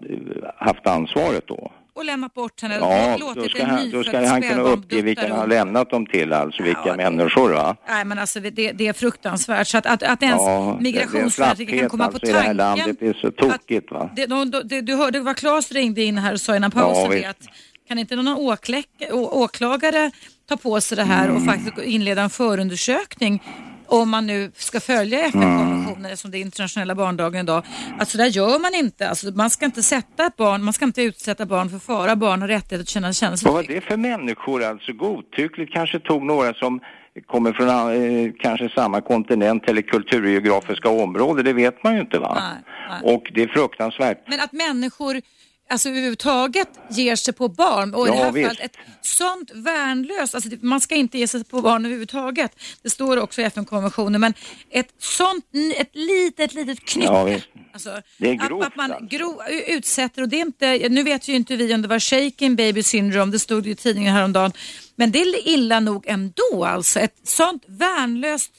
haft 0.64 0.86
ansvaret 0.86 1.44
då. 1.46 1.72
Och 1.98 2.04
lämnat 2.04 2.34
bort 2.34 2.62
henne. 2.62 2.74
Ja, 2.80 3.16
låtit 3.20 3.42
då 3.42 3.48
ska, 3.48 3.64
han, 3.66 3.90
då 3.90 4.04
ska 4.04 4.26
han 4.28 4.42
kunna 4.42 4.62
uppge 4.62 5.02
vilka 5.02 5.22
han 5.28 5.38
har 5.38 5.46
lämnat 5.46 5.90
dem 5.90 6.06
till, 6.06 6.32
alltså 6.32 6.62
vilka 6.62 6.96
människor 6.96 7.50
va? 7.50 7.76
Nej 7.88 8.04
men 8.04 8.18
alltså 8.18 8.40
det, 8.40 8.50
det 8.72 8.86
är 8.86 8.92
fruktansvärt. 8.92 9.66
Så 9.66 9.78
att, 9.78 9.86
att, 9.86 10.02
att 10.02 10.22
ens 10.22 10.42
Ja, 10.42 10.78
Migrationsverket 10.80 11.68
kan 11.80 11.88
komma 11.88 12.08
på 12.08 12.12
alltså 12.12 12.26
i 12.26 12.32
det 12.32 12.38
här 12.38 12.44
tanken. 12.44 12.56
landet, 12.56 12.96
det 13.00 13.06
är 13.06 13.12
så 13.14 13.30
tokigt 13.30 13.90
va? 13.90 14.10
Det, 14.16 14.26
de, 14.26 14.50
de, 14.50 14.62
det, 14.68 14.80
du 14.80 14.94
hörde 14.94 15.20
vad 15.20 15.36
Claes 15.36 15.72
ringde 15.72 16.02
in 16.02 16.18
här 16.18 16.32
och 16.32 16.40
sa 16.40 16.56
innan 16.56 16.70
pausen 16.70 17.20
Ja, 17.22 17.30
att 17.30 17.46
kan 17.88 17.98
inte 17.98 18.16
någon 18.16 18.28
åkläck, 18.28 18.88
å, 19.12 19.42
åklagare 19.42 20.10
ta 20.48 20.56
på 20.56 20.80
sig 20.80 20.96
det 20.96 21.04
här 21.04 21.24
Mm. 21.24 21.36
och 21.36 21.44
faktiskt 21.44 21.78
inleda 21.78 22.22
en 22.22 22.30
förundersökning 22.30 23.42
om 23.88 24.10
man 24.10 24.26
nu 24.26 24.52
ska 24.54 24.80
följa 24.80 25.20
FN-konventionen 25.20 26.04
eftersom 26.04 26.30
det 26.30 26.38
är 26.38 26.40
internationella 26.40 26.94
barndagen 26.94 27.44
idag. 27.44 27.64
Att 27.98 28.08
så 28.08 28.18
där 28.18 28.26
gör 28.26 28.58
man 28.58 28.74
inte. 28.74 29.08
Alltså, 29.08 29.30
man 29.30 29.50
ska 29.50 29.64
inte 29.64 29.82
sätta 29.82 30.26
ett 30.26 30.36
barn, 30.36 30.64
man 30.64 30.72
ska 30.72 30.84
inte 30.84 31.02
utsätta 31.02 31.46
barn 31.46 31.70
för 31.70 31.78
fara. 31.78 32.16
Barn 32.16 32.40
har 32.40 32.48
rättighet 32.48 32.82
att 32.82 32.88
känna, 32.88 33.12
sig 33.12 33.28
Vad 33.44 33.54
var 33.54 33.62
det 33.62 33.80
för 33.80 33.96
människor 33.96 34.64
alltså? 34.64 34.92
Godtyckligt 34.92 35.72
kanske 35.72 36.00
tog 36.00 36.22
några 36.22 36.54
som 36.54 36.80
kommer 37.26 37.52
från 37.52 37.68
eh, 37.68 38.32
kanske 38.40 38.68
samma 38.68 39.00
kontinent 39.00 39.68
eller 39.68 39.82
kulturgeografiska 39.82 40.88
område, 40.88 41.42
det 41.42 41.52
vet 41.52 41.84
man 41.84 41.94
ju 41.94 42.00
inte 42.00 42.18
va? 42.18 42.34
Nej, 42.34 42.74
nej. 43.02 43.14
Och 43.14 43.30
det 43.34 43.42
är 43.42 43.48
fruktansvärt. 43.48 44.18
Men 44.26 44.40
att 44.40 44.52
människor 44.52 45.20
alltså 45.68 45.88
överhuvudtaget 45.88 46.68
ger 46.90 47.16
sig 47.16 47.34
på 47.34 47.48
barn 47.48 47.94
och 47.94 48.06
i 48.06 48.10
Ja, 48.10 48.14
det 48.16 48.20
här 48.22 48.32
visst. 48.32 48.46
fallet 48.48 48.64
ett 48.64 48.76
sånt 49.00 49.50
värnlöst, 49.54 50.34
alltså 50.34 50.50
man 50.60 50.80
ska 50.80 50.94
inte 50.94 51.18
ge 51.18 51.28
sig 51.28 51.44
på 51.44 51.60
barn 51.60 51.84
överhuvudtaget. 51.84 52.52
Det 52.82 52.90
står 52.90 53.16
också 53.16 53.40
i 53.40 53.44
FN-konventionen, 53.44 54.20
men 54.20 54.34
ett 54.70 54.88
sånt, 54.98 55.44
ett 55.76 55.90
litet, 55.92 56.54
litet 56.54 56.84
knyck. 56.84 57.04
Ja, 57.06 57.24
visst. 57.24 57.46
Alltså, 57.72 58.02
Det 58.18 58.30
är 58.30 58.34
grovt, 58.48 58.66
att 58.66 58.76
man 58.76 58.92
alltså. 58.92 59.06
gro, 59.16 59.40
utsätter, 59.66 60.22
och 60.22 60.28
det 60.28 60.36
är 60.36 60.40
inte, 60.46 60.88
nu 60.88 61.02
vet 61.02 61.28
ju 61.28 61.34
inte 61.34 61.56
vi 61.56 61.74
om 61.74 61.82
det 61.82 61.88
var 61.88 62.00
shaken 62.00 62.56
baby 62.56 62.82
syndrome, 62.82 63.32
det 63.32 63.38
stod 63.38 63.66
ju 63.66 63.72
i 63.72 63.76
tidningen 63.76 64.14
häromdagen, 64.14 64.52
men 64.96 65.10
det 65.12 65.18
är 65.20 65.48
illa 65.48 65.80
nog 65.80 66.04
ändå 66.06 66.64
alltså. 66.64 67.00
Ett 67.00 67.16
sånt 67.24 67.62
värnlöst 67.66 68.52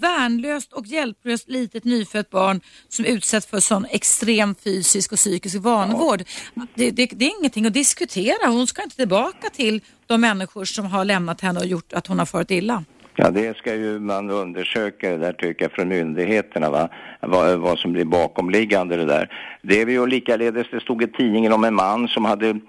värnlöst 0.00 0.72
och 0.72 0.86
hjälplöst 0.86 1.48
litet 1.48 1.84
nyfött 1.84 2.30
barn 2.30 2.60
som 2.88 3.04
utsätts 3.04 3.46
för 3.46 3.60
sån 3.60 3.86
extrem 3.90 4.54
fysisk 4.54 5.12
och 5.12 5.18
psykisk 5.18 5.56
vanvård. 5.56 6.22
Det, 6.74 6.90
det, 6.90 7.06
det 7.06 7.24
är 7.24 7.40
ingenting 7.40 7.66
att 7.66 7.74
diskutera. 7.74 8.46
Hon 8.46 8.66
ska 8.66 8.82
inte 8.82 8.96
tillbaka 8.96 9.50
till 9.50 9.80
de 10.06 10.20
människor 10.20 10.64
som 10.64 10.86
har 10.86 11.04
lämnat 11.04 11.40
henne 11.40 11.60
och 11.60 11.66
gjort 11.66 11.92
att 11.92 12.06
hon 12.06 12.18
har 12.18 12.26
farit 12.26 12.50
illa. 12.50 12.84
Ja, 13.16 13.30
det 13.30 13.56
ska 13.56 13.74
ju 13.74 13.98
man 13.98 14.30
undersöka 14.30 15.10
det 15.10 15.18
där 15.18 15.32
tycker 15.32 15.64
jag 15.64 15.72
från 15.72 15.88
myndigheterna 15.88 16.70
va. 16.70 16.88
Vad, 17.20 17.58
vad 17.58 17.78
som 17.78 17.92
blir 17.92 18.04
bakomliggande 18.04 18.96
det 18.96 19.04
där. 19.04 19.28
Det 19.62 19.80
är 19.80 19.86
ju 19.86 20.06
likaledes, 20.06 20.66
det 20.70 20.80
stod 20.80 21.02
i 21.02 21.06
tidningen 21.06 21.52
om 21.52 21.64
en 21.64 21.74
man 21.74 22.08
som 22.08 22.24
hade 22.24 22.60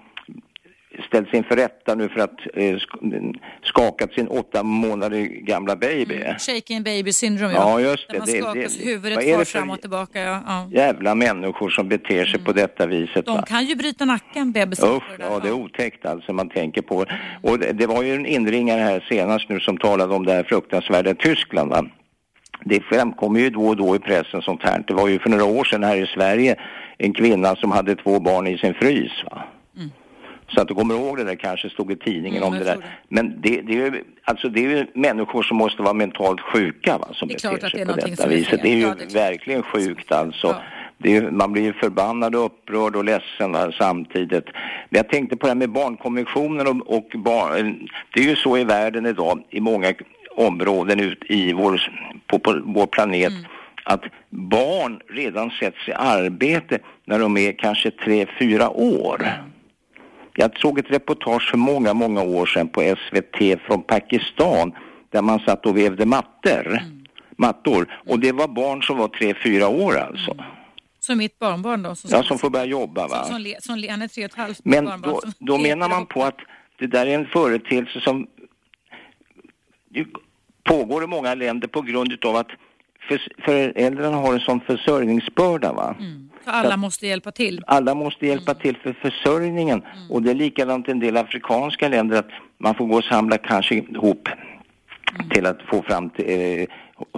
ställts 1.08 1.34
inför 1.34 1.56
rätta 1.56 1.94
nu 1.94 2.08
för 2.08 2.20
att 2.20 2.40
eh, 2.54 2.60
sk- 2.62 3.38
skakat 3.64 4.12
sin 4.12 4.28
åtta 4.28 4.62
månader 4.62 5.18
gamla 5.20 5.76
baby. 5.76 6.24
Shaken 6.38 6.82
baby 6.82 7.12
syndrome, 7.12 7.52
Ja, 7.54 7.80
just 7.80 8.08
Där 8.08 8.12
det. 8.14 8.18
man 8.18 8.26
Det- 8.26 8.42
skakas 8.42 8.78
det- 8.78 8.84
huvudet 8.84 9.18
det 9.20 9.36
för- 9.36 9.44
fram 9.44 9.70
och 9.70 9.80
tillbaka. 9.80 10.20
Ja, 10.20 10.40
ja. 10.46 10.68
Jävla 10.72 11.14
människor 11.14 11.70
som 11.70 11.88
beter 11.88 12.24
sig 12.26 12.40
på 12.40 12.52
detta 12.52 12.86
viset. 12.86 13.26
De 13.26 13.36
va. 13.36 13.42
kan 13.46 13.64
ju 13.66 13.74
bryta 13.74 14.04
nacken, 14.04 14.52
bebisar. 14.52 14.96
Usch, 14.96 15.02
ja 15.18 15.38
det 15.42 15.48
är 15.48 15.52
otäckt 15.52 16.06
alltså 16.06 16.32
man 16.32 16.48
tänker 16.48 16.82
på. 16.82 17.04
Och 17.42 17.58
det, 17.58 17.72
det 17.72 17.86
var 17.86 18.02
ju 18.02 18.14
en 18.14 18.26
inringare 18.26 18.80
här 18.80 19.06
senast 19.08 19.48
nu 19.48 19.60
som 19.60 19.76
talade 19.78 20.14
om 20.14 20.26
det 20.26 20.32
här 20.32 20.42
fruktansvärda 20.44 21.14
Tyskland 21.14 21.70
va. 21.70 21.84
Det 22.64 22.80
framkommer 22.80 23.40
ju 23.40 23.50
då 23.50 23.66
och 23.66 23.76
då 23.76 23.96
i 23.96 23.98
pressen 23.98 24.42
sånt 24.42 24.62
här. 24.62 24.84
Det 24.86 24.94
var 24.94 25.08
ju 25.08 25.18
för 25.18 25.30
några 25.30 25.44
år 25.44 25.64
sedan 25.64 25.82
här 25.84 25.96
i 25.96 26.06
Sverige 26.06 26.56
en 26.98 27.12
kvinna 27.12 27.56
som 27.56 27.72
hade 27.72 27.94
två 27.96 28.20
barn 28.20 28.46
i 28.46 28.58
sin 28.58 28.74
frys 28.74 29.12
va. 29.30 29.44
Så 30.48 30.60
att 30.60 30.68
du 30.68 30.74
kommer 30.74 30.94
ihåg 30.94 31.16
det 31.16 31.24
där 31.24 31.34
kanske 31.34 31.70
stod 31.70 31.92
i 31.92 31.96
tidningen 31.96 32.42
Mm, 32.42 32.52
om 32.52 32.58
det 32.58 32.64
där. 32.64 32.76
det. 32.76 32.82
Men 33.08 33.40
det, 33.40 33.60
det 33.60 33.72
är 33.72 33.76
ju, 33.76 34.04
alltså 34.24 34.48
det 34.48 34.64
är 34.64 34.70
ju 34.70 34.86
människor 34.94 35.42
som 35.42 35.56
måste 35.56 35.82
vara 35.82 35.94
mentalt 35.94 36.40
sjuka 36.40 36.98
va, 36.98 37.08
som 37.12 37.28
beter 37.28 37.68
sig 37.68 37.86
på 37.86 37.92
detta 37.92 38.28
viset. 38.28 38.62
Det 38.62 38.68
är 38.68 38.74
ju 38.76 38.80
Ja, 38.80 38.94
det 38.98 39.04
är 39.04 39.30
verkligen 39.30 39.62
sjukt 39.62 40.12
alltså. 40.12 40.46
Ja. 40.46 41.10
Är, 41.10 41.30
man 41.30 41.52
blir 41.52 41.62
ju 41.62 41.72
förbannad 41.72 42.34
upprörd 42.34 42.96
och 42.96 43.04
ledsen 43.04 43.52
va, 43.52 43.72
samtidigt. 43.78 44.44
Men 44.90 44.98
jag 44.98 45.08
tänkte 45.08 45.36
på 45.36 45.46
det 45.46 45.50
här 45.50 45.54
med 45.54 45.70
barnkonventionen 45.70 46.66
och, 46.66 46.96
och 46.96 47.10
barn, 47.14 47.88
det 48.14 48.20
är 48.20 48.24
ju 48.24 48.36
så 48.36 48.58
i 48.58 48.64
världen 48.64 49.06
idag 49.06 49.42
i 49.50 49.60
många 49.60 49.92
områden 50.36 51.00
ut 51.00 51.22
i 51.28 51.52
vår, 51.52 51.82
på, 52.26 52.38
på 52.38 52.60
vår 52.64 52.86
planet 52.86 53.32
att 53.84 54.02
barn 54.30 55.00
redan 55.08 55.50
sätts 55.50 55.88
i 55.88 55.92
arbete 55.92 56.78
när 57.04 57.18
de 57.18 57.36
är 57.36 57.52
kanske 57.52 57.90
tre, 57.90 58.26
fyra 58.38 58.70
år. 58.70 59.26
Jag 60.38 60.58
såg 60.58 60.78
ett 60.78 60.90
reportage 60.90 61.50
för 61.50 61.58
många, 61.58 61.94
många 61.94 62.22
år 62.22 62.46
sedan 62.46 62.68
på 62.68 62.80
SVT 62.80 63.60
från 63.66 63.82
Pakistan 63.82 64.72
där 65.10 65.22
man 65.22 65.38
satt 65.40 65.66
och 65.66 65.76
vävde 65.76 66.06
mattor. 66.06 66.80
Mattor. 67.38 68.00
Och 68.06 68.18
det 68.20 68.32
var 68.32 68.48
barn 68.48 68.82
som 68.82 68.98
var 68.98 69.08
tre, 69.08 69.34
fyra 69.44 69.68
år 69.68 69.96
alltså. 69.98 70.36
Som 71.00 71.18
mitt 71.18 71.38
barnbarn 71.38 71.82
då. 71.82 71.94
Som, 71.94 72.10
Ja, 72.12 72.22
som 72.22 72.38
får 72.38 72.50
börja 72.50 72.64
jobba 72.64 73.08
va. 73.08 73.22
som, 73.24 73.32
som, 73.32 73.40
le- 73.42 73.60
som, 73.60 73.76
le- 73.78 73.88
han 73.90 74.02
är 74.02 74.08
tre 74.08 74.24
och 74.24 74.30
ett 74.30 74.36
halvt 74.36 74.60
Men 74.64 74.84
barnbarn. 74.84 75.12
då, 75.38 75.52
då 75.54 75.58
menar 75.58 75.88
man 75.88 76.06
på 76.06 76.24
att 76.24 76.38
det 76.78 76.86
där 76.86 77.06
är 77.06 77.14
en 77.14 77.26
företeelse 77.26 78.00
som 78.00 78.26
pågår 80.64 81.04
i 81.04 81.06
många 81.06 81.34
länder 81.34 81.68
på 81.68 81.80
grund 81.82 82.12
utav 82.12 82.36
att 82.36 82.48
för, 83.08 83.20
föräldrarna 83.44 84.16
har 84.16 84.34
en 84.34 84.40
sån 84.40 84.60
försörjningsbörda 84.60 85.72
va. 85.72 85.96
Så 85.98 86.04
alla 86.46 86.76
måste 86.76 87.06
hjälpa 87.06 87.32
till. 87.32 87.64
Alla 87.66 87.94
måste 87.94 88.26
hjälpa 88.26 88.54
till 88.54 88.76
för 88.82 88.92
försörjningen 88.92 89.82
och 90.10 90.22
det 90.22 90.30
är 90.30 90.34
likadant 90.34 90.88
i 90.88 90.90
en 90.90 91.00
del 91.00 91.16
afrikanska 91.16 91.88
länder 91.88 92.16
att 92.18 92.28
man 92.60 92.74
får 92.74 92.86
gå 92.86 92.96
och 92.98 93.04
samla 93.04 93.38
kanske 93.38 93.74
ihop 93.74 94.28
till 95.30 95.46
att 95.46 95.58
få 95.70 95.82
fram 95.82 96.10
till, 96.10 96.24
eh, 96.60 96.66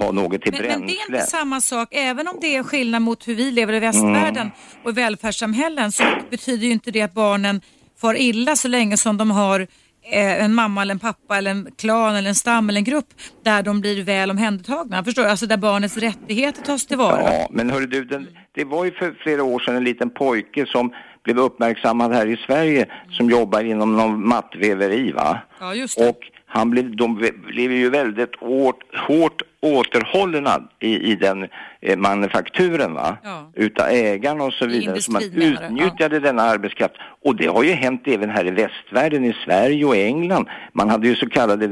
ha 0.05 0.13
något 0.13 0.43
till 0.43 0.53
Men, 0.53 0.63
men 0.63 0.69
det 0.69 0.75
är 0.77 0.79
bränsle. 0.87 1.17
inte 1.17 1.27
samma 1.27 1.61
sak, 1.61 1.89
även 1.93 2.29
om 2.29 2.35
det 2.41 2.57
är 2.57 2.63
skillnad 2.63 3.03
mot 3.03 3.29
hur 3.29 3.35
vi 3.35 3.51
lever 3.51 3.73
i 3.73 3.79
västvärlden 3.81 4.37
Mm. 4.43 4.51
och 4.85 4.91
i 4.91 4.95
välfärdssamhällen 4.95 5.93
så 5.93 6.05
betyder 6.31 6.67
ju 6.67 6.73
inte 6.73 6.91
det 6.91 7.03
att 7.03 7.15
barnen 7.15 7.61
far 8.01 8.15
illa 8.21 8.57
så 8.57 8.69
länge 8.69 8.97
som 8.97 9.17
de 9.17 9.31
har 9.31 9.67
en 10.11 10.55
mamma 10.55 10.83
eller 10.83 10.95
en 10.95 10.99
pappa 10.99 11.39
eller 11.39 11.51
en 11.51 11.69
klan 11.79 12.17
eller 12.17 12.29
en 12.29 12.35
stam 12.35 12.69
eller 12.69 12.79
en 12.79 12.85
grupp 12.85 13.07
där 13.43 13.63
de 13.63 13.81
blir 13.81 14.05
väl 14.05 14.31
omhändertagna. 14.31 15.05
Förstår 15.05 15.23
du? 15.23 15.29
Alltså 15.29 15.47
där 15.47 15.57
barnets 15.57 15.97
rättigheter 15.97 16.63
tas 16.63 16.87
tillvara. 16.87 17.23
Ja, 17.23 17.49
men 17.51 17.71
hörru 17.71 17.87
du, 17.87 18.05
den, 18.05 18.29
det 18.55 18.65
var 18.65 18.85
ju 18.85 18.91
för 18.91 19.15
flera 19.23 19.43
år 19.43 19.59
sedan 19.59 19.77
en 19.77 19.85
liten 19.85 20.11
pojke 20.11 20.67
som 20.67 20.93
blev 21.25 21.39
uppmärksammad 21.39 22.13
här 22.13 22.27
i 22.27 22.37
Sverige 22.37 22.87
som 23.11 23.31
jobbar 23.31 23.65
inom 23.65 23.97
någon 23.97 24.29
mattväveri 24.29 25.13
va. 25.13 25.41
Ja, 25.61 25.75
just 25.75 25.99
det. 25.99 26.09
Och 26.09 26.19
han 26.49 26.71
blev, 26.71 26.97
de 26.97 27.15
blev 27.47 27.73
ju 27.73 27.91
väldigt 27.91 28.37
hårt, 28.41 28.83
hårt 29.09 29.43
återhållna 29.61 30.63
i, 30.81 31.13
i 31.13 31.15
den 31.15 31.49
eh, 31.81 31.97
manufakturen 31.97 32.95
va. 32.95 33.17
Ja. 33.25 33.53
Utav 33.55 33.87
ägarna 33.89 34.45
och 34.45 34.53
så 34.53 34.67
vidare. 34.67 35.01
Så 35.01 35.13
man 35.13 35.23
utnyttjade 35.23 36.21
denna 36.21 36.43
arbetskraft. 36.43 36.95
Och 37.25 37.37
det 37.37 37.47
har 37.47 37.63
ju 37.63 37.73
hänt 37.73 38.03
även 38.05 38.31
här 38.31 38.47
i 38.47 38.51
västvärlden, 38.51 39.25
i 39.25 39.37
Sverige 39.45 39.85
och 39.85 39.97
England. 39.97 40.49
Man 40.73 40.91
hade 40.91 41.09
ju 41.09 41.17
så 41.17 41.29
kallade, 41.29 41.69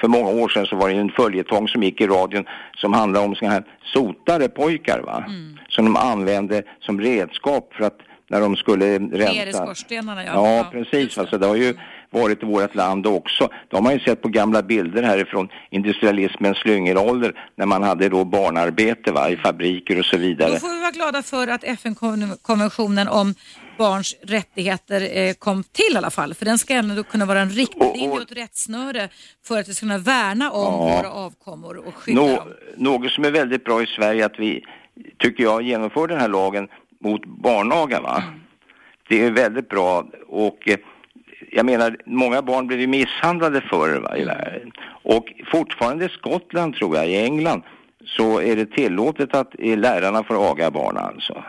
för 0.00 0.08
många 0.08 0.30
år 0.30 0.48
sedan 0.48 0.66
så 0.66 0.76
var 0.76 0.88
det 0.88 0.94
en 0.94 1.10
följetong 1.10 1.68
som 1.68 1.82
gick 1.82 2.00
i 2.00 2.06
radion 2.06 2.44
som 2.76 2.92
handlade 2.92 3.26
om 3.26 3.34
såna 3.34 3.50
här 3.50 3.64
sotare 3.84 4.48
pojkar 4.48 5.00
va. 5.00 5.24
Mm. 5.26 5.58
Som 5.68 5.84
de 5.84 5.96
använde 5.96 6.62
som 6.80 7.00
redskap 7.00 7.74
för 7.74 7.84
att 7.84 7.98
när 8.28 8.40
de 8.40 8.56
skulle 8.56 8.98
rensa. 8.98 9.32
Ner 9.32 9.46
i 9.46 9.52
skorstenarna 9.52 10.24
ja. 10.24 10.32
Ja, 10.34 10.68
precis. 10.72 11.18
Alltså, 11.18 11.38
det 11.38 11.46
har 11.46 11.56
ju 11.56 11.74
varit 12.20 12.42
i 12.42 12.46
vårt 12.46 12.74
land 12.74 13.06
också. 13.06 13.48
De 13.68 13.86
har 13.86 13.92
ju 13.92 14.00
sett 14.00 14.22
på 14.22 14.28
gamla 14.28 14.62
bilder 14.62 15.02
härifrån 15.02 15.48
industrialismens 15.70 16.58
slyngelålder 16.58 17.32
när 17.56 17.66
man 17.66 17.82
hade 17.82 18.08
då 18.08 18.24
barnarbete 18.24 19.12
va, 19.12 19.30
i 19.30 19.36
fabriker 19.36 19.98
och 19.98 20.04
så 20.04 20.16
vidare. 20.16 20.50
Då 20.50 20.56
får 20.58 20.74
vi 20.74 20.80
vara 20.80 20.90
glada 20.90 21.22
för 21.22 21.48
att 21.48 21.64
FN-konventionen 21.64 23.08
om 23.08 23.34
barns 23.78 24.16
rättigheter 24.22 25.18
eh, 25.18 25.32
kom 25.34 25.62
till 25.62 25.94
i 25.94 25.96
alla 25.96 26.10
fall. 26.10 26.34
För 26.34 26.44
den 26.44 26.58
ska 26.58 26.74
ändå 26.74 27.02
kunna 27.02 27.24
vara 27.26 27.40
en 27.40 27.50
riktlinje 27.50 28.08
och 28.10 28.20
ett 28.22 28.32
rättsnöre 28.32 29.08
för 29.46 29.58
att 29.60 29.68
vi 29.68 29.74
ska 29.74 29.80
kunna 29.86 29.98
värna 29.98 30.50
om 30.50 30.88
Ja. 30.88 30.96
våra 30.96 31.10
avkommor 31.12 31.76
och 31.86 31.94
skydda 31.94 32.20
Nå, 32.20 32.26
dem. 32.36 32.48
något 32.76 33.10
som 33.10 33.24
är 33.24 33.30
väldigt 33.30 33.64
bra 33.64 33.82
i 33.82 33.86
Sverige 33.86 34.26
att 34.26 34.38
vi, 34.38 34.64
tycker 35.18 35.44
jag, 35.44 35.62
genomför 35.62 36.06
den 36.06 36.20
här 36.20 36.28
lagen 36.28 36.68
mot 37.04 37.26
barnaga 37.26 38.00
va. 38.00 38.22
Det 39.08 39.24
är 39.24 39.30
väldigt 39.30 39.68
bra 39.68 40.06
och 40.28 40.68
eh, 40.68 40.76
jag 41.56 41.66
menar, 41.66 41.96
många 42.06 42.42
barn 42.42 42.66
blir 42.66 42.78
ju 42.78 42.86
misshandlade 42.86 43.60
förr 43.60 44.00
va, 44.00 44.16
i 44.16 44.24
världen. 44.24 44.72
Och 45.02 45.32
fortfarande 45.52 46.04
i 46.04 46.08
Skottland 46.08 46.74
tror 46.74 46.96
jag, 46.96 47.08
i 47.08 47.16
England, 47.16 47.62
så 48.04 48.40
är 48.40 48.56
det 48.56 48.66
tillåtet 48.66 49.34
att 49.34 49.54
eh, 49.58 49.78
lärarna 49.78 50.24
får 50.24 50.50
aga 50.50 50.70
barn 50.70 50.96
alltså. 50.96 51.44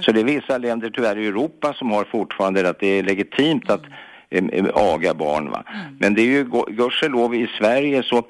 Så 0.00 0.12
det 0.12 0.20
är 0.20 0.24
vissa 0.24 0.58
länder 0.58 0.90
tyvärr 0.90 1.18
i 1.18 1.26
Europa 1.26 1.72
som 1.72 1.90
har 1.90 2.04
fortfarande 2.04 2.68
att 2.68 2.80
det 2.80 2.86
är 2.86 3.02
legitimt 3.02 3.70
att 3.70 3.82
eh, 4.30 4.44
eh, 4.52 4.64
aga 4.74 5.14
barn. 5.14 5.50
Va? 5.50 5.64
Men 5.98 6.14
det 6.14 6.22
är 6.22 6.26
ju 6.26 6.44
gu- 6.44 6.70
gudskelov 6.70 7.34
i 7.34 7.46
Sverige 7.58 8.02
så 8.02 8.22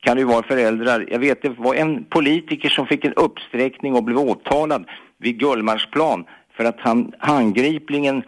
kan 0.00 0.16
det 0.16 0.20
ju 0.20 0.26
vara 0.26 0.42
föräldrar. 0.42 1.06
Jag 1.10 1.18
vet 1.18 1.42
det 1.42 1.48
var 1.48 1.74
en 1.74 2.04
politiker 2.04 2.68
som 2.68 2.86
fick 2.86 3.04
en 3.04 3.14
uppsträckning 3.14 3.94
och 3.94 4.04
blev 4.04 4.18
åtalad 4.18 4.84
vid 5.18 5.38
Gullmarsplan 5.38 6.24
för 6.56 6.64
att 6.64 6.80
han 6.80 7.12
handgripligen 7.18 8.22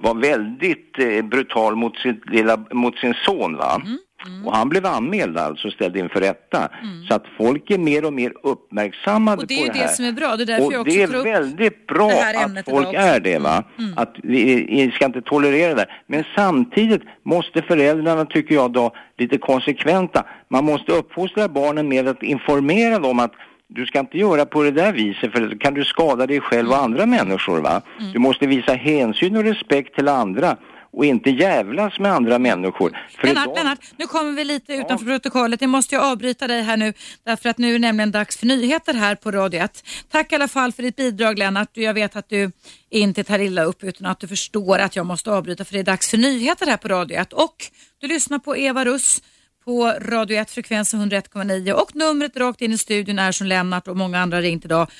var 0.00 0.14
väldigt 0.14 0.98
eh, 0.98 1.24
brutal 1.24 1.76
mot 1.76 1.96
sin, 1.96 2.20
lilla, 2.26 2.64
mot 2.72 2.98
sin 2.98 3.14
son. 3.14 3.56
Va? 3.56 3.82
Mm. 3.84 4.46
Och 4.46 4.56
han 4.56 4.68
blev 4.68 4.86
anmäld 4.86 5.38
alltså 5.38 5.68
och 5.68 5.74
ställd 5.74 5.96
inför 5.96 6.20
rätta. 6.20 6.68
Så 7.08 7.14
att 7.14 7.24
folk 7.36 7.70
är 7.70 7.78
mer 7.78 8.04
och 8.04 8.12
mer 8.12 8.32
uppmärksammade 8.42 9.42
Och 9.42 9.48
det 9.48 9.54
är 9.54 9.58
på 9.58 9.66
ju 9.66 9.72
det 9.72 9.78
det 9.78 9.84
här. 9.84 9.88
som 9.88 10.04
är 10.04 10.12
bra. 10.12 10.36
Det 10.36 10.42
är 10.42 10.46
därför 10.46 10.66
och 10.66 10.72
jag 10.72 10.80
också 10.80 10.96
det 10.96 11.02
är 11.02 11.24
väldigt 11.24 11.86
bra 11.86 12.08
det 12.08 12.14
här 12.14 12.58
att 12.58 12.68
folk 12.70 12.94
är 12.94 13.20
det 13.20 13.38
va. 13.38 13.64
Mm. 13.78 13.98
Att 13.98 14.14
vi, 14.22 14.66
vi 14.68 14.90
ska 14.90 15.04
inte 15.04 15.22
tolerera 15.22 15.74
det. 15.74 15.86
Men 16.06 16.24
samtidigt 16.36 17.02
måste 17.22 17.62
föräldrarna, 17.62 18.24
tycker 18.24 18.54
jag 18.54 18.72
då, 18.72 18.92
lite 19.18 19.38
konsekventa. 19.38 20.26
Man 20.48 20.64
måste 20.64 20.92
uppfostra 20.92 21.48
barnen 21.48 21.88
med 21.88 22.08
att 22.08 22.22
informera 22.22 22.98
dem 22.98 23.18
att 23.18 23.32
du 23.74 23.86
ska 23.86 23.98
inte 24.00 24.18
göra 24.18 24.46
på 24.46 24.62
det 24.62 24.70
där 24.70 24.92
viset 24.92 25.32
för 25.32 25.40
då 25.40 25.58
kan 25.58 25.74
du 25.74 25.84
skada 25.84 26.26
dig 26.26 26.40
själv 26.40 26.68
och 26.70 26.76
andra 26.82 27.06
människor 27.06 27.60
va. 27.60 27.82
Mm. 28.00 28.12
Du 28.12 28.18
måste 28.18 28.46
visa 28.46 28.74
hänsyn 28.74 29.36
och 29.36 29.44
respekt 29.44 29.94
till 29.94 30.08
andra 30.08 30.56
och 30.92 31.04
inte 31.04 31.30
jävlas 31.30 31.98
med 31.98 32.12
andra 32.12 32.38
människor. 32.38 32.98
För 33.18 33.26
Lennart, 33.26 33.44
idag- 33.46 33.56
Lennart, 33.56 33.78
nu 33.96 34.06
kommer 34.06 34.32
vi 34.32 34.44
lite 34.44 34.72
utanför 34.74 35.06
protokollet. 35.06 35.60
Jag 35.60 35.70
måste 35.70 35.94
ju 35.94 36.00
avbryta 36.00 36.46
dig 36.46 36.62
här 36.62 36.76
nu 36.76 36.92
därför 37.24 37.48
att 37.48 37.58
nu 37.58 37.68
är 37.68 37.72
det 37.72 37.78
nämligen 37.78 38.10
dags 38.10 38.36
för 38.36 38.46
nyheter 38.46 38.94
här 38.94 39.14
på 39.14 39.30
Radio 39.30 39.60
1. 39.60 39.84
Tack 40.10 40.32
i 40.32 40.34
alla 40.34 40.48
fall 40.48 40.72
för 40.72 40.82
ditt 40.82 40.96
bidrag 40.96 41.38
Lennart. 41.38 41.68
Jag 41.72 41.94
vet 41.94 42.16
att 42.16 42.28
du 42.28 42.50
inte 42.90 43.24
tar 43.24 43.38
illa 43.38 43.64
upp 43.64 43.84
utan 43.84 44.06
att 44.06 44.20
du 44.20 44.28
förstår 44.28 44.78
att 44.78 44.96
jag 44.96 45.06
måste 45.06 45.30
avbryta 45.30 45.64
för 45.64 45.72
det 45.72 45.78
är 45.80 45.84
dags 45.84 46.10
för 46.10 46.18
nyheter 46.18 46.66
här 46.66 46.76
på 46.76 46.88
Radio 46.88 47.18
1. 47.20 47.32
Och 47.32 47.54
du 48.00 48.06
lyssnar 48.06 48.38
på 48.38 48.56
Eva 48.56 48.84
Russ 48.84 49.22
på 49.64 49.86
Radio 50.00 50.36
1 50.36 50.50
frekvensen 50.50 51.00
101,9 51.00 51.72
och 51.72 51.96
numret 51.96 52.36
rakt 52.36 52.62
in 52.62 52.72
i 52.72 52.78
studion 52.78 53.18
är 53.18 53.32
som 53.32 53.46
Lennart 53.46 53.88
och 53.88 53.96
många 53.96 54.20
andra 54.20 54.40
ringt 54.40 54.64
idag 54.64 54.90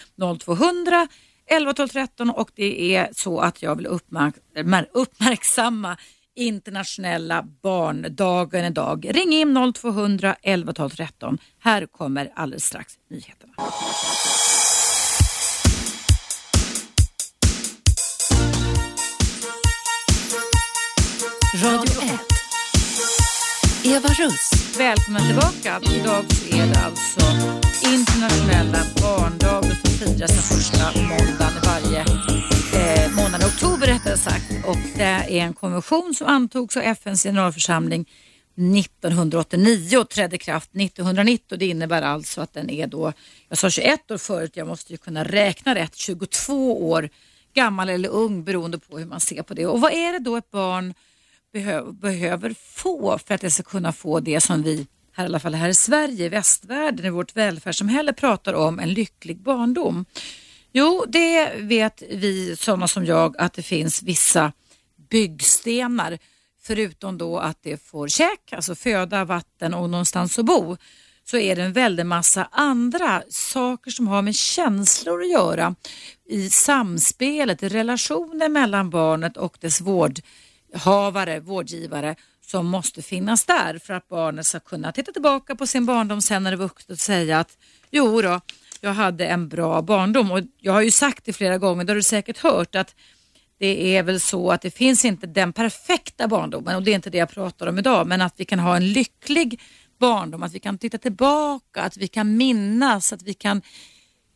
0200 0.41 1.09
11 1.47 1.73
12 1.73 1.89
13 1.89 2.31
och 2.31 2.51
det 2.55 2.97
är 2.97 3.09
så 3.13 3.41
att 3.41 3.63
jag 3.63 3.77
vill 3.77 3.87
uppmärk 3.87 4.35
uppmärksamma 4.93 5.97
internationella 6.37 7.43
barndagen 7.63 8.65
idag. 8.65 9.11
Ring 9.11 9.33
in 9.33 9.73
0200 9.75 10.37
11 10.43 10.73
12 10.73 10.91
13. 10.91 11.39
Här 11.59 11.87
kommer 11.87 12.33
alldeles 12.35 12.65
strax 12.65 12.95
nyheterna. 13.11 13.53
Radio 21.63 22.03
1. 22.03 22.34
Eva 23.87 24.09
Russ. 24.09 24.77
Välkommen 24.79 25.23
tillbaka. 25.27 25.81
Idag 26.01 26.25
så 26.33 26.57
är 26.57 26.67
det 26.67 26.81
alltså 26.81 27.21
internationella 27.93 28.79
barndagen 29.03 29.77
som 29.77 29.91
firas 29.91 30.31
den 30.31 30.43
första 30.43 31.01
måndagen 31.01 31.63
varje 31.65 32.01
eh, 32.01 33.11
månad 33.17 33.43
i 33.43 33.45
oktober 33.45 33.87
rättare 33.87 34.17
sagt. 34.17 34.45
Och 34.67 34.77
det 34.97 35.03
är 35.03 35.31
en 35.31 35.55
konvention 35.55 36.15
som 36.15 36.27
antogs 36.27 36.77
av 36.77 36.83
FNs 36.83 37.23
generalförsamling 37.23 38.09
1989 38.57 39.99
och 39.99 40.09
trädde 40.09 40.37
i 40.37 40.39
kraft 40.39 40.71
1990. 40.77 41.59
Det 41.59 41.67
innebär 41.67 42.03
alltså 42.03 42.41
att 42.41 42.53
den 42.53 42.71
är 42.71 42.87
då, 42.87 43.13
jag 43.49 43.59
sa 43.59 43.71
21 43.71 44.11
år 44.11 44.19
förut, 44.19 44.53
jag 44.55 44.67
måste 44.67 44.93
ju 44.93 44.99
kunna 44.99 45.25
räkna 45.25 45.75
rätt, 45.75 45.97
22 45.97 46.91
år 46.91 47.09
gammal 47.55 47.89
eller 47.89 48.09
ung 48.09 48.45
beroende 48.45 48.79
på 48.79 48.99
hur 48.99 49.07
man 49.07 49.21
ser 49.21 49.43
på 49.43 49.55
det. 49.55 49.67
Och 49.67 49.81
vad 49.81 49.93
är 49.93 50.13
det 50.13 50.19
då 50.19 50.37
ett 50.37 50.51
barn 50.51 50.95
behö 51.55 51.93
behöver 51.93 52.55
få 52.59 53.19
för 53.19 53.35
att 53.35 53.41
det 53.41 53.51
ska 53.51 53.63
kunna 53.63 53.93
få 53.93 54.21
det 54.21 54.41
som 54.41 54.63
vi, 54.63 54.87
här, 55.13 55.25
i 55.25 55.27
alla 55.27 55.41
fall 55.41 55.55
här 55.55 55.69
i 55.69 55.75
Sverige, 55.75 56.27
i 56.27 56.29
västvärlden, 56.29 57.07
i 57.07 57.11
vårt 57.11 57.37
välfärdssamhälle 57.37 58.13
pratar 58.13 58.55
om, 58.55 58.79
en 58.79 58.93
lycklig 58.93 59.43
barndom? 59.43 60.05
Jo, 60.73 61.05
det 61.09 61.55
vet 61.57 62.03
vi 62.11 62.57
sådana 62.57 62.89
som 62.89 63.05
jag 63.07 63.37
att 63.39 63.53
det 63.53 63.63
finns 63.63 64.03
vissa 64.03 64.53
byggstenar 65.11 66.19
förutom 66.63 67.19
då 67.19 67.39
att 67.39 67.59
det 67.63 67.83
får 67.83 68.09
käk, 68.09 68.53
alltså 68.53 68.75
föda, 68.75 69.25
vatten 69.25 69.75
och 69.75 69.91
någonstans 69.91 70.39
att 70.39 70.45
bo 70.45 70.77
så 71.25 71.37
är 71.37 71.57
det 71.57 71.63
en 71.63 71.73
väldig 71.73 72.07
massa 72.07 72.49
andra 72.53 73.23
saker 73.29 73.91
som 73.91 74.09
har 74.09 74.23
med 74.23 74.35
känslor 74.35 75.23
att 75.23 75.31
göra 75.31 75.75
i 76.29 76.51
samspelet, 76.51 77.63
i 77.63 77.69
relationen 77.69 78.53
mellan 78.53 78.91
barnet 78.91 79.37
och 79.37 79.57
dess 79.61 79.81
havare, 80.75 81.41
vårdgivare 81.41 82.17
som 82.41 82.67
måste 82.67 83.03
finnas 83.03 83.45
där 83.45 83.79
för 83.79 83.95
att 83.95 84.09
barnet 84.09 84.47
ska 84.47 84.61
kunna 84.61 84.93
titta 84.93 85.13
tillbaka 85.13 85.55
på 85.55 85.67
sin 85.67 85.87
barndom 85.87 86.23
sen 86.23 86.43
när 86.43 86.51
det 86.51 86.55
är 86.55 86.59
vuxet 86.59 86.91
och 86.91 86.99
säga 86.99 87.41
att 87.41 87.59
jo 87.91 88.23
då, 88.23 88.41
jag 88.81 88.95
hade 88.95 89.27
en 89.27 89.49
bra 89.49 89.83
barndom. 89.83 90.31
Och 90.31 90.41
jag 90.61 90.73
har 90.73 90.81
ju 90.81 90.91
sagt 90.91 91.25
det 91.25 91.33
flera 91.33 91.59
gånger, 91.59 91.85
det 91.85 91.93
har 91.93 91.97
du 91.97 92.03
säkert 92.03 92.39
hört 92.39 92.75
att 92.75 92.95
det 93.59 93.97
är 93.97 94.03
väl 94.03 94.21
så 94.21 94.51
att 94.51 94.63
det 94.63 94.71
finns 94.71 95.05
inte 95.05 95.27
den 95.27 95.53
perfekta 95.53 96.29
barndomen 96.29 96.77
och 96.77 96.83
det 96.83 96.91
är 96.91 96.95
inte 96.95 97.11
det 97.11 97.19
jag 97.19 97.31
pratar 97.31 97.67
om 97.67 97.79
idag 97.79 98.07
men 98.07 98.21
att 98.21 98.35
vi 98.37 98.45
kan 98.45 98.59
ha 98.59 98.77
en 98.77 98.93
lycklig 98.93 99.61
barndom, 99.99 100.43
att 100.43 100.53
vi 100.53 100.61
kan 100.61 100.79
titta 100.79 100.99
tillbaka, 100.99 101.83
att 101.83 101.97
vi 101.97 102.09
kan 102.09 102.37
minnas, 102.37 103.13
att 103.13 103.23
vi 103.23 103.35
kan 103.35 103.63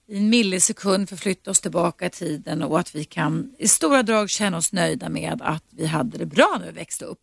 i 0.08 0.16
en 0.16 0.30
millisekund 0.30 1.08
förflytta 1.08 1.50
oss 1.50 1.60
tillbaka 1.60 2.06
i 2.06 2.10
tiden 2.10 2.62
och 2.62 2.80
att 2.80 2.94
vi 2.94 3.04
kan 3.04 3.54
i 3.58 3.68
stora 3.68 4.02
drag 4.02 4.30
känna 4.30 4.56
oss 4.56 4.72
nöjda 4.72 5.08
med 5.08 5.42
att 5.42 5.64
vi 5.70 5.86
hade 5.86 6.18
det 6.18 6.26
bra 6.26 6.56
när 6.60 6.66
vi 6.66 6.72
växte 6.72 7.04
upp. 7.04 7.20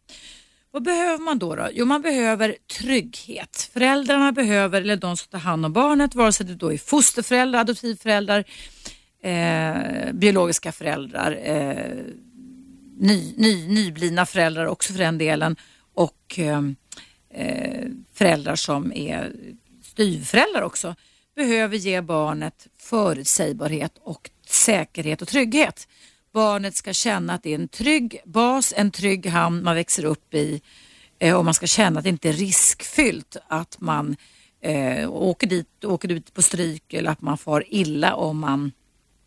Vad 0.72 0.84
behöver 0.84 1.24
man 1.24 1.40
då? 1.40 1.56
då? 1.56 1.70
Jo, 1.74 1.86
man 1.86 2.02
behöver 2.02 2.56
trygghet. 2.80 3.70
Föräldrarna 3.74 4.32
behöver, 4.32 4.82
eller 4.82 4.96
de 4.96 5.18
som 5.18 5.30
tar 5.30 5.40
hand 5.40 5.66
om 5.66 5.74
barnet, 5.74 6.16
vare 6.16 6.34
sig 6.34 6.46
det 6.46 6.56
då 6.56 6.74
är 6.74 6.78
fosterföräldrar, 6.78 7.60
adoptivföräldrar, 7.60 8.44
eh, 9.22 10.14
biologiska 10.14 10.72
föräldrar, 10.72 11.40
eh, 11.44 12.04
ny, 12.98 13.34
ny, 13.38 13.68
nyblivna 13.68 14.26
föräldrar 14.26 14.66
också 14.66 14.94
för 14.94 15.00
den 15.00 15.18
delen 15.18 15.56
och 15.94 16.40
eh, 16.40 16.62
eh 17.30 17.88
föräldrar 18.14 18.56
som 18.56 18.94
är 18.94 19.34
styvföräldrar 19.84 20.62
också 20.62 20.96
behöver 21.36 21.78
ge 21.78 22.02
barnet 22.02 22.68
förutsägbarhet 22.78 23.98
och 24.02 24.30
säkerhet 24.48 25.22
och 25.22 25.28
trygghet. 25.28 25.88
Barnet 26.34 26.76
ska 26.76 26.94
känna 26.94 27.34
att 27.34 27.44
det 27.44 27.50
är 27.50 27.56
en 27.56 27.68
trygg 27.68 28.22
bas, 28.26 28.74
en 28.78 28.92
trygg 28.92 29.26
hamn 29.26 29.64
man 29.64 29.76
växer 29.76 30.06
upp 30.06 30.34
i 30.34 30.62
eh, 31.20 31.36
och 31.36 31.46
man 31.46 31.54
ska 31.54 31.68
känna 31.68 32.00
att 32.00 32.04
det 32.04 32.10
inte 32.10 32.30
är 32.30 32.34
riskfyllt 32.34 33.38
att 33.48 33.78
man 33.80 34.16
eh, 34.62 35.12
åker 35.12 35.48
dit, 35.48 35.84
åker 35.84 36.12
ut 36.12 36.34
på 36.34 36.42
stryk 36.42 36.94
eller 36.94 37.12
att 37.12 37.22
man 37.22 37.38
far 37.38 37.64
illa 37.68 38.16
om 38.16 38.40
man 38.40 38.72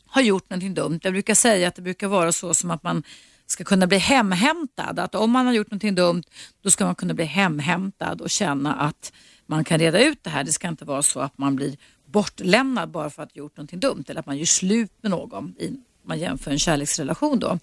har 0.06 0.22
gjort 0.22 0.50
någonting 0.50 0.74
dumt. 0.74 1.00
Jag 1.02 1.12
brukar 1.12 1.34
säga 1.34 1.68
att 1.68 1.74
det 1.74 1.82
brukar 1.82 2.08
vara 2.08 2.32
så 2.32 2.54
som 2.54 2.70
att 2.70 2.82
man 2.82 3.02
ska 3.46 3.64
kunna 3.64 3.86
bli 3.86 3.98
hemhämtad. 3.98 4.98
Att 4.98 5.14
om 5.14 5.30
man 5.30 5.46
har 5.46 5.52
gjort 5.52 5.70
någonting 5.70 5.94
dumt 5.94 6.22
då 6.62 6.70
ska 6.70 6.84
man 6.84 6.94
kunna 6.94 7.14
bli 7.14 7.24
hemhämtad 7.24 8.20
och 8.20 8.30
känna 8.30 8.74
att 8.74 9.12
man 9.46 9.64
kan 9.64 9.78
reda 9.78 10.00
ut 10.04 10.24
det 10.24 10.30
här. 10.30 10.44
Det 10.44 10.52
ska 10.52 10.68
inte 10.68 10.84
vara 10.84 11.02
så 11.02 11.20
att 11.20 11.38
man 11.38 11.56
blir 11.56 11.76
bortlämnad 12.12 12.90
bara 12.90 13.10
för 13.10 13.22
att 13.22 13.32
ha 13.32 13.38
gjort 13.38 13.56
någonting 13.56 13.80
dumt 13.80 14.04
eller 14.08 14.20
att 14.20 14.26
man 14.26 14.38
gör 14.38 14.44
slut 14.44 14.92
med 15.00 15.10
någon. 15.10 15.54
I, 15.58 15.80
man 16.04 16.18
jämför 16.18 16.50
en 16.50 16.58
kärleksrelation 16.58 17.38
då. 17.38 17.58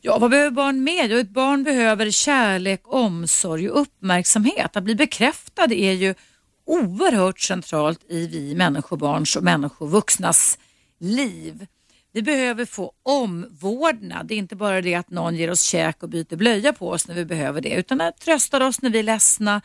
Ja, 0.00 0.18
vad 0.18 0.30
behöver 0.30 0.50
barn 0.50 0.84
mer? 0.84 1.08
Jo, 1.08 1.18
ett 1.18 1.28
barn 1.28 1.64
behöver 1.64 2.10
kärlek, 2.10 2.80
omsorg 2.84 3.70
och 3.70 3.80
uppmärksamhet. 3.80 4.76
Att 4.76 4.84
bli 4.84 4.94
bekräftad 4.94 5.72
är 5.72 5.92
ju 5.92 6.14
oerhört 6.64 7.40
centralt 7.40 8.00
i 8.08 8.26
vi 8.26 8.54
människobarns 8.54 9.36
och 9.36 9.42
människovuxnas 9.42 10.58
liv. 10.98 11.66
Vi 12.12 12.22
behöver 12.22 12.64
få 12.64 12.92
omvårdnad. 13.02 14.26
Det 14.26 14.34
är 14.34 14.38
inte 14.38 14.56
bara 14.56 14.80
det 14.80 14.94
att 14.94 15.10
någon 15.10 15.36
ger 15.36 15.50
oss 15.50 15.62
käk 15.62 16.02
och 16.02 16.08
byter 16.08 16.36
blöja 16.36 16.72
på 16.72 16.88
oss 16.88 17.08
när 17.08 17.14
vi 17.14 17.24
behöver 17.24 17.60
det, 17.60 17.74
utan 17.74 18.00
att 18.00 18.20
trösta 18.20 18.66
oss 18.66 18.82
när 18.82 18.90
vi 18.90 18.98
är 18.98 19.02
ledsna. 19.02 19.62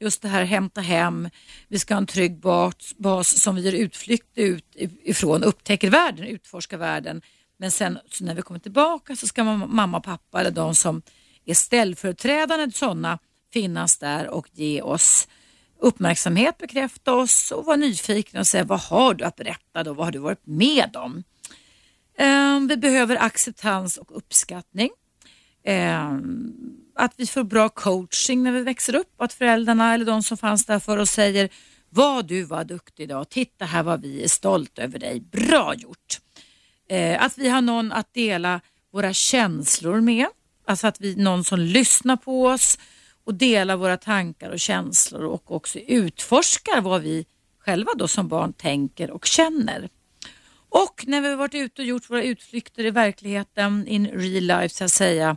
Just 0.00 0.22
det 0.22 0.28
här 0.28 0.44
hämta 0.44 0.80
hem, 0.80 1.30
vi 1.68 1.78
ska 1.78 1.94
ha 1.94 1.98
en 1.98 2.06
trygg 2.06 2.40
bas, 2.40 2.94
bas 2.96 3.42
som 3.42 3.56
vi 3.56 3.62
gör 3.62 3.72
utflykt 3.72 4.26
ut 4.34 4.64
ifrån, 5.02 5.44
upptäcker 5.44 5.90
världen, 5.90 6.26
utforskar 6.26 6.78
världen. 6.78 7.22
Men 7.56 7.70
sen 7.70 7.98
när 8.20 8.34
vi 8.34 8.42
kommer 8.42 8.60
tillbaka 8.60 9.16
så 9.16 9.26
ska 9.26 9.44
man, 9.44 9.74
mamma 9.74 9.98
och 9.98 10.04
pappa 10.04 10.40
eller 10.40 10.50
de 10.50 10.74
som 10.74 11.02
är 11.44 11.54
ställföreträdande 11.54 12.70
sådana 12.70 13.18
finnas 13.52 13.98
där 13.98 14.28
och 14.28 14.48
ge 14.52 14.82
oss 14.82 15.28
uppmärksamhet, 15.78 16.58
bekräfta 16.58 17.14
oss 17.14 17.50
och 17.52 17.64
vara 17.64 17.76
nyfikna 17.76 18.40
och 18.40 18.46
säga 18.46 18.64
vad 18.64 18.80
har 18.80 19.14
du 19.14 19.24
att 19.24 19.36
berätta 19.36 19.84
då? 19.84 19.92
Vad 19.92 20.06
har 20.06 20.12
du 20.12 20.18
varit 20.18 20.46
med 20.46 20.96
om? 20.96 21.24
Eh, 22.18 22.60
vi 22.68 22.76
behöver 22.76 23.16
acceptans 23.16 23.96
och 23.96 24.16
uppskattning. 24.16 24.90
Eh, 25.62 26.18
att 27.00 27.12
vi 27.16 27.26
får 27.26 27.44
bra 27.44 27.68
coaching 27.68 28.42
när 28.42 28.52
vi 28.52 28.62
växer 28.62 28.94
upp. 28.94 29.20
Att 29.20 29.32
föräldrarna 29.32 29.94
eller 29.94 30.04
de 30.04 30.22
som 30.22 30.36
fanns 30.36 30.66
där 30.66 30.78
för 30.78 30.98
oss 30.98 31.10
säger 31.10 31.48
vad 31.88 32.26
du 32.26 32.42
var 32.42 32.64
duktig 32.64 33.02
idag. 33.04 33.28
Titta 33.28 33.64
här 33.64 33.82
vad 33.82 34.00
vi 34.00 34.24
är 34.24 34.28
stolta 34.28 34.82
över 34.82 34.98
dig. 34.98 35.20
Bra 35.20 35.74
gjort. 35.74 36.18
Eh, 36.88 37.22
att 37.22 37.38
vi 37.38 37.48
har 37.48 37.60
någon 37.60 37.92
att 37.92 38.14
dela 38.14 38.60
våra 38.92 39.12
känslor 39.12 40.00
med. 40.00 40.26
Alltså 40.66 40.86
att 40.86 41.00
vi 41.00 41.16
någon 41.16 41.44
som 41.44 41.58
lyssnar 41.58 42.16
på 42.16 42.46
oss 42.46 42.78
och 43.24 43.34
delar 43.34 43.76
våra 43.76 43.96
tankar 43.96 44.50
och 44.50 44.60
känslor 44.60 45.24
och 45.24 45.54
också 45.54 45.78
utforskar 45.78 46.80
vad 46.80 47.02
vi 47.02 47.26
själva 47.58 47.92
då 47.96 48.08
som 48.08 48.28
barn 48.28 48.52
tänker 48.52 49.10
och 49.10 49.26
känner. 49.26 49.88
Och 50.68 51.04
när 51.06 51.20
vi 51.20 51.28
har 51.28 51.36
varit 51.36 51.54
ute 51.54 51.82
och 51.82 51.88
gjort 51.88 52.10
våra 52.10 52.22
utflykter 52.22 52.86
i 52.86 52.90
verkligheten, 52.90 53.86
in 53.86 54.06
real 54.06 54.44
life 54.44 54.74
så 54.74 54.84
att 54.84 54.92
säga, 54.92 55.36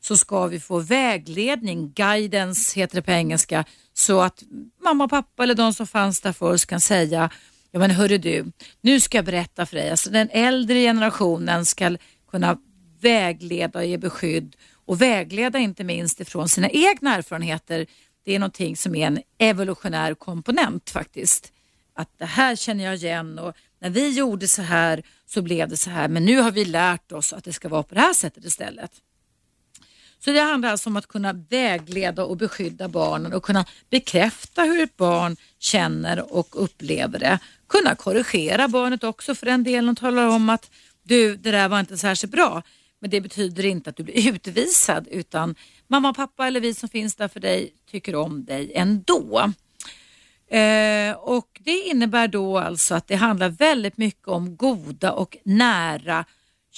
så 0.00 0.16
ska 0.16 0.46
vi 0.46 0.60
få 0.60 0.78
vägledning, 0.78 1.92
guidance 1.92 2.80
heter 2.80 2.96
det 2.96 3.02
på 3.02 3.10
engelska, 3.10 3.64
så 3.92 4.20
att 4.20 4.42
mamma 4.84 5.04
och 5.04 5.10
pappa 5.10 5.42
eller 5.42 5.54
de 5.54 5.74
som 5.74 5.86
fanns 5.86 6.20
där 6.20 6.32
förr 6.32 6.66
kan 6.66 6.80
säga 6.80 7.30
Ja 7.70 7.78
men 7.78 7.90
hörru 7.90 8.18
du, 8.18 8.52
nu 8.80 9.00
ska 9.00 9.18
jag 9.18 9.24
berätta 9.24 9.66
för 9.66 9.76
dig. 9.76 9.90
Alltså 9.90 10.10
den 10.10 10.28
äldre 10.30 10.74
generationen 10.74 11.64
ska 11.64 11.96
kunna 12.30 12.58
vägleda 13.00 13.78
och 13.78 13.86
ge 13.86 13.98
beskydd 13.98 14.56
och 14.86 15.02
vägleda 15.02 15.58
inte 15.58 15.84
minst 15.84 16.20
ifrån 16.20 16.48
sina 16.48 16.70
egna 16.70 17.16
erfarenheter. 17.16 17.86
Det 18.24 18.34
är 18.34 18.38
någonting 18.38 18.76
som 18.76 18.94
är 18.94 19.06
en 19.06 19.22
evolutionär 19.38 20.14
komponent 20.14 20.90
faktiskt. 20.90 21.52
Att 21.94 22.18
det 22.18 22.26
här 22.26 22.56
känner 22.56 22.84
jag 22.84 22.94
igen 22.94 23.38
och 23.38 23.56
när 23.80 23.90
vi 23.90 24.10
gjorde 24.10 24.48
så 24.48 24.62
här 24.62 25.02
så 25.26 25.42
blev 25.42 25.68
det 25.68 25.76
så 25.76 25.90
här 25.90 26.08
men 26.08 26.24
nu 26.24 26.40
har 26.40 26.50
vi 26.50 26.64
lärt 26.64 27.12
oss 27.12 27.32
att 27.32 27.44
det 27.44 27.52
ska 27.52 27.68
vara 27.68 27.82
på 27.82 27.94
det 27.94 28.00
här 28.00 28.14
sättet 28.14 28.44
istället. 28.44 28.90
Så 30.24 30.30
det 30.30 30.40
handlar 30.40 30.70
alltså 30.70 30.90
om 30.90 30.96
att 30.96 31.08
kunna 31.08 31.32
vägleda 31.32 32.24
och 32.24 32.36
beskydda 32.36 32.88
barnen 32.88 33.32
och 33.32 33.42
kunna 33.42 33.64
bekräfta 33.90 34.62
hur 34.62 34.82
ett 34.82 34.96
barn 34.96 35.36
känner 35.58 36.34
och 36.34 36.64
upplever 36.64 37.18
det. 37.18 37.38
Kunna 37.68 37.94
korrigera 37.94 38.68
barnet 38.68 39.04
också 39.04 39.34
för 39.34 39.46
den 39.46 39.64
delen 39.64 39.88
och 39.88 39.96
tala 39.96 40.30
om 40.30 40.50
att 40.50 40.70
du, 41.02 41.36
det 41.36 41.50
där 41.50 41.68
var 41.68 41.80
inte 41.80 41.98
särskilt 41.98 42.32
bra. 42.32 42.62
Men 43.00 43.10
det 43.10 43.20
betyder 43.20 43.64
inte 43.64 43.90
att 43.90 43.96
du 43.96 44.02
blir 44.02 44.28
utvisad 44.34 45.08
utan 45.10 45.54
mamma, 45.86 46.14
pappa 46.14 46.46
eller 46.46 46.60
vi 46.60 46.74
som 46.74 46.88
finns 46.88 47.14
där 47.16 47.28
för 47.28 47.40
dig 47.40 47.72
tycker 47.90 48.14
om 48.14 48.44
dig 48.44 48.72
ändå. 48.74 49.52
Eh, 50.50 51.12
och 51.12 51.60
Det 51.60 51.80
innebär 51.80 52.28
då 52.28 52.58
alltså 52.58 52.94
att 52.94 53.06
det 53.06 53.16
handlar 53.16 53.48
väldigt 53.48 53.96
mycket 53.96 54.28
om 54.28 54.56
goda 54.56 55.12
och 55.12 55.36
nära 55.42 56.24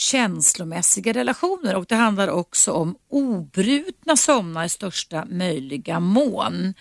känslomässiga 0.00 1.12
relationer 1.12 1.76
och 1.76 1.86
det 1.88 1.94
handlar 1.94 2.28
också 2.28 2.72
om 2.72 2.96
obrutna 3.08 4.16
somnar 4.16 4.64
i 4.64 4.68
största 4.68 5.24
möjliga 5.24 6.00
mån. 6.00 6.74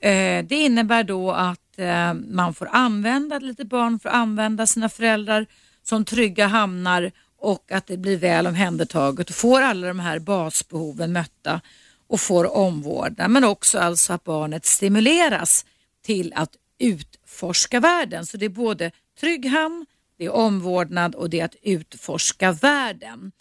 Eh, 0.00 0.44
det 0.44 0.54
innebär 0.54 1.04
då 1.04 1.30
att 1.30 1.78
eh, 1.78 2.14
man 2.14 2.54
får 2.54 2.68
använda, 2.72 3.36
ett 3.36 3.42
litet 3.42 3.66
barn 3.66 3.98
får 3.98 4.08
använda 4.08 4.66
sina 4.66 4.88
föräldrar 4.88 5.46
som 5.82 6.04
trygga 6.04 6.46
hamnar 6.46 7.12
och 7.38 7.72
att 7.72 7.86
det 7.86 7.96
blir 7.96 8.16
väl 8.16 8.46
omhändertaget 8.46 9.30
och 9.30 9.36
får 9.36 9.62
alla 9.62 9.86
de 9.86 10.00
här 10.00 10.18
basbehoven 10.18 11.12
mötta 11.12 11.60
och 12.08 12.20
får 12.20 12.56
omvårdnad 12.56 13.30
men 13.30 13.44
också 13.44 13.78
alltså 13.78 14.12
att 14.12 14.24
barnet 14.24 14.66
stimuleras 14.66 15.64
till 16.04 16.32
att 16.36 16.50
utforska 16.78 17.80
världen. 17.80 18.26
Så 18.26 18.36
det 18.36 18.44
är 18.44 18.50
både 18.50 18.90
trygg 19.20 19.46
hamn, 19.46 19.86
det 20.18 20.24
är 20.24 20.30
omvårdnad 20.30 21.14
och 21.14 21.30
det 21.30 21.40
är 21.40 21.44
att 21.44 21.56
utforska 21.62 22.52
världen. 22.52 23.32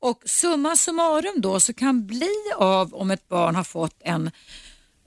Och 0.00 0.22
summa 0.24 0.76
summarum 0.76 1.40
då 1.40 1.60
så 1.60 1.72
kan 1.72 2.06
bli 2.06 2.34
av 2.56 2.94
om 2.94 3.10
ett 3.10 3.28
barn 3.28 3.54
har 3.54 3.64
fått 3.64 3.96
en, 4.00 4.30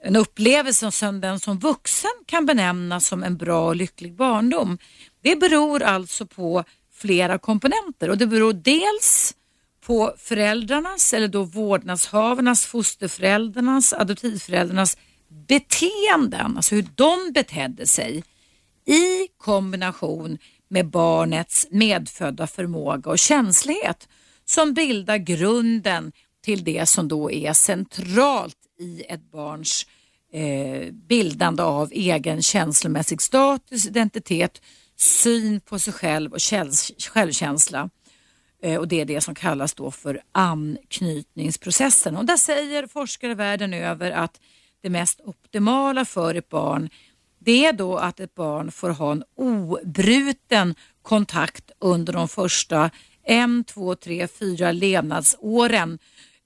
en 0.04 0.16
upplevelse 0.16 0.92
som 0.92 1.22
den 1.22 1.40
som 1.40 1.60
vuxen 1.60 2.12
kan 2.26 2.46
benämna 2.46 3.00
som 3.00 3.24
en 3.24 3.38
bra 3.38 3.68
och 3.68 3.76
lycklig 3.76 4.14
barndom. 4.14 4.78
Det 5.22 5.36
beror 5.36 5.84
alltså 5.84 6.26
på 6.26 6.64
flera 6.94 7.38
komponenter 7.38 8.10
och 8.10 8.18
det 8.18 8.28
beror 8.28 8.54
dels 8.54 9.36
på 9.82 10.14
föräldrarnas 10.18 11.14
eller 11.14 11.28
då 11.28 11.44
vårdnadshavarnas, 11.44 12.66
fosterföräldrarnas, 12.66 13.94
adoptivföräldrarnas 13.94 14.98
beteenden, 15.48 16.58
alltså 16.58 16.76
hur 16.76 16.88
de 16.96 17.32
betedde 17.34 17.88
sig 17.88 18.24
i 18.86 19.28
kombination 19.38 20.38
med 20.68 20.90
barnets 20.90 21.68
medfödda 21.72 22.48
förmåga 22.48 23.12
och 23.12 23.20
känslighet 23.20 24.08
som 24.46 24.74
bildar 24.74 25.18
grunden 25.18 26.12
till 26.44 26.64
det 26.64 26.90
som 26.90 27.08
då 27.08 27.32
är 27.32 27.54
centralt 27.54 28.58
i 28.80 29.04
ett 29.10 29.32
barns 29.32 29.86
eh, 30.34 30.92
bildande 30.92 31.64
av 31.64 31.92
egen 31.92 32.42
känslomässig 32.42 33.22
status, 33.22 33.88
identitet, 33.88 34.62
syn 34.96 35.60
på 35.60 35.80
sig 35.80 35.94
själv 35.94 36.34
och 36.34 36.42
självkänsla. 37.14 37.90
Eh, 38.64 38.80
och 38.80 38.88
Det 38.88 39.02
är 39.02 39.06
det 39.06 39.22
som 39.22 39.36
kallas 39.36 39.74
då 39.74 39.92
för 39.92 40.22
anknytningsprocessen. 40.32 42.18
Och 42.18 42.26
där 42.26 42.38
säger 42.38 42.88
forskare 42.88 43.36
världen 43.36 43.74
över 43.74 44.12
att 44.12 44.40
det 44.82 44.90
mest 44.90 45.22
optimala 45.24 46.06
för 46.06 46.36
ett 46.36 46.50
barn 46.50 46.90
det 47.48 47.66
är 47.66 47.74
då 47.74 47.98
att 47.98 48.20
ett 48.20 48.36
barn 48.36 48.72
får 48.72 48.90
ha 48.90 49.12
en 49.12 49.24
obruten 49.36 50.76
kontakt 51.02 51.72
under 51.80 52.14
de 52.14 52.28
första 52.28 52.90
en, 53.24 53.64
två, 53.64 53.96
tre, 53.96 54.28
fyra 54.28 54.72
levnadsåren 54.72 56.00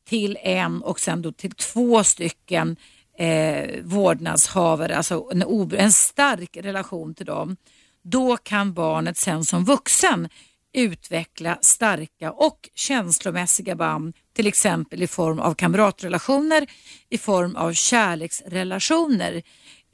till 0.07 0.37
en 0.41 0.81
och 0.81 0.99
sen 0.99 1.21
då 1.21 1.31
till 1.31 1.51
två 1.51 2.03
stycken 2.03 2.75
eh, 3.17 3.81
vårdnadshavare, 3.83 4.97
alltså 4.97 5.29
en, 5.31 5.71
en 5.77 5.91
stark 5.91 6.57
relation 6.57 7.15
till 7.15 7.25
dem. 7.25 7.57
Då 8.01 8.37
kan 8.37 8.73
barnet 8.73 9.17
sen 9.17 9.45
som 9.45 9.65
vuxen 9.65 10.29
utveckla 10.73 11.57
starka 11.61 12.31
och 12.31 12.69
känslomässiga 12.75 13.75
band, 13.75 14.15
till 14.33 14.47
exempel 14.47 15.03
i 15.03 15.07
form 15.07 15.39
av 15.39 15.53
kamratrelationer, 15.53 16.67
i 17.09 17.17
form 17.17 17.55
av 17.55 17.73
kärleksrelationer 17.73 19.41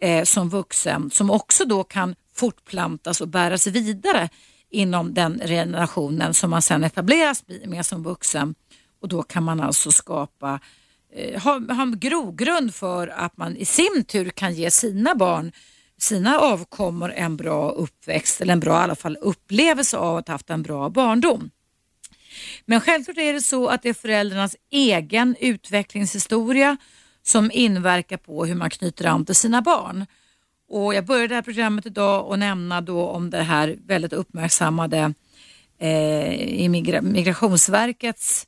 eh, 0.02 0.24
som 0.24 0.49
vuxen 0.49 1.11
som 1.11 1.30
också 1.30 1.65
då 1.65 1.84
kan 1.84 2.15
fortplantas 2.36 3.22
och 3.22 3.28
bäras 3.28 3.68
vidare 3.68 4.30
inom 4.69 5.14
den 5.14 5.40
generationen 5.40 6.34
som 6.34 6.49
man 6.49 6.61
sen 6.61 6.84
etableras 6.84 7.44
med 7.65 7.86
som 7.86 8.03
vuxen 8.03 8.56
och 9.02 9.07
då 9.07 9.24
kan 9.24 9.44
man 9.44 9.60
alltså 9.60 9.91
skapa 9.91 10.60
eh, 11.14 11.41
ha, 11.41 11.52
ha 11.74 11.82
en 11.82 11.99
grogrund 11.99 12.76
för 12.76 13.07
att 13.07 13.38
man 13.38 13.56
i 13.56 13.65
sin 13.65 14.03
tur 14.07 14.30
kan 14.30 14.53
ge 14.53 14.72
sina 14.72 15.15
barn 15.15 15.52
sina 15.98 16.40
avkommor 16.40 17.14
en 17.15 17.38
bra 17.38 17.72
uppväxt 17.72 18.41
eller 18.41 18.53
en 18.53 18.60
bra 18.60 18.80
i 18.80 18.84
alla 18.84 18.95
fall 18.95 19.18
upplevelse 19.22 19.98
av 19.98 20.18
att 20.18 20.28
ha 20.28 20.34
haft 20.34 20.49
en 20.49 20.64
bra 20.64 20.90
barndom. 20.90 21.49
Men 22.65 22.82
självklart 22.82 23.18
är 23.18 23.34
det 23.34 23.41
så 23.41 23.68
att 23.68 23.82
det 23.82 23.90
är 23.90 23.94
föräldrarnas 23.94 24.56
egen 24.69 25.36
utvecklingshistoria 25.40 26.78
som 27.28 27.52
inverkar 27.54 28.18
på 28.18 28.45
hur 28.45 28.56
man 28.56 28.70
knyter 28.70 29.06
an 29.06 29.26
till 29.26 29.36
sina 29.36 29.62
barn. 29.62 30.06
Och 30.70 30.94
jag 30.94 31.06
började 31.06 31.28
det 31.28 31.36
här 31.36 31.41
programmet 31.41 31.86
idag 31.86 32.28
och 32.28 32.40
nämna 32.40 32.82
då 32.82 33.08
om 33.08 33.30
det 33.30 33.44
här 33.44 33.78
väldigt 33.86 34.14
uppmärksammade 34.14 35.14
eh, 35.80 36.70
Migrationsverkets 37.02 38.48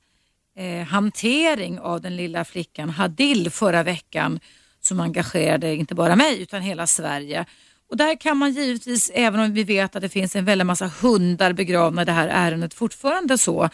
eh, 0.57 0.87
hantering 0.87 1.79
av 1.79 2.01
den 2.01 2.15
lilla 2.15 2.45
flickan 2.45 2.89
Hadil 2.89 3.49
förra 3.49 3.83
veckan 3.83 4.39
som 4.81 4.99
engagerade 4.99 5.75
inte 5.75 5.95
bara 5.95 6.15
mig 6.15 6.41
utan 6.41 6.61
hela 6.61 6.87
Sverige. 6.87 7.45
Och 7.89 7.97
där 7.97 8.15
kan 8.15 8.37
man 8.37 8.51
givetvis, 8.51 9.11
även 9.13 9.39
om 9.39 9.53
vi 9.53 9.63
vet 9.63 9.95
att 9.95 10.01
det 10.01 10.09
finns 10.09 10.35
en 10.35 10.45
väldig 10.45 10.65
massa 10.65 10.91
hundar 11.01 11.53
begravna 11.53 12.01
i 12.01 12.05
det 12.05 12.11
här 12.11 12.27
ärendet, 12.27 12.73
fortfarande 12.73 13.37
så 13.37 13.69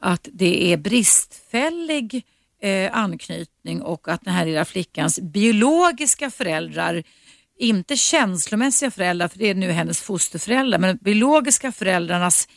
att 0.00 0.28
det 0.32 0.72
är 0.72 0.76
bristfällig 0.76 2.24
eh, 2.60 2.96
anknytning 2.96 3.82
och 3.82 4.08
att 4.08 4.24
den 4.24 4.34
här 4.34 4.46
lilla 4.46 4.64
flickans 4.64 5.20
biologiska 5.20 6.30
föräldrar, 6.30 7.02
inte 7.58 7.96
känslomässiga 7.96 8.90
föräldrar, 8.90 9.28
för 9.28 9.38
det 9.38 9.46
är 9.46 9.54
nu 9.54 9.70
hennes 9.70 10.00
fosterföräldrar, 10.00 10.78
men 10.78 10.96
biologiska 10.96 11.72
föräldrarnas 11.72 12.48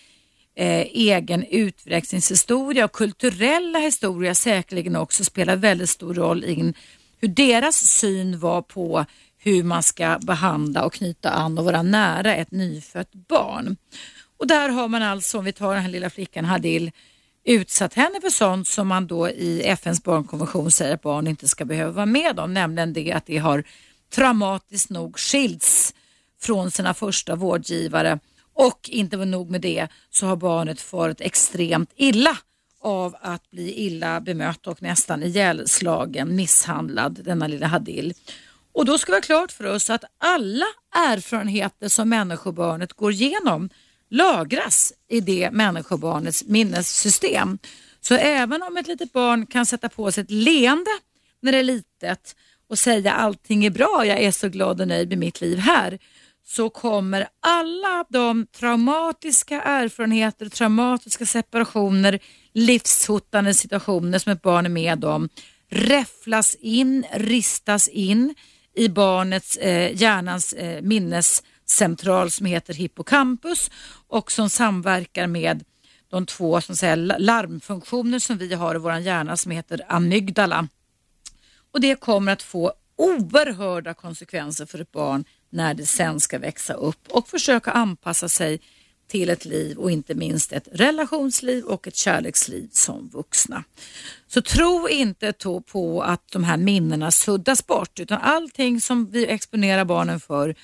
eh, 0.56 0.82
egen 0.82 1.44
utvecklingshistoria 1.44 2.86
och 2.86 2.92
kulturella 2.92 3.80
historia 3.80 4.36
säkerligen 4.36 4.96
också 4.96 5.24
spelar 5.24 5.56
väldigt 5.56 5.90
stor 5.90 6.14
roll 6.14 6.44
i 6.44 6.74
hur 7.20 7.28
deras 7.28 7.76
syn 7.76 8.40
var 8.40 8.62
på 8.62 9.06
hur 9.38 9.64
man 9.64 9.84
ska 9.84 10.20
behandla 10.22 10.86
och 10.86 10.94
knyta 10.94 11.30
an 11.30 11.58
och 11.58 11.66
vara 11.66 11.82
nära 11.82 12.36
ett 12.36 12.52
nyfött 12.52 13.14
barn. 13.14 13.78
Och 14.38 14.48
där 14.48 14.70
har 14.70 14.88
man 14.88 15.04
alltså, 15.04 15.38
om 15.38 15.46
vi 15.46 15.54
tar 15.54 15.74
den 15.74 15.84
här 15.84 15.90
lilla 15.90 16.10
flickan 16.10 16.46
Hadil, 16.46 16.92
utsatt 17.44 17.94
henne 17.94 18.22
för 18.22 18.30
sånt 18.30 18.68
som 18.68 18.88
man 18.88 19.07
då 19.07 19.30
i 19.30 19.64
FNs 19.64 20.03
barnkonvention 20.03 20.72
säger 20.72 20.94
att 20.94 21.02
barn 21.02 21.28
inte 21.28 21.48
ska 21.48 21.65
behöva 21.65 21.91
vara 21.91 22.06
med 22.06 22.40
om, 22.40 22.53
nämligen 22.53 22.94
det 22.94 23.11
att 23.11 23.26
de 23.26 23.38
har 23.38 23.64
traumatiskt 24.11 24.90
nog 24.90 25.20
skilts 25.20 25.94
från 26.41 26.72
sina 26.72 26.94
första 26.94 27.36
vårdgivare 27.36 28.20
och 28.53 28.90
inte 28.90 29.18
var 29.18 29.26
nog 29.26 29.52
med 29.52 29.61
det 29.61 29.88
så 30.10 30.26
har 30.26 30.36
barnet 30.36 30.82
farit 30.82 31.22
extremt 31.22 31.91
illa 31.95 32.38
av 32.82 33.15
att 33.22 33.52
bli 33.52 33.74
illa 33.74 34.22
bemött 34.22 34.68
och 34.68 34.82
nästan 34.82 35.24
ihjälslagen, 35.24 36.36
misshandlad, 36.36 37.20
denna 37.24 37.48
lilla 37.48 37.68
Hadil. 37.68 38.14
Och 38.72 38.86
då 38.86 38.98
ska 38.98 39.11
vi 39.11 39.18
ha 39.18 39.22
klart 39.22 39.52
för 39.52 39.64
oss 39.64 39.90
att 39.90 40.03
alla 40.18 40.65
erfarenheter 40.95 41.88
som 41.88 42.10
människobarnet 42.10 42.94
går 42.94 43.11
igenom 43.11 43.70
lagras 44.14 44.94
i 45.10 45.19
det 45.19 45.52
människobarnets 45.52 46.44
minnessystem. 46.48 47.57
Så 48.02 48.15
även 48.15 48.64
om 48.64 48.77
ett 48.77 48.88
litet 48.88 49.14
barn 49.14 49.45
kan 49.45 49.65
sätta 49.65 49.90
på 49.90 50.11
sig 50.11 50.22
ett 50.22 50.31
leende 50.31 50.91
när 51.41 51.52
det 51.52 51.57
är 51.57 51.64
litet 51.64 52.35
och 52.69 52.80
säga 52.80 53.14
allting 53.14 53.65
är 53.65 53.69
bra, 53.69 54.06
jag 54.06 54.19
är 54.19 54.31
så 54.31 54.49
glad 54.49 54.81
och 54.81 54.88
nöjd 54.88 55.10
med 55.10 55.18
mitt 55.18 55.41
liv 55.41 55.57
här, 55.57 55.99
så 56.45 56.69
kommer 56.69 57.27
alla 57.40 58.06
de 58.10 58.45
traumatiska 58.45 59.61
erfarenheter, 59.61 60.49
traumatiska 60.49 61.26
separationer, 61.26 62.19
livshotande 62.53 63.53
situationer 63.53 64.19
som 64.19 64.31
ett 64.31 64.41
barn 64.41 64.65
är 64.65 64.69
med 64.69 65.06
om 65.06 65.30
räfflas 65.69 66.56
in, 66.56 67.06
ristas 67.11 67.88
in 67.88 68.35
i 68.76 68.90
barnets 68.90 69.57
eh, 69.57 70.02
hjärnans 70.02 70.53
eh, 70.53 70.81
central 71.65 72.31
som 72.31 72.45
heter 72.45 72.73
hippocampus 72.73 73.72
och 74.07 74.31
som 74.31 74.49
samverkar 74.49 75.27
med 75.27 75.64
de 76.10 76.26
två 76.26 76.61
som 76.61 76.76
säger, 76.76 76.95
larmfunktioner 77.19 78.19
som 78.19 78.38
vi 78.38 78.53
har 78.53 78.76
i 78.76 78.77
vår 78.77 78.98
hjärna 78.98 79.38
som 79.38 79.52
heter 79.52 79.85
amygdala. 79.88 80.68
Och 81.72 81.81
det 81.81 81.95
kommer 81.95 82.31
att 82.31 82.41
få 82.41 82.73
oerhörda 82.95 83.94
konsekvenser 83.94 84.65
för 84.65 84.81
ett 84.81 84.91
barn 84.91 85.26
när 85.49 85.73
det 85.73 85.85
sen 85.85 86.19
ska 86.19 86.40
växa 86.40 86.73
upp 86.73 87.07
och 87.07 87.27
försöka 87.27 87.72
anpassa 87.72 88.30
sig 88.30 88.60
till 89.07 89.30
ett 89.30 89.45
liv 89.45 89.77
och 89.77 89.91
inte 89.91 90.15
minst 90.15 90.52
ett 90.52 90.68
relationsliv 90.72 91.64
och 91.64 91.88
ett 91.88 91.95
kärleksliv 91.95 92.69
som 92.72 93.10
vuxna. 93.10 93.64
Så 94.27 94.41
tro 94.41 94.90
inte 94.90 95.34
på 95.68 96.03
att 96.03 96.31
de 96.31 96.44
här 96.44 96.57
minnena 96.57 97.11
suddas 97.11 97.68
bort 97.68 97.99
utan 97.99 98.22
allting 98.22 98.81
som 98.81 99.10
vi 99.11 99.27
exponerar 99.27 99.85
barnen 99.85 100.19
för 100.19 100.56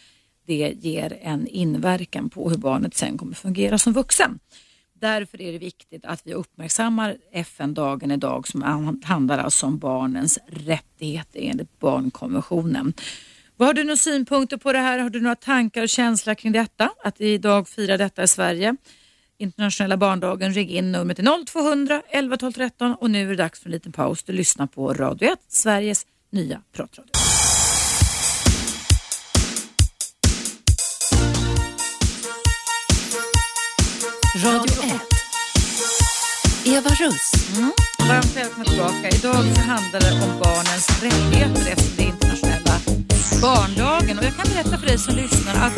det 0.50 0.76
ger 0.80 1.18
en 1.22 1.48
inverkan 1.48 2.30
på 2.30 2.50
hur 2.50 2.58
barnet 2.58 2.94
sen 2.94 3.18
kommer 3.18 3.34
fungera 3.34 3.78
som 3.78 3.94
vuxen. 3.94 4.40
Därför 4.94 5.42
är 5.42 5.52
det 5.52 5.58
viktigt 5.58 6.06
att 6.06 6.22
vi 6.24 6.34
uppmärksammar 6.34 7.18
FN-dagen 7.32 8.12
idag 8.12 8.48
som 8.48 8.62
handlar 9.04 9.38
alltså 9.38 9.66
om 9.66 9.78
barnens 9.78 10.40
rättigheter 10.48 11.40
enligt 11.44 11.80
barnkonventionen. 11.80 12.94
Vad 13.58 13.68
har 13.68 13.74
du 13.74 13.84
några 13.84 13.98
synpunkter 13.98 14.58
på 14.58 14.74
det 14.74 14.80
här? 14.80 15.00
Har 15.00 15.10
du 15.10 15.22
några 15.22 15.36
tankar 15.36 15.84
och 15.84 15.90
känslor 15.90 16.36
kring 16.36 16.52
detta? 16.52 16.90
Att 17.04 17.22
vi 17.22 17.34
idag 17.34 17.68
firar 17.68 17.98
detta 17.98 18.24
i 18.24 18.28
Sverige? 18.28 18.76
Internationella 19.38 19.98
barndagen, 19.98 20.54
ring 20.54 20.70
in 20.70 20.92
numret 20.92 21.20
0200 21.54 22.02
11 22.10 22.38
12 22.38 22.52
13 22.52 22.96
och 22.96 23.10
nu 23.10 23.26
är 23.26 23.30
det 23.30 23.36
dags 23.36 23.60
för 23.60 23.68
en 23.68 23.72
liten 23.72 23.92
paus. 23.92 24.24
Du 24.24 24.34
lyssnar 24.34 24.68
på 24.68 24.94
Radio 24.94 25.30
1, 25.30 25.40
Sveriges 25.48 26.06
nya 26.32 26.62
pratradio. 26.74 27.12
Radio 34.44 34.84
1. 34.84 35.00
Eva 36.66 36.90
Russ. 36.90 37.32
Mm. 37.58 37.72
Varmt 38.00 38.36
välkomna 38.36 38.66
tillbaka. 38.66 39.10
Idag 39.10 39.56
så 39.56 39.62
handlar 39.62 40.00
det 40.00 40.12
om 40.12 40.40
barnens 40.40 41.04
rättigheter 41.04 41.72
eftersom 41.72 41.96
det 41.98 42.04
är 42.04 42.08
internationella 42.08 42.80
barndagen. 43.42 44.20
Och 44.20 44.24
jag 44.24 44.36
kan 44.36 44.48
berätta 44.54 44.78
för 44.78 44.86
dig 44.88 44.98
som 44.98 45.16
lyssnar 45.16 45.66
att 45.66 45.76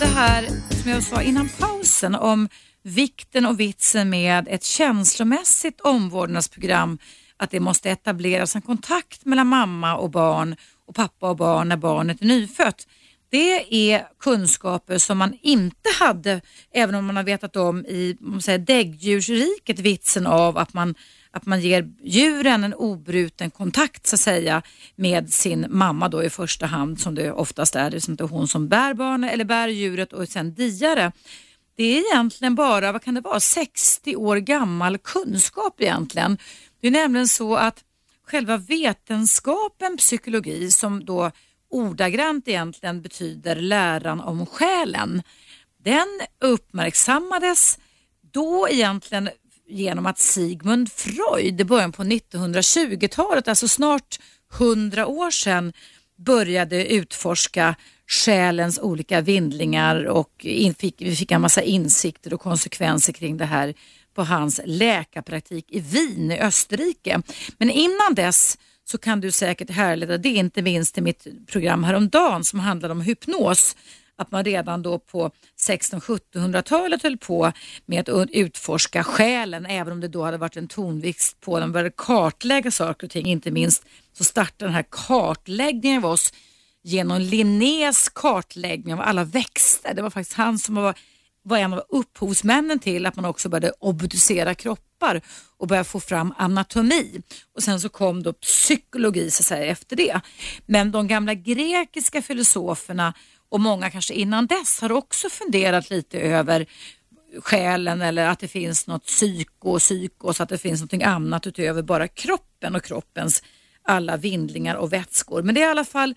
det 0.00 0.06
här 0.06 0.46
som 0.82 0.90
jag 0.90 1.02
sa 1.02 1.22
innan 1.22 1.48
pausen 1.58 2.14
om 2.14 2.48
vikten 2.82 3.46
och 3.46 3.60
vitsen 3.60 4.10
med 4.10 4.48
ett 4.48 4.64
känslomässigt 4.64 5.80
omvårdnadsprogram 5.80 6.98
att 7.36 7.50
det 7.50 7.60
måste 7.60 7.90
etableras 7.90 8.56
en 8.56 8.62
kontakt 8.62 9.24
mellan 9.24 9.46
mamma 9.46 9.96
och 9.96 10.10
barn 10.10 10.56
och 10.86 10.94
pappa 10.94 11.30
och 11.30 11.36
barn 11.36 11.68
när 11.68 11.76
barnet 11.76 12.22
är 12.22 12.26
nyfött. 12.26 12.86
Det 13.30 13.90
är 13.92 14.08
kunskaper 14.18 14.98
som 14.98 15.18
man 15.18 15.38
inte 15.42 15.88
hade, 15.98 16.40
även 16.72 16.94
om 16.94 17.06
man 17.06 17.16
har 17.16 17.22
vetat 17.22 17.56
om 17.56 17.86
i 17.86 18.16
säger, 18.42 18.58
däggdjursriket, 18.58 19.78
vitsen 19.78 20.26
av 20.26 20.58
att 20.58 20.74
man, 20.74 20.94
att 21.30 21.46
man 21.46 21.60
ger 21.60 21.88
djuren 22.02 22.64
en 22.64 22.74
obruten 22.74 23.50
kontakt 23.50 24.06
så 24.06 24.16
att 24.16 24.20
säga 24.20 24.62
med 24.96 25.32
sin 25.32 25.66
mamma 25.68 26.08
då 26.08 26.24
i 26.24 26.30
första 26.30 26.66
hand 26.66 27.00
som 27.00 27.14
det 27.14 27.32
oftast 27.32 27.76
är, 27.76 27.90
det 27.90 27.96
är 27.96 28.28
hon 28.28 28.48
som 28.48 28.68
bär 28.68 28.94
barnet 28.94 29.32
eller 29.32 29.44
bär 29.44 29.68
djuret 29.68 30.12
och 30.12 30.28
sen 30.28 30.54
diare. 30.54 31.12
Det 31.76 31.98
är 31.98 32.12
egentligen 32.12 32.54
bara, 32.54 32.92
vad 32.92 33.02
kan 33.02 33.14
det 33.14 33.20
vara, 33.20 33.40
60 33.40 34.16
år 34.16 34.36
gammal 34.36 34.98
kunskap 34.98 35.80
egentligen. 35.80 36.38
Det 36.80 36.86
är 36.86 36.90
nämligen 36.90 37.28
så 37.28 37.56
att 37.56 37.84
själva 38.26 38.56
vetenskapen 38.56 39.96
psykologi 39.96 40.70
som 40.70 41.04
då 41.04 41.30
ordagrant 41.70 42.48
egentligen 42.48 43.02
betyder 43.02 43.56
läran 43.56 44.20
om 44.20 44.46
själen. 44.46 45.22
Den 45.84 46.20
uppmärksammades 46.40 47.78
då 48.32 48.68
egentligen 48.68 49.30
genom 49.68 50.06
att 50.06 50.18
Sigmund 50.18 50.92
Freud 50.92 51.60
i 51.60 51.64
början 51.64 51.92
på 51.92 52.02
1920-talet, 52.02 53.48
alltså 53.48 53.68
snart 53.68 54.18
100 54.58 55.06
år 55.06 55.30
sedan, 55.30 55.72
började 56.16 56.86
utforska 56.86 57.74
själens 58.06 58.78
olika 58.78 59.20
vindlingar 59.20 60.04
och 60.04 60.46
fick, 60.78 60.94
vi 60.98 61.16
fick 61.16 61.30
en 61.30 61.40
massa 61.40 61.62
insikter 61.62 62.34
och 62.34 62.40
konsekvenser 62.40 63.12
kring 63.12 63.36
det 63.36 63.44
här 63.44 63.74
på 64.14 64.24
hans 64.24 64.60
läkarpraktik 64.64 65.66
i 65.68 65.80
Wien 65.80 66.32
i 66.32 66.40
Österrike. 66.40 67.22
Men 67.58 67.70
innan 67.70 68.14
dess 68.14 68.58
så 68.90 68.98
kan 68.98 69.20
du 69.20 69.30
säkert 69.30 69.70
härleda 69.70 70.18
det 70.18 70.28
inte 70.28 70.62
minst 70.62 70.94
till 70.94 71.02
mitt 71.02 71.26
program 71.46 71.84
häromdagen 71.84 72.44
som 72.44 72.60
handlade 72.60 72.92
om 72.92 73.00
hypnos. 73.00 73.76
Att 74.16 74.30
man 74.30 74.44
redan 74.44 74.82
då 74.82 74.98
på 74.98 75.30
1600-1700-talet 75.68 77.02
höll 77.02 77.18
på 77.18 77.52
med 77.86 78.08
att 78.08 78.30
utforska 78.30 79.04
själen 79.04 79.66
även 79.66 79.92
om 79.92 80.00
det 80.00 80.08
då 80.08 80.24
hade 80.24 80.36
varit 80.36 80.56
en 80.56 80.68
tonvikt 80.68 81.40
på 81.40 81.60
den 81.60 81.72
började 81.72 81.92
kartlägga 81.96 82.70
saker 82.70 83.06
och 83.06 83.10
ting. 83.10 83.26
Inte 83.26 83.50
minst 83.50 83.84
så 84.12 84.24
startade 84.24 84.64
den 84.64 84.74
här 84.74 84.84
kartläggningen 84.90 86.04
av 86.04 86.10
oss 86.10 86.32
genom 86.82 87.20
Linnés 87.20 88.08
kartläggning 88.08 88.94
av 88.94 89.00
alla 89.00 89.24
växter. 89.24 89.94
Det 89.94 90.02
var 90.02 90.10
faktiskt 90.10 90.36
han 90.36 90.58
som 90.58 90.74
var, 90.74 90.94
var 91.50 91.58
en 91.58 91.72
av 91.72 91.82
upphovsmännen 91.88 92.78
till 92.78 93.06
att 93.06 93.16
man 93.16 93.24
också 93.24 93.48
började 93.48 93.72
obducera 93.78 94.54
kroppar 94.54 95.20
och 95.56 95.68
börja 95.68 95.84
få 95.84 96.00
fram 96.00 96.34
anatomi. 96.36 97.22
Och 97.54 97.62
sen 97.62 97.80
så 97.80 97.88
kom 97.88 98.22
då 98.22 98.32
psykologi 98.32 99.30
så 99.30 99.40
att 99.40 99.46
säga, 99.46 99.64
efter 99.64 99.96
det. 99.96 100.20
Men 100.66 100.92
de 100.92 101.08
gamla 101.08 101.34
grekiska 101.34 102.22
filosoferna 102.22 103.14
och 103.48 103.60
många 103.60 103.90
kanske 103.90 104.14
innan 104.14 104.46
dess 104.46 104.80
har 104.80 104.92
också 104.92 105.28
funderat 105.28 105.90
lite 105.90 106.20
över 106.20 106.66
själen 107.42 108.02
eller 108.02 108.28
att 108.28 108.38
det 108.38 108.48
finns 108.48 108.86
något 108.86 109.06
psyko, 109.06 109.70
och 109.70 109.78
psykos, 109.78 110.40
att 110.40 110.48
det 110.48 110.58
finns 110.58 110.80
något 110.80 111.02
annat 111.02 111.46
utöver 111.46 111.82
bara 111.82 112.08
kroppen 112.08 112.74
och 112.74 112.84
kroppens 112.84 113.42
alla 113.82 114.16
vindlingar 114.16 114.74
och 114.74 114.92
vätskor. 114.92 115.42
Men 115.42 115.54
det 115.54 115.62
är 115.62 115.66
i 115.66 115.70
alla 115.70 115.84
fall 115.84 116.14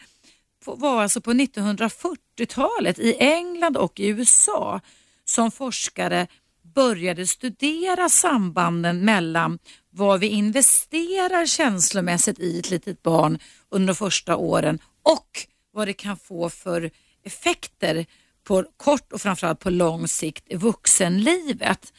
var 0.66 1.02
alltså 1.02 1.22
på 1.22 1.34
1940-talet 1.34 3.00
i 3.00 3.16
England 3.20 3.78
och 3.78 4.00
i 4.00 4.08
USA 4.08 4.82
som 5.26 5.52
forskare 5.52 6.28
började 6.76 7.28
studera 7.28 8.10
sambanden 8.10 9.06
mellan 9.06 9.60
vad 9.90 10.20
vi 10.20 10.28
investerar 10.28 11.46
känslomässigt 11.46 12.40
i 12.40 12.60
ett 12.60 12.70
litet 12.70 13.04
barn 13.04 13.40
under 13.70 13.88
de 13.88 13.96
första 13.96 14.36
åren 14.36 14.80
och 15.04 15.28
vad 15.74 15.88
det 15.88 15.94
kan 15.94 16.18
få 16.18 16.50
för 16.50 16.92
effekter 17.24 18.06
på 18.44 18.66
kort 18.78 19.14
och 19.14 19.22
framförallt 19.22 19.60
på 19.60 19.70
lång 19.70 20.08
sikt 20.08 20.44
i 20.48 20.56
vuxenlivet. 20.56 21.94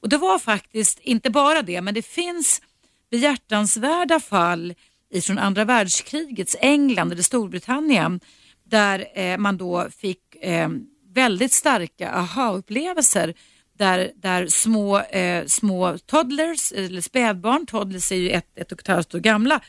Och 0.00 0.08
det 0.08 0.18
var 0.18 0.38
faktiskt 0.38 0.98
inte 1.00 1.30
bara 1.30 1.62
det, 1.62 1.80
men 1.80 1.94
det 1.94 2.02
finns 2.02 2.62
behjärtansvärda 3.10 4.20
fall 4.20 4.74
ifrån 5.10 5.38
andra 5.38 5.64
världskrigets 5.64 6.56
England 6.60 7.12
eller 7.12 7.22
Storbritannien 7.22 8.20
där 8.64 9.06
eh, 9.14 9.38
man 9.38 9.56
då 9.56 9.88
fick 9.90 10.36
eh, 10.40 10.68
väldigt 11.14 11.52
starka 11.52 12.10
aha-upplevelser 12.10 13.34
där, 13.78 14.10
där 14.16 14.46
små, 14.46 14.98
eh, 15.00 15.46
små 15.46 15.98
toddlers, 15.98 16.72
eller 16.72 17.00
spädbarn, 17.00 17.66
toddlers 17.66 18.12
är 18.12 18.16
ju 18.16 18.30
ett, 18.30 18.58
ett 18.58 18.72
och 18.72 18.80
ett 18.80 18.88
halvt 18.88 19.14
år 19.14 19.18
gamla, 19.18 19.60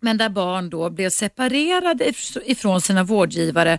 men 0.00 0.18
där 0.18 0.28
barn 0.28 0.70
då 0.70 0.90
blev 0.90 1.10
separerade 1.10 2.12
ifrån 2.44 2.80
sina 2.80 3.04
vårdgivare 3.04 3.78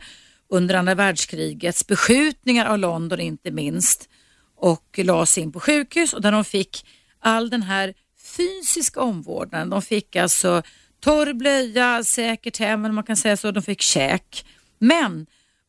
under 0.50 0.76
andra 0.76 0.96
världskrigets 0.96 1.88
beskjutningar 1.88 2.66
av 2.66 2.80
London 2.80 3.20
inte 3.20 3.52
minst 3.52 4.10
och 4.56 5.00
lades 5.04 5.38
in 5.38 5.52
på 5.52 5.60
sjukhus 5.60 6.14
och 6.14 6.22
där 6.22 6.32
de 6.32 6.44
fick 6.46 6.86
all 7.20 7.50
den 7.50 7.64
här 7.64 7.94
fysiska 8.38 9.02
omvårdnaden. 9.02 9.70
De 9.70 9.82
fick 9.82 10.16
alltså 10.16 10.62
torr 11.00 11.34
blöja, 11.34 12.04
säkert 12.04 12.58
hem, 12.58 12.96
man 12.96 13.04
kan 13.04 13.18
säga 13.18 13.38
så, 13.38 13.52
de 13.52 13.64
fick 13.64 13.82
käk. 13.82 14.46
Men 14.80 15.26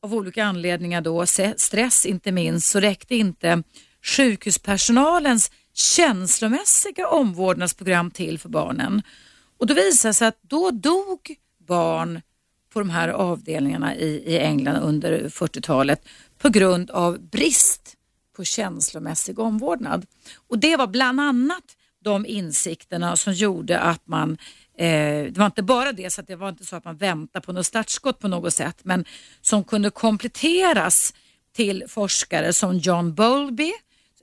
av 0.07 0.15
olika 0.15 0.45
anledningar 0.45 1.01
då, 1.01 1.27
stress 1.57 2.07
inte 2.07 2.33
minst, 2.33 2.69
så 2.71 2.81
räckte 2.81 3.17
inte 3.17 3.63
sjukhuspersonalens 4.03 5.51
känslomässiga 5.75 7.09
omvårdnadsprogram 7.09 8.11
till 8.11 8.39
för 8.39 8.49
barnen. 8.49 9.03
Och 9.59 9.67
då 9.67 9.75
visade 9.75 10.11
det 10.11 10.15
sig 10.15 10.29
att 10.29 10.43
då 10.43 10.71
dog 10.71 11.35
barn 11.59 12.21
på 12.73 12.79
de 12.79 12.91
här 12.91 13.09
avdelningarna 13.09 13.97
i, 13.97 14.07
i 14.07 14.39
England 14.39 14.77
under 14.77 15.29
40-talet 15.29 16.09
på 16.39 16.49
grund 16.49 16.91
av 16.91 17.21
brist 17.21 17.97
på 18.37 18.45
känslomässig 18.45 19.39
omvårdnad. 19.39 20.07
Och 20.49 20.59
det 20.59 20.77
var 20.77 20.87
bland 20.87 21.21
annat 21.21 21.65
de 22.05 22.27
insikterna 22.27 23.17
som 23.17 23.33
gjorde 23.33 23.81
att 23.81 24.07
man 24.07 24.39
Eh, 24.79 25.25
det 25.25 25.39
var 25.39 25.47
inte 25.47 25.63
bara 25.63 25.93
det, 25.93 26.11
så 26.11 26.21
att 26.21 26.27
det 26.27 26.37
var 26.37 26.49
inte 26.49 26.65
så 26.65 26.77
att 26.77 26.85
man 26.85 26.97
väntade 26.97 27.47
på 27.47 27.53
något 27.53 27.67
startskott 27.67 28.19
på 28.19 28.29
något 28.29 28.55
sätt, 28.55 28.77
men 28.83 29.05
som 29.41 29.65
kunde 29.65 29.91
kompletteras 29.91 31.15
till 31.57 31.85
forskare 31.89 32.53
som 32.53 32.79
John 32.79 33.15
Bowlby, 33.15 33.73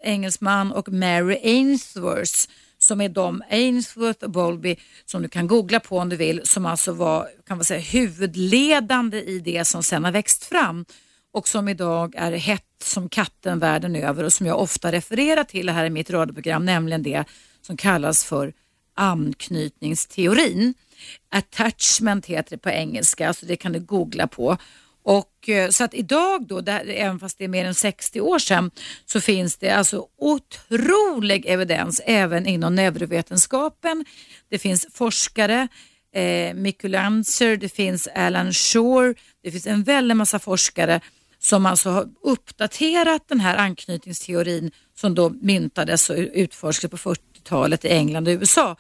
engelsman 0.03 0.71
och 0.71 0.89
Mary 0.89 1.39
Ainsworth 1.43 2.47
som 2.83 3.01
är 3.01 3.09
de, 3.09 3.43
Ainsworth 3.49 4.23
och 4.23 4.31
Bowlby, 4.31 4.75
som 5.05 5.21
du 5.21 5.29
kan 5.29 5.47
googla 5.47 5.79
på 5.79 5.97
om 5.99 6.09
du 6.09 6.15
vill, 6.15 6.41
som 6.43 6.65
alltså 6.65 6.91
var 6.91 7.27
kan 7.47 7.57
man 7.57 7.65
säga, 7.65 7.79
huvudledande 7.79 9.21
i 9.21 9.39
det 9.39 9.65
som 9.65 9.83
sen 9.83 10.05
har 10.05 10.11
växt 10.11 10.43
fram 10.43 10.85
och 11.33 11.47
som 11.47 11.69
idag 11.69 12.15
är 12.17 12.31
hett 12.31 12.63
som 12.83 13.09
katten 13.09 13.59
världen 13.59 13.95
över 13.95 14.23
och 14.23 14.33
som 14.33 14.45
jag 14.45 14.59
ofta 14.59 14.91
refererar 14.91 15.43
till 15.43 15.69
här 15.69 15.85
i 15.85 15.89
mitt 15.89 16.09
radioprogram, 16.09 16.65
nämligen 16.65 17.03
det 17.03 17.23
som 17.61 17.77
kallas 17.77 18.25
för 18.25 18.53
anknytningsteorin. 18.93 20.73
Attachment 21.29 22.25
heter 22.25 22.49
det 22.49 22.57
på 22.57 22.69
engelska, 22.69 23.33
så 23.33 23.45
det 23.45 23.55
kan 23.55 23.71
du 23.71 23.79
googla 23.79 24.27
på. 24.27 24.57
Och 25.03 25.49
eh, 25.49 25.69
så 25.69 25.83
att 25.83 25.93
idag 25.93 26.47
då, 26.47 26.61
där, 26.61 26.85
även 26.87 27.19
fast 27.19 27.37
det 27.37 27.43
är 27.43 27.47
mer 27.47 27.65
än 27.65 27.75
60 27.75 28.21
år 28.21 28.39
sedan, 28.39 28.71
så 29.05 29.21
finns 29.21 29.57
det 29.57 29.69
alltså 29.69 30.07
otrolig 30.17 31.45
evidens 31.45 32.01
även 32.05 32.47
inom 32.47 32.75
neurovetenskapen. 32.75 34.05
Det 34.49 34.57
finns 34.57 34.87
forskare, 34.93 35.67
eh, 36.15 36.53
Mikulancer, 36.53 37.57
det 37.57 37.69
finns 37.69 38.07
Alan 38.07 38.53
Shore, 38.53 39.13
det 39.43 39.51
finns 39.51 39.67
en 39.67 39.83
väldig 39.83 40.15
massa 40.15 40.39
forskare 40.39 41.01
som 41.39 41.65
alltså 41.65 41.89
har 41.89 42.09
uppdaterat 42.21 43.27
den 43.27 43.39
här 43.39 43.57
anknytningsteorin 43.57 44.71
som 44.95 45.15
då 45.15 45.29
myntades 45.29 46.09
och 46.09 46.15
utforskades 46.17 46.91
på 46.91 46.97
40 46.97 47.32
70-talet 47.43 47.85
i 47.85 47.89
England 47.89 48.27
och 48.27 48.31
USA 48.31 48.75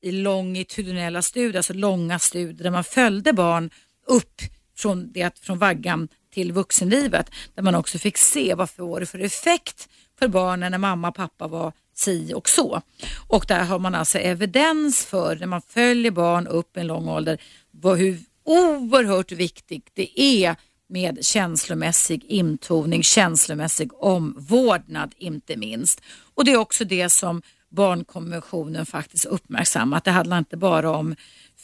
i 0.00 0.12
longitudinella 0.12 1.22
studier, 1.22 1.56
alltså 1.56 1.72
långa 1.72 2.18
studier 2.18 2.64
där 2.64 2.70
man 2.70 2.84
följde 2.84 3.32
barn 3.32 3.70
upp 4.06 4.40
från, 4.76 5.12
det, 5.12 5.38
från 5.40 5.58
vaggan 5.58 6.08
till 6.34 6.52
vuxenlivet 6.52 7.30
där 7.54 7.62
man 7.62 7.74
också 7.74 7.98
fick 7.98 8.18
se 8.18 8.54
vad 8.54 8.70
får 8.70 9.00
det 9.00 9.06
för 9.06 9.18
effekt 9.18 9.88
för 10.18 10.28
barnen 10.28 10.72
när 10.72 10.78
mamma 10.78 11.08
och 11.08 11.14
pappa 11.14 11.48
var 11.48 11.72
si 11.94 12.32
och 12.34 12.48
så. 12.48 12.82
Och 13.28 13.44
där 13.48 13.64
har 13.64 13.78
man 13.78 13.94
alltså 13.94 14.18
evidens 14.18 15.06
för 15.06 15.36
när 15.36 15.46
man 15.46 15.62
följer 15.62 16.10
barn 16.10 16.46
upp 16.46 16.76
i 16.76 16.80
en 16.80 16.86
lång 16.86 17.08
ålder 17.08 17.38
vad, 17.70 17.98
hur 17.98 18.18
oerhört 18.44 19.32
viktigt 19.32 19.90
det 19.94 20.20
är 20.20 20.56
med 20.88 21.24
känslomässig 21.24 22.24
intoning, 22.24 23.02
känslomässig 23.02 23.90
omvårdnad 23.94 25.14
inte 25.16 25.56
minst. 25.56 26.00
Och 26.34 26.44
det 26.44 26.52
är 26.52 26.56
också 26.56 26.84
det 26.84 27.10
som 27.10 27.42
barnkonventionen 27.70 28.86
faktiskt 28.86 29.24
uppmärksammat. 29.24 30.04
Det 30.04 30.10
handlar 30.10 30.38
inte 30.38 30.56
bara 30.56 30.90
om 30.90 31.14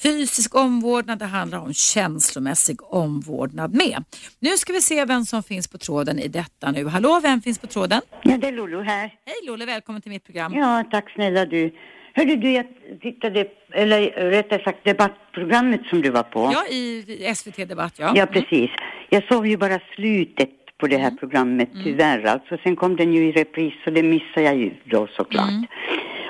fysisk 0.03 0.55
omvårdnad, 0.55 1.19
det 1.19 1.25
handlar 1.25 1.59
om 1.59 1.75
känslomässig 1.75 2.83
omvårdnad 2.83 3.75
med. 3.75 4.05
Nu 4.41 4.57
ska 4.57 4.73
vi 4.73 4.81
se 4.81 5.05
vem 5.05 5.25
som 5.25 5.43
finns 5.43 5.69
på 5.69 5.79
tråden 5.79 6.19
i 6.19 6.29
detta 6.29 6.71
nu. 6.71 6.87
Hallå, 6.87 7.21
vem 7.23 7.43
finns 7.43 7.59
på 7.59 7.67
tråden? 7.67 8.01
Ja, 8.23 8.37
det 8.37 8.49
är 8.49 8.53
Lolo 8.53 8.81
här. 8.81 9.15
Hej 9.27 9.37
Lolo, 9.47 9.67
välkommen 9.67 10.03
till 10.03 10.11
mitt 10.11 10.25
program. 10.25 10.55
Ja, 10.55 10.85
tack 10.91 11.11
snälla 11.11 11.47
du. 11.47 11.75
Hörde 12.17 12.37
du, 12.37 12.53
jag 12.53 12.67
tittade, 13.03 13.47
eller 13.73 14.01
rättare 14.31 14.65
sagt 14.65 14.85
debattprogrammet 14.85 15.81
som 15.87 16.03
du 16.03 16.11
var 16.11 16.23
på. 16.23 16.51
Ja, 16.53 16.67
i 16.67 17.35
SVT 17.35 17.69
Debatt, 17.69 17.95
ja. 17.99 18.13
Ja, 18.17 18.27
precis. 18.27 18.71
Jag 19.11 19.25
såg 19.29 19.47
ju 19.47 19.57
bara 19.57 19.81
slutet 19.97 20.51
på 20.85 20.89
det 20.89 20.97
här 20.97 21.09
Mm. 21.09 21.17
programmet, 21.19 21.69
tyvärr. 21.85 22.25
Alltså, 22.27 22.57
sen 22.63 22.77
kom 22.77 22.97
den 22.97 23.13
ju 23.15 23.29
i 23.29 23.33
repris 23.33 23.75
och 23.87 23.93
det 23.93 24.03
missade 24.03 24.43
jag 24.43 24.57
ju 24.57 24.71
då 24.85 25.07
såklart. 25.17 25.49
Mm. 25.51 25.67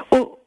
Och 0.09 0.39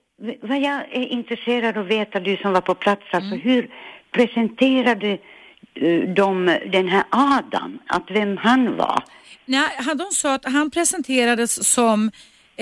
vad 0.41 0.59
jag 0.61 0.77
är 0.91 1.05
intresserad 1.19 1.77
av 1.77 1.84
att 1.85 1.91
veta, 1.91 2.19
du 2.19 2.38
som 2.38 2.53
var 2.53 2.61
på 2.61 2.75
plats, 2.75 3.01
alltså 3.11 3.35
Mm. 3.35 3.39
hur 3.41 3.69
presenterade 4.11 5.17
eh, 5.73 5.99
de 6.21 6.45
den 6.71 6.88
här 6.88 7.03
Adam, 7.09 7.79
att 7.88 8.11
vem 8.11 8.38
han 8.38 8.75
var? 8.77 9.03
Nej, 9.45 9.69
han- 9.85 9.97
de 9.97 10.03
sa 10.11 10.34
att 10.34 10.45
han 10.45 10.71
presenterades 10.71 11.73
som 11.73 12.11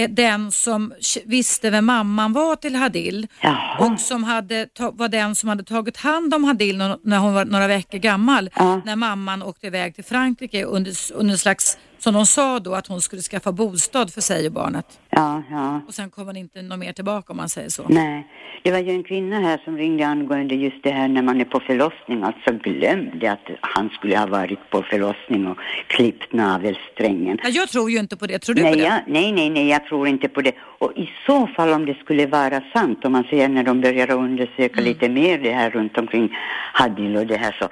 den 0.09 0.51
som 0.51 0.93
visste 1.25 1.69
vem 1.69 1.85
mamman 1.85 2.33
var 2.33 2.55
till 2.55 2.75
Hadil 2.75 3.27
Jaha. 3.41 3.77
och 3.79 3.99
som 3.99 4.23
hade 4.23 4.67
var 4.93 5.07
den 5.07 5.35
som 5.35 5.49
hade 5.49 5.63
tagit 5.63 5.97
hand 5.97 6.33
om 6.33 6.43
Hadil 6.43 6.77
när 7.03 7.17
hon 7.17 7.33
var 7.33 7.45
några 7.45 7.67
veckor 7.67 7.97
gammal 7.97 8.49
Ja. 8.55 8.81
när 8.85 8.95
mamman 8.95 9.43
åkte 9.43 9.67
iväg 9.67 9.95
till 9.95 10.03
Frankrike 10.03 10.63
under, 10.63 10.93
under 11.13 11.31
en 11.31 11.37
slags, 11.37 11.77
som 11.97 12.13
de 12.13 12.25
sa 12.25 12.59
då, 12.59 12.73
att 12.75 12.87
hon 12.87 13.01
skulle 13.01 13.21
skaffa 13.21 13.51
bostad 13.51 14.13
för 14.13 14.21
sig 14.21 14.45
och 14.47 14.51
barnet. 14.53 14.99
Ja, 15.09 15.43
ja. 15.51 15.81
Och 15.87 15.93
sen 15.93 16.09
kom 16.09 16.25
hon 16.27 16.37
inte 16.37 16.61
något 16.61 16.79
mer 16.79 16.93
tillbaka 16.93 17.33
om 17.33 17.37
man 17.37 17.49
säger 17.49 17.69
så. 17.69 17.83
Nej, 17.89 18.27
det 18.63 18.71
var 18.71 18.79
ju 18.79 18.91
en 18.91 19.03
kvinna 19.03 19.39
här 19.39 19.61
som 19.65 19.77
ringde 19.77 20.07
angående 20.07 20.55
just 20.55 20.83
det 20.83 20.91
här 20.91 21.07
när 21.07 21.21
man 21.21 21.41
är 21.41 21.45
på 21.45 21.59
förlossning, 21.59 22.23
alltså 22.23 22.51
glömde 22.69 23.31
att 23.31 23.47
han 23.61 23.89
skulle 23.89 24.17
ha 24.17 24.25
varit 24.25 24.69
på 24.69 24.83
förlossning 24.83 25.47
och 25.47 25.57
klippt 25.87 26.33
navelsträngen. 26.33 27.37
Ja, 27.43 27.49
jag 27.49 27.69
tror 27.69 27.91
ju 27.91 27.97
inte 27.99 28.17
på 28.17 28.27
det, 28.27 28.39
tror 28.39 28.55
du 28.55 28.61
på 28.61 28.67
Nej, 28.67 28.77
det? 28.77 28.83
jag, 28.83 28.99
nej, 29.07 29.31
nej, 29.31 29.49
nej, 29.49 29.67
jag 29.69 29.85
tror 29.85 30.07
inte 30.07 30.27
på 30.29 30.41
det. 30.41 30.55
Och 30.79 30.91
i 30.95 31.09
så 31.25 31.47
fall 31.47 31.69
om 31.73 31.85
det 31.85 31.93
skulle 32.03 32.25
vara 32.25 32.61
sant, 32.73 33.05
om 33.05 33.11
man 33.11 33.23
ser 33.23 33.47
när 33.49 33.63
de 33.63 33.81
börjar 33.81 34.11
undersöka 34.11 34.73
Mm. 34.79 34.83
lite 34.85 35.09
mer 35.09 35.37
det 35.37 35.51
här 35.53 35.69
runt 35.69 35.97
omkring 35.97 36.29
Hadil 36.73 37.17
och 37.17 37.27
det 37.27 37.37
här 37.37 37.55
så, 37.59 37.69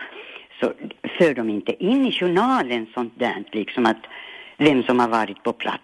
så 0.64 0.74
för 1.18 1.34
de 1.34 1.50
inte 1.50 1.84
in 1.84 2.06
i 2.06 2.12
journalen 2.12 2.88
sånt 2.94 3.14
där, 3.20 3.44
liksom 3.52 3.86
att 3.86 4.02
vem 4.58 4.84
som 4.84 5.00
har 5.00 5.08
varit 5.08 5.44
på 5.44 5.54
plats. 5.54 5.84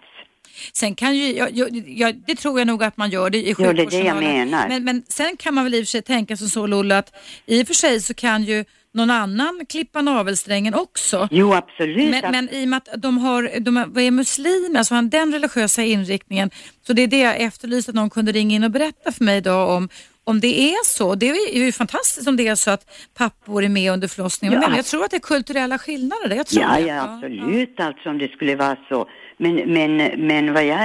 Sen 0.72 0.94
kan 0.94 1.16
ju, 1.16 1.36
jag, 1.36 1.48
jag, 1.52 1.68
jag, 1.86 2.22
det 2.26 2.34
tror 2.34 2.58
jag 2.58 2.66
nog 2.66 2.82
att 2.84 2.96
man 2.96 3.10
gör 3.10 3.30
det 3.30 3.38
i 3.38 3.50
Ja, 3.50 3.56
det 3.58 3.64
är 3.64 3.74
det 3.74 3.82
jag 3.82 3.86
sjukvårdsjournalen. 3.86 4.50
menar. 4.50 4.68
Men, 4.68 4.84
men 4.84 5.02
sen 5.08 5.36
kan 5.36 5.54
man 5.54 5.64
väl 5.64 5.74
i 5.74 5.82
och 5.82 5.86
för 5.86 5.90
sig 5.90 6.02
tänka 6.02 6.36
som 6.36 6.48
så 6.48 6.66
Lola 6.66 6.98
att 6.98 7.14
i 7.46 7.62
och 7.62 7.66
för 7.66 7.74
sig 7.74 8.00
så 8.00 8.14
kan 8.14 8.44
ju 8.44 8.64
någon 8.92 9.10
annan 9.10 9.66
klippa 9.68 10.02
navelsträngen 10.02 10.74
också. 10.74 11.28
Jo, 11.30 11.54
absolut. 11.54 12.10
Men, 12.10 12.32
men 12.32 12.48
i 12.48 12.64
och 12.64 12.68
med 12.68 12.76
att 12.76 13.02
de, 13.02 13.18
har, 13.18 13.60
de 13.60 13.76
är, 13.76 14.10
muslimer, 14.10 14.78
alltså 14.78 14.94
har 14.94 15.02
den 15.02 15.32
religiösa 15.32 15.82
inriktningen, 15.82 16.50
så 16.86 16.92
det 16.92 17.02
är 17.02 17.06
det 17.06 17.18
jag 17.18 17.40
efterlyste 17.40 17.90
att 17.90 17.94
någon 17.94 18.10
kunde 18.10 18.32
ringa 18.32 18.56
in 18.56 18.64
och 18.64 18.70
berätta 18.70 19.12
för 19.12 19.24
mig 19.24 19.36
idag 19.36 19.68
om 19.76 19.88
om 20.30 20.40
det 20.40 20.60
är 20.72 20.84
så, 20.84 21.14
det 21.14 21.28
är 21.30 21.64
ju 21.64 21.72
fantastiskt 21.72 22.28
om 22.28 22.36
det 22.36 22.46
är 22.48 22.54
så 22.54 22.70
att 22.70 22.84
pappor 23.18 23.64
är 23.64 23.68
med 23.68 23.92
under 23.92 24.08
förlossningen. 24.08 24.60
Ja. 24.62 24.68
Men 24.68 24.76
jag 24.76 24.84
tror 24.86 25.04
att 25.04 25.10
det 25.10 25.16
är 25.16 25.20
kulturella 25.20 25.78
skillnader. 25.78 26.36
Jag 26.36 26.46
tror 26.46 26.62
Ja, 26.62 26.74
det. 26.74 26.80
ja, 26.80 27.02
absolut 27.14 27.80
alltså 27.80 28.08
om 28.10 28.18
det 28.18 28.32
skulle 28.32 28.56
vara 28.56 28.76
så. 28.88 29.06
Men, 29.36 29.54
men, 29.56 29.96
men 30.28 30.52
vad 30.54 30.64
jag 30.66 30.82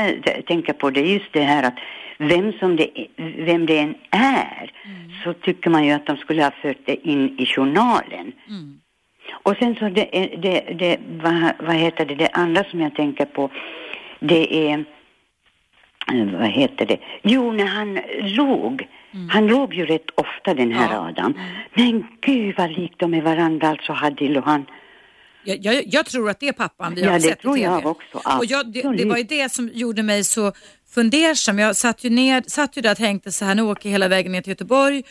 tänker 0.48 0.74
på 0.74 0.90
det 0.90 1.00
är 1.00 1.06
just 1.14 1.34
det 1.34 1.42
här 1.44 1.64
att 1.64 1.76
vem, 2.18 2.54
som 2.60 2.76
det, 2.76 2.90
vem 3.38 3.66
det 3.66 3.78
än 3.78 3.96
är 4.12 4.72
så 5.24 5.34
tycker 5.34 5.70
man 5.70 5.86
ju 5.86 5.92
att 5.92 6.06
de 6.06 6.18
skulle 6.18 6.44
ha 6.44 6.52
fört 6.62 6.78
det 6.86 7.08
in 7.10 7.40
i 7.40 7.46
journalen. 7.46 8.32
Och 9.44 9.56
sen 9.60 9.76
så 9.76 9.90
det, 9.90 10.18
är- 10.18 10.38
det, 10.38 10.74
det 10.80 10.98
vad, 11.24 11.52
vad 11.68 11.76
heter 11.76 12.06
det, 12.06 12.16
det 12.16 12.30
andra 12.34 12.64
som 12.64 12.82
jag 12.82 12.96
tänker 12.96 13.26
på 13.26 13.52
det 14.20 14.70
är 14.70 14.86
eh, 16.14 16.26
vad 16.40 16.48
heter 16.50 16.86
det? 16.86 16.98
Jo, 17.24 17.52
när 17.52 17.66
han 17.66 18.00
låg. 19.16 19.30
Han 19.30 19.48
låg 19.48 19.74
ju 19.74 19.86
rätt 19.86 20.10
ofta 20.16 20.54
den 20.54 20.72
här 20.72 20.94
Ja. 20.94 21.08
Adam. 21.10 21.34
Men 21.76 22.06
gud 22.22 22.56
vad 22.58 22.72
likt 22.72 23.00
de 23.00 23.14
är 23.14 23.22
varandra 23.22 23.68
alltså 23.68 23.94
Hadil 23.94 24.38
och 24.38 24.44
han. 24.44 24.66
Jag, 25.44 25.58
jag, 25.66 25.84
jag 25.88 26.06
tror 26.06 26.30
att 26.30 26.40
det 26.40 26.48
är 26.48 26.54
pappan 26.54 26.96
vi 26.96 27.02
Ja, 27.02 27.08
har 27.08 27.14
det 27.16 27.22
sett 27.22 27.40
tror 27.40 27.58
i 27.58 27.62
TV. 27.62 27.74
jag 27.74 27.86
också. 27.86 28.18
Och 28.40 28.46
jag, 28.46 28.72
det, 28.74 28.82
det 28.98 29.06
var 29.06 29.18
ju 29.18 29.24
det 29.24 29.52
som 29.52 29.70
gjorde 29.74 30.04
mig 30.04 30.24
så 30.24 30.52
fundersam. 30.96 31.60
Jag 31.60 31.76
satt 31.76 32.04
ju, 32.04 32.10
ner, 32.10 32.44
satt 32.48 32.78
ju 32.78 32.82
där 32.82 32.92
och 32.92 32.98
tänkte 32.98 33.32
så 33.32 33.46
här, 33.46 33.56
nu 33.56 33.62
åker 33.62 33.90
jag 33.90 33.92
hela 33.92 34.08
vägen 34.08 34.32
ner 34.32 34.42
till 34.42 34.52
Göteborg 34.52 35.04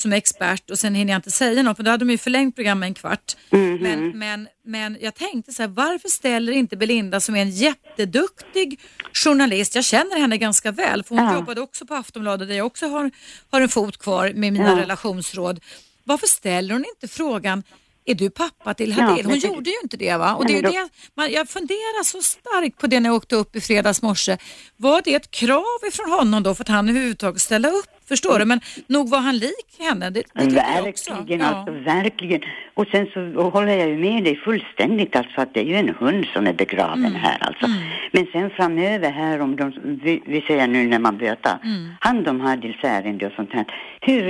som 0.00 0.12
expert 0.12 0.70
och 0.70 0.78
sen 0.78 0.94
hinner 0.94 1.12
jag 1.12 1.18
inte 1.18 1.30
säga 1.30 1.62
något 1.62 1.76
för 1.76 1.84
då 1.84 1.90
hade 1.90 2.04
de 2.04 2.10
ju 2.10 2.18
förlängt 2.18 2.54
programmet 2.54 2.86
en 2.86 2.94
kvart. 2.94 3.36
Mhm. 3.50 3.76
Men, 3.82 4.18
men, 4.18 4.48
men 4.64 4.98
jag 5.00 5.14
tänkte 5.14 5.52
så 5.52 5.62
här, 5.62 5.68
varför 5.68 6.08
ställer 6.08 6.52
inte 6.52 6.76
Belinda 6.76 7.20
som 7.20 7.36
är 7.36 7.42
en 7.42 7.50
jätteduktig 7.50 8.80
journalist, 9.12 9.74
jag 9.74 9.84
känner 9.84 10.18
henne 10.20 10.38
ganska 10.38 10.72
väl 10.72 11.02
för 11.02 11.14
hon 11.14 11.24
Ja. 11.24 11.34
jobbade 11.34 11.60
också 11.60 11.86
på 11.86 11.94
Aftonbladet 11.94 12.48
där 12.48 12.54
jag 12.56 12.66
också 12.66 12.86
har, 12.88 13.10
har 13.50 13.60
en 13.60 13.68
fot 13.68 13.98
kvar 13.98 14.32
med 14.34 14.52
mina 14.52 14.70
Ja. 14.70 14.76
relationsråd. 14.76 15.60
Varför 16.04 16.26
ställer 16.26 16.72
hon 16.74 16.84
inte 16.94 17.08
frågan 17.08 17.62
är 18.04 18.14
du 18.14 18.30
pappa 18.30 18.74
till 18.74 18.90
Ja, 18.98 19.04
Hadil? 19.04 19.24
Hon 19.26 19.40
det- 19.40 19.46
gjorde 19.46 19.70
ju 19.70 19.76
inte 19.82 19.96
det 19.96 20.16
va? 20.16 20.34
Och 20.34 20.46
det 20.46 20.58
är 20.58 20.62
det, 20.62 20.88
man, 21.14 21.32
jag 21.32 21.48
funderar 21.48 22.04
så 22.04 22.22
starkt 22.22 22.78
på 22.78 22.86
det 22.86 23.00
när 23.00 23.08
jag 23.10 23.16
åkte 23.16 23.36
upp 23.36 23.56
i 23.56 23.60
fredags 23.60 24.02
morse. 24.02 24.38
Var 24.76 25.02
det 25.04 25.14
ett 25.14 25.30
krav 25.30 25.64
ifrån 25.88 26.10
honom 26.10 26.42
då 26.42 26.54
för 26.54 26.64
att 26.64 26.68
han 26.68 26.88
överhuvudtaget 26.88 27.42
ställa 27.42 27.68
upp? 27.70 27.86
Förstår 28.12 28.38
du? 28.38 28.44
Men 28.44 28.60
nog 28.86 29.08
var 29.14 29.18
han 29.28 29.36
lik 29.36 29.68
henne. 29.78 30.10
Det, 30.10 30.22
det 30.34 30.40
tycker 30.44 30.56
jag 30.76 30.88
också. 30.88 31.14
Verkligen, 31.14 31.40
Ja. 31.40 31.46
alltså 31.46 31.72
verkligen. 31.72 32.40
Och 32.74 32.86
sen 32.92 33.06
så 33.14 33.20
håller 33.50 33.72
jag 33.76 33.88
ju 33.88 33.98
med 33.98 34.24
dig 34.24 34.36
fullständigt 34.36 35.16
alltså 35.16 35.40
att 35.40 35.54
det 35.54 35.60
är 35.60 35.64
ju 35.64 35.74
en 35.74 35.94
hund 36.00 36.24
som 36.34 36.46
är 36.46 36.52
begraven 36.52 37.06
Mm. 37.06 37.14
här 37.26 37.38
alltså. 37.46 37.66
Men 38.12 38.26
sen 38.32 38.50
framöver 38.50 39.10
här 39.10 39.40
om 39.40 39.56
de, 39.56 39.72
vi, 40.04 40.22
vi 40.26 40.40
säger 40.40 40.66
nu 40.66 40.86
när 40.88 40.98
man 40.98 41.18
börjar 41.18 41.34
ta 41.34 41.58
Mm. 41.64 41.88
hand 42.00 42.28
om 42.28 42.40
Hadils 42.40 42.76
ärende 42.82 43.26
och 43.26 43.32
sånt 43.32 43.52
här. 43.52 43.64
Hur, 44.00 44.22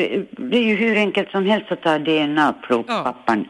det 0.51 0.57
är 0.59 0.65
ju 0.65 0.75
hur 0.75 0.97
enkelt 0.97 1.31
som 1.31 1.47
helst 1.47 1.73
att 1.73 1.83
ta 1.83 1.99
DNA-prov 1.99 2.83
på 2.83 2.93
Ja. 2.93 3.03
pappan. 3.03 3.49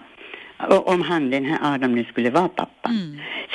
Och 0.70 0.88
Om 0.88 1.02
han, 1.02 1.30
den 1.30 1.44
här 1.44 1.74
Adam 1.74 1.94
nu 1.94 2.04
skulle 2.04 2.30
vara 2.30 2.48
pappa. 2.48 2.90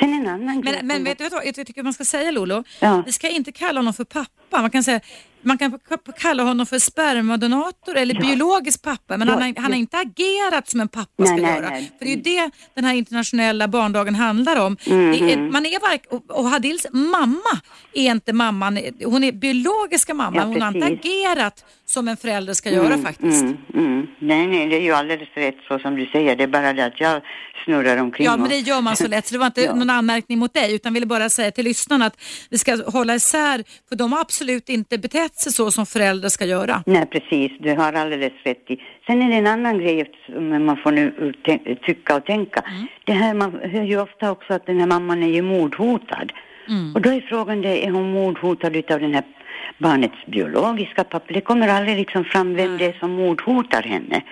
Sen 0.00 0.12
en 0.14 0.26
annan 0.28 0.48
Mm. 0.48 0.62
Men, 0.64 0.86
men 0.86 1.04
vet 1.04 1.18
du 1.18 1.28
vad 1.28 1.46
jag 1.46 1.54
tycker 1.54 1.82
man 1.82 1.92
ska 1.92 2.04
säga 2.04 2.30
Lolo? 2.30 2.64
Ja. 2.80 3.02
Vi 3.06 3.12
ska 3.12 3.28
inte 3.28 3.52
kalla 3.52 3.78
honom 3.80 3.94
för 3.94 4.04
pappa. 4.04 4.60
Man 4.60 4.70
kan 4.70 4.82
säga 4.84 5.00
man 5.46 5.58
kan 5.58 5.78
kalla 6.18 6.42
honom 6.42 6.66
för 6.66 6.78
spermadonator 6.78 7.96
eller 7.96 8.20
biologisk 8.20 8.82
pappa, 8.82 9.16
men 9.16 9.28
Ja, 9.28 9.34
han, 9.34 9.42
har, 9.42 9.54
han 9.56 9.64
har 9.64 9.70
ja. 9.70 9.76
inte 9.76 9.96
agerat 9.98 10.68
som 10.70 10.80
en 10.80 10.88
pappa 10.88 11.10
Nej, 11.16 11.26
ska 11.28 11.36
nej, 11.36 11.56
göra. 11.56 11.70
nej. 11.70 11.92
För 11.98 12.04
det 12.04 12.12
är 12.12 12.16
ju 12.16 12.22
det 12.22 12.50
den 12.74 12.84
här 12.84 12.94
internationella 12.94 13.68
barndagen 13.68 14.14
handlar 14.14 14.60
om. 14.60 14.76
Mhm. 14.86 15.10
Det 15.12 15.32
är, 15.32 15.36
man 15.50 15.66
är 15.66 15.80
vark, 15.80 16.02
och, 16.10 16.30
och 16.30 16.44
Hadils 16.48 16.86
mamma 16.92 17.60
är 17.92 18.10
inte 18.10 18.32
mamman, 18.32 18.78
hon 19.04 19.24
är 19.24 19.32
biologiska 19.32 20.14
mamma, 20.14 20.36
Ja, 20.36 20.44
hon 20.44 20.62
har 20.62 20.74
inte 20.74 20.86
agerat 20.86 21.64
som 21.86 22.08
en 22.08 22.16
förälder 22.16 22.52
ska 22.52 22.70
göra 22.70 22.98
faktiskt. 22.98 23.42
Mm, 23.42 23.56
mm. 23.74 24.06
Nej, 24.18 24.46
nej, 24.46 24.68
det 24.68 24.76
är 24.76 24.80
ju 24.80 24.92
alldeles 24.92 25.28
rätt 25.34 25.56
så 25.68 25.78
som 25.78 25.96
du 25.96 26.06
säger. 26.06 26.36
Det 26.36 26.42
är 26.42 26.48
bara 26.48 26.72
det 26.72 26.84
att 26.84 27.00
jag 27.00 27.22
snurrar 27.64 27.96
omkring. 27.96 28.26
Ja, 28.26 28.36
men 28.36 28.48
det 28.48 28.58
gör 28.58 28.80
man 28.80 28.96
så 28.96 29.08
lätt, 29.08 29.26
så 29.26 29.34
det 29.34 29.38
var 29.38 29.46
inte 29.46 29.60
Ja. 29.66 29.74
någon 29.74 29.90
anmärkning 29.90 30.38
mot 30.38 30.54
dig, 30.54 30.74
utan 30.74 30.94
ville 30.94 31.06
bara 31.06 31.28
säga 31.28 31.50
till 31.50 31.64
lyssnarna 31.64 32.06
att 32.06 32.20
vi 32.50 32.58
ska 32.58 32.82
hålla 32.86 33.14
isär, 33.14 33.64
för 33.88 33.96
de 33.96 34.12
har 34.12 34.20
absolut 34.20 34.68
inte 34.68 34.98
betett 34.98 35.34
sig 35.34 35.52
så 35.52 35.70
som 35.70 35.86
föräldrar 35.86 36.28
ska 36.28 36.44
göra. 36.44 36.82
Nej, 36.86 37.06
precis. 37.06 37.52
Du 37.60 37.74
har 37.74 37.92
alldeles 37.92 38.32
rätt 38.44 38.70
i. 38.70 38.76
Sen 39.06 39.22
är 39.22 39.28
det 39.28 39.36
en 39.36 39.46
annan 39.46 39.78
grej 39.78 40.10
som 40.26 40.66
man 40.66 40.76
får 40.76 40.92
nu 40.92 41.32
tycka 41.86 42.16
och 42.16 42.24
tänka. 42.24 42.60
Mm. 42.60 42.86
Det 43.04 43.12
här, 43.12 43.34
man 43.34 43.60
hör 43.62 43.82
ju 43.82 44.00
ofta 44.00 44.30
också 44.30 44.54
att 44.54 44.66
den 44.66 44.80
här 44.80 44.86
mamman 44.86 45.22
är 45.22 45.28
ju 45.28 45.42
mordhotad. 45.42 46.32
Mm. 46.68 46.94
Och 46.94 47.02
då 47.02 47.10
är 47.10 47.20
frågan, 47.20 47.62
det, 47.62 47.86
är 47.86 47.90
hon 47.90 48.10
mordhotad 48.12 48.76
utav 48.76 49.00
den 49.00 49.14
här 49.14 49.24
barnets 49.78 50.26
biologiska 50.26 51.04
pappa? 51.04 51.32
Det 51.32 51.40
kommer 51.40 51.68
aldrig 51.68 51.96
liksom 51.96 52.24
fram 52.24 52.54
vem 52.54 52.78
det 52.78 52.84
är 52.84 52.92
som 52.92 53.10
mordhotar 53.10 53.82
henne. 53.82 54.22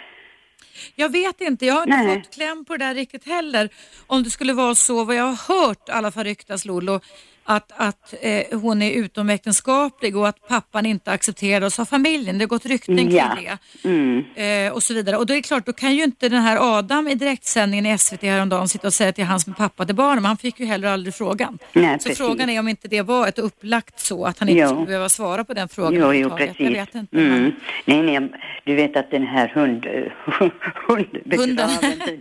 Jag 0.95 1.12
vet 1.12 1.41
inte, 1.41 1.66
jag 1.66 1.75
har 1.75 1.83
inte 1.83 1.97
Nej. 1.97 2.23
fått 2.23 2.35
kläm 2.35 2.65
på 2.65 2.77
det 2.77 2.85
där 2.85 2.95
riktigt 2.95 3.27
heller. 3.27 3.69
Om 4.07 4.23
det 4.23 4.31
skulle 4.31 4.53
vara 4.53 4.75
så, 4.75 5.05
vad 5.05 5.16
jag 5.16 5.25
har 5.25 5.57
hört 5.57 5.89
i 5.89 5.93
alla 5.93 6.11
fall 6.11 6.25
ryktas 6.25 6.65
Lollo, 6.65 7.01
att, 7.45 7.73
att 7.77 8.15
eh, 8.21 8.59
hon 8.61 8.83
är 8.83 8.91
utomäktenskaplig 8.91 10.16
och 10.16 10.29
att 10.29 10.49
pappan 10.49 10.87
inte 10.87 11.11
accepteras 11.12 11.79
av 11.79 11.85
familjen. 11.85 12.39
Det 12.39 12.43
har 12.45 12.49
gått 12.49 12.66
rykten 12.66 12.97
kring 12.97 13.11
Ja. 13.16 13.37
det. 13.83 13.89
Mm. 13.89 14.25
Eh, 14.66 14.73
och 14.73 14.83
så 14.83 14.95
vidare. 14.95 15.16
Och 15.16 15.27
då 15.27 15.33
är 15.33 15.37
det 15.37 15.43
klart, 15.43 15.66
då 15.66 15.73
kan 15.73 15.95
ju 15.95 16.05
inte 16.05 16.29
den 16.29 16.43
här 16.43 16.79
Adam 16.79 17.09
i 17.09 17.15
direktsändningen 17.15 17.87
i 17.87 17.99
SVT 17.99 18.23
häromdagen 18.23 18.69
sitta 18.69 18.87
och 18.87 18.93
säga 18.95 19.12
till 19.12 19.25
hans 19.25 19.47
med 19.47 19.57
pappa 19.57 19.87
till 19.87 19.95
barnen, 19.95 20.16
men 20.23 20.25
han 20.25 20.37
fick 20.37 20.61
ju 20.61 20.66
heller 20.66 20.89
aldrig 20.89 21.15
frågan. 21.15 21.59
Nej, 21.73 21.99
så 21.99 22.09
precis. 22.09 22.19
frågan 22.19 22.51
är 22.51 22.61
om 22.61 22.69
inte 22.69 22.89
det 22.89 23.03
var 23.03 23.29
ett 23.29 23.39
upplagt 23.39 24.01
så, 24.01 24.25
att 24.25 24.39
han 24.39 24.49
inte 24.49 24.61
Jo. 24.62 24.69
skulle 24.69 24.87
behöva 24.87 25.09
svara 25.09 25.45
på 25.45 25.55
den 25.55 25.69
frågan 25.69 25.95
Jo, 26.01 26.12
jo, 26.15 26.31
precis. 26.37 26.61
Jag 26.61 26.71
vet 26.71 26.95
inte. 26.95 27.16
Mm. 27.16 27.53
Nej, 27.85 28.03
nej, 28.03 28.31
du 28.65 28.75
vet 28.75 28.97
att 28.97 29.11
den 29.11 29.27
här 29.27 29.49
hund, 29.49 29.87
hundbegraven, 30.89 31.69
Hunden. 31.83 32.21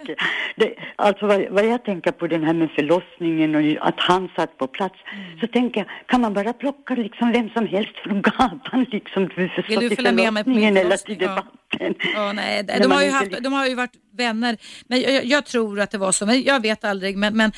det, 0.55 0.73
alltså 0.95 1.27
vad, 1.27 1.45
vad 1.49 1.65
jag 1.65 1.83
tänker 1.85 2.11
på 2.11 2.27
den 2.27 2.43
här 2.43 2.53
med 2.53 2.69
förlossningen 2.71 3.55
och 3.55 3.87
att 3.87 3.95
han 3.97 4.29
satt 4.35 4.57
på 4.57 4.67
plats. 4.67 4.95
Så 5.41 5.47
tänker 5.47 5.79
jag, 5.79 5.87
kan 6.07 6.21
man 6.21 6.33
bara 6.33 6.53
plocka 6.53 6.95
liksom 6.95 7.31
vem 7.31 7.49
som 7.49 7.67
helst 7.67 7.91
från 8.03 8.21
gatan 8.21 8.85
liksom, 8.91 9.29
för, 9.29 9.67
Vill 9.69 9.79
du 9.89 9.95
följa 9.95 10.11
med 10.11 10.33
mig 10.33 10.43
på 10.43 10.49
min 10.49 10.77
eller 10.77 10.97
till 10.97 11.17
Ja. 11.21 11.27
debatten? 11.29 11.95
Ja, 12.15 12.33
nej, 12.33 12.63
de, 12.63 12.91
har 12.91 13.03
ju 13.03 13.09
haft, 13.11 13.25
liksom- 13.25 13.43
de 13.43 13.53
har 13.53 13.67
ju 13.67 13.75
varit 13.75 13.93
vänner, 14.17 14.57
men 14.87 15.01
jag, 15.01 15.25
jag, 15.25 15.45
tror 15.45 15.79
att 15.79 15.91
det 15.91 15.97
var 15.97 16.11
så, 16.11 16.25
men 16.25 16.43
jag 16.43 16.61
vet 16.61 16.83
aldrig. 16.83 17.17
Men, 17.17 17.37
men 17.37 17.51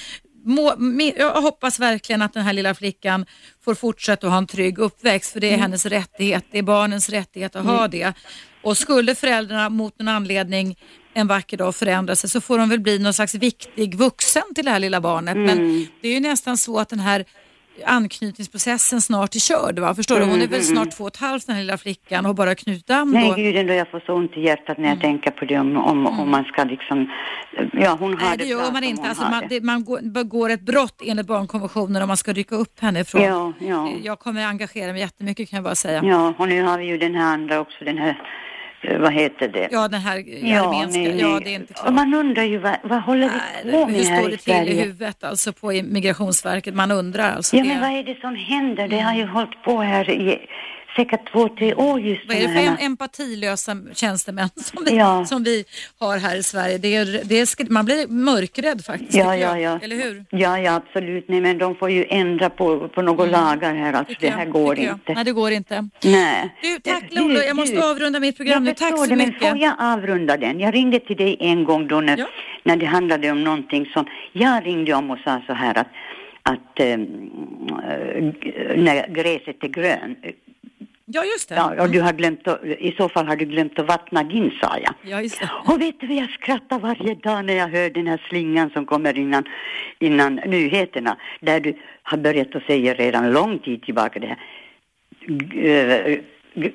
må, 0.46 0.74
jag 1.18 1.42
hoppas 1.42 1.80
verkligen 1.80 2.22
att 2.22 2.34
den 2.34 2.44
här 2.44 2.54
lilla 2.54 2.74
flickan 2.74 3.26
får 3.66 3.76
fortsätta 3.76 4.28
att 4.28 4.32
ha 4.32 4.38
en 4.38 4.48
trygg 4.48 4.78
uppväxt, 4.80 5.34
för 5.34 5.40
det 5.40 5.48
är 5.48 5.52
Mm. 5.54 5.62
hennes 5.62 5.86
rättighet, 5.86 6.46
det 6.52 6.58
är 6.58 6.64
barnens 6.64 7.10
rättighet 7.10 7.56
att 7.56 7.66
ha 7.66 7.88
det. 7.88 8.14
Och 8.62 8.78
skulle 8.78 9.16
föräldrarna 9.16 9.70
mot 9.70 10.00
någon 10.00 10.08
anledning 10.08 10.76
en 11.14 11.28
vacker 11.28 11.58
dag 11.58 11.76
förändra 11.76 12.16
sig 12.16 12.30
så 12.30 12.42
får 12.42 12.58
de 12.58 12.70
väl 12.70 12.80
bli 12.80 13.00
någon 13.00 13.14
slags 13.14 13.36
viktig 13.36 13.96
vuxen 13.96 14.44
till 14.56 14.66
det 14.66 14.72
här 14.72 14.80
lilla 14.80 15.02
barnet. 15.02 15.38
Men 15.38 15.50
Mm. 15.58 15.86
det 16.02 16.08
är 16.08 16.14
ju 16.14 16.20
nästan 16.20 16.58
så 16.58 16.80
att 16.80 16.90
den 16.90 17.00
här 17.00 17.26
anknytningsprocessen 17.86 19.02
snart 19.02 19.36
är 19.36 19.40
körd. 19.40 19.80
Va? 19.80 19.96
Förstår 19.96 20.20
du? 20.20 20.26
Hon 20.26 20.42
är 20.42 20.48
väl 20.48 20.64
snart 20.64 20.92
två 20.92 21.04
och 21.04 21.08
ett 21.08 21.18
halvt 21.18 21.48
den 21.48 21.56
här 21.56 21.64
lilla 21.64 21.78
flickan 21.78 22.26
och 22.26 22.30
har 22.30 22.34
bara 22.34 22.56
knutit 22.56 22.90
an 22.90 23.12
Nej, 23.12 23.30
då. 23.30 23.36
gud 23.36 23.56
ändå, 23.56 23.74
jag 23.74 23.92
får 23.92 24.00
så 24.06 24.14
ont 24.14 24.38
i 24.38 24.42
hjärtat 24.42 24.78
när 24.78 24.90
jag 24.90 25.02
tänker 25.02 25.32
på 25.32 25.46
det 25.46 25.58
om, 25.60 25.78
om, 25.78 26.08
om 26.08 26.32
man 26.32 26.44
ska 26.44 26.64
liksom, 26.64 27.12
ja 27.74 27.98
hon 28.00 28.14
har 28.14 28.16
Mm. 28.16 28.28
Nej, 28.30 28.38
det 28.38 28.56
bra 28.56 28.64
gör 28.66 28.72
man 28.72 28.84
inte. 28.84 29.10
Alltså, 29.10 29.24
man, 29.24 29.42
det. 29.42 29.60
det, 29.60 29.66
man 29.66 29.84
går- 29.86 30.02
begår 30.12 30.50
ett 30.50 30.62
brott 30.62 31.02
enligt 31.06 31.28
barnkonventionen 31.28 32.02
om 32.02 32.08
man 32.08 32.18
ska 32.18 32.34
rycka 32.34 32.56
upp 32.56 32.80
henne 32.80 33.00
ifrån. 33.00 33.22
Ja, 33.22 33.54
ja. 33.60 33.90
Jag 34.04 34.20
kommer 34.20 34.46
engagera 34.46 34.92
mig 34.92 35.02
jättemycket 35.02 35.50
kan 35.50 35.58
jag 35.58 35.64
bara 35.64 35.76
säga. 35.76 36.02
Ja, 36.04 36.34
och 36.38 36.48
nu 36.48 36.64
har 36.64 36.78
vi 36.78 36.86
ju 36.86 36.98
den 36.98 37.16
här 37.16 37.34
andra 37.34 37.60
också, 37.60 37.86
den 37.86 37.98
här, 37.98 38.18
vad 39.00 39.14
heter 39.14 39.48
det? 39.48 39.68
Ja, 39.72 39.88
den 39.88 40.02
här 40.02 40.18
armenska. 40.18 41.00
nej, 41.00 41.20
Ja, 41.20 41.28
nej. 41.30 41.42
det 41.44 41.50
är 41.50 41.56
inte 41.56 41.74
Och 41.74 41.80
klart. 41.80 41.94
man 41.94 42.14
undrar 42.14 42.44
ju, 42.44 42.58
vad, 42.58 42.76
vad 42.84 43.02
håller 43.02 43.30
vi 43.64 43.72
på 43.72 43.86
med 43.86 43.96
Hur 43.96 44.04
här 44.06 44.20
står 44.20 44.30
i 44.30 44.32
det 44.32 44.38
till 44.38 44.54
i 44.54 44.56
Sverige? 44.56 44.82
huvudet 44.84 45.24
alltså 45.24 45.54
på 45.54 45.68
Migrationsverket? 45.84 46.76
Man 46.76 46.92
undrar 46.92 47.32
alltså. 47.36 47.56
Ja, 47.56 47.64
det. 47.64 47.70
men 47.70 47.82
vad 47.82 47.90
är 47.90 48.04
det 48.04 48.20
som 48.22 48.36
händer? 48.36 48.88
Det 48.88 49.00
har 49.00 49.16
ju 49.16 49.26
hållit 49.26 49.64
på 49.64 49.82
här 49.82 50.10
i 50.10 50.40
säkert 50.96 51.32
två, 51.32 51.50
tre 51.50 51.74
år 51.74 52.00
just 52.02 52.22
Vad 52.28 52.38
är 52.38 52.42
det 52.42 52.48
de 52.48 52.54
för 52.54 52.72
em- 52.72 52.86
empatilösa 52.86 53.78
tjänstemän 53.94 54.50
som 54.56 54.84
vi, 54.86 54.96
Ja. 54.98 55.26
som 55.26 55.44
vi 55.44 55.66
har 56.00 56.18
här 56.18 56.38
i 56.38 56.44
Sverige? 56.44 56.78
Det 56.78 56.96
är, 56.96 57.06
det 57.26 57.36
är, 57.40 57.72
man 57.72 57.86
blir 57.86 58.08
mörkrädd 58.08 58.86
faktiskt. 58.86 59.14
Ja, 59.14 59.36
ja, 59.36 59.60
ja. 59.60 59.80
Eller 59.84 59.96
hur? 59.96 60.26
Ja, 60.30 60.60
ja, 60.60 60.76
absolut. 60.76 61.26
Nej, 61.28 61.42
men 61.42 61.58
de 61.58 61.76
får 61.76 61.90
ju 61.92 62.06
ändra 62.10 62.50
på, 62.50 62.88
på 62.90 63.02
några 63.02 63.26
lagar 63.26 63.74
här. 63.76 63.94
Alltså, 63.94 64.14
Mm. 64.16 64.18
Det 64.20 64.28
jag, 64.28 64.34
här 64.34 64.46
går 64.46 64.80
jag. 64.80 64.94
inte. 64.94 65.14
Nej, 65.14 65.24
det 65.24 65.32
går 65.32 65.52
inte. 65.52 65.90
Nej. 66.04 66.56
Du, 66.62 66.80
tack 66.80 67.04
Lolo. 67.10 67.40
Jag 67.40 67.56
måste 67.56 67.76
du. 67.76 67.82
avrunda 67.92 68.20
mitt 68.20 68.38
program 68.38 68.64
nu. 68.64 68.74
Tack 68.74 68.98
så 68.98 69.06
det, 69.06 69.16
men 69.16 69.28
mycket. 69.30 69.50
får 69.50 69.58
jag 69.58 69.74
avrunda 69.80 70.38
den? 70.38 70.60
Jag 70.60 70.74
ringde 70.74 71.00
till 71.00 71.16
dig 71.18 71.38
en 71.40 71.64
gång 71.64 71.88
då 71.88 72.02
när, 72.02 72.18
Ja. 72.18 72.28
när 72.64 72.76
det 72.78 72.86
handlade 72.86 73.32
om 73.32 73.44
någonting 73.44 73.86
som... 73.86 74.06
Jag 74.34 74.66
ringde 74.66 74.94
om 74.94 75.12
och 75.12 75.18
sa 75.24 75.42
så 75.48 75.54
här 75.54 75.78
att, 75.78 75.88
att 76.44 76.80
äh, 76.80 76.98
när 78.78 79.08
gräset 79.08 79.64
är 79.64 79.68
grön, 79.68 80.16
Ja, 81.08 81.24
just 81.26 81.50
det. 81.50 81.56
ja, 81.56 81.82
och 81.84 81.90
du 81.90 82.02
har 82.02 82.14
glömt 82.14 82.48
att, 82.48 82.64
i 82.66 82.94
så 82.98 83.10
fall 83.10 83.28
har 83.28 83.36
du 83.36 83.46
glömt 83.46 83.80
att 83.80 83.88
vattna 83.88 84.24
din, 84.24 84.52
sa 84.62 84.78
jag. 84.84 84.94
Ja, 85.04 85.22
just 85.22 85.40
det. 85.40 85.50
Och 85.74 85.82
vet 85.82 86.00
du, 86.00 86.14
jag 86.14 86.30
skrattar 86.30 86.80
varje 86.80 87.16
dag 87.16 87.46
när 87.46 87.54
jag 87.54 87.68
hör 87.68 87.90
den 87.90 88.08
här 88.08 88.22
slingan 88.30 88.70
som 88.70 88.86
kommer 88.86 89.18
innan, 89.18 89.44
innan 90.00 90.36
nyheterna, 90.36 91.18
där 91.40 91.60
du 91.60 91.74
har 92.04 92.18
börjat 92.18 92.56
att 92.56 92.64
säga 92.64 92.94
redan 92.94 93.32
lång 93.32 93.60
tid 93.60 93.84
tillbaka 93.84 94.20
det 94.20 94.28
här. 94.28 94.38
G- 95.28 96.18
eh, 96.58 96.72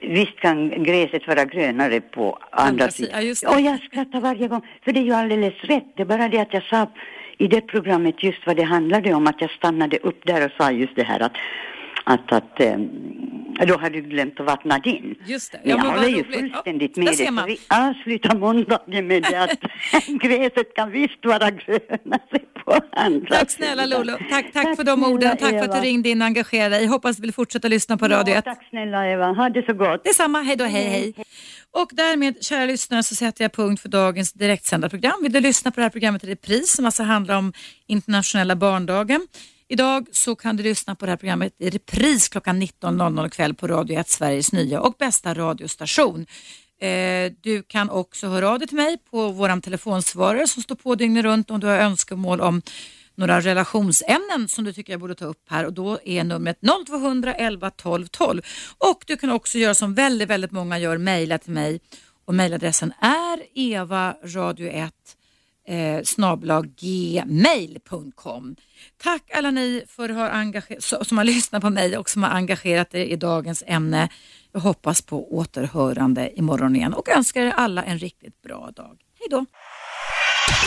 Visst 0.00 0.40
kan 0.40 0.82
gräset 0.84 1.26
vara 1.26 1.44
grönare 1.44 2.00
på 2.00 2.38
andra, 2.50 2.68
Andra 2.70 2.88
sidan. 2.90 3.34
ja. 3.42 3.54
Och 3.54 3.60
jag 3.60 3.82
skrattar 3.82 4.20
varje 4.20 4.48
gång, 4.48 4.62
för 4.84 4.92
det 4.92 5.00
är 5.00 5.04
ju 5.04 5.12
alldeles 5.12 5.54
rätt. 5.60 5.84
Det 5.96 6.02
är 6.02 6.06
bara 6.06 6.28
det 6.28 6.38
att 6.38 6.54
jag 6.54 6.62
sa 6.62 6.90
i 7.38 7.46
det 7.46 7.60
programmet 7.60 8.22
just 8.22 8.46
vad 8.46 8.56
det 8.56 8.62
handlade 8.62 9.14
om, 9.14 9.26
att 9.26 9.40
jag 9.40 9.50
stannade 9.50 9.96
upp 9.98 10.20
där 10.26 10.44
och 10.44 10.50
sa 10.56 10.70
just 10.70 10.96
det 10.96 11.02
här 11.02 11.20
att 11.20 11.32
att, 12.06 12.32
att 12.32 12.60
ehm, 12.60 12.88
då 13.66 13.74
har 13.76 13.90
du 13.90 14.00
glömt 14.00 14.40
att 14.40 14.46
vattna 14.46 14.78
din. 14.78 15.14
Just 15.26 15.52
det. 15.52 15.60
Ja, 15.64 15.76
men 15.76 15.86
jag 15.86 16.04
är 16.04 16.08
ju 16.08 16.24
fullständigt 16.24 16.96
med 16.96 17.32
man. 17.32 17.46
vi 17.46 17.58
avslutar 17.68 18.36
måndagen 18.36 19.06
med 19.06 19.22
det 19.22 19.42
att 19.42 19.58
gräset 20.22 20.74
kan 20.74 20.90
visst 20.90 21.24
vara 21.24 21.50
grönare 21.50 22.38
på 22.64 22.78
andra 22.92 23.36
Tack 23.36 23.50
snälla. 23.50 23.86
Lolo. 23.86 24.12
Tack, 24.30 24.52
tack, 24.52 24.76
för 24.76 24.84
de 24.84 25.04
orden. 25.04 25.36
Tack 25.36 25.50
för 25.50 25.58
att 25.58 25.70
du 25.72 25.76
Eva. 25.76 25.80
ringde 25.80 26.08
in 26.08 26.20
och 26.22 26.26
engagerade 26.26 26.74
dig. 26.74 26.84
Jag 26.84 26.90
hoppas 26.90 27.16
du 27.16 27.22
vill 27.22 27.32
fortsätta 27.32 27.68
lyssna 27.68 27.96
på 27.98 28.08
Radio 28.08 28.32
Ja, 28.34 28.38
1. 28.38 28.44
tack 28.44 28.66
snälla 28.70 29.06
Eva, 29.06 29.26
ha 29.32 29.48
det 29.48 29.66
så 29.66 29.74
gott. 29.74 30.04
Detsamma, 30.04 30.42
hej 30.42 30.56
då, 30.56 30.64
hej 30.64 30.84
hej. 30.84 31.14
Och 31.70 31.88
därmed, 31.92 32.44
kära 32.44 32.64
lyssnare, 32.66 33.02
så 33.02 33.14
sätter 33.14 33.44
jag 33.44 33.52
punkt 33.52 33.82
för 33.82 33.88
dagens 33.88 34.32
direktsända 34.32 34.88
program. 34.88 35.22
Vill 35.22 35.32
du 35.32 35.40
lyssna 35.40 35.70
på 35.70 35.76
det 35.80 35.82
här 35.82 35.90
programmet 35.90 36.24
i 36.24 36.26
repris 36.26 36.72
som 36.76 36.84
alltså 36.84 37.02
handlar 37.02 37.38
om 37.38 37.52
internationella 37.86 38.56
barndagen? 38.56 39.26
Idag 39.68 40.06
så 40.12 40.36
kan 40.36 40.56
du 40.56 40.62
lyssna 40.62 40.94
på 40.94 41.06
det 41.06 41.12
här 41.12 41.16
programmet 41.16 41.54
i 41.58 41.70
repris 41.70 42.28
klockan 42.28 42.62
19.00 42.62 43.28
kväll 43.28 43.54
på 43.54 43.66
Radio 43.66 43.98
1, 43.98 44.08
Sveriges 44.08 44.52
nya 44.52 44.80
och 44.80 44.94
bästa 44.98 45.34
radiostation. 45.34 46.26
Eh, 46.80 47.32
Du 47.40 47.62
kan 47.62 47.90
också 47.90 48.26
höra 48.28 48.50
av 48.50 48.58
dig 48.58 48.68
till 48.68 48.76
mig 48.76 48.98
på 49.10 49.28
vår 49.28 49.60
telefonsvarare 49.60 50.46
som 50.46 50.62
står 50.62 50.74
på 50.74 50.94
dygnet 50.94 51.24
runt 51.24 51.50
om 51.50 51.60
du 51.60 51.66
har 51.66 51.76
önskemål 51.76 52.40
om 52.40 52.62
några 53.14 53.40
relationsämnen 53.40 54.48
som 54.48 54.64
du 54.64 54.72
tycker 54.72 54.92
jag 54.92 55.00
borde 55.00 55.14
ta 55.14 55.24
upp 55.24 55.42
här 55.50 55.64
och 55.66 55.72
då 55.72 55.98
är 56.04 56.24
numret 56.24 56.58
0200 56.86 57.34
11 57.34 57.70
12 57.70 58.06
12. 58.06 58.42
Och 58.78 59.04
du 59.06 59.16
kan 59.16 59.30
också 59.30 59.58
göra 59.58 59.74
som 59.74 59.94
väldigt, 59.94 60.28
väldigt 60.28 60.52
många 60.52 60.78
gör, 60.78 60.98
mejla 60.98 61.38
till 61.38 61.52
mig 61.52 61.80
och 62.24 62.34
mejladressen 62.34 62.92
är 63.00 63.38
evaradio1 63.54 64.90
eh, 65.66 66.00
gmail.com. 66.80 68.56
Tack 69.02 69.30
alla 69.34 69.50
ni 69.50 69.84
för 69.88 70.08
har 70.08 71.04
som 71.04 71.18
har 71.18 71.24
lyssnat 71.24 71.62
på 71.62 71.70
mig 71.70 71.98
och 71.98 72.10
som 72.10 72.22
har 72.22 72.30
engagerat 72.30 72.94
er 72.94 73.04
i 73.04 73.16
dagens 73.16 73.62
ämne. 73.66 74.08
Jag 74.52 74.60
hoppas 74.60 75.02
på 75.02 75.36
återhörande 75.36 76.38
imorgon 76.38 76.76
igen 76.76 76.94
och 76.94 77.08
önskar 77.08 77.42
er 77.42 77.52
alla 77.56 77.84
en 77.84 77.98
riktigt 77.98 78.42
bra 78.42 78.70
dag. 78.76 78.96
Hej 79.18 79.28
då! 79.30 79.44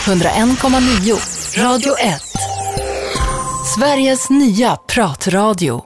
101,9 0.05 1.63
Radio 1.63 1.93
1. 1.99 2.21
Sveriges 3.75 4.29
nya 4.29 4.75
pratradio. 4.75 5.77